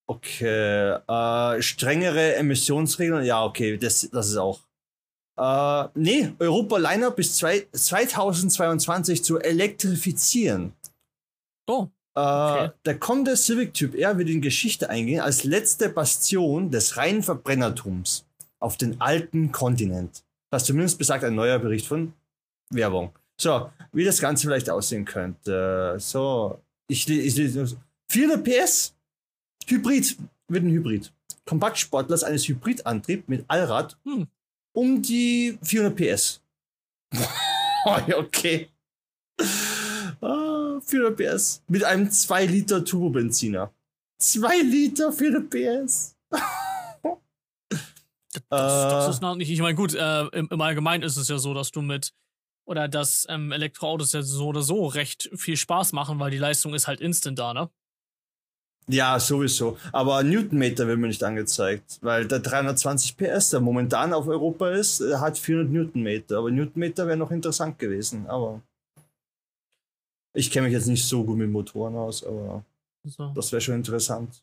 Okay. 0.06 0.96
Äh, 1.06 1.62
strengere 1.62 2.36
Emissionsregeln. 2.36 3.24
Ja, 3.24 3.44
okay, 3.44 3.76
das, 3.76 4.08
das 4.10 4.28
ist 4.28 4.36
auch. 4.38 4.60
Äh, 5.38 5.88
nee, 5.94 6.32
Europa 6.38 6.78
Liner 6.78 7.10
bis 7.10 7.36
zwei, 7.36 7.66
2022 7.70 9.22
zu 9.22 9.38
elektrifizieren. 9.38 10.72
Oh, 11.68 11.88
Äh, 12.16 12.20
Okay. 12.20 12.70
Der 12.86 12.98
kommende 12.98 13.36
Civic 13.36 13.74
Typ 13.74 13.94
R 13.94 14.18
wird 14.18 14.28
in 14.30 14.40
Geschichte 14.40 14.88
eingehen 14.90 15.20
als 15.20 15.44
letzte 15.44 15.88
Bastion 15.88 16.70
des 16.70 16.96
reinen 16.96 17.22
Verbrennertums 17.22 18.26
auf 18.58 18.76
den 18.76 19.00
alten 19.00 19.52
Kontinent. 19.52 20.24
Das 20.50 20.64
zumindest 20.64 20.98
besagt 20.98 21.22
ein 21.22 21.34
neuer 21.36 21.58
Bericht 21.60 21.86
von 21.86 22.14
Werbung. 22.70 23.12
So, 23.40 23.70
wie 23.92 24.04
das 24.04 24.20
Ganze 24.20 24.46
vielleicht 24.46 24.68
aussehen 24.70 25.04
könnte. 25.04 25.96
So, 25.98 26.60
ich, 26.88 27.06
le- 27.08 27.20
ich 27.22 27.36
lese 27.36 27.76
400 28.10 28.44
PS, 28.44 28.94
Hybrid, 29.66 30.16
wird 30.48 30.64
ein 30.64 30.70
Hybrid. 30.70 31.12
Kompaktsportler 31.46 32.14
ist 32.14 32.24
eines 32.24 32.46
Hybridantrieb 32.48 33.28
mit 33.28 33.44
Allrad 33.48 33.96
Hm. 34.04 34.26
um 34.74 35.02
die 35.02 35.58
400 35.62 35.96
PS. 35.96 36.40
Okay. 37.84 38.68
Ah, 40.20 40.80
400 40.84 41.16
PS. 41.16 41.62
Mit 41.68 41.84
einem 41.84 42.10
2 42.10 42.44
Liter 42.46 42.84
Turbobenziner. 42.84 43.72
2 44.20 44.58
Liter 44.62 45.12
400 45.12 45.48
PS. 45.48 46.16
das, 46.30 46.40
das 48.50 49.06
Äh. 49.06 49.10
ist 49.10 49.22
noch 49.22 49.36
nicht. 49.36 49.48
Ich 49.50 49.60
meine, 49.60 49.74
gut, 49.76 49.94
äh, 49.94 50.26
im, 50.26 50.48
im 50.50 50.60
Allgemeinen 50.60 51.02
ist 51.04 51.16
es 51.16 51.28
ja 51.28 51.38
so, 51.38 51.54
dass 51.54 51.70
du 51.70 51.80
mit. 51.82 52.12
Oder 52.68 52.86
dass 52.86 53.26
ähm, 53.30 53.50
Elektroautos 53.50 54.12
ja 54.12 54.20
so 54.22 54.48
oder 54.48 54.60
so 54.60 54.84
recht 54.86 55.30
viel 55.34 55.56
Spaß 55.56 55.94
machen, 55.94 56.20
weil 56.20 56.30
die 56.30 56.36
Leistung 56.36 56.74
ist 56.74 56.86
halt 56.86 57.00
instant 57.00 57.38
da, 57.38 57.54
ne? 57.54 57.70
Ja, 58.90 59.18
sowieso. 59.18 59.78
Aber 59.90 60.22
Newtonmeter 60.22 60.86
wird 60.86 60.98
mir 60.98 61.08
nicht 61.08 61.24
angezeigt, 61.24 61.98
weil 62.02 62.26
der 62.28 62.40
320 62.40 63.16
PS, 63.16 63.50
der 63.50 63.60
momentan 63.60 64.12
auf 64.12 64.26
Europa 64.26 64.70
ist, 64.70 65.00
äh, 65.00 65.16
hat 65.16 65.38
400 65.38 65.72
Newtonmeter. 65.72 66.38
Aber 66.38 66.50
Newtonmeter 66.50 67.06
wäre 67.06 67.16
noch 67.16 67.30
interessant 67.30 67.78
gewesen. 67.78 68.26
Aber 68.26 68.60
ich 70.34 70.50
kenne 70.50 70.66
mich 70.66 70.74
jetzt 70.74 70.88
nicht 70.88 71.06
so 71.06 71.24
gut 71.24 71.38
mit 71.38 71.50
Motoren 71.50 71.96
aus, 71.96 72.22
aber 72.22 72.64
So. 73.04 73.32
das 73.34 73.50
wäre 73.50 73.62
schon 73.62 73.76
interessant. 73.76 74.42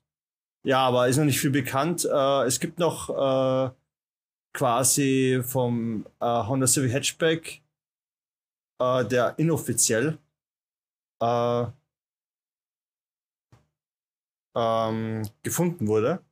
Ja, 0.64 0.80
aber 0.88 1.08
ist 1.08 1.18
noch 1.18 1.26
nicht 1.26 1.40
viel 1.40 1.52
bekannt. 1.52 2.06
Äh, 2.06 2.44
es 2.46 2.60
gibt 2.60 2.80
noch 2.80 3.10
äh, 3.10 3.70
quasi 4.54 5.42
vom 5.44 6.06
äh, 6.20 6.26
Honda 6.26 6.66
Civic 6.66 6.92
Hatchback, 6.92 7.62
äh, 8.80 9.06
der 9.06 9.38
inoffiziell 9.38 10.18
äh, 11.22 11.66
ähm, 14.56 15.30
gefunden 15.44 15.88
wurde. 15.88 16.24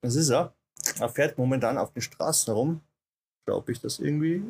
Das 0.00 0.16
ist 0.16 0.30
er. 0.30 0.54
Er 0.98 1.08
fährt 1.08 1.38
momentan 1.38 1.78
auf 1.78 1.92
den 1.92 2.02
Straßen 2.02 2.52
herum. 2.52 2.80
Glaube 3.46 3.72
ich 3.72 3.80
das 3.80 3.98
irgendwie. 3.98 4.42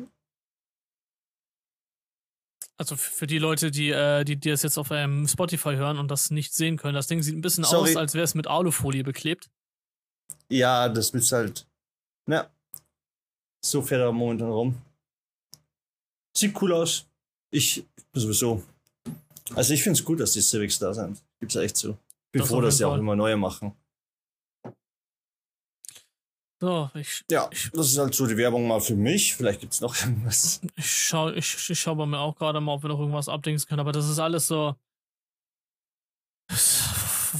Also 2.77 2.97
für 2.97 3.25
die 3.25 3.39
Leute, 3.39 3.71
die, 3.71 3.89
äh, 3.89 4.25
die, 4.25 4.35
die 4.35 4.49
das 4.49 4.63
jetzt 4.63 4.77
auf 4.77 4.91
ähm, 4.91 5.27
Spotify 5.27 5.75
hören 5.75 5.97
und 5.97 6.11
das 6.11 6.29
nicht 6.29 6.53
sehen 6.53 6.77
können, 6.77 6.93
das 6.93 7.07
Ding 7.07 7.21
sieht 7.21 7.35
ein 7.35 7.41
bisschen 7.41 7.63
Sorry. 7.63 7.91
aus, 7.91 7.95
als 7.95 8.13
wäre 8.13 8.25
es 8.25 8.35
mit 8.35 8.47
Alufolie 8.47 9.03
beklebt. 9.03 9.49
Ja, 10.49 10.89
das 10.89 11.13
wird 11.13 11.31
halt. 11.31 11.67
Na, 12.25 12.49
so 13.63 13.81
fährt 13.81 14.01
er 14.01 14.11
momentan 14.11 14.49
rum. 14.49 14.81
Sieht 16.37 16.61
cool 16.61 16.73
aus. 16.73 17.05
Ich 17.51 17.85
sowieso. 18.13 18.63
Also 19.53 19.73
ich 19.73 19.83
finde 19.83 19.99
es 19.99 20.05
gut, 20.05 20.19
dass 20.19 20.33
die 20.33 20.41
Civics 20.41 20.79
da 20.79 20.93
sind. 20.93 21.23
Gibt's 21.39 21.55
echt 21.55 21.77
so. 21.77 21.97
Bin 22.31 22.41
Das 22.41 22.49
froh, 22.49 22.61
dass 22.61 22.77
sie 22.77 22.85
auch 22.85 22.97
immer 22.97 23.15
neue 23.15 23.37
machen. 23.37 23.73
So, 26.61 26.89
ich, 26.95 27.23
Ja, 27.29 27.49
das 27.73 27.91
ist 27.91 27.97
halt 27.97 28.15
so 28.15 28.25
die 28.25 28.37
Werbung 28.37 28.67
mal 28.67 28.81
für 28.81 28.95
mich. 28.95 29.35
Vielleicht 29.35 29.61
gibt's 29.61 29.81
noch 29.81 29.95
irgendwas. 30.01 30.61
ich 30.75 30.89
schau, 30.89 31.29
ich, 31.29 31.69
ich 31.69 31.79
schau 31.79 31.95
bei 31.95 32.05
mir 32.05 32.19
auch 32.19 32.35
gerade 32.35 32.59
mal, 32.59 32.73
ob 32.73 32.83
wir 32.83 32.89
noch 32.89 32.99
irgendwas 32.99 33.29
abdingsen 33.29 33.67
können, 33.67 33.81
aber 33.81 33.91
das 33.91 34.09
ist 34.09 34.19
alles 34.19 34.47
so. 34.47 34.75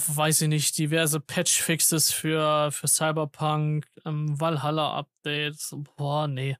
Weiß 0.08 0.42
ich 0.42 0.50
nicht, 0.50 0.78
diverse 0.78 1.22
Patch-Fixes 1.22 2.12
für, 2.12 2.70
für 2.72 2.88
Cyberpunk, 2.88 3.88
ähm, 4.04 4.40
Valhalla-Updates. 4.40 5.74
Boah, 5.96 6.28
nee. 6.28 6.58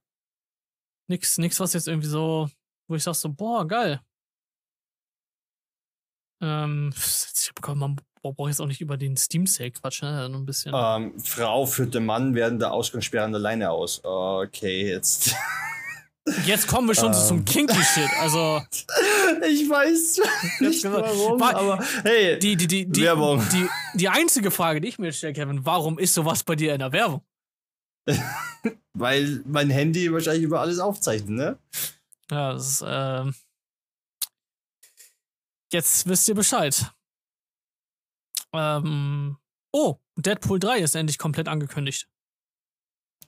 Nix, 1.08 1.38
nix, 1.38 1.60
was 1.60 1.74
jetzt 1.74 1.88
irgendwie 1.88 2.08
so, 2.08 2.50
wo 2.88 2.96
ich 2.96 3.04
sag 3.04 3.16
so, 3.16 3.30
boah, 3.30 3.68
geil. 3.68 4.02
Ähm, 6.42 6.94
ich 6.96 7.52
hab, 7.56 7.76
man 7.76 7.96
braucht 8.22 8.50
jetzt 8.50 8.60
auch 8.60 8.68
nicht 8.68 8.82
über 8.82 8.98
den 8.98 9.16
Steam-Sale 9.16 9.72
quatschen, 9.72 10.10
ne? 10.10 10.26
Ein 10.26 10.46
bisschen. 10.46 10.74
Ähm, 10.76 11.20
Frau 11.20 11.66
führt 11.66 11.94
den 11.94 12.06
Mann 12.06 12.34
während 12.34 12.62
der 12.62 12.72
Ausgangssperre 12.72 13.26
alleine 13.26 13.72
aus. 13.72 14.02
Okay, 14.04 14.90
jetzt. 14.90 15.36
Jetzt 16.44 16.66
kommen 16.68 16.88
wir 16.88 16.96
schon 16.96 17.14
so 17.14 17.28
zum 17.28 17.38
ähm. 17.38 17.46
Kinky-Shit. 17.46 18.10
Also, 18.20 18.60
ich 19.48 19.70
weiß 19.70 20.22
nicht 20.60 20.84
warum, 20.86 21.40
War- 21.40 21.56
aber 21.56 21.86
hey, 22.02 22.40
die, 22.40 22.56
die, 22.56 22.66
die, 22.66 22.88
die, 22.88 23.02
Werbung. 23.04 23.44
Die, 23.52 23.68
die 23.94 24.10
einzige 24.10 24.50
Frage, 24.50 24.82
die 24.82 24.88
ich 24.88 24.98
mir 24.98 25.14
stelle, 25.14 25.34
Kevin, 25.34 25.64
warum 25.68 26.00
ist 26.00 26.16
sowas 26.16 26.44
bei 26.44 26.56
dir 26.56 26.74
in 26.74 26.80
der 26.80 26.92
Werbung? 26.92 27.22
weil 28.94 29.44
mein 29.46 29.70
Handy 29.70 30.12
wahrscheinlich 30.12 30.44
über 30.44 30.62
alles 30.62 30.80
aufzeichnet, 30.80 31.30
ne? 31.30 31.60
Ja, 32.30 32.54
das 32.54 32.68
ist, 32.68 32.84
ähm. 32.86 33.36
Jetzt 35.72 36.08
wisst 36.08 36.28
ihr 36.28 36.36
Bescheid. 36.36 36.92
Ähm. 38.54 39.38
Oh, 39.72 39.98
Deadpool 40.16 40.60
3 40.60 40.80
ist 40.80 40.96
endlich 40.96 41.18
komplett 41.18 41.48
angekündigt. 41.48 42.08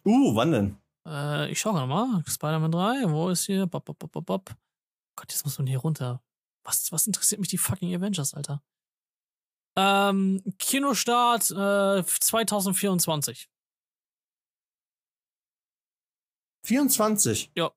Uh, 0.05 0.35
wann 0.35 0.51
denn? 0.51 0.77
Äh, 1.05 1.51
ich 1.51 1.59
schau 1.59 1.73
gerade 1.73 1.87
mal. 1.87 2.23
Spider-Man 2.25 2.71
3, 2.71 3.09
wo 3.09 3.29
ist 3.29 3.45
hier? 3.45 3.65
Bop, 3.67 3.85
bop, 3.85 3.99
bop, 3.99 4.11
bop, 4.11 4.25
bop. 4.25 4.55
Gott, 5.17 5.31
jetzt 5.31 5.43
muss 5.43 5.57
man 5.57 5.67
hier 5.67 5.79
runter. 5.79 6.23
Was, 6.63 6.91
was 6.91 7.07
interessiert 7.07 7.39
mich 7.39 7.49
die 7.49 7.57
fucking 7.57 7.93
Avengers, 7.93 8.33
Alter? 8.33 8.61
Ähm, 9.77 10.41
Kinostart 10.59 11.51
äh, 11.51 12.03
2024. 12.03 13.49
24? 16.63 17.51
Ja. 17.55 17.71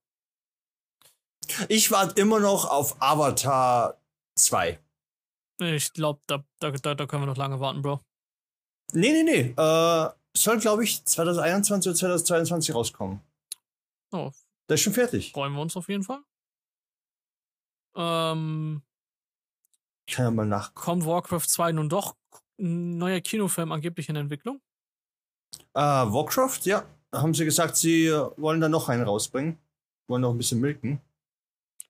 Ich 1.68 1.91
warte 1.91 2.20
immer 2.20 2.39
noch 2.41 2.64
auf 2.70 3.01
Avatar 3.03 4.01
2. 4.37 4.78
Ich 5.61 5.93
glaube, 5.93 6.20
da, 6.26 6.45
da, 6.61 6.70
da, 6.70 7.07
können 7.07 7.22
wir 7.22 7.26
noch 7.26 7.37
lange 7.37 7.61
warten, 7.61 7.83
Bro. 7.83 8.01
Nee, 8.93 9.12
nee, 9.12 9.22
nee. 9.22 9.55
Äh, 9.57 10.11
soll, 10.37 10.59
glaube 10.59 10.85
ich, 10.85 11.05
2021 11.05 11.91
oder 11.91 11.97
2022 11.97 12.74
rauskommen. 12.74 13.20
Oh, 14.12 14.31
Der 14.68 14.74
ist 14.74 14.81
schon 14.81 14.93
fertig. 14.95 15.33
freuen 15.33 15.53
wir 15.53 15.61
uns 15.61 15.76
auf 15.76 15.89
jeden 15.89 16.03
Fall. 16.03 16.20
Ähm, 17.95 18.83
Ich 20.07 20.14
kann 20.14 20.24
ja 20.24 20.31
mal 20.31 20.47
nach. 20.47 20.74
kommt 20.74 21.05
Warcraft 21.05 21.47
2 21.47 21.72
nun 21.72 21.89
doch 21.89 22.16
ein 22.59 22.99
neuer 22.99 23.20
Kinofilm 23.20 23.72
angeblich 23.72 24.09
in 24.09 24.16
Entwicklung? 24.16 24.61
Äh, 25.74 25.81
Warcraft, 25.81 26.61
ja. 26.64 26.85
Haben 27.12 27.34
sie 27.34 27.44
gesagt, 27.44 27.76
sie 27.76 28.06
äh, 28.06 28.30
wollen 28.36 28.61
da 28.61 28.68
noch 28.68 28.88
einen 28.88 29.02
rausbringen. 29.02 29.58
Wollen 30.08 30.22
noch 30.22 30.30
ein 30.30 30.38
bisschen 30.38 30.61
milken. 30.61 31.00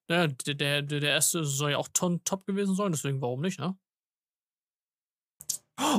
Ja, 0.09 0.27
der, 0.27 0.55
der, 0.55 0.83
der 0.83 1.03
erste 1.03 1.45
soll 1.45 1.73
ja 1.73 1.79
auch 1.79 1.89
ton 1.93 2.23
top 2.25 2.45
gewesen 2.45 2.75
sein, 2.75 2.91
deswegen 2.91 3.21
warum 3.21 3.41
nicht, 3.41 3.61
ne? 3.61 3.77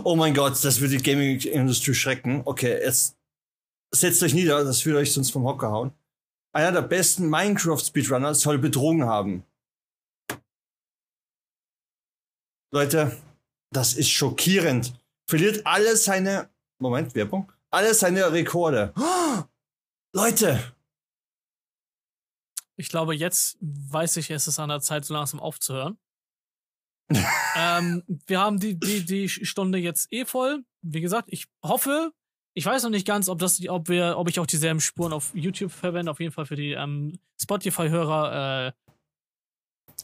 Oh 0.03 0.15
mein 0.15 0.33
Gott, 0.33 0.63
das 0.63 0.79
würde 0.79 0.97
die 0.97 1.03
Gaming-Industrie 1.03 1.93
schrecken. 1.93 2.41
Okay, 2.45 2.79
jetzt 2.83 3.17
setzt 3.91 4.21
euch 4.21 4.33
nieder, 4.33 4.63
das 4.63 4.85
würde 4.85 4.99
euch 4.99 5.13
sonst 5.13 5.31
vom 5.31 5.45
Hocker 5.45 5.71
hauen. 5.71 5.91
Einer 6.53 6.71
der 6.73 6.81
besten 6.81 7.29
Minecraft-Speedrunner 7.29 8.35
soll 8.35 8.57
betrogen 8.57 9.05
haben. 9.05 9.45
Leute, 12.73 13.17
das 13.71 13.93
ist 13.93 14.09
schockierend. 14.09 14.93
Verliert 15.27 15.65
alle 15.65 15.95
seine. 15.95 16.49
Moment, 16.79 17.15
Werbung. 17.15 17.51
Alle 17.71 17.93
seine 17.93 18.31
Rekorde. 18.31 18.93
Leute, 20.13 20.59
Ich 22.75 22.89
glaube, 22.89 23.15
jetzt 23.15 23.57
weiß 23.61 24.17
ich, 24.17 24.29
es 24.31 24.47
ist 24.47 24.59
an 24.59 24.69
der 24.69 24.81
Zeit, 24.81 25.05
so 25.05 25.13
langsam 25.13 25.39
aufzuhören. 25.39 25.97
ähm, 27.55 28.03
wir 28.27 28.39
haben 28.39 28.59
die, 28.59 28.79
die, 28.79 29.05
die 29.05 29.29
Stunde 29.29 29.77
jetzt 29.77 30.11
eh 30.11 30.25
voll. 30.25 30.63
Wie 30.81 31.01
gesagt, 31.01 31.29
ich 31.31 31.45
hoffe, 31.63 32.11
ich 32.53 32.65
weiß 32.65 32.83
noch 32.83 32.89
nicht 32.89 33.07
ganz, 33.07 33.29
ob 33.29 33.39
das, 33.39 33.65
ob 33.69 33.87
wir, 33.87 34.17
ob 34.17 34.29
ich 34.29 34.39
auch 34.39 34.47
dieselben 34.47 34.81
Spuren 34.81 35.13
auf 35.13 35.31
YouTube 35.33 35.71
verwende. 35.71 36.11
Auf 36.11 36.19
jeden 36.19 36.33
Fall 36.33 36.45
für 36.45 36.55
die 36.55 36.71
ähm, 36.71 37.19
Spotify-Hörer. 37.41 38.67
Äh, 38.67 38.71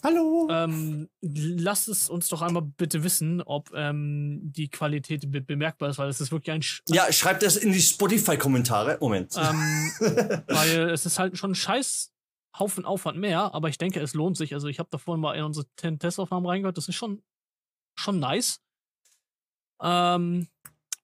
hallo. 0.07 0.47
ähm, 0.49 1.09
lasst 1.21 1.87
es 1.87 2.09
uns 2.09 2.27
doch 2.29 2.41
einmal 2.41 2.63
bitte 2.63 3.03
wissen, 3.03 3.41
ob 3.41 3.71
ähm, 3.73 4.39
die 4.43 4.69
Qualität 4.69 5.29
be 5.31 5.41
bemerkbar 5.41 5.89
ist, 5.89 5.97
weil 5.97 6.09
es 6.09 6.21
ist 6.21 6.31
wirklich 6.31 6.53
ein, 6.53 6.61
Sch 6.61 6.81
Ja, 6.87 7.11
schreibt 7.11 7.43
das 7.43 7.57
in 7.57 7.71
die 7.71 7.81
Spotify-Kommentare. 7.81 8.97
Moment. 8.99 9.35
ähm, 9.37 9.91
weil 10.47 10.89
es 10.89 11.05
ist 11.05 11.19
halt 11.19 11.37
schon 11.37 11.51
ein 11.51 11.55
scheiß 11.55 12.13
Haufen 12.57 12.85
Aufwand 12.85 13.19
mehr, 13.19 13.53
aber 13.53 13.69
ich 13.69 13.77
denke, 13.77 13.99
es 13.99 14.13
lohnt 14.13 14.37
sich. 14.37 14.53
Also 14.53 14.67
ich 14.67 14.79
habe 14.79 14.89
da 14.91 14.97
vorhin 14.97 15.21
mal 15.21 15.35
in 15.35 15.43
unsere 15.43 15.67
Testaufnahmen 15.75 16.49
reingehört, 16.49 16.77
das 16.77 16.87
ist 16.87 16.95
schon, 16.95 17.21
schon 17.95 18.19
nice. 18.19 18.61
Ähm, 19.79 20.47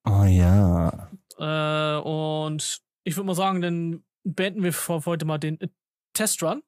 oh 0.04 0.24
ja. 0.24 1.10
äh, 1.38 2.00
und 2.00 2.82
ich 3.04 3.16
würde 3.16 3.26
mal 3.26 3.36
sagen, 3.36 3.60
dann 3.60 4.04
beenden 4.24 4.64
wir 4.64 4.72
für 4.72 5.04
heute 5.04 5.26
mal 5.26 5.38
den 5.38 5.60
äh, 5.60 5.68
Testrun 6.12 6.62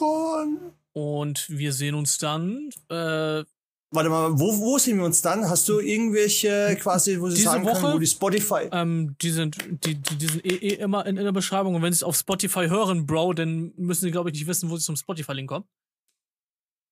Ron. 0.00 0.72
und 0.92 1.48
wir 1.50 1.72
sehen 1.72 1.94
uns 1.94 2.18
dann 2.18 2.70
äh, 2.88 3.44
Warte 3.92 4.08
mal, 4.08 4.38
wo, 4.38 4.56
wo 4.60 4.78
sehen 4.78 4.98
wir 4.98 5.04
uns 5.04 5.20
dann? 5.20 5.48
Hast 5.50 5.68
du 5.68 5.80
irgendwelche 5.80 6.78
quasi, 6.80 7.20
wo 7.20 7.28
sie 7.28 7.42
sagen 7.42 7.64
können, 7.64 7.82
Woche? 7.82 7.94
wo 7.94 7.98
die 7.98 8.06
Spotify. 8.06 8.68
Ähm, 8.70 9.16
die 9.20 9.30
sind, 9.30 9.56
die, 9.84 9.96
die, 9.96 10.14
die 10.16 10.26
sind 10.28 10.44
eh, 10.46 10.54
eh 10.54 10.74
immer 10.74 11.04
in, 11.06 11.16
in 11.16 11.24
der 11.24 11.32
Beschreibung. 11.32 11.74
Und 11.74 11.82
wenn 11.82 11.92
sie 11.92 11.96
es 11.98 12.02
auf 12.04 12.16
Spotify 12.16 12.68
hören, 12.68 13.04
Bro, 13.04 13.32
dann 13.32 13.72
müssen 13.76 14.02
sie, 14.02 14.12
glaube 14.12 14.30
ich, 14.30 14.34
nicht 14.34 14.46
wissen, 14.46 14.70
wo 14.70 14.76
sie 14.76 14.84
zum 14.84 14.94
Spotify-Link 14.94 15.48
kommen. 15.48 15.64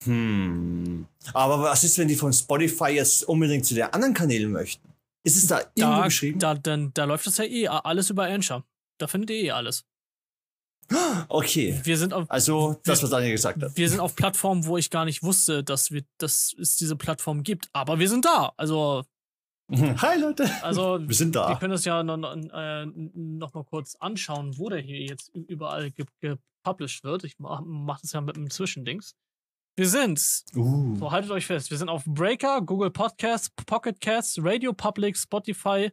Hm. 0.04 1.06
Aber 1.34 1.60
was 1.62 1.84
ist, 1.84 1.98
wenn 1.98 2.08
die 2.08 2.16
von 2.16 2.32
Spotify 2.32 2.90
jetzt 2.90 3.24
unbedingt 3.28 3.64
zu 3.64 3.74
den 3.74 3.84
anderen 3.84 4.14
Kanälen 4.14 4.50
möchten? 4.50 4.88
Ist 5.24 5.36
es 5.36 5.46
da 5.46 5.60
irgendwo 5.76 5.98
Da, 5.98 6.04
geschrieben? 6.04 6.38
da, 6.40 6.54
dann, 6.56 6.92
da 6.94 7.04
läuft 7.04 7.28
das 7.28 7.38
ja 7.38 7.44
eh 7.44 7.68
alles 7.68 8.10
über 8.10 8.24
Anchor. 8.24 8.64
Da 8.98 9.06
findet 9.06 9.30
ihr 9.30 9.36
eh 9.36 9.50
alles. 9.52 9.84
Okay. 11.28 11.78
Wir 11.84 11.98
sind 11.98 12.14
auf, 12.14 12.30
Also, 12.30 12.80
das, 12.84 13.02
was 13.02 13.10
Daniel 13.10 13.32
gesagt 13.32 13.62
hat. 13.62 13.76
wir 13.76 13.88
sind 13.88 14.00
auf 14.00 14.16
Plattformen, 14.16 14.64
wo 14.66 14.78
ich 14.78 14.90
gar 14.90 15.04
nicht 15.04 15.22
wusste, 15.22 15.62
dass, 15.62 15.90
wir, 15.90 16.02
dass 16.18 16.54
es 16.58 16.76
diese 16.76 16.96
Plattform 16.96 17.42
gibt. 17.42 17.68
Aber 17.72 17.98
wir 17.98 18.08
sind 18.08 18.24
da. 18.24 18.52
Also, 18.56 19.04
Hi, 19.70 20.18
Leute. 20.18 20.48
also 20.62 20.98
Wir 21.06 21.14
sind 21.14 21.34
wir 21.34 21.42
da. 21.42 21.54
können 21.56 21.72
das 21.72 21.84
ja 21.84 22.02
noch, 22.02 22.16
noch, 22.16 22.34
äh, 22.34 22.86
mal 22.86 23.64
kurz 23.68 23.96
anschauen, 23.96 24.56
wo 24.56 24.70
der 24.70 24.80
hier 24.80 25.00
jetzt 25.02 25.28
überall 25.34 25.90
ge 25.90 26.06
gepublished 26.20 27.04
wird. 27.04 27.24
Ich 27.24 27.38
mache 27.38 27.62
mach 27.64 28.00
das 28.00 28.12
ja 28.12 28.22
mit 28.22 28.36
einem 28.36 28.48
Zwischendings. 28.50 29.14
Wir 29.76 29.88
sind 29.88 30.18
Uh. 30.56 30.96
So, 30.96 31.12
haltet 31.12 31.30
euch 31.30 31.46
fest. 31.46 31.70
Wir 31.70 31.76
sind 31.76 31.88
auf 31.90 32.02
Breaker, 32.06 32.62
Google 32.62 32.90
Podcasts, 32.90 33.50
Pocket 33.66 34.00
Casts, 34.00 34.38
Radio 34.42 34.72
Public, 34.72 35.16
Spotify 35.18 35.92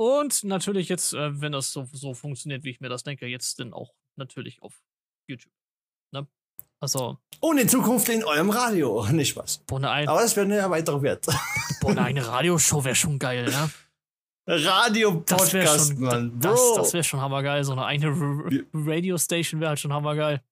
und 0.00 0.44
natürlich 0.44 0.88
jetzt, 0.88 1.12
äh, 1.12 1.38
wenn 1.42 1.52
das 1.52 1.72
so, 1.72 1.86
so 1.92 2.14
funktioniert, 2.14 2.64
wie 2.64 2.70
ich 2.70 2.80
mir 2.80 2.88
das 2.88 3.02
denke, 3.02 3.26
jetzt 3.26 3.60
dann 3.60 3.74
auch 3.74 3.92
natürlich 4.16 4.62
auf 4.62 4.72
YouTube. 5.28 5.52
Ne? 6.12 6.26
Also, 6.80 7.18
Und 7.40 7.58
in 7.58 7.68
Zukunft 7.68 8.08
in 8.08 8.24
eurem 8.24 8.48
Radio. 8.48 9.06
Nicht 9.12 9.36
eine, 9.38 9.90
ein, 9.90 10.08
Aber 10.08 10.22
das 10.22 10.34
wäre 10.36 10.46
eine 10.46 10.70
weitere 10.70 11.02
Wert. 11.02 11.26
boah, 11.82 11.94
eine 11.98 12.26
Radioshow 12.26 12.82
wäre 12.82 12.94
schon 12.94 13.18
geil, 13.18 13.44
ne? 13.44 13.70
Das 14.46 14.62
wäre 14.62 14.72
Radio-Podcast, 14.72 15.88
schon, 15.92 16.00
Mann. 16.00 16.40
das, 16.40 16.54
Bro. 16.58 16.76
das 16.78 16.92
wäre 16.94 17.04
schon 17.04 17.20
hammergeil. 17.20 17.62
So 17.62 17.74
eine 17.74 18.18
Wir- 18.50 18.66
Radio-Station 18.72 19.60
wäre 19.60 19.68
halt 19.68 19.80
schon 19.80 19.92
hammergeil. 19.92 20.42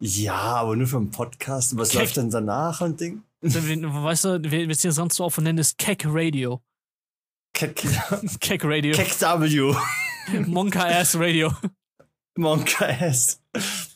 ja, 0.00 0.36
aber 0.36 0.76
nur 0.76 0.86
für 0.86 0.98
einen 0.98 1.10
Podcast. 1.10 1.76
Was 1.76 1.90
Keck. 1.90 2.00
läuft 2.02 2.16
denn 2.16 2.30
danach 2.30 2.80
und 2.80 3.00
Ding? 3.00 3.24
Weißt 3.40 4.24
du, 4.24 4.40
wir 4.44 4.50
wir 4.50 4.70
es 4.70 4.82
hier 4.82 4.92
sonst 4.92 5.16
so 5.16 5.24
oft 5.24 5.38
nennen, 5.38 5.58
ist 5.58 5.78
Keck 5.78 6.04
Radio. 6.06 6.62
Keck, 7.56 7.74
Keck 8.40 8.64
Radio. 8.64 8.94
Keck 8.94 9.18
W. 9.18 9.74
Monka 10.46 10.84
Ass 10.84 11.16
Radio. 11.18 11.50
Monka 12.36 12.86
S. 13.00 13.40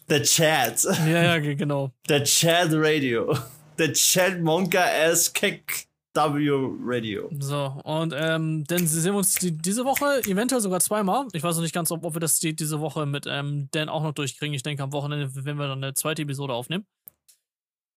The 0.08 0.22
Chat. 0.22 0.82
ja, 1.06 1.22
ja, 1.22 1.38
ge- 1.38 1.54
genau. 1.56 1.92
The 2.08 2.22
Chat 2.22 2.70
Radio. 2.72 3.36
The 3.76 3.92
Chat 3.92 4.40
Monka 4.40 4.82
S. 4.82 5.30
Keck 5.32 5.86
W 6.14 6.48
Radio. 6.82 7.28
So, 7.38 7.80
und 7.84 8.14
ähm, 8.16 8.64
dann 8.66 8.86
sehen 8.86 9.12
wir 9.12 9.18
uns 9.18 9.34
die, 9.34 9.52
diese 9.52 9.84
Woche 9.84 10.22
eventuell 10.26 10.60
sogar 10.62 10.80
zweimal. 10.80 11.26
Ich 11.34 11.42
weiß 11.42 11.54
noch 11.56 11.62
nicht 11.62 11.74
ganz, 11.74 11.90
ob, 11.92 12.02
ob 12.04 12.14
wir 12.14 12.20
das 12.20 12.38
die, 12.40 12.56
diese 12.56 12.80
Woche 12.80 13.04
mit 13.06 13.26
ähm, 13.28 13.68
Dan 13.72 13.88
auch 13.90 14.02
noch 14.02 14.12
durchkriegen. 14.14 14.54
Ich 14.54 14.62
denke, 14.62 14.82
am 14.82 14.92
Wochenende, 14.92 15.30
wenn 15.44 15.56
wir 15.58 15.68
dann 15.68 15.84
eine 15.84 15.94
zweite 15.94 16.22
Episode 16.22 16.54
aufnehmen. 16.54 16.86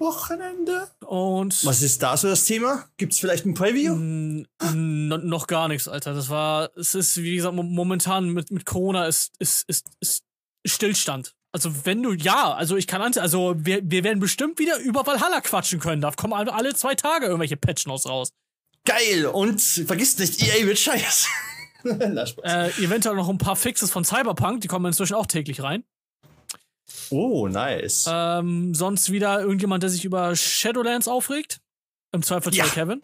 Wochenende. 0.04 0.88
Und 1.06 1.66
Was 1.66 1.82
ist 1.82 2.04
da 2.04 2.16
so 2.16 2.28
das 2.28 2.46
Thema? 2.46 2.86
Gibt's 2.98 3.18
vielleicht 3.20 3.46
ein 3.46 3.56
Preview? 3.56 3.96
noch 3.96 5.48
gar 5.48 5.68
nichts, 5.68 5.88
Alter. 5.88 6.14
Das 6.14 6.30
war, 6.30 6.70
es 6.78 6.94
ist, 6.94 7.18
wie 7.18 7.36
gesagt, 7.36 7.56
mo- 7.56 7.64
momentan 7.64 8.30
mit, 8.30 8.52
mit 8.52 8.66
Corona 8.66 9.06
ist, 9.08 9.32
ist, 9.40 9.68
ist, 9.68 9.88
ist 10.00 10.24
Stillstand. 10.66 11.34
Also 11.52 11.86
wenn 11.86 12.02
du, 12.02 12.14
ja, 12.14 12.54
also 12.54 12.78
ich 12.78 12.88
kann, 12.88 13.02
also 13.02 13.56
wir, 13.58 13.82
wir 13.84 14.04
werden 14.04 14.20
bestimmt 14.20 14.60
wieder 14.60 14.78
über 14.80 15.06
Valhalla 15.06 15.42
quatschen 15.42 15.80
können. 15.80 16.02
Da 16.02 16.12
kommen 16.12 16.34
alle, 16.34 16.54
alle 16.54 16.74
zwei 16.76 16.96
Tage 16.96 17.26
irgendwelche 17.26 17.58
Patch-Notes 17.58 18.08
raus. 18.08 18.30
Geil. 18.86 19.26
Und 19.28 19.62
vergiss 19.62 20.18
nicht, 20.18 20.42
EA 20.42 20.66
wird 20.66 20.78
scheiße. 20.80 21.28
Äh, 21.86 22.70
eventuell 22.82 23.16
noch 23.18 23.28
ein 23.28 23.38
paar 23.38 23.58
Fixes 23.58 23.92
von 23.92 24.06
Cyberpunk, 24.06 24.62
die 24.62 24.70
kommen 24.70 24.86
inzwischen 24.86 25.16
auch 25.16 25.26
täglich 25.26 25.62
rein. 25.62 25.84
Oh, 27.10 27.48
nice. 27.48 28.06
Ähm, 28.10 28.74
sonst 28.74 29.12
wieder 29.12 29.42
irgendjemand, 29.42 29.84
der 29.84 29.90
sich 29.90 30.06
über 30.06 30.36
Shadowlands 30.36 31.08
aufregt. 31.08 31.60
Im 32.12 32.24
Zweifelsfall 32.24 32.68
Ja. 32.68 32.74
Kevin. 32.74 33.02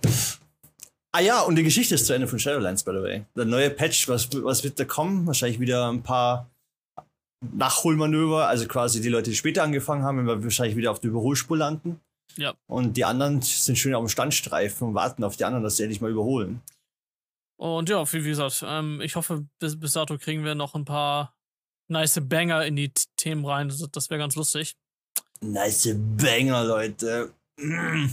Ah 1.11 1.22
ja, 1.22 1.41
und 1.41 1.56
die 1.56 1.64
Geschichte 1.64 1.95
ist 1.95 2.06
zu 2.06 2.14
Ende 2.14 2.27
von 2.27 2.38
Shadowlands, 2.38 2.84
by 2.84 2.91
the 2.91 3.01
way. 3.01 3.26
Der 3.35 3.45
neue 3.45 3.69
Patch, 3.72 4.07
was, 4.07 4.30
was 4.43 4.64
wird 4.64 4.80
da 4.80 4.85
kommen? 4.85 5.26
Wahrscheinlich 5.26 5.60
wieder 5.60 5.89
ein 5.91 6.03
paar 6.03 6.49
Nachholmanöver, 7.41 8.47
also 8.47 8.68
quasi 8.68 9.01
die 9.01 9.10
Leute, 9.10 9.30
die 9.30 9.35
später 9.35 9.64
angefangen 9.64 10.03
haben, 10.03 10.27
wir 10.27 10.43
wahrscheinlich 10.43 10.76
wieder 10.76 10.91
auf 10.91 10.99
der 10.99 11.10
Überholspur 11.10 11.57
landen. 11.57 11.99
Ja. 12.35 12.53
Und 12.68 12.95
die 12.97 13.06
anderen 13.06 13.41
sind 13.41 13.77
schön 13.77 13.95
auf 13.95 14.03
dem 14.03 14.10
Standstreifen 14.10 14.89
und 14.89 14.93
warten 14.93 15.23
auf 15.23 15.35
die 15.38 15.45
anderen, 15.45 15.64
dass 15.64 15.77
sie 15.77 15.84
endlich 15.84 16.01
mal 16.01 16.11
überholen. 16.11 16.61
Und 17.57 17.89
ja, 17.89 18.06
wie, 18.14 18.23
wie 18.23 18.30
gesagt, 18.30 18.64
ähm, 18.65 19.01
ich 19.01 19.15
hoffe, 19.15 19.45
bis, 19.60 19.80
bis 19.80 19.93
dato 19.93 20.18
kriegen 20.18 20.43
wir 20.43 20.53
noch 20.56 20.76
ein 20.76 20.85
paar 20.85 21.34
nice 21.90 22.20
Banger 22.22 22.66
in 22.66 22.76
die 22.76 22.91
Themen 23.18 23.45
rein. 23.45 23.70
Das, 23.70 23.86
das 23.91 24.10
wäre 24.10 24.20
ganz 24.20 24.36
lustig. 24.36 24.76
Nice 25.41 25.95
Banger, 25.95 26.64
Leute. 26.64 27.34
Mm. 27.57 28.07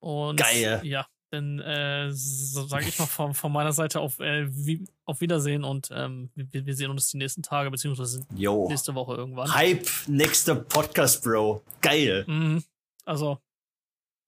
Und 0.00 0.36
Geil. 0.36 0.80
ja, 0.84 1.06
dann 1.30 1.60
äh, 1.60 2.10
so 2.12 2.66
sage 2.66 2.88
ich 2.88 2.98
mal 2.98 3.06
von, 3.06 3.34
von 3.34 3.52
meiner 3.52 3.72
Seite 3.72 4.00
auf, 4.00 4.18
äh, 4.20 4.46
wie, 4.48 4.84
auf 5.04 5.20
Wiedersehen 5.20 5.64
und 5.64 5.88
ähm, 5.92 6.30
wir, 6.34 6.66
wir 6.66 6.74
sehen 6.74 6.90
uns 6.90 7.10
die 7.10 7.18
nächsten 7.18 7.42
Tage, 7.42 7.70
beziehungsweise 7.70 8.26
Yo. 8.34 8.68
nächste 8.68 8.94
Woche 8.94 9.14
irgendwann. 9.14 9.54
Hype, 9.54 9.88
nächster 10.08 10.56
Podcast, 10.56 11.22
Bro. 11.22 11.62
Geil. 11.80 12.24
Mhm. 12.26 12.64
Also. 13.04 13.38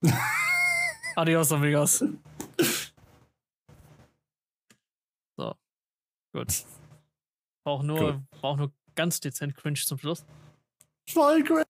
Adios, 1.16 1.52
amigos. 1.52 2.04
So. 5.36 5.52
Gut. 6.32 6.64
Brauch 7.64 7.82
nur, 7.82 7.98
Cool. 8.00 8.22
brauch 8.30 8.56
nur 8.56 8.72
ganz 8.94 9.20
dezent 9.20 9.54
cringe 9.56 9.80
zum 9.84 9.98
Schluss. 9.98 10.24
Voll 11.08 11.42
great. 11.42 11.66